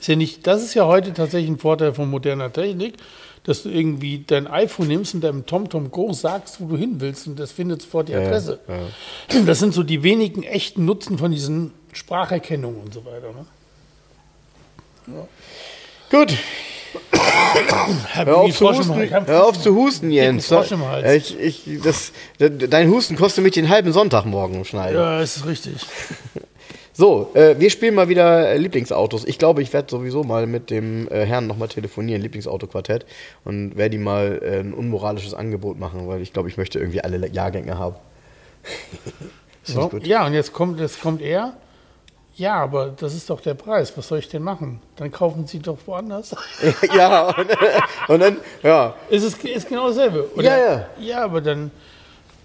ist 0.00 0.08
ja 0.08 0.16
nicht, 0.16 0.48
das 0.48 0.64
ist 0.64 0.74
ja 0.74 0.84
heute 0.84 1.12
tatsächlich 1.14 1.48
ein 1.48 1.58
Vorteil 1.58 1.94
von 1.94 2.10
moderner 2.10 2.52
Technik, 2.52 2.94
dass 3.44 3.62
du 3.62 3.68
irgendwie 3.68 4.24
dein 4.26 4.48
iPhone 4.48 4.88
nimmst 4.88 5.14
und 5.14 5.20
deinem 5.22 5.46
TomTom 5.46 5.92
Go 5.92 6.12
sagst, 6.12 6.60
wo 6.60 6.66
du 6.66 6.76
hin 6.76 6.96
willst 6.98 7.28
und 7.28 7.38
das 7.38 7.52
findet 7.52 7.82
sofort 7.82 8.08
die 8.08 8.16
Adresse. 8.16 8.58
Das 9.46 9.60
sind 9.60 9.72
so 9.72 9.84
die 9.84 10.02
wenigen 10.02 10.42
echten 10.42 10.84
Nutzen 10.84 11.18
von 11.18 11.30
diesen 11.30 11.72
Spracherkennungen 11.92 12.80
und 12.80 12.92
so 12.92 13.04
weiter. 13.04 13.28
Ne? 15.06 15.28
Gut, 16.10 16.32
Hab 16.32 16.77
hör 18.14 18.36
auf, 18.36 18.56
zu 18.56 18.68
husten, 18.68 19.26
hör 19.26 19.46
auf 19.46 19.60
zu 19.60 19.74
husten, 19.74 20.10
Jens. 20.10 20.52
Ich, 21.14 21.38
ich, 21.38 21.80
das, 21.82 22.12
dein 22.38 22.90
Husten 22.90 23.16
kostet 23.16 23.44
mich 23.44 23.52
den 23.52 23.68
halben 23.68 23.92
Sonntag 23.92 24.24
morgen 24.24 24.54
im 24.54 24.64
Schneiden. 24.64 24.96
Ja, 24.96 25.20
ist 25.20 25.46
richtig. 25.46 25.74
So, 26.98 27.30
äh, 27.34 27.54
wir 27.60 27.70
spielen 27.70 27.94
mal 27.94 28.08
wieder 28.08 28.48
äh, 28.48 28.56
Lieblingsautos. 28.56 29.24
Ich 29.24 29.38
glaube, 29.38 29.62
ich 29.62 29.72
werde 29.72 29.88
sowieso 29.88 30.24
mal 30.24 30.48
mit 30.48 30.68
dem 30.68 31.06
äh, 31.12 31.24
Herrn 31.24 31.46
nochmal 31.46 31.68
telefonieren, 31.68 32.20
Lieblingsauto-Quartett, 32.22 33.06
und 33.44 33.76
werde 33.76 33.94
ihm 33.94 34.02
mal 34.02 34.40
äh, 34.42 34.58
ein 34.58 34.74
unmoralisches 34.74 35.32
Angebot 35.32 35.78
machen, 35.78 36.08
weil 36.08 36.22
ich 36.22 36.32
glaube, 36.32 36.48
ich 36.48 36.56
möchte 36.56 36.80
irgendwie 36.80 37.00
alle 37.00 37.28
Jahrgänge 37.28 37.78
haben. 37.78 37.94
So, 39.64 39.88
das 39.88 40.06
ja, 40.06 40.24
und 40.24 40.32
jetzt 40.32 40.54
kommt, 40.54 40.80
jetzt 40.80 41.02
kommt 41.02 41.20
er. 41.20 41.52
Ja, 42.38 42.54
aber 42.54 42.94
das 42.96 43.14
ist 43.14 43.28
doch 43.30 43.40
der 43.40 43.54
Preis. 43.54 43.92
Was 43.96 44.06
soll 44.06 44.20
ich 44.20 44.28
denn 44.28 44.44
machen? 44.44 44.80
Dann 44.94 45.10
kaufen 45.10 45.48
Sie 45.48 45.58
doch 45.58 45.76
woanders. 45.86 46.36
ja, 46.94 47.36
und, 47.36 47.50
und 48.06 48.20
dann, 48.20 48.36
ja. 48.62 48.94
ist 49.10 49.24
es 49.24 49.34
ist 49.42 49.68
genau 49.68 49.88
dasselbe. 49.88 50.30
Ja, 50.36 50.56
ja. 50.56 50.86
Ja, 51.00 51.24
aber 51.24 51.40
dann. 51.40 51.72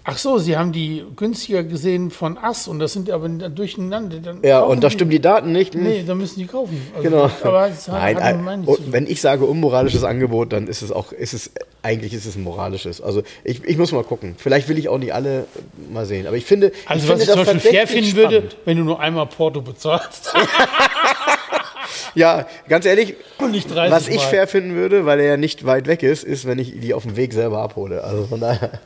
Ach 0.06 0.18
so, 0.18 0.36
Sie 0.36 0.54
haben 0.58 0.70
die 0.72 1.02
günstiger 1.16 1.62
gesehen 1.64 2.10
von 2.10 2.36
Ass 2.36 2.68
und 2.68 2.78
das 2.78 2.92
sind 2.92 3.10
aber 3.10 3.26
durcheinander. 3.28 4.18
Dann 4.18 4.40
Ja, 4.42 4.60
und 4.60 4.84
da 4.84 4.90
stimmen 4.90 5.10
die 5.10 5.20
Daten 5.20 5.52
nicht. 5.52 5.74
hm? 5.74 5.82
Nee, 5.82 6.04
dann 6.06 6.18
müssen 6.18 6.40
die 6.40 6.46
kaufen. 6.46 6.78
Also, 6.94 7.08
Genau. 7.08 7.30
Aber 7.42 7.68
es 7.70 7.88
hat, 7.88 7.94
Nein, 8.14 8.22
hat 8.22 8.64
zu 8.66 8.70
und 8.72 8.92
wenn 8.92 9.06
ich 9.06 9.22
sage 9.22 9.46
unmoralisches 9.46 10.04
Angebot, 10.04 10.52
dann 10.52 10.66
ist 10.66 10.82
es 10.82 10.92
auch, 10.92 11.12
ist 11.12 11.32
es, 11.32 11.50
eigentlich 11.82 12.12
ist 12.12 12.26
es 12.26 12.36
ein 12.36 12.42
moralisches. 12.42 13.00
Also 13.00 13.22
ich, 13.44 13.64
ich 13.64 13.78
muss 13.78 13.92
mal 13.92 14.04
gucken. 14.04 14.34
Vielleicht 14.36 14.68
will 14.68 14.76
ich 14.76 14.90
auch 14.90 14.98
nicht 14.98 15.14
alle 15.14 15.46
mal 15.90 16.04
sehen. 16.04 16.26
Aber 16.26 16.36
ich 16.36 16.44
finde, 16.44 16.72
Also 16.84 17.04
ich 17.04 17.10
was 17.10 17.20
finde 17.24 17.32
ich 17.40 17.46
zum 17.46 17.54
Beispiel 17.54 17.70
fair 17.72 17.86
finden 17.86 18.16
würde, 18.16 18.36
spannend. 18.36 18.56
wenn 18.66 18.76
du 18.76 18.84
nur 18.84 19.00
einmal 19.00 19.26
Porto 19.26 19.62
bezahlst 19.62 20.34
Ja, 22.14 22.46
ganz 22.68 22.84
ehrlich, 22.86 23.14
und 23.38 23.50
nicht 23.52 23.68
30 23.74 23.90
was 23.90 24.08
ich 24.08 24.20
fair 24.22 24.46
finden 24.46 24.74
würde, 24.74 25.04
weil 25.06 25.18
er 25.18 25.26
ja 25.26 25.36
nicht 25.36 25.64
weit 25.66 25.86
weg 25.86 26.02
ist, 26.02 26.24
ist, 26.24 26.46
wenn 26.46 26.58
ich 26.58 26.78
die 26.78 26.94
auf 26.94 27.02
dem 27.04 27.16
Weg 27.16 27.32
selber 27.32 27.60
abhole. 27.60 28.04
Also 28.04 28.26
von 28.26 28.40
daher. 28.40 28.80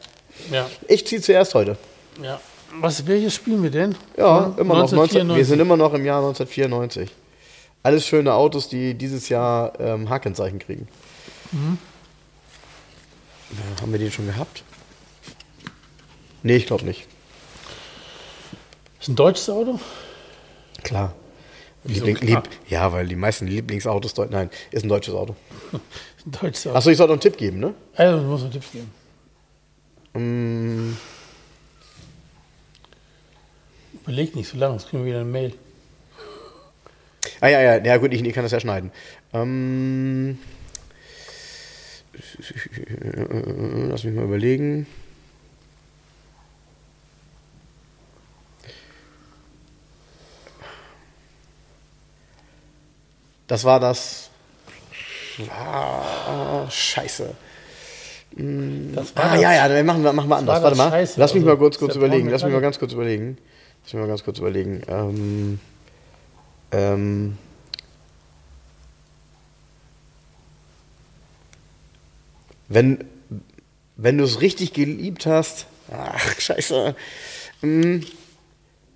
Ja, 0.51 0.69
Ich 0.87 1.07
ziehe 1.07 1.21
zuerst 1.21 1.55
heute. 1.55 1.77
ja. 2.23 2.41
Was, 2.81 3.07
welches 3.07 3.35
spielen 3.35 3.63
wir 3.63 3.71
denn? 3.71 3.95
Ja, 4.19 4.43
Von 4.53 4.59
immer 4.59 4.75
noch 4.75 4.93
19, 4.93 4.97
wir 4.97 5.03
1994. 5.03 5.49
sind 5.49 5.59
immer 5.61 5.77
noch 5.79 5.95
im 5.95 6.05
Jahr 6.05 6.19
1994. 6.19 7.11
Alles 7.83 8.07
schöne 8.07 8.35
Autos, 8.35 8.69
die 8.69 8.93
dieses 8.93 9.31
Jahr 9.31 9.73
ähm, 9.81 10.11
Hakenzeichen 10.11 10.59
kriegen. 10.59 10.87
Ja, 13.51 13.83
haben 13.83 13.91
wir 13.91 13.99
den 13.99 14.13
schon 14.13 14.27
gehabt? 14.27 14.65
Nee, 16.43 16.57
ich 16.57 16.67
glaube 16.67 16.85
nicht. 16.85 17.07
Ist 19.01 19.09
ein 19.09 19.17
deutsches 19.17 19.49
Auto? 19.49 19.81
Klar. 20.83 21.15
Liebling, 21.85 22.17
klar? 22.17 22.43
lieb, 22.43 22.51
ja, 22.69 22.93
weil 22.93 23.07
die 23.07 23.17
meisten 23.17 23.47
Lieblingsautos, 23.47 24.15
nein, 24.31 24.51
ist 24.73 24.85
ein 24.85 24.89
deutsches 24.91 25.15
Auto. 25.15 25.35
Ein 26.27 26.33
deutsches 26.33 26.67
Auto. 26.67 26.77
Achso, 26.77 26.91
ich 26.91 26.99
sollte 26.99 27.13
noch 27.13 27.15
einen 27.15 27.21
Tipp 27.23 27.39
geben, 27.39 27.61
ne? 27.61 27.73
Also, 27.95 28.19
du 28.19 28.25
musst 28.25 28.43
einen 28.43 28.53
Tipps 28.53 28.73
geben. 28.73 28.93
Mm, 30.19 30.97
Überleg 34.09 34.35
nicht 34.35 34.49
so 34.49 34.57
lange, 34.57 34.73
sonst 34.73 34.89
kriegen 34.89 35.05
wir 35.05 35.11
wieder 35.11 35.21
eine 35.21 35.29
Mail. 35.29 35.55
ah 37.41 37.49
ja, 37.49 37.61
ja, 37.61 37.85
ja 37.85 37.97
gut, 37.99 38.13
ich, 38.15 38.25
ich 38.25 38.33
kann 38.33 38.43
das 38.43 38.53
ja 38.53 38.61
schneiden. 38.61 38.91
Ähm, 39.35 40.39
lass 43.91 44.05
mich 44.05 44.15
mal 44.15 44.25
überlegen. 44.25 44.87
Das 53.47 53.65
war 53.65 53.79
das. 53.79 54.31
Ah, 55.51 56.67
scheiße. 56.71 57.35
Das 58.33 59.17
war 59.17 59.25
Ah, 59.25 59.33
das. 59.33 59.43
ja, 59.43 59.53
ja, 59.55 59.69
dann 59.69 59.87
machen 59.87 60.05
wir, 60.05 60.13
machen 60.13 60.29
wir 60.29 60.37
anders. 60.37 60.57
war 60.57 60.63
Warte 60.63 60.77
das 60.77 60.79
mal. 60.87 60.91
Scheiße, 60.91 61.21
Lass 61.21 61.35
mich 61.35 61.43
also, 61.43 61.55
mal 61.55 61.59
kurz, 61.59 61.79
kurz 61.79 61.97
überlegen. 61.97 62.29
Lass 62.29 62.45
mich 62.45 62.53
mal 62.53 62.61
ganz 62.61 62.79
kurz 62.79 62.93
überlegen. 62.93 63.39
Lass 63.85 63.93
mich 63.95 64.01
mal 64.03 64.09
ganz 64.09 64.23
kurz 64.25 64.39
überlegen. 64.39 64.83
Ähm, 64.89 65.61
ähm, 66.73 67.39
wenn, 72.69 73.05
wenn 73.97 74.19
du 74.19 74.25
es 74.25 74.41
richtig 74.41 74.73
geliebt 74.73 75.27
hast, 75.27 75.67
ach, 75.91 76.39
scheiße, 76.41 76.95
mm, 77.63 77.99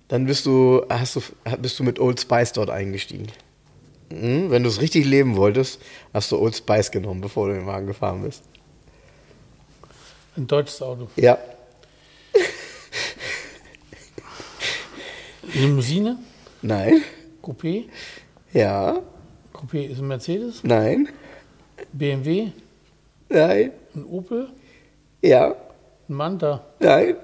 dann 0.07 0.25
bist 0.25 0.45
du, 0.45 0.83
hast 0.89 1.15
du, 1.15 1.21
bist 1.59 1.79
du 1.79 1.83
mit 1.83 1.99
Old 1.99 2.19
Spice 2.19 2.53
dort 2.53 2.69
eingestiegen. 2.69 3.27
Mm, 4.09 4.49
Wenn 4.51 4.63
du 4.63 4.69
es 4.69 4.79
richtig 4.81 5.05
leben 5.05 5.35
wolltest, 5.37 5.81
hast 6.13 6.31
du 6.31 6.37
Old 6.37 6.55
Spice 6.55 6.91
genommen, 6.91 7.21
bevor 7.21 7.47
du 7.47 7.55
den 7.55 7.65
Wagen 7.65 7.87
gefahren 7.87 8.21
bist. 8.23 8.43
Ein 10.35 10.47
deutsches 10.47 10.81
Auto. 10.81 11.07
Ja. 11.15 11.37
Limousine? 15.53 16.17
Nein. 16.61 17.03
Coupé? 17.41 17.85
Ja. 18.53 19.01
Coupé 19.53 19.85
ist 19.85 19.99
ein 19.99 20.07
Mercedes? 20.07 20.63
Nein. 20.63 21.09
BMW? 21.91 22.51
Nein. 23.29 23.71
Ein 23.95 24.05
Opel? 24.05 24.49
Ja. 25.21 25.55
Ein 26.09 26.15
Manta? 26.15 26.65
Nein. 26.79 27.15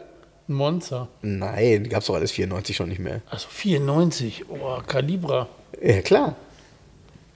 Ein 0.48 0.54
Monza? 0.54 1.08
Nein, 1.22 1.88
gab's 1.90 2.08
doch 2.08 2.16
alles 2.16 2.32
94 2.32 2.76
schon 2.76 2.90
nicht 2.90 3.00
mehr. 3.00 3.22
Achso, 3.30 3.48
94. 3.50 4.46
Oh, 4.50 4.80
Calibra. 4.88 5.48
Ja, 5.82 6.02
klar. 6.02 6.36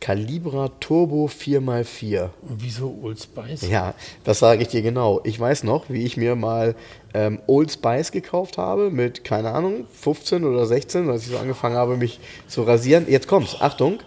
Calibra 0.04 0.68
Turbo 0.82 1.28
4x4. 1.28 2.24
Und 2.42 2.62
wieso 2.62 2.94
Old 3.02 3.22
Spice? 3.22 3.62
Ja, 3.70 3.94
das 4.26 4.40
sage 4.40 4.62
ich 4.62 4.68
dir 4.68 4.82
genau. 4.82 5.22
Ich 5.24 5.40
weiß 5.40 5.64
noch, 5.64 5.86
wie 5.88 6.04
ich 6.04 6.18
mir 6.18 6.36
mal 6.36 6.76
ähm, 7.14 7.40
Old 7.48 7.72
Spice 7.72 8.12
gekauft 8.12 8.58
habe 8.58 8.90
mit, 8.90 9.24
keine 9.24 9.52
Ahnung, 9.52 9.88
15 9.94 10.44
oder 10.44 10.66
16, 10.66 11.10
als 11.10 11.24
ich 11.24 11.30
so 11.30 11.38
angefangen 11.38 11.78
habe, 11.78 11.96
mich 11.96 12.20
zu 12.50 12.64
rasieren. 12.64 13.06
Jetzt 13.08 13.30
kommt's, 13.30 13.62
Achtung. 13.62 14.00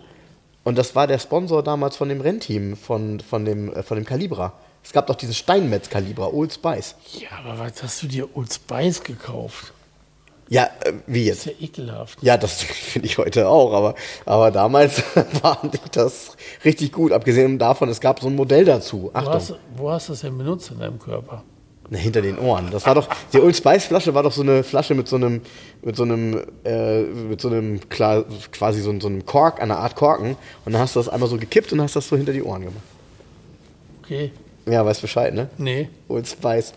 Und 0.64 0.76
das 0.76 0.94
war 0.94 1.06
der 1.06 1.18
Sponsor 1.18 1.62
damals 1.62 1.96
von 1.96 2.10
dem 2.10 2.20
Rennteam, 2.20 2.76
von, 2.76 3.18
von, 3.20 3.46
dem, 3.46 3.72
äh, 3.72 3.82
von 3.82 3.96
dem 3.96 4.04
Calibra. 4.04 4.52
Es 4.84 4.92
gab 4.92 5.06
doch 5.06 5.16
diesen 5.16 5.32
Steinmetz-Calibra, 5.32 6.26
Old 6.26 6.52
Spice. 6.52 6.94
Ja, 7.18 7.38
aber 7.42 7.58
was 7.58 7.82
hast 7.82 8.02
du 8.02 8.06
dir 8.06 8.36
Old 8.36 8.52
Spice 8.52 9.02
gekauft? 9.02 9.72
Ja, 10.48 10.70
äh, 10.84 10.92
wie 11.06 11.28
Das 11.28 11.44
jetzt? 11.44 11.46
ist 11.46 11.60
ja 11.60 11.66
ekelhaft. 11.66 12.18
Ja, 12.22 12.36
das 12.36 12.62
finde 12.62 13.06
ich 13.06 13.18
heute 13.18 13.48
auch, 13.48 13.72
aber, 13.72 13.94
aber 14.24 14.50
damals 14.50 15.00
fand 15.42 15.74
ich 15.74 15.80
das 15.90 16.36
richtig 16.64 16.92
gut. 16.92 17.12
Abgesehen 17.12 17.58
davon, 17.58 17.88
es 17.88 18.00
gab 18.00 18.20
so 18.20 18.28
ein 18.28 18.36
Modell 18.36 18.64
dazu. 18.64 19.10
Wo 19.12 19.18
hast, 19.18 19.28
Achtung, 19.28 19.56
wo 19.76 19.90
hast 19.90 20.08
du 20.08 20.12
das 20.12 20.20
denn 20.20 20.38
benutzt 20.38 20.70
in 20.70 20.78
deinem 20.78 20.98
Körper? 20.98 21.42
Na, 21.88 21.98
hinter 21.98 22.20
den 22.20 22.38
Ohren. 22.38 22.70
Das 22.72 22.84
war 22.86 22.96
doch, 22.96 23.08
die 23.32 23.40
Old 23.40 23.56
Spice 23.56 23.84
Flasche 23.84 24.12
war 24.12 24.24
doch 24.24 24.32
so 24.32 24.42
eine 24.42 24.64
Flasche 24.64 24.94
mit 24.94 25.06
so 25.06 25.16
einem, 25.16 25.40
mit 25.82 25.94
so 25.94 26.02
einem, 26.02 26.42
äh, 26.64 27.02
mit 27.02 27.40
so 27.40 27.48
einem, 27.48 27.88
klar, 27.88 28.24
quasi 28.50 28.80
so, 28.80 28.98
so 28.98 29.06
einem 29.06 29.24
Kork, 29.24 29.62
einer 29.62 29.78
Art 29.78 29.94
Korken. 29.94 30.36
Und 30.64 30.72
dann 30.72 30.80
hast 30.80 30.96
du 30.96 31.00
das 31.00 31.08
einmal 31.08 31.28
so 31.28 31.36
gekippt 31.36 31.72
und 31.72 31.80
hast 31.80 31.94
das 31.94 32.08
so 32.08 32.16
hinter 32.16 32.32
die 32.32 32.42
Ohren 32.42 32.62
gemacht. 32.62 32.82
Okay. 34.02 34.32
Ja, 34.68 34.84
weißt 34.84 35.00
Bescheid, 35.00 35.32
ne? 35.32 35.48
Nee. 35.58 35.88
Old 36.08 36.26
Spice. 36.26 36.72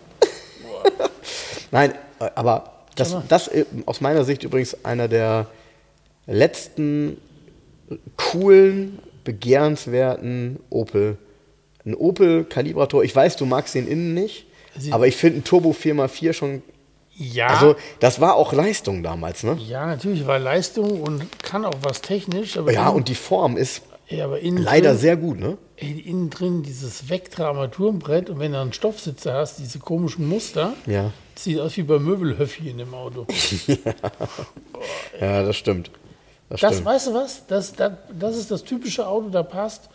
Nein, 1.72 1.94
äh, 2.20 2.30
aber 2.36 2.72
das, 3.00 3.16
das 3.28 3.48
äh, 3.50 3.66
aus 3.86 4.02
meiner 4.02 4.24
Sicht 4.24 4.44
übrigens 4.44 4.86
einer 4.86 5.08
der 5.08 5.48
letzten 6.28 7.18
coolen, 8.18 9.00
begehrenswerten 9.24 10.60
Opel. 10.70 11.18
Ein 11.86 11.96
Opel 11.96 12.44
Kalibrator. 12.44 13.04
Ich 13.04 13.16
weiß, 13.16 13.36
du 13.38 13.46
magst 13.46 13.76
den 13.76 13.88
innen 13.88 14.14
nicht, 14.14 14.46
Sie- 14.78 14.92
aber 14.92 15.08
ich 15.08 15.16
finde 15.16 15.40
ein 15.40 15.44
Turbo 15.44 15.72
4x4 15.72 16.34
schon. 16.34 16.62
Ja. 17.16 17.48
Also, 17.48 17.76
das 18.00 18.22
war 18.22 18.36
auch 18.36 18.54
Leistung 18.54 19.04
damals, 19.04 19.44
ne? 19.44 19.58
ja, 19.68 19.86
natürlich 19.86 20.26
war 20.26 20.40
Leistung 20.40 21.02
und 21.02 21.24
kann 21.44 21.66
auch 21.66 21.76
was 21.82 22.00
technisch, 22.00 22.56
aber, 22.58 22.72
Ja, 22.72 22.86
innen, 22.88 22.96
und 22.96 23.10
die 23.10 23.16
Form 23.16 23.58
ist 23.58 23.82
ja, 24.08 24.26
leider 24.42 24.92
drin, 24.92 24.98
sehr 25.00 25.18
gut, 25.18 25.38
ne? 25.38 25.58
ey, 25.76 26.00
innen 26.00 26.30
drin 26.30 26.64
dieses 26.64 27.10
Vectra-Armaturenbrett 27.10 28.30
und 28.30 28.40
wenn 28.40 28.54
du 28.54 28.62
einen 28.62 28.72
Stoffsitzer 28.72 29.34
hast, 29.34 29.60
diese 29.60 29.80
komischen 29.80 30.30
Muster, 30.30 30.74
Ja. 30.86 31.12
Sieht 31.44 31.60
aus 31.60 31.76
wie 31.78 31.84
bei 31.84 32.00
Möbelhöffi 32.00 32.70
in 32.70 32.78
dem 32.80 32.94
Auto. 32.94 33.26
Ja, 35.20 35.44
das 35.44 35.58
stimmt. 35.58 35.92
Das, 36.50 36.62
Das, 36.62 36.74
stimmt. 36.76 36.86
weißt 36.86 37.08
du 37.08 37.14
was? 37.14 37.46
Das, 37.48 37.74
das, 37.74 37.92
das 38.18 38.38
ist 38.38 38.50
das 38.52 38.64
typische 38.64 39.06
Auto, 39.08 39.30
da 39.30 39.44
passt 39.44 39.90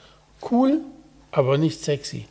cool, 0.51 0.81
aber 1.31 1.57
nicht 1.59 1.83
sexy. 1.83 2.27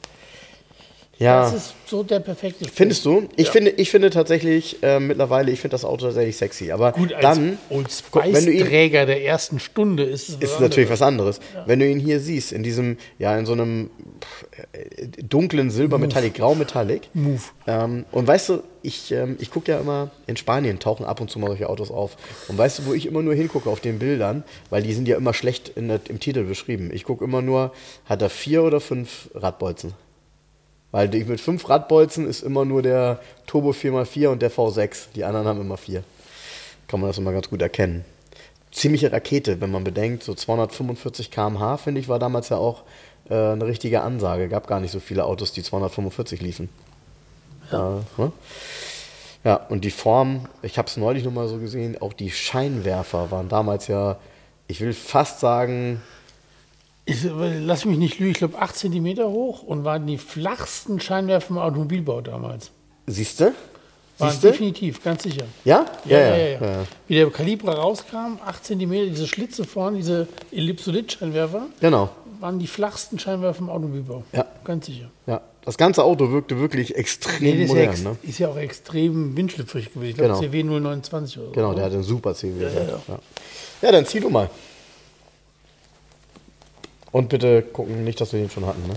Ja. 1.23 1.41
Das 1.43 1.53
ist 1.53 1.73
so 1.87 2.03
der 2.03 2.19
perfekte 2.19 2.65
Spruch. 2.65 2.75
Findest 2.75 3.05
du? 3.05 3.27
Ich, 3.35 3.47
Ja. 3.47 3.51
finde, 3.51 3.71
ich 3.71 3.89
finde 3.91 4.09
tatsächlich 4.09 4.77
äh, 4.83 4.99
mittlerweile, 4.99 5.51
ich 5.51 5.59
finde 5.61 5.73
das 5.73 5.85
Auto 5.85 6.05
tatsächlich 6.05 6.37
sexy. 6.37 6.71
Aber 6.71 6.91
Gut, 6.91 7.13
als 7.13 7.21
dann 7.21 7.57
Old 7.69 7.87
guck, 8.11 8.23
wenn 8.25 8.33
du 8.45 8.51
ihn, 8.51 8.59
Spice-Träger 8.59 9.05
der 9.05 9.23
ersten 9.23 9.59
Stunde 9.59 10.03
ist 10.03 10.29
es 10.29 10.35
ist 10.35 10.59
natürlich 10.59 10.89
was 10.89 11.01
anderes. 11.01 11.39
Wenn 11.65 11.79
du 11.79 11.87
ihn 11.89 11.99
hier 11.99 12.19
siehst, 12.19 12.51
in 12.51 12.63
diesem, 12.63 12.97
ja, 13.19 13.37
in 13.37 13.45
so 13.45 13.53
einem 13.53 13.89
pff, 14.21 14.45
äh, 14.73 15.23
dunklen 15.23 15.71
Silber 15.71 15.97
Metallic, 15.97 16.33
Grau 16.35 16.55
Metallic. 16.55 17.09
Move. 17.13 17.41
Ähm, 17.67 18.05
und 18.11 18.27
weißt 18.27 18.49
du, 18.49 18.63
ich, 18.81 19.11
ähm, 19.13 19.37
ich 19.39 19.49
gucke 19.49 19.71
ja 19.71 19.79
immer, 19.79 20.11
in 20.27 20.35
Spanien 20.35 20.79
tauchen 20.79 21.05
ab 21.05 21.21
und 21.21 21.29
zu 21.31 21.39
mal 21.39 21.47
solche 21.47 21.69
Autos 21.69 21.89
auf. 21.89 22.17
Und 22.49 22.57
weißt 22.57 22.79
du, 22.79 22.85
wo 22.87 22.93
ich 22.93 23.05
immer 23.05 23.21
nur 23.21 23.33
hingucke 23.33 23.69
auf 23.69 23.79
den 23.79 23.97
Bildern, 23.99 24.43
weil 24.69 24.83
die 24.83 24.93
sind 24.93 25.07
ja 25.07 25.15
immer 25.15 25.33
schlecht 25.33 25.71
in 25.75 25.87
der, 25.87 26.01
im 26.09 26.19
Titel 26.19 26.43
beschrieben. 26.43 26.89
Ich 26.93 27.05
gucke 27.05 27.23
immer 27.23 27.41
nur, 27.41 27.71
hat 28.05 28.21
er 28.21 28.29
vier 28.29 28.63
oder 28.63 28.81
fünf 28.81 29.29
Radbolzen? 29.33 29.93
Weil 30.93 31.07
mit 31.09 31.41
fünf 31.41 31.67
Radbolzen 31.69 32.27
ist 32.27 32.43
immer 32.43 32.65
nur 32.65 32.83
der 32.83 33.19
Turbo 33.47 33.71
4x4 33.71 34.27
und 34.27 34.43
der 34.43 34.51
V6. 34.51 35.07
Die 35.15 35.23
anderen 35.23 35.47
haben 35.47 35.59
immer 35.59 35.75
vier. 35.75 36.03
Kann 36.87 36.99
man 36.99 37.09
das 37.09 37.17
immer 37.17 37.33
ganz 37.33 37.49
gut 37.49 37.63
erkennen. 37.63 38.05
Ziemliche 38.71 39.11
Rakete, 39.11 39.59
wenn 39.59 39.71
man 39.71 39.83
bedenkt, 39.83 40.21
so 40.21 40.35
245 40.35 41.31
km/h, 41.31 41.77
finde 41.77 41.99
ich, 41.99 42.09
war 42.09 42.19
damals 42.19 42.49
ja 42.49 42.57
auch 42.57 42.83
äh, 43.27 43.33
eine 43.33 43.65
richtige 43.65 44.01
Ansage. 44.03 44.47
Gab 44.49 44.67
gar 44.67 44.79
nicht 44.79 44.91
so 44.91 44.99
viele 44.99 45.25
Autos, 45.25 45.51
die 45.51 45.63
245 45.63 46.41
liefen. 46.41 46.69
Ja. 47.71 47.97
Äh, 47.97 48.21
ne? 48.21 48.31
ja, 49.43 49.55
und 49.55 49.85
die 49.85 49.91
Form, 49.91 50.47
ich 50.61 50.77
habe 50.77 50.87
es 50.87 50.95
neulich 50.97 51.23
nochmal 51.23 51.47
so 51.47 51.57
gesehen, 51.57 51.99
auch 51.99 52.13
die 52.13 52.29
Scheinwerfer 52.29 53.31
waren 53.31 53.49
damals 53.49 53.87
ja, 53.87 54.17
ich 54.67 54.79
will 54.79 54.93
fast 54.93 55.39
sagen, 55.39 56.03
Ich, 57.05 57.17
lass 57.25 57.83
mich 57.85 57.97
nicht 57.97 58.19
lügen, 58.19 58.31
ich 58.31 58.37
glaube 58.37 58.57
8 58.59 58.75
cm 58.75 59.17
hoch 59.23 59.63
und 59.63 59.83
waren 59.83 60.07
die 60.07 60.17
flachsten 60.17 60.99
Scheinwerfer 61.01 61.49
im 61.51 61.57
Automobilbau 61.57 62.21
damals. 62.21 62.71
siehst 63.07 63.39
du? 63.41 63.53
Definitiv, 64.41 65.03
ganz 65.03 65.23
sicher. 65.23 65.43
Ja? 65.65 65.85
Ja, 66.05 66.19
ja, 66.19 66.37
ja. 66.37 66.59
Wie 67.09 67.15
der 67.15 67.29
Calibra 67.29 67.73
rauskam, 67.73 68.37
8 68.45 68.63
cm, 68.63 68.91
diese 69.09 69.27
Schlitze 69.27 69.65
vorne, 69.65 69.97
diese 69.97 70.27
Ellipsolit-Scheinwerfer, 70.51 71.63
Genau. 71.81 72.09
waren 72.39 72.57
die 72.59 72.67
flachsten 72.67 73.19
Scheinwerfer 73.19 73.59
im 73.59 73.69
Automobilbau. 73.69 74.23
Ja. 74.31 74.45
Ganz 74.63 74.85
sicher. 74.85 75.09
Ja. 75.27 75.41
Das 75.65 75.77
ganze 75.77 76.03
Auto 76.03 76.31
wirkte 76.31 76.59
wirklich 76.59 76.95
extrem 76.95 77.41
Nee, 77.41 77.51
das 77.63 77.71
ist, 77.71 77.75
ja 77.75 77.85
modern. 77.87 78.03
Ne? 78.03 78.17
ist 78.23 78.39
ja 78.39 78.47
auch 78.49 78.57
extrem 78.57 79.35
windschlüpfrig 79.35 79.93
gewesen. 79.93 80.09
Ich 80.11 80.15
glaube, 80.17 80.33
Genau. 80.35 80.41
CW 80.51 80.63
029 80.63 81.37
oder 81.37 81.45
so. 81.47 81.51
Genau, 81.53 81.73
der 81.73 81.85
hat 81.85 81.93
einen 81.93 82.03
super 82.03 82.33
CW. 82.33 82.61
Ja, 82.63 82.69
ja. 82.69 82.81
ja. 83.07 83.19
ja, 83.81 83.91
dann 83.91 84.05
zieh 84.05 84.19
du 84.21 84.29
mal. 84.29 84.49
Und 87.13 87.29
bitte 87.29 87.61
gucken, 87.61 88.03
nicht, 88.03 88.19
dass 88.19 88.33
wir 88.33 88.39
den 88.39 88.49
schon 88.49 88.65
hatten. 88.65 88.85
Ne? 88.87 88.95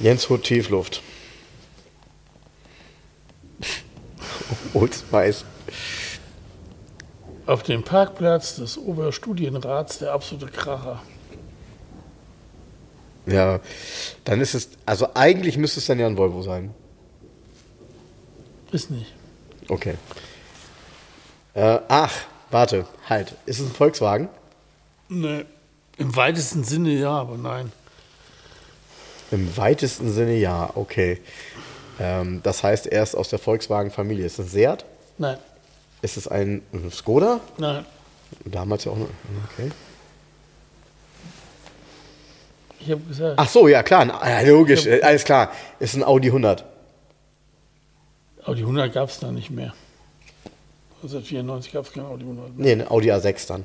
Jens 0.00 0.28
holt 0.30 0.42
Tiefluft. 0.42 1.02
Rot-Weiß. 4.74 5.44
Auf 7.44 7.62
dem 7.62 7.82
Parkplatz 7.82 8.56
des 8.56 8.78
Oberstudienrats 8.78 9.98
der 9.98 10.12
absolute 10.12 10.46
Kracher. 10.46 11.02
Ja, 13.26 13.60
dann 14.24 14.40
ist 14.40 14.54
es, 14.54 14.70
also 14.86 15.08
eigentlich 15.12 15.58
müsste 15.58 15.80
es 15.80 15.86
dann 15.86 15.98
ja 15.98 16.06
ein 16.06 16.16
Volvo 16.16 16.40
sein. 16.40 16.74
Ist 18.72 18.90
nicht. 18.90 19.12
Okay. 19.68 19.96
Äh, 21.52 21.80
ach, 21.88 22.14
warte, 22.50 22.86
halt. 23.08 23.34
Ist 23.46 23.60
es 23.60 23.66
ein 23.68 23.72
Volkswagen? 23.72 24.28
Nee. 25.08 25.44
Im 25.98 26.16
weitesten 26.16 26.64
Sinne 26.64 26.90
ja, 26.90 27.10
aber 27.10 27.36
nein. 27.36 27.72
Im 29.30 29.56
weitesten 29.56 30.12
Sinne 30.12 30.36
ja, 30.36 30.70
okay. 30.74 31.20
Ähm, 31.98 32.40
das 32.42 32.62
heißt, 32.62 32.86
er 32.86 33.02
ist 33.02 33.14
aus 33.14 33.28
der 33.28 33.38
Volkswagen-Familie. 33.38 34.24
Ist 34.24 34.38
es 34.38 34.46
ein 34.46 34.48
Seat? 34.48 34.84
Nein. 35.18 35.36
Ist 36.02 36.16
es 36.16 36.26
ein 36.26 36.62
Skoda? 36.90 37.40
Nein. 37.58 37.84
Damals 38.44 38.84
ja 38.84 38.92
auch 38.92 38.96
noch. 38.96 39.08
Okay. 39.52 39.70
Ich 42.80 42.90
habe 42.90 43.02
gesagt. 43.02 43.34
Ach 43.36 43.48
so, 43.48 43.68
ja 43.68 43.82
klar, 43.82 44.06
na, 44.06 44.40
logisch, 44.40 44.86
alles 45.02 45.24
klar. 45.24 45.52
Ist 45.78 45.94
ein 45.94 46.02
Audi 46.02 46.28
100. 46.28 46.64
Audi 48.44 48.62
100 48.62 48.92
gab 48.92 49.10
es 49.10 49.18
da 49.18 49.30
nicht 49.30 49.50
mehr. 49.50 49.74
1994 51.02 51.72
gab 51.72 51.86
es 51.86 51.92
kein 51.92 52.04
Audi 52.04 52.22
100. 52.24 52.58
Nee, 52.58 52.72
ein 52.72 52.88
Audi 52.90 53.10
A6 53.12 53.46
dann. 53.48 53.64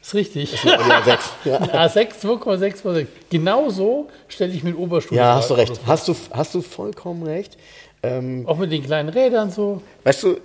Ist 0.00 0.14
richtig. 0.14 0.64
Ein 0.64 0.78
Audi 0.80 0.90
A6. 0.90 1.18
Ja, 1.44 1.56
Ein 1.58 1.70
A6, 1.70 2.08
2,6 2.22 2.76
vor 2.82 2.94
6. 2.94 3.08
Genau 3.30 3.68
so 3.70 4.08
stelle 4.28 4.52
ich 4.52 4.62
mit 4.62 4.76
Oberstufe. 4.76 5.16
ja 5.16 5.34
hast 5.34 5.50
du 5.50 5.54
recht. 5.54 5.80
Hast 5.86 6.08
du, 6.08 6.14
hast 6.32 6.54
du 6.54 6.62
vollkommen 6.62 7.22
recht. 7.24 7.56
Ähm, 8.02 8.44
Auch 8.46 8.58
mit 8.58 8.70
den 8.70 8.84
kleinen 8.84 9.08
Rädern 9.08 9.50
so. 9.50 9.82
Weißt 10.04 10.22
du, 10.22 10.36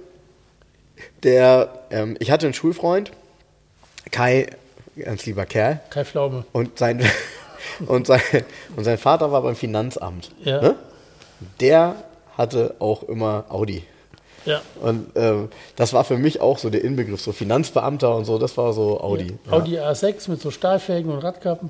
der, 1.22 1.84
ähm, 1.92 2.18
ich 2.20 2.32
hatte 2.32 2.48
einen 2.48 2.54
Schulfreund, 2.54 3.12
Kai, 4.12 4.48
ganz 4.98 5.26
lieber 5.26 5.46
Kerl, 5.46 5.80
Kai 5.90 6.04
Pflaume. 6.06 6.46
und 6.52 6.78
sein, 6.80 7.04
und 7.88 8.08
sein, 8.08 8.22
und 8.76 8.84
sein 8.84 8.98
Vater 8.98 9.32
war 9.32 9.42
beim 9.44 9.56
Finanzamt. 9.56 10.32
Ja. 10.44 10.62
Ne? 10.62 10.76
Der 11.60 11.96
hatte 12.38 12.76
auch 12.80 13.04
immer 13.04 13.46
Audi. 13.50 13.84
Ja. 14.46 14.62
Und 14.82 15.08
ähm, 15.16 15.50
das 15.76 15.94
war 15.94 16.04
für 16.04 16.18
mich 16.18 16.42
auch 16.42 16.58
so 16.58 16.70
der 16.70 16.84
Inbegriff, 16.84 17.22
so 17.22 17.32
Finanzbeamter 17.32 18.16
und 18.16 18.26
so, 18.26 18.38
das 18.38 18.58
war 18.58 18.74
so 18.74 19.00
Audi. 19.02 19.38
Ja. 19.48 19.54
Audi 19.54 19.80
A6 19.80 20.30
mit 20.30 20.42
so 20.42 20.52
Stahlfelgen 20.52 21.12
und 21.12 21.20
Radkappen. 21.20 21.70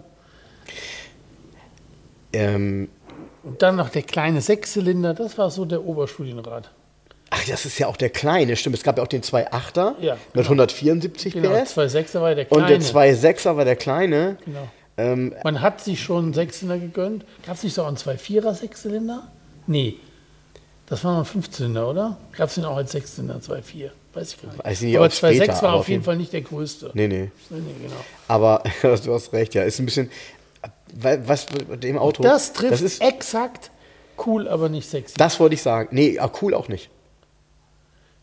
Ähm, 2.33 2.89
Und 3.43 3.61
dann 3.61 3.75
noch 3.75 3.89
der 3.89 4.01
kleine 4.03 4.41
Sechszylinder, 4.41 5.13
das 5.13 5.37
war 5.37 5.51
so 5.51 5.65
der 5.65 5.83
Oberstudienrat. 5.85 6.71
ach, 7.29 7.45
das 7.47 7.65
ist 7.65 7.77
ja 7.79 7.87
auch 7.87 7.97
der 7.97 8.09
kleine, 8.09 8.55
stimmt. 8.55 8.75
Es 8.75 8.83
gab 8.83 8.97
ja 8.97 9.03
auch 9.03 9.07
den 9.07 9.21
2.8er 9.23 9.93
Ja, 10.01 10.13
mit 10.15 10.33
genau. 10.33 10.43
174 10.43 11.33
Genau, 11.33 11.49
PS. 11.49 11.77
2,6er 11.77 12.21
war 12.21 12.35
der 12.35 12.51
Und 12.51 12.57
kleine. 12.65 12.79
der 12.79 12.87
2.6er 12.87 13.55
war 13.57 13.65
der 13.65 13.75
kleine. 13.75 14.37
Genau. 14.45 14.67
Ähm, 14.97 15.33
Man 15.43 15.61
hat 15.61 15.81
sich 15.81 16.01
schon 16.01 16.25
einen 16.25 16.33
Sechszylinder 16.33 16.77
gegönnt. 16.77 17.25
Gab 17.45 17.55
es 17.55 17.63
nicht 17.63 17.73
so 17.73 17.81
auch 17.83 17.87
einen 17.87 17.97
2,4er 17.97 18.53
Sechszylinder? 18.53 19.27
Nee. 19.65 19.95
Das 20.93 21.03
war 21.03 21.13
noch 21.13 21.19
ein 21.21 21.25
Fünfzylinder, 21.25 21.89
oder? 21.89 22.17
Gab 22.37 22.49
es 22.49 22.53
den 22.55 22.65
auch 22.65 22.77
als 22.77 22.91
Sechszylinder, 22.91 23.37
2,4? 23.39 23.89
Weiß 24.13 24.33
ich 24.35 24.41
gar 24.43 24.51
nicht. 24.51 24.63
Weiß 24.63 24.77
ich 24.81 24.85
nicht, 24.85 24.95
aber 24.97 25.05
ob 25.07 25.11
später, 25.11 25.45
2,6 25.51 25.61
war 25.63 25.73
auf 25.73 25.89
jeden 25.89 26.03
Fall 26.03 26.17
nicht 26.17 26.31
der 26.33 26.41
größte. 26.41 26.91
nee, 26.93 27.07
nee. 27.07 27.31
Nee, 27.49 27.59
nee, 27.61 27.73
genau. 27.81 27.95
Aber 28.27 28.61
du 28.83 29.11
hast 29.15 29.33
recht, 29.33 29.55
ja. 29.55 29.63
Ist 29.63 29.79
ein 29.79 29.85
bisschen. 29.85 30.11
Was 30.93 31.47
mit 31.67 31.83
dem 31.83 31.97
Auto? 31.97 32.21
Das 32.21 32.53
trifft 32.53 32.73
Das, 32.73 32.81
ist, 32.81 33.01
exakt 33.01 33.71
cool, 34.27 34.47
aber 34.47 34.69
nicht 34.69 34.87
sexy. 34.87 35.15
das 35.17 35.39
wollte 35.39 35.55
ich 35.55 35.63
sagen. 35.63 35.89
Nee, 35.93 36.19
ah, 36.19 36.29
cool 36.43 36.53
auch 36.53 36.67
nicht. 36.67 36.91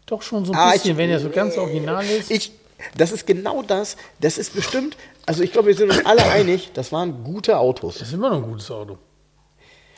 Doch 0.07 0.23
schon 0.23 0.45
so 0.45 0.53
ein 0.53 0.59
Ah, 0.59 0.71
bisschen, 0.71 0.93
ich- 0.93 0.97
wenn 0.97 1.11
er 1.11 1.19
so 1.19 1.29
ganz 1.31 1.59
original 1.59 2.05
ist. 2.07 2.31
Ich, 2.31 2.53
das 2.97 3.11
ist 3.11 3.27
genau 3.27 3.63
das. 3.63 3.97
Das 4.21 4.39
ist 4.39 4.55
bestimmt. 4.55 4.97
Also 5.27 5.43
ich 5.43 5.51
glaube, 5.51 5.67
wir 5.67 5.75
sind 5.75 5.91
uns 5.91 6.07
alle 6.07 6.23
einig, 6.23 6.71
das 6.73 6.93
waren 6.93 7.25
gute 7.25 7.59
Autos. 7.59 7.99
Das 7.99 8.07
ist 8.07 8.15
immer 8.15 8.31
noch 8.31 8.37
ein 8.37 8.49
gutes 8.49 8.71
Auto. 8.71 8.97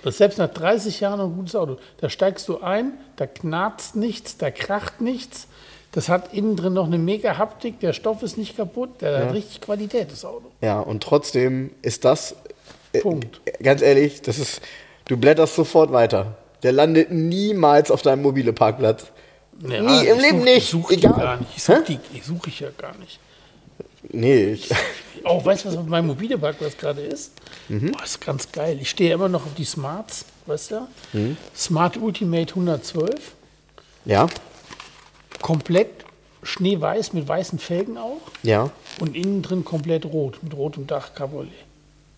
Das 0.03 0.15
ist 0.15 0.19
selbst 0.19 0.39
nach 0.39 0.49
30 0.53 1.01
Jahren 1.01 1.20
ein 1.20 1.35
gutes 1.35 1.55
Auto. 1.55 1.77
Da 2.01 2.09
steigst 2.11 2.49
du 2.49 2.61
ein, 2.61 2.93
da 3.16 3.27
knarzt 3.27 3.95
nichts, 3.97 4.37
da 4.37 4.51
kracht 4.51 5.01
nichts. 5.01 5.47
Das 5.93 6.09
hat 6.09 6.33
innen 6.33 6.57
drin 6.57 6.73
noch 6.73 6.87
eine 6.87 6.99
mega 6.99 7.37
Haptik, 7.39 7.79
der 7.81 7.93
Stoff 7.93 8.23
ist 8.23 8.39
nicht 8.39 8.57
kaputt, 8.57 9.01
der 9.03 9.27
hat 9.27 9.35
richtig 9.35 9.61
Qualität, 9.61 10.11
das 10.11 10.24
Auto. 10.24 10.47
Ja, 10.62 10.81
und 10.81 11.03
trotzdem 11.03 11.70
ist 11.83 12.05
das. 12.07 12.35
äh, 12.95 13.01
Punkt. 13.01 13.41
Ganz 13.62 13.83
ehrlich, 13.83 14.23
das 14.23 14.39
ist. 14.39 14.61
Du 15.07 15.16
blätterst 15.16 15.55
sofort 15.55 15.93
weiter. 15.93 16.37
Der 16.62 16.73
landet 16.73 17.11
niemals 17.11 17.91
auf 17.91 18.03
deinem 18.03 18.23
mobile 18.23 18.53
Parkplatz. 18.53 19.07
Ja, 19.69 19.83
Nie 19.83 20.07
im 20.07 20.19
Leben 20.19 20.39
such- 20.39 20.45
nicht. 20.45 20.57
Ich 20.59 20.69
suche 20.70 20.97
die 20.97 21.03
gar 21.03 21.37
nicht. 21.37 21.51
Ich 21.57 21.62
suche 21.62 21.83
die, 21.87 22.01
ich 22.15 22.24
such 22.24 22.47
ich 22.47 22.61
ja 22.61 22.69
gar 22.79 22.97
nicht. 22.99 23.19
Nee, 24.13 24.53
ich, 24.53 24.71
Auch 25.25 25.45
weißt 25.45 25.65
du, 25.65 25.69
was 25.71 25.77
auf 25.77 25.87
meinem 25.87 26.07
mobile 26.09 26.37
Parkplatz 26.39 26.77
gerade 26.77 27.01
ist? 27.01 27.33
Mhm. 27.69 27.93
Boah, 27.93 28.05
ist 28.05 28.21
ganz 28.21 28.51
geil. 28.53 28.79
Ich 28.81 28.91
stehe 28.91 29.13
immer 29.15 29.29
noch 29.29 29.47
auf 29.47 29.55
die 29.57 29.65
Smarts, 29.65 30.25
weißt 30.47 30.71
du? 30.73 30.89
Mhm. 31.13 31.37
Smart 31.57 31.97
Ultimate 31.97 32.51
112. 32.51 33.33
ja, 34.05 34.27
Komplett 35.41 35.89
schneeweiß 36.45 37.13
mit 37.15 37.27
weißen 37.27 37.59
Felgen 37.59 37.97
auch. 37.99 38.21
ja. 38.43 38.71
Und 39.01 39.17
innen 39.17 39.43
drin 39.43 39.65
komplett 39.65 40.05
rot, 40.05 40.39
mit 40.43 40.55
rotem 40.55 40.87
Dach 40.87 41.15
Cabriolet. 41.15 41.51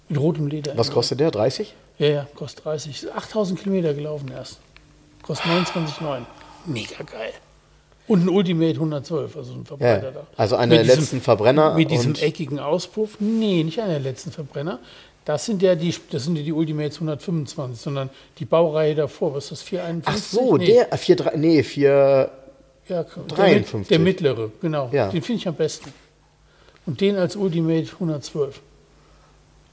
Mit 0.09 0.19
rotem 0.19 0.49
Leder. 0.49 0.77
Was 0.77 0.91
kostet 0.91 1.21
der? 1.21 1.31
30? 1.31 1.73
Ja, 1.99 2.07
ja, 2.09 2.27
kostet 2.35 2.65
30. 2.65 3.05
Ist 3.05 3.13
8000 3.13 3.61
Kilometer 3.63 3.95
gelaufen 3.95 4.31
erst. 4.33 4.59
Kostet 5.23 5.47
29,9. 5.47 6.23
Mega 6.67 7.03
geil. 7.05 7.33
Und 8.07 8.25
ein 8.25 8.29
Ultimate 8.29 8.75
112, 8.75 9.37
also 9.37 9.53
ein 9.55 9.65
Verbreiter 9.65 10.05
Ja, 10.05 10.11
da. 10.11 10.27
also 10.37 10.57
einer 10.57 10.75
der 10.77 10.85
letzten 10.85 11.21
Verbrenner 11.23 11.75
Mit 11.75 11.91
diesem 11.91 12.15
eckigen 12.15 12.59
Auspuff. 12.59 13.17
Nee, 13.19 13.63
nicht 13.65 13.79
einer 13.81 13.93
der 13.93 14.01
letzten 14.01 14.31
Verbrenner. 14.31 14.79
Das 15.25 15.47
sind 15.47 15.63
ja 15.63 15.75
die, 15.75 15.95
das 16.11 16.25
sind 16.25 16.37
ja 16.37 16.43
die 16.43 16.53
Ultimates 16.53 16.97
125, 16.97 17.81
sondern 17.81 18.11
die 18.39 18.45
Baureihe 18.45 18.95
davor. 18.95 19.35
Was 19.35 19.45
ist 19.45 19.53
das? 19.53 19.63
451? 19.63 20.05
Ach 20.07 20.19
so, 20.47 20.57
nee. 20.59 20.67
der. 20.67 20.99
4, 20.99 21.17
3, 21.17 21.37
nee, 21.37 21.63
4. 21.63 22.31
Ja, 22.89 23.03
der, 23.05 23.05
53. 23.05 23.75
mit- 23.79 23.91
der 23.91 23.99
mittlere, 23.99 24.51
genau. 24.61 24.91
Ja. 24.93 25.09
Den 25.11 25.23
finde 25.23 25.41
ich 25.41 25.49
am 25.49 25.55
besten. 25.55 25.91
Und 26.85 27.01
den 27.01 27.17
als 27.17 27.37
Ultimate 27.37 27.87
112. 27.95 28.61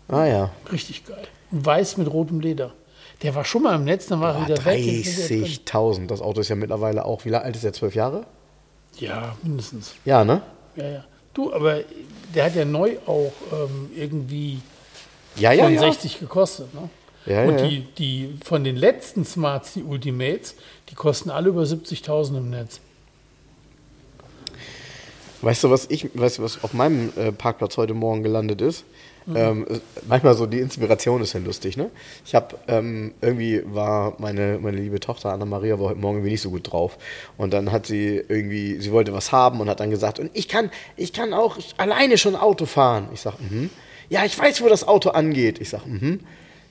Ah 0.08 0.26
ja. 0.26 0.52
Richtig 0.72 1.06
geil. 1.06 1.28
Weiß 1.52 1.98
mit 1.98 2.10
rotem 2.10 2.40
Leder. 2.40 2.72
Der 3.24 3.36
war 3.36 3.46
schon 3.46 3.64
mal 3.64 3.76
im 3.76 3.84
Netz, 3.84 4.08
dann 4.08 4.20
war 4.20 4.36
er 4.36 4.46
wieder 4.48 4.66
weg. 4.66 4.80
jetzt 4.80 5.08
ist 5.08 5.32
er 5.32 5.38
drin. 5.38 5.46
30.000. 5.46 6.08
Das 6.08 6.22
Auto 6.22 6.42
ist 6.42 6.50
ja 6.50 6.56
mittlerweile 6.56 7.06
auch. 7.06 7.24
Wie 7.26 7.34
alt 7.34 7.56
ist 7.56 7.64
der? 7.64 7.74
12 7.74 7.96
Jahre? 7.96 8.26
Ja, 8.98 9.36
mindestens. 9.44 9.94
Ja, 10.06 10.24
ne? 10.24 10.42
Ja, 10.76 10.90
ja. 10.90 11.06
Du, 11.34 11.54
aber 11.54 11.80
der 12.36 12.46
hat 12.46 12.56
ja 12.56 12.66
neu 12.66 12.98
auch 13.06 13.32
ähm, 13.54 13.90
irgendwie 13.96 14.60
Ja, 15.38 15.52
ja. 15.52 15.70
ja. 15.70 15.80
65 15.80 16.20
gekostet. 16.20 16.74
Ne? 16.74 16.90
Ja, 17.26 17.44
Und 17.46 17.60
ja. 17.60 17.68
Die, 17.68 17.82
die 17.98 18.38
von 18.44 18.64
den 18.64 18.76
letzten 18.76 19.24
Smarts, 19.26 19.74
die 19.74 19.84
Ultimates, 19.84 20.56
die 20.90 20.96
kosten 20.96 21.30
alle 21.30 21.50
über 21.50 21.62
70.000 21.62 22.38
im 22.38 22.50
Netz. 22.50 22.80
Weißt 25.42 25.64
du, 25.64 25.70
was 25.70 25.88
ich, 25.90 26.10
weißt 26.14 26.38
du, 26.40 26.44
was 26.44 26.64
auf 26.64 26.74
meinem 26.74 27.12
äh, 27.16 27.32
Parkplatz 27.32 27.78
heute 27.78 27.94
Morgen 27.94 28.24
gelandet 28.24 28.62
ist? 28.62 28.84
Mhm. 29.26 29.36
Ähm, 29.36 29.66
äh, 29.70 29.80
manchmal 30.08 30.36
so 30.36 30.46
die 30.46 30.60
Inspiration 30.60 31.22
ist 31.22 31.34
ja 31.34 31.40
lustig, 31.40 31.78
ne? 31.78 31.90
Ich 32.26 32.34
habe 32.34 32.58
ähm, 32.68 33.14
irgendwie 33.22 33.62
war 33.66 34.16
meine 34.18 34.60
meine 34.60 34.78
liebe 34.78 35.00
Tochter 35.00 35.32
Anna 35.32 35.46
Maria 35.46 35.80
war 35.80 35.90
heute 35.90 36.00
Morgen 36.00 36.24
nicht 36.24 36.42
so 36.42 36.50
gut 36.50 36.72
drauf 36.72 36.98
und 37.38 37.54
dann 37.54 37.72
hat 37.72 37.86
sie 37.86 38.22
irgendwie 38.28 38.80
sie 38.82 38.92
wollte 38.92 39.14
was 39.14 39.32
haben 39.32 39.60
und 39.60 39.70
hat 39.70 39.80
dann 39.80 39.92
gesagt 39.92 40.20
und 40.20 40.32
ich 40.34 40.48
kann 40.48 40.72
ich 40.98 41.14
kann 41.14 41.34
auch 41.34 41.58
alleine 41.78 42.18
schon 42.18 42.36
Auto 42.36 42.66
fahren. 42.66 43.10
Ich 43.14 43.22
sag 43.22 43.40
mhm. 43.40 43.70
Ja, 44.10 44.26
ich 44.26 44.38
weiß, 44.38 44.62
wo 44.62 44.68
das 44.68 44.88
Auto 44.88 45.12
angeht. 45.12 45.62
Ich 45.62 45.70
sag 45.70 45.86
mhm. 45.86 46.20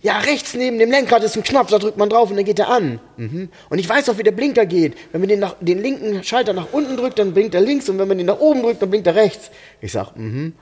Ja, 0.02 0.18
rechts 0.18 0.54
neben 0.54 0.78
dem 0.78 0.90
Lenkrad 0.90 1.22
ist 1.24 1.36
ein 1.36 1.42
Knopf, 1.42 1.70
da 1.70 1.78
drückt 1.78 1.98
man 1.98 2.08
drauf 2.08 2.30
und 2.30 2.36
dann 2.36 2.44
geht 2.44 2.58
er 2.58 2.70
an. 2.70 3.00
Mhm. 3.18 3.50
Und 3.68 3.78
ich 3.78 3.88
weiß 3.88 4.08
auch, 4.08 4.16
wie 4.16 4.22
der 4.22 4.32
Blinker 4.32 4.64
geht. 4.64 4.96
Wenn 5.12 5.20
man 5.20 5.28
den, 5.28 5.40
nach, 5.40 5.56
den 5.60 5.82
linken 5.82 6.24
Schalter 6.24 6.54
nach 6.54 6.68
unten 6.72 6.96
drückt, 6.96 7.18
dann 7.18 7.34
blinkt 7.34 7.54
er 7.54 7.60
links 7.60 7.88
und 7.90 7.98
wenn 7.98 8.08
man 8.08 8.16
den 8.16 8.26
nach 8.26 8.40
oben 8.40 8.62
drückt, 8.62 8.80
dann 8.80 8.88
blinkt 8.88 9.06
er 9.06 9.14
rechts. 9.14 9.50
Ich 9.82 9.92
sag, 9.92 10.16
mhm. 10.16 10.54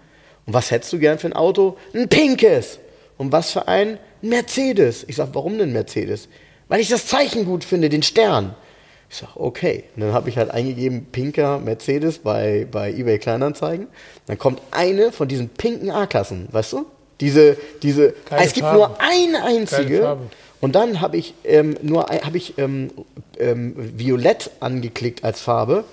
Und 0.49 0.55
was 0.55 0.71
hättest 0.71 0.95
du 0.95 0.99
gern 0.99 1.19
für 1.19 1.27
ein 1.27 1.35
Auto? 1.35 1.77
Ein 1.93 2.09
pinkes. 2.09 2.79
Und 3.19 3.33
was 3.33 3.51
für 3.51 3.69
ein? 3.69 3.99
Ein 4.23 4.29
Mercedes. 4.31 5.05
Ich 5.07 5.17
sag, 5.17 5.29
warum 5.35 5.59
denn 5.59 5.75
Mercedes? 5.75 6.27
Weil 6.69 6.81
ich 6.81 6.89
das 6.89 7.07
Zeichen 7.07 7.45
gut 7.45 7.65
finde, 7.65 7.91
den 7.91 8.03
Stern. 8.03 8.55
Ich 9.11 9.19
sag, 9.19 9.37
okay. 9.37 9.85
Und 9.95 10.05
dann 10.05 10.15
habe 10.15 10.31
ich 10.31 10.39
halt 10.39 10.51
eingegeben, 10.51 11.05
pinker 11.13 11.59
Mercedes 11.59 12.21
bei, 12.21 12.67
bei 12.71 12.91
eBay 12.91 13.19
Kleinanzeigen. 13.19 13.89
Dann 14.25 14.39
kommt 14.39 14.63
eine 14.71 15.13
von 15.13 15.29
diesen 15.29 15.51
pinken 15.51 15.91
A-Klassen, 15.91 16.49
weißt 16.51 16.73
du? 16.73 16.87
Diese, 17.21 17.59
diese, 17.83 18.15
Geile 18.31 18.47
es 18.47 18.55
gibt 18.55 18.65
Farbe. 18.65 18.79
nur 18.79 19.01
eine 19.03 19.45
einzige. 19.45 20.17
Und 20.63 20.75
dann 20.75 21.03
habe 21.03 21.19
ich 21.19 21.35
ähm, 21.45 21.77
nur 21.83 22.07
habe 22.07 22.39
ich 22.39 22.57
ähm, 22.57 22.91
ähm, 23.39 23.75
Violett 23.77 24.51
angeklickt 24.61 25.25
als 25.25 25.43
Farbe. 25.43 25.85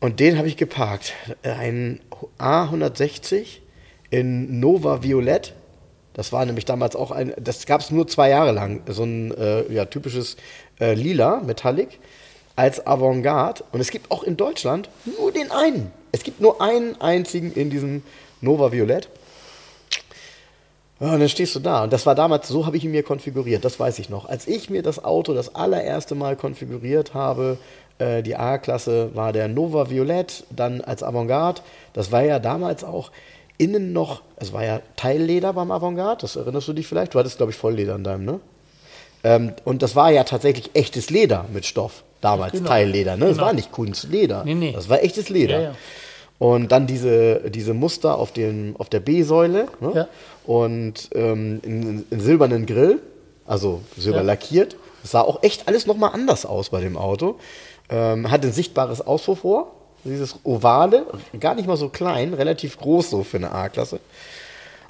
Und 0.00 0.20
den 0.20 0.38
habe 0.38 0.46
ich 0.46 0.56
geparkt. 0.56 1.12
Ein 1.42 2.00
A160 2.38 3.58
in 4.10 4.60
Nova 4.60 5.02
Violett. 5.02 5.54
Das 6.14 6.32
war 6.32 6.44
nämlich 6.44 6.64
damals 6.64 6.96
auch 6.96 7.10
ein, 7.10 7.32
das 7.38 7.66
gab 7.66 7.80
es 7.80 7.90
nur 7.90 8.06
zwei 8.06 8.30
Jahre 8.30 8.52
lang. 8.52 8.82
So 8.88 9.04
ein 9.04 9.32
äh, 9.36 9.72
ja, 9.72 9.84
typisches 9.86 10.36
äh, 10.80 10.94
Lila, 10.94 11.40
Metallic. 11.40 11.98
als 12.56 12.86
Avantgarde. 12.86 13.64
Und 13.72 13.80
es 13.80 13.90
gibt 13.90 14.10
auch 14.10 14.22
in 14.22 14.36
Deutschland 14.36 14.88
nur 15.18 15.32
den 15.32 15.50
einen. 15.50 15.92
Es 16.12 16.22
gibt 16.22 16.40
nur 16.40 16.60
einen 16.60 17.00
einzigen 17.00 17.52
in 17.52 17.70
diesem 17.70 18.02
Nova 18.40 18.72
Violett. 18.72 19.08
Und 21.00 21.08
dann 21.12 21.28
stehst 21.28 21.54
du 21.54 21.60
da. 21.60 21.84
Und 21.84 21.92
das 21.92 22.06
war 22.06 22.14
damals, 22.14 22.48
so 22.48 22.66
habe 22.66 22.76
ich 22.76 22.84
ihn 22.84 22.90
mir 22.90 23.04
konfiguriert, 23.04 23.64
das 23.64 23.78
weiß 23.78 24.00
ich 24.00 24.08
noch. 24.08 24.28
Als 24.28 24.48
ich 24.48 24.68
mir 24.70 24.82
das 24.82 25.04
Auto 25.04 25.34
das 25.34 25.54
allererste 25.54 26.16
Mal 26.16 26.34
konfiguriert 26.34 27.14
habe, 27.14 27.58
äh, 27.98 28.22
die 28.22 28.36
A-Klasse 28.36 29.10
war 29.14 29.32
der 29.32 29.48
Nova 29.48 29.90
Violett, 29.90 30.44
dann 30.54 30.80
als 30.80 31.02
Avantgarde. 31.02 31.60
Das 31.92 32.12
war 32.12 32.22
ja 32.22 32.38
damals 32.38 32.84
auch 32.84 33.10
innen 33.58 33.92
noch, 33.92 34.22
es 34.36 34.52
war 34.52 34.64
ja 34.64 34.80
Teilleder 34.96 35.52
beim 35.52 35.70
Avantgarde, 35.70 36.20
das 36.22 36.36
erinnerst 36.36 36.68
du 36.68 36.72
dich 36.72 36.86
vielleicht? 36.86 37.14
Du 37.14 37.18
hattest, 37.18 37.38
glaube 37.38 37.50
ich, 37.52 37.58
Vollleder 37.58 37.96
in 37.96 38.04
deinem, 38.04 38.24
ne? 38.24 38.40
Ähm, 39.24 39.52
und 39.64 39.82
das 39.82 39.96
war 39.96 40.12
ja 40.12 40.22
tatsächlich 40.22 40.70
echtes 40.74 41.10
Leder 41.10 41.44
mit 41.52 41.66
Stoff, 41.66 42.04
damals 42.20 42.52
Genau. 42.52 42.68
Teilleder, 42.68 43.16
ne? 43.16 43.26
Das 43.26 43.34
Genau. 43.36 43.46
war 43.46 43.52
nicht 43.52 43.72
Kunstleder. 43.72 44.44
Nee, 44.44 44.54
nee. 44.54 44.72
Das 44.72 44.88
war 44.88 45.02
echtes 45.02 45.28
Leder. 45.28 45.56
Ja, 45.56 45.62
ja. 45.70 45.74
Und 46.38 46.70
dann 46.70 46.86
diese, 46.86 47.50
diese 47.50 47.74
Muster 47.74 48.16
auf, 48.16 48.30
den, 48.30 48.76
auf 48.78 48.88
der 48.88 49.00
B-Säule 49.00 49.66
ne? 49.80 49.92
Ja. 49.92 50.08
und 50.46 51.10
ähm, 51.16 51.60
in, 51.64 52.06
in 52.10 52.20
silbernen 52.20 52.64
Grill, 52.64 53.00
also 53.44 53.80
silber 53.96 54.22
lackiert. 54.22 54.76
Das 55.02 55.10
sah 55.12 55.22
auch 55.22 55.42
echt 55.42 55.66
alles 55.66 55.86
nochmal 55.86 56.12
anders 56.12 56.46
aus 56.46 56.70
bei 56.70 56.80
dem 56.80 56.96
Auto. 56.96 57.40
Ähm, 57.90 58.30
hatte 58.30 58.48
ein 58.48 58.52
sichtbares 58.52 59.00
Auspuffrohr, 59.00 59.72
dieses 60.04 60.36
ovale, 60.44 61.06
gar 61.40 61.54
nicht 61.54 61.66
mal 61.66 61.76
so 61.76 61.88
klein, 61.88 62.34
relativ 62.34 62.76
groß 62.78 63.10
so 63.10 63.24
für 63.24 63.38
eine 63.38 63.52
A-Klasse. 63.52 64.00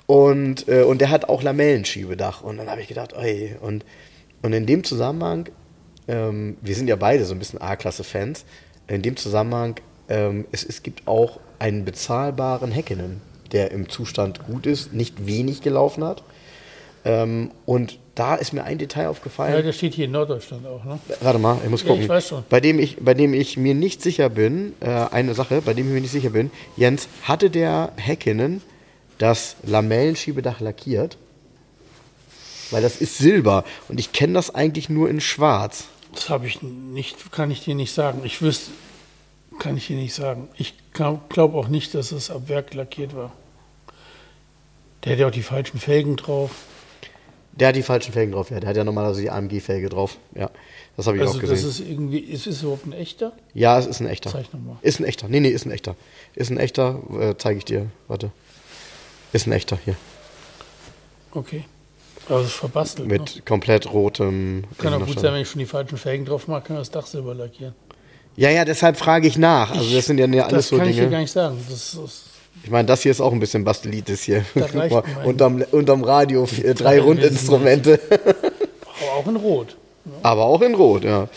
Und, 0.06 0.68
äh, 0.68 0.82
und 0.82 1.00
der 1.00 1.10
hat 1.10 1.28
auch 1.28 1.42
Lamellenschiebedach. 1.42 2.42
Und 2.42 2.56
dann 2.56 2.70
habe 2.70 2.80
ich 2.80 2.88
gedacht, 2.88 3.12
ey, 3.12 3.56
und, 3.60 3.84
und 4.42 4.52
in 4.52 4.66
dem 4.66 4.82
Zusammenhang, 4.82 5.50
ähm, 6.08 6.56
wir 6.62 6.74
sind 6.74 6.88
ja 6.88 6.96
beide 6.96 7.24
so 7.24 7.34
ein 7.34 7.38
bisschen 7.38 7.60
A-Klasse-Fans, 7.60 8.44
in 8.86 9.02
dem 9.02 9.16
Zusammenhang, 9.16 9.76
ähm, 10.08 10.46
es, 10.50 10.64
es 10.64 10.82
gibt 10.82 11.06
auch 11.06 11.40
einen 11.58 11.84
bezahlbaren 11.84 12.72
Häkkinen, 12.72 13.20
der 13.52 13.70
im 13.70 13.88
Zustand 13.88 14.46
gut 14.46 14.66
ist, 14.66 14.94
nicht 14.94 15.26
wenig 15.26 15.60
gelaufen 15.60 16.04
hat. 16.04 16.22
Ähm, 17.04 17.50
und 17.66 17.98
da 18.18 18.34
ist 18.34 18.52
mir 18.52 18.64
ein 18.64 18.78
Detail 18.78 19.02
Ja, 19.04 19.10
aufgefallen. 19.10 19.64
der 19.64 19.72
steht 19.72 19.94
hier 19.94 20.06
in 20.06 20.10
Norddeutschland 20.12 20.66
auch, 20.66 20.84
ne? 20.84 20.98
Warte 21.20 21.38
mal, 21.38 21.58
ich 21.62 21.70
muss 21.70 21.82
Ja, 21.82 21.88
gucken. 21.88 22.02
ich 22.02 22.08
weiß 22.08 22.28
schon. 22.28 22.44
Bei 22.48 22.60
dem 22.60 22.78
ich, 22.78 22.96
bei 23.00 23.14
dem 23.14 23.32
ich 23.34 23.56
mir 23.56 23.74
nicht 23.74 24.02
sicher 24.02 24.28
bin, 24.28 24.74
äh, 24.80 24.86
eine 24.88 25.34
Sache, 25.34 25.62
bei 25.62 25.74
dem 25.74 25.86
ich 25.88 25.92
mir 25.94 26.00
nicht 26.00 26.10
sicher 26.12 26.30
bin, 26.30 26.50
Jens, 26.76 27.08
hatte 27.22 27.50
der 27.50 27.92
Häkkinen 27.96 28.62
das 29.18 29.56
Lamellenschiebedach 29.62 30.60
lackiert? 30.60 31.16
Weil 32.70 32.82
das 32.82 32.96
ist 32.96 33.18
Silber 33.18 33.64
und 33.88 33.98
ich 33.98 34.12
kenne 34.12 34.34
das 34.34 34.54
eigentlich 34.54 34.88
nur 34.88 35.08
in 35.08 35.20
Schwarz. 35.20 35.84
Das 36.14 36.28
habe 36.28 36.46
ich 36.46 36.60
nicht, 36.62 37.32
kann 37.32 37.50
ich 37.50 37.64
dir 37.64 37.74
nicht 37.74 37.92
sagen. 37.94 38.20
Ich 38.24 38.42
wüsste, 38.42 38.70
kann 39.58 39.76
ich 39.76 39.86
dir 39.86 39.96
nicht 39.96 40.14
sagen. 40.14 40.48
Ich 40.56 40.74
glaube 40.92 41.56
auch 41.56 41.68
nicht, 41.68 41.94
dass 41.94 42.12
es 42.12 42.30
ab 42.30 42.48
Werk 42.48 42.74
lackiert 42.74 43.14
war. 43.16 43.32
Der 45.04 45.16
ja 45.16 45.28
auch 45.28 45.30
die 45.30 45.42
falschen 45.42 45.78
Felgen 45.78 46.16
drauf. 46.16 46.50
Der 47.58 47.68
hat 47.68 47.76
die 47.76 47.82
falschen 47.82 48.12
Felgen 48.12 48.32
drauf, 48.32 48.50
ja. 48.50 48.60
Der 48.60 48.68
hat 48.68 48.76
ja 48.76 48.84
normalerweise 48.84 49.20
die 49.20 49.30
AMG-Felge 49.30 49.88
drauf. 49.88 50.16
Ja, 50.34 50.50
das 50.96 51.06
habe 51.06 51.16
ich 51.16 51.22
Also 51.22 51.34
auch 51.36 51.40
das 51.40 51.50
gesehen. 51.50 51.68
ist 51.68 51.80
irgendwie, 51.80 52.18
ist 52.18 52.46
es 52.46 52.62
überhaupt 52.62 52.86
ein 52.86 52.92
echter? 52.92 53.32
ja, 53.54 53.78
es 53.78 53.86
ist 53.86 54.00
ein 54.00 54.06
echter. 54.06 54.30
Zeig 54.30 54.52
noch 54.54 54.60
mal. 54.60 54.76
Ist 54.82 55.00
ein 55.00 55.04
echter. 55.04 55.28
Nee, 55.28 55.40
nee, 55.40 55.48
ist 55.48 55.66
ein 55.66 55.72
echter. 55.72 55.96
Ist 56.34 56.50
ein 56.50 56.58
echter, 56.58 57.00
äh, 57.18 57.34
zeige 57.36 57.58
ich 57.58 57.64
dir. 57.64 57.86
Warte. 58.06 58.30
Ist 59.32 59.46
ein 59.46 59.52
echter 59.52 59.78
hier. 59.84 59.96
Okay. 61.32 61.64
Aber 62.28 62.42
ist 62.42 62.52
verbastelt. 62.52 63.08
Mit 63.08 63.36
ne? 63.36 63.42
komplett 63.42 63.92
rotem. 63.92 64.64
Kann 64.78 64.94
auch 64.94 65.04
gut 65.04 65.18
sein, 65.18 65.32
wenn 65.32 65.42
ich 65.42 65.48
schon 65.48 65.58
die 65.60 65.66
falschen 65.66 65.96
Felgen 65.98 66.26
drauf 66.26 66.46
mache, 66.46 66.62
kann 66.62 66.76
das 66.76 66.90
Dach 66.90 67.06
silber 67.06 67.34
lackieren. 67.34 67.74
Ja, 68.36 68.50
ja, 68.50 68.64
deshalb 68.64 68.96
frage 68.96 69.26
ich 69.26 69.36
nach. 69.36 69.72
Also 69.72 69.94
das 69.96 70.06
sind 70.06 70.18
ja 70.18 70.26
alles 70.26 70.50
das 70.52 70.68
so 70.68 70.76
kann 70.78 70.88
ich 70.88 70.94
dir 70.94 71.02
gar 71.02 71.08
Dinge. 71.10 71.22
nicht 71.22 71.32
sagen. 71.32 71.58
Das 71.68 71.94
ist, 71.94 72.24
Ich 72.64 72.70
meine, 72.70 72.86
das 72.86 73.02
hier 73.02 73.12
ist 73.12 73.20
auch 73.20 73.32
ein 73.32 73.40
bisschen 73.40 73.64
Bastelitis 73.64 74.22
hier. 74.22 74.44
Da 74.54 74.66
mal, 74.74 75.02
unterm, 75.24 75.64
unterm 75.70 76.04
Radio 76.04 76.46
vier, 76.46 76.74
drei 76.74 77.00
Rundinstrumente. 77.00 78.00
aber 78.10 79.12
auch 79.16 79.26
in 79.26 79.36
Rot. 79.36 79.76
aber 80.22 80.44
auch 80.44 80.60
in 80.62 80.74
Rot, 80.74 81.04
ja. 81.04 81.28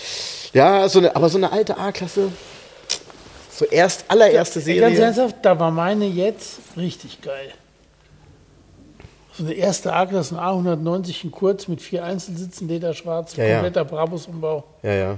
Ja, 0.54 0.90
so 0.90 1.00
eine, 1.00 1.16
aber 1.16 1.30
so 1.30 1.38
eine 1.38 1.52
alte 1.52 1.78
A-Klasse. 1.78 2.30
Zuerst, 3.56 4.06
allererste 4.08 4.60
Ey, 4.60 4.66
Serie. 4.66 4.82
Ganz 4.82 5.00
ernsthaft, 5.00 5.36
da 5.44 5.58
war 5.60 5.72
meine 5.72 6.06
jetzt 6.06 6.60
richtig 6.76 7.22
geil. 7.22 7.54
So 9.34 9.44
eine 9.46 9.54
erste 9.54 9.94
A-Klasse, 9.94 10.38
ein 10.38 10.42
A190 10.42 11.24
in 11.24 11.32
kurz 11.32 11.68
mit 11.68 11.82
vier 11.82 12.04
Einzelsitzen, 12.04 12.68
Lederschwarz, 12.68 13.36
Ja, 13.38 13.46
ja. 13.46 13.54
kompletter 13.56 13.86
Brabus-Umbau. 13.86 14.64
Ja, 14.84 14.94
ja. 14.94 15.18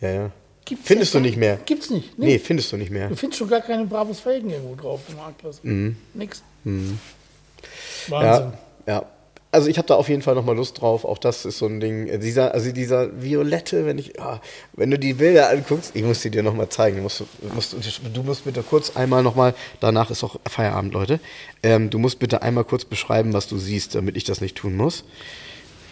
Ja, 0.00 0.10
ja. 0.10 0.30
Gibt's 0.64 0.86
Findest 0.86 1.14
ja 1.14 1.20
du 1.20 1.26
nicht 1.26 1.36
mehr? 1.36 1.58
Gibt's 1.66 1.90
nicht. 1.90 2.18
Nee, 2.18 2.38
findest 2.38 2.70
du 2.72 2.76
nicht 2.76 2.90
mehr. 2.90 3.08
Du 3.08 3.16
findest 3.16 3.38
schon 3.38 3.48
gar 3.48 3.60
keine 3.60 3.84
Brabus-Felgen 3.84 4.50
irgendwo 4.50 4.74
drauf 4.76 5.00
im 5.08 5.18
A-Klasse. 5.18 5.60
Nix. 6.14 6.42
Wahnsinn. 6.64 6.98
Mhm. 8.08 8.12
Ja, 8.12 8.52
ja. 8.86 9.06
Also 9.54 9.68
ich 9.68 9.76
habe 9.76 9.86
da 9.86 9.96
auf 9.96 10.08
jeden 10.08 10.22
Fall 10.22 10.34
nochmal 10.34 10.56
Lust 10.56 10.80
drauf. 10.80 11.04
Auch 11.04 11.18
das 11.18 11.44
ist 11.44 11.58
so 11.58 11.66
ein 11.66 11.78
Ding. 11.78 12.06
Äh, 12.06 12.18
Dieser, 12.18 12.54
also 12.54 12.72
dieser 12.72 13.22
Violette, 13.22 13.84
wenn 13.84 13.98
ich, 13.98 14.18
ah, 14.18 14.40
wenn 14.72 14.90
du 14.90 14.98
die 14.98 15.12
Bilder 15.12 15.50
anguckst, 15.50 15.90
ich 15.94 16.02
muss 16.04 16.22
sie 16.22 16.30
dir 16.30 16.42
nochmal 16.42 16.70
zeigen. 16.70 16.96
Du 16.96 17.02
musst, 17.02 17.24
musst, 17.54 17.76
du 18.14 18.22
musst 18.22 18.44
bitte 18.44 18.62
kurz 18.62 18.96
einmal 18.96 19.22
nochmal, 19.22 19.54
danach 19.80 20.10
ist 20.10 20.24
auch 20.24 20.36
Feierabend, 20.48 20.94
Leute. 20.94 21.20
Ähm, 21.62 21.90
du 21.90 21.98
musst 21.98 22.18
bitte 22.18 22.40
einmal 22.40 22.64
kurz 22.64 22.86
beschreiben, 22.86 23.34
was 23.34 23.46
du 23.46 23.58
siehst, 23.58 23.94
damit 23.94 24.16
ich 24.16 24.24
das 24.24 24.40
nicht 24.40 24.56
tun 24.56 24.74
muss. 24.74 25.04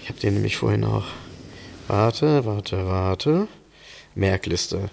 Ich 0.03 0.09
habe 0.09 0.19
den 0.19 0.35
nämlich 0.35 0.57
vorhin 0.57 0.85
auch. 0.85 1.05
Warte, 1.87 2.47
warte, 2.47 2.87
warte. 2.87 3.47
Merkliste. 4.15 4.91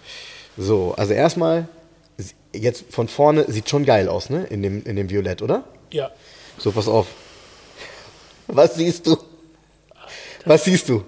So, 0.57 0.94
also 0.98 1.14
erstmal, 1.14 1.68
jetzt 2.53 2.85
von 2.89 3.07
vorne 3.07 3.45
sieht 3.52 3.69
schon 3.69 3.85
geil 3.85 4.07
aus, 4.10 4.30
ne? 4.30 4.45
In 4.45 4.61
dem, 4.64 4.84
in 4.84 4.95
dem 4.95 5.10
Violett, 5.10 5.41
oder? 5.41 5.64
Ja. 5.91 6.11
So, 6.57 6.72
pass 6.72 6.88
auf. 6.88 7.07
Was 8.48 8.76
siehst 8.76 9.06
du? 9.07 9.18
Was 10.45 10.64
siehst 10.64 10.89
du? 10.89 11.03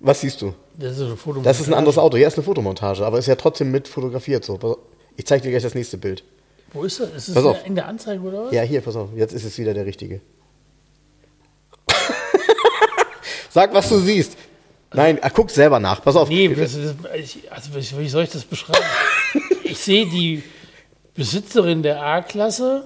Was 0.00 0.20
siehst 0.20 0.40
du? 0.42 0.54
Das 0.74 0.98
ist, 0.98 1.10
Das 1.42 1.60
ist 1.60 1.68
ein 1.68 1.74
anderes 1.74 1.98
Auto. 1.98 2.16
Ja, 2.16 2.26
ist 2.26 2.34
eine 2.38 2.44
Fotomontage, 2.44 3.04
aber 3.04 3.18
ist 3.18 3.26
ja 3.26 3.36
trotzdem 3.36 3.70
mit 3.70 3.86
fotografiert. 3.88 4.44
So. 4.44 4.78
Ich 5.16 5.26
zeige 5.26 5.42
dir 5.42 5.50
gleich 5.50 5.62
das 5.62 5.74
nächste 5.74 5.98
Bild. 5.98 6.24
Wo 6.72 6.82
ist 6.84 6.98
das? 6.98 7.10
Ist 7.10 7.28
es 7.28 7.34
Pass 7.34 7.44
auf. 7.44 7.66
in 7.66 7.74
der 7.74 7.86
Anzeige 7.86 8.22
oder 8.22 8.44
was? 8.46 8.52
Ja, 8.52 8.62
hier, 8.62 8.80
pass 8.80 8.96
auf. 8.96 9.10
Jetzt 9.14 9.34
ist 9.34 9.44
es 9.44 9.58
wieder 9.58 9.74
der 9.74 9.84
richtige. 9.84 10.20
Sag, 13.50 13.74
was 13.74 13.88
du 13.90 13.98
siehst. 13.98 14.36
Nein, 14.94 15.18
ach, 15.22 15.30
guck 15.32 15.50
selber 15.50 15.80
nach. 15.80 16.02
Pass 16.02 16.16
auf. 16.16 16.28
Nee, 16.28 16.48
das, 16.48 16.74
das, 16.74 16.94
ich, 17.16 17.50
also 17.50 17.98
wie 17.98 18.08
soll 18.08 18.24
ich 18.24 18.30
das 18.30 18.44
beschreiben? 18.44 18.84
ich 19.64 19.78
sehe 19.78 20.06
die 20.06 20.42
Besitzerin 21.14 21.82
der 21.82 22.02
A-Klasse 22.02 22.84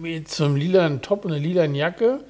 mit 0.00 0.28
so 0.28 0.44
einem 0.44 0.56
lilanen 0.56 1.02
Top 1.02 1.24
und 1.24 1.32
einer 1.32 1.40
lilanen 1.40 1.74
Jacke 1.74 2.20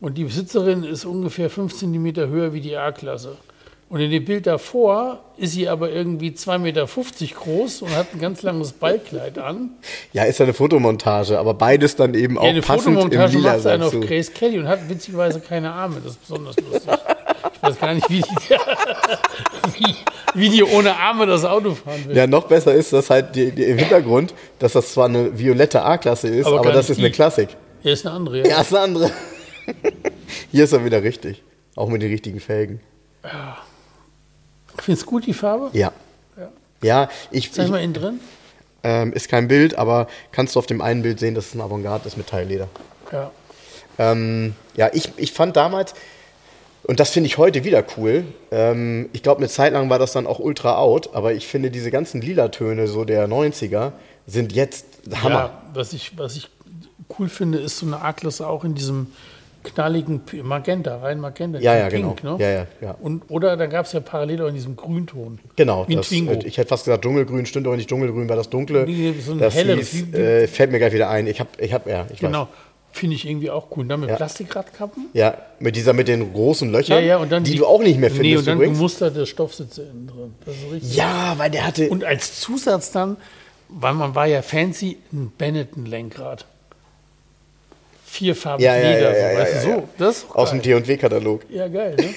und 0.00 0.18
die 0.18 0.24
Besitzerin 0.24 0.84
ist 0.84 1.04
ungefähr 1.04 1.50
5 1.50 1.74
cm 1.74 2.16
höher 2.28 2.52
wie 2.52 2.60
die 2.60 2.76
A-Klasse. 2.76 3.38
Und 3.88 4.00
in 4.00 4.10
dem 4.10 4.24
Bild 4.24 4.46
davor 4.46 5.20
ist 5.36 5.52
sie 5.52 5.68
aber 5.68 5.90
irgendwie 5.90 6.30
2,50 6.30 6.58
Meter 6.58 6.86
groß 7.34 7.82
und 7.82 7.94
hat 7.94 8.08
ein 8.14 8.18
ganz 8.18 8.42
langes 8.42 8.72
Ballkleid 8.72 9.38
an. 9.38 9.70
Ja, 10.12 10.24
ist 10.24 10.38
ja 10.38 10.44
eine 10.46 10.54
Fotomontage, 10.54 11.38
aber 11.38 11.54
beides 11.54 11.94
dann 11.94 12.14
eben 12.14 12.38
auch 12.38 12.44
Ja, 12.44 12.50
eine 12.50 12.62
passend 12.62 12.88
im 12.88 12.94
Fotomontage 13.02 13.36
Lila 13.36 13.56
macht 13.56 13.66
einen 13.66 13.82
auf. 13.82 14.00
Grace 14.00 14.32
Kelly 14.32 14.58
und 14.58 14.68
hat 14.68 14.88
witzigerweise 14.88 15.40
keine 15.40 15.70
Arme. 15.72 15.96
Das 16.02 16.12
ist 16.12 16.22
besonders 16.22 16.56
lustig. 16.56 16.92
Ich 17.56 17.62
weiß 17.62 17.78
gar 17.78 17.94
nicht, 17.94 18.10
wie 18.10 18.20
die, 18.20 18.54
wie, 19.78 19.94
wie 20.34 20.48
die 20.50 20.64
ohne 20.64 20.96
Arme 20.96 21.26
das 21.26 21.44
Auto 21.44 21.74
fahren 21.74 22.04
will. 22.06 22.16
Ja, 22.16 22.26
noch 22.26 22.46
besser 22.48 22.74
ist 22.74 22.92
das 22.92 23.10
halt 23.10 23.36
die, 23.36 23.52
die, 23.52 23.64
im 23.64 23.78
Hintergrund, 23.78 24.34
dass 24.58 24.72
das 24.72 24.92
zwar 24.92 25.06
eine 25.06 25.38
violette 25.38 25.82
A-Klasse 25.82 26.28
ist, 26.28 26.46
Aber 26.46 26.60
aber, 26.60 26.72
das 26.72 26.90
ist 26.90 26.98
eine 26.98 27.08
die. 27.08 27.14
Klassik. 27.14 27.50
Hier 27.82 27.92
ist 27.92 28.06
eine 28.06 28.16
andere. 28.16 28.48
Ja, 28.48 28.60
ist 28.60 28.74
eine 28.74 28.82
andere. 28.84 29.10
Hier 30.50 30.64
ist 30.64 30.72
er 30.72 30.84
wieder 30.84 31.02
richtig. 31.02 31.42
Auch 31.76 31.88
mit 31.88 32.02
den 32.02 32.10
richtigen 32.10 32.40
Felgen. 32.40 32.80
Findest 34.84 35.06
du 35.06 35.10
gut, 35.10 35.26
die 35.26 35.32
Farbe? 35.34 35.70
Ja. 35.72 35.92
Ja. 36.36 36.48
Ja, 36.82 37.08
ich, 37.30 37.52
Zeig 37.52 37.66
ich 37.66 37.70
mal 37.70 37.80
innen 37.82 37.94
drin. 37.94 38.20
ähm, 38.82 39.12
ist 39.12 39.28
kein 39.28 39.48
Bild, 39.48 39.76
aber 39.78 40.06
kannst 40.32 40.54
du 40.54 40.58
auf 40.58 40.66
dem 40.66 40.80
einen 40.82 41.02
Bild 41.02 41.18
sehen, 41.18 41.34
dass 41.34 41.46
es 41.46 41.54
ein 41.54 41.60
Avantgarde 41.60 42.06
ist 42.06 42.16
mit 42.16 42.26
Teilleder. 42.28 42.68
Ja. 43.10 43.30
Ähm, 43.98 44.54
ja, 44.76 44.90
ich, 44.92 45.10
ich 45.16 45.32
fand 45.32 45.56
damals, 45.56 45.94
und 46.82 47.00
das 47.00 47.10
finde 47.10 47.28
ich 47.28 47.38
heute 47.38 47.64
wieder 47.64 47.82
cool, 47.96 48.24
ähm, 48.50 49.08
ich 49.12 49.22
glaube, 49.22 49.38
eine 49.38 49.48
Zeit 49.48 49.72
lang 49.72 49.88
war 49.88 49.98
das 49.98 50.12
dann 50.12 50.26
auch 50.26 50.38
ultra 50.38 50.76
out, 50.76 51.14
aber 51.14 51.32
ich 51.32 51.46
finde, 51.46 51.70
diese 51.70 51.90
ganzen 51.90 52.20
Lilatöne 52.20 52.86
so 52.88 53.04
der 53.04 53.26
90er 53.28 53.92
sind 54.26 54.52
jetzt 54.52 54.84
Hammer. 55.22 55.34
ja 55.34 55.62
was, 55.72 55.92
ich, 55.92 56.18
was 56.18 56.36
ich 56.36 56.50
cool 57.18 57.28
finde, 57.28 57.58
ist 57.58 57.78
so 57.78 57.86
eine 57.86 58.02
A-Klasse 58.02 58.46
auch 58.46 58.64
in 58.64 58.74
diesem 58.74 59.06
knalligen 59.64 60.20
Magenta, 60.42 60.98
rein 60.98 61.18
Magenta. 61.18 61.58
Ja, 61.58 61.76
ja, 61.76 61.88
diesem 61.88 62.14
genau. 62.16 62.36
Ne? 62.36 62.44
Ja, 62.44 62.50
ja, 62.52 62.66
ja. 62.80 62.96
Und, 63.00 63.24
oder 63.30 63.56
da 63.56 63.66
gab 63.66 63.86
es 63.86 63.92
ja 63.92 64.00
parallel 64.00 64.42
auch 64.42 64.48
in 64.48 64.54
diesem 64.54 64.76
Grünton. 64.76 65.40
Genau, 65.56 65.88
Wie 65.88 65.94
ein 65.94 65.96
das, 65.98 66.08
Twingo. 66.08 66.32
äh, 66.32 66.46
ich 66.46 66.58
hätte 66.58 66.68
fast 66.68 66.84
gesagt 66.84 67.02
Dschungelgrün, 67.04 67.46
stimmt 67.46 67.66
aber 67.66 67.76
nicht 67.76 67.88
Dschungelgrün, 67.88 68.28
war 68.28 68.36
das 68.36 68.48
dunkle. 68.50 68.84
Nee, 68.86 69.14
so 69.20 69.32
ein 69.32 69.38
das 69.38 69.54
helleres, 69.54 69.88
hieß, 69.90 70.14
äh, 70.14 70.46
fällt 70.46 70.70
mir 70.70 70.78
gleich 70.78 70.92
wieder 70.92 71.08
ein. 71.10 71.26
Ich 71.26 71.40
habe, 71.40 71.48
ich 71.58 71.72
hab, 71.72 71.86
ja, 71.88 72.06
ich 72.12 72.20
Genau. 72.20 72.48
Finde 72.92 73.16
ich 73.16 73.26
irgendwie 73.28 73.50
auch 73.50 73.66
cool. 73.72 73.80
Und 73.80 73.88
dann 73.88 73.98
mit 74.00 74.10
Ja. 74.10 74.14
Plastikradkappen. 74.14 75.06
Ja, 75.14 75.36
mit 75.58 75.74
dieser 75.74 75.92
mit 75.94 76.06
den 76.06 76.32
großen 76.32 76.70
Löchern, 76.70 76.98
Ja, 77.00 77.04
ja, 77.04 77.16
und 77.16 77.32
dann 77.32 77.42
die, 77.42 77.56
du 77.56 77.66
auch 77.66 77.80
nicht 77.82 77.98
mehr 77.98 78.08
Nee, 78.10 78.16
findest 78.16 78.38
und 78.38 78.46
dann 78.46 78.56
übrigens. 78.58 78.78
gemusterte 78.78 79.26
Stoffsitze 79.26 79.82
innen 79.82 80.06
drin. 80.06 80.34
Das 80.46 80.54
ist 80.54 80.72
richtig. 80.72 80.94
Ja, 80.96 81.34
weil 81.36 81.50
der 81.50 81.66
hatte. 81.66 81.88
Und 81.88 82.04
als 82.04 82.38
Zusatz 82.40 82.92
dann, 82.92 83.16
weil 83.68 83.94
man 83.94 84.14
war 84.14 84.26
ja 84.26 84.42
fancy, 84.42 84.98
ein 85.12 85.32
Benetton-Lenkrad. 85.36 86.46
Vierfarbig 88.14 88.64
Ja, 88.64 88.76
Leder, 88.76 89.16
ja, 89.18 89.28
ja, 89.32 89.32
so, 89.32 89.40
weißt 89.40 89.54
du, 89.54 89.70
so. 89.70 89.88
Das 89.98 90.16
ist 90.18 90.26
aus 90.34 90.50
dem 90.50 90.62
geil. 90.62 90.82
T&W-Katalog. 90.82 91.40
Ja, 91.50 91.66
geil, 91.68 91.96
ne? 91.98 92.08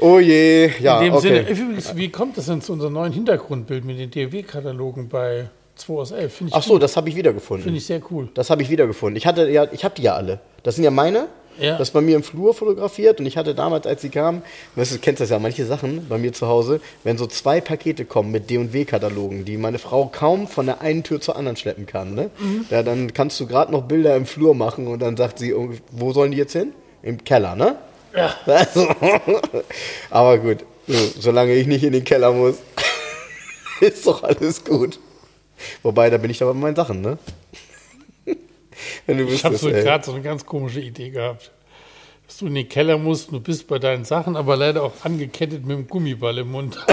Oh 0.00 0.18
je, 0.18 0.70
ja, 0.80 0.98
In 0.98 1.04
dem 1.04 1.14
okay. 1.14 1.28
Sinne, 1.28 1.40
übrigens, 1.48 1.94
wie 1.94 2.08
kommt 2.08 2.36
das 2.36 2.46
denn 2.46 2.60
zu 2.60 2.72
unserem 2.72 2.94
neuen 2.94 3.12
Hintergrundbild 3.12 3.84
mit 3.84 3.96
den 3.98 4.10
DW-Katalogen 4.10 5.08
bei 5.08 5.48
2 5.76 5.94
aus 5.94 6.10
11? 6.10 6.34
Finde 6.34 6.50
ich, 6.50 6.54
Ach 6.56 6.62
so, 6.62 6.78
das 6.78 6.96
habe 6.96 7.08
ich 7.10 7.14
wiedergefunden. 7.16 7.62
finde 7.62 7.78
ich 7.78 7.86
sehr 7.86 8.00
cool. 8.10 8.28
Das 8.34 8.50
habe 8.50 8.62
ich 8.62 8.70
wiedergefunden. 8.70 9.16
Ich 9.16 9.24
hatte 9.26 9.48
ja, 9.48 9.68
ich 9.70 9.84
habe 9.84 9.94
die 9.94 10.02
ja 10.02 10.16
alle. 10.16 10.40
Das 10.64 10.74
sind 10.74 10.82
ja 10.84 10.90
meine. 10.90 11.28
Ja. 11.58 11.78
Das 11.78 11.90
bei 11.90 12.00
mir 12.00 12.16
im 12.16 12.22
Flur 12.22 12.54
fotografiert 12.54 13.20
und 13.20 13.26
ich 13.26 13.36
hatte 13.36 13.54
damals, 13.54 13.86
als 13.86 14.02
sie 14.02 14.08
kamen, 14.08 14.42
weißt 14.76 14.92
du, 14.92 14.96
du 14.96 15.00
kennst 15.00 15.20
das 15.20 15.30
ja, 15.30 15.38
manche 15.38 15.64
Sachen 15.66 16.06
bei 16.08 16.18
mir 16.18 16.32
zu 16.32 16.48
Hause, 16.48 16.80
wenn 17.04 17.18
so 17.18 17.26
zwei 17.26 17.60
Pakete 17.60 18.04
kommen 18.04 18.30
mit 18.30 18.50
D&W-Katalogen, 18.50 19.44
die 19.44 19.56
meine 19.56 19.78
Frau 19.78 20.06
kaum 20.12 20.48
von 20.48 20.66
der 20.66 20.80
einen 20.80 21.02
Tür 21.02 21.20
zur 21.20 21.36
anderen 21.36 21.56
schleppen 21.56 21.86
kann, 21.86 22.14
ne? 22.14 22.30
Mhm. 22.38 22.66
Ja, 22.70 22.82
dann 22.82 23.12
kannst 23.12 23.38
du 23.40 23.46
gerade 23.46 23.72
noch 23.72 23.82
Bilder 23.82 24.16
im 24.16 24.26
Flur 24.26 24.54
machen 24.54 24.86
und 24.86 25.00
dann 25.00 25.16
sagt 25.16 25.38
sie, 25.38 25.54
oh, 25.54 25.70
wo 25.90 26.12
sollen 26.12 26.32
die 26.32 26.38
jetzt 26.38 26.52
hin? 26.52 26.72
Im 27.02 27.22
Keller, 27.22 27.54
ne? 27.54 27.76
Ja. 28.14 28.34
Also, 28.46 28.88
aber 30.10 30.38
gut, 30.38 30.58
so, 30.86 31.20
solange 31.20 31.54
ich 31.54 31.66
nicht 31.66 31.84
in 31.84 31.92
den 31.92 32.04
Keller 32.04 32.32
muss, 32.32 32.56
ist 33.80 34.06
doch 34.06 34.22
alles 34.22 34.64
gut. 34.64 34.98
Wobei, 35.82 36.10
da 36.10 36.18
bin 36.18 36.30
ich 36.30 36.42
aber 36.42 36.52
bei 36.54 36.60
meinen 36.60 36.76
Sachen, 36.76 37.00
ne? 37.00 37.18
Wenn 39.06 39.18
du 39.18 39.24
Ich 39.24 39.44
habe 39.44 39.56
so 39.56 39.68
gerade 39.68 40.04
so 40.04 40.12
eine 40.12 40.22
ganz 40.22 40.44
komische 40.46 40.80
Idee 40.80 41.10
gehabt. 41.10 41.50
Dass 42.26 42.38
du 42.38 42.46
in 42.46 42.54
den 42.54 42.68
Keller 42.68 42.96
musst, 42.96 43.30
du 43.32 43.40
bist 43.40 43.68
bei 43.68 43.78
deinen 43.78 44.04
Sachen, 44.04 44.34
aber 44.36 44.56
leider 44.56 44.82
auch 44.82 44.92
angekettet 45.02 45.66
mit 45.66 45.76
dem 45.76 45.86
Gummiball 45.86 46.38
im 46.38 46.52
Mund. 46.52 46.78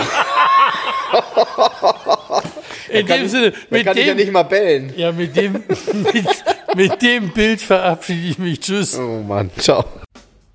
in 2.89 3.05
dem 3.05 3.25
ich, 3.25 3.31
Sinne, 3.31 3.53
mit 3.69 3.85
kann 3.85 3.97
ich 3.97 4.07
ja 4.07 4.13
dem, 4.13 4.17
nicht 4.17 4.31
mal 4.33 4.43
bellen. 4.43 4.93
ja, 4.97 5.11
mit 5.13 5.35
dem, 5.35 5.53
mit, 5.53 6.27
mit 6.75 7.01
dem 7.01 7.29
Bild 7.29 7.61
verabschiede 7.61 8.27
ich 8.27 8.37
mich. 8.37 8.59
Tschüss. 8.59 8.99
Oh 8.99 9.23
Mann, 9.25 9.49
ciao. 9.57 9.85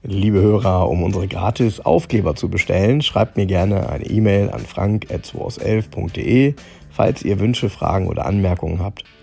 Liebe 0.02 0.40
Hörer, 0.40 0.88
um 0.88 1.02
unsere 1.02 1.26
gratis 1.26 1.80
Aufkleber 1.80 2.36
zu 2.36 2.48
bestellen, 2.48 3.02
schreibt 3.02 3.36
mir 3.36 3.46
gerne 3.46 3.88
eine 3.88 4.04
E-Mail 4.06 4.50
an 4.50 4.60
frank.2aus11.de. 4.60 6.54
Falls 6.90 7.22
ihr 7.22 7.40
Wünsche, 7.40 7.70
Fragen 7.70 8.06
oder 8.06 8.24
Anmerkungen 8.24 8.80
habt, 8.80 9.04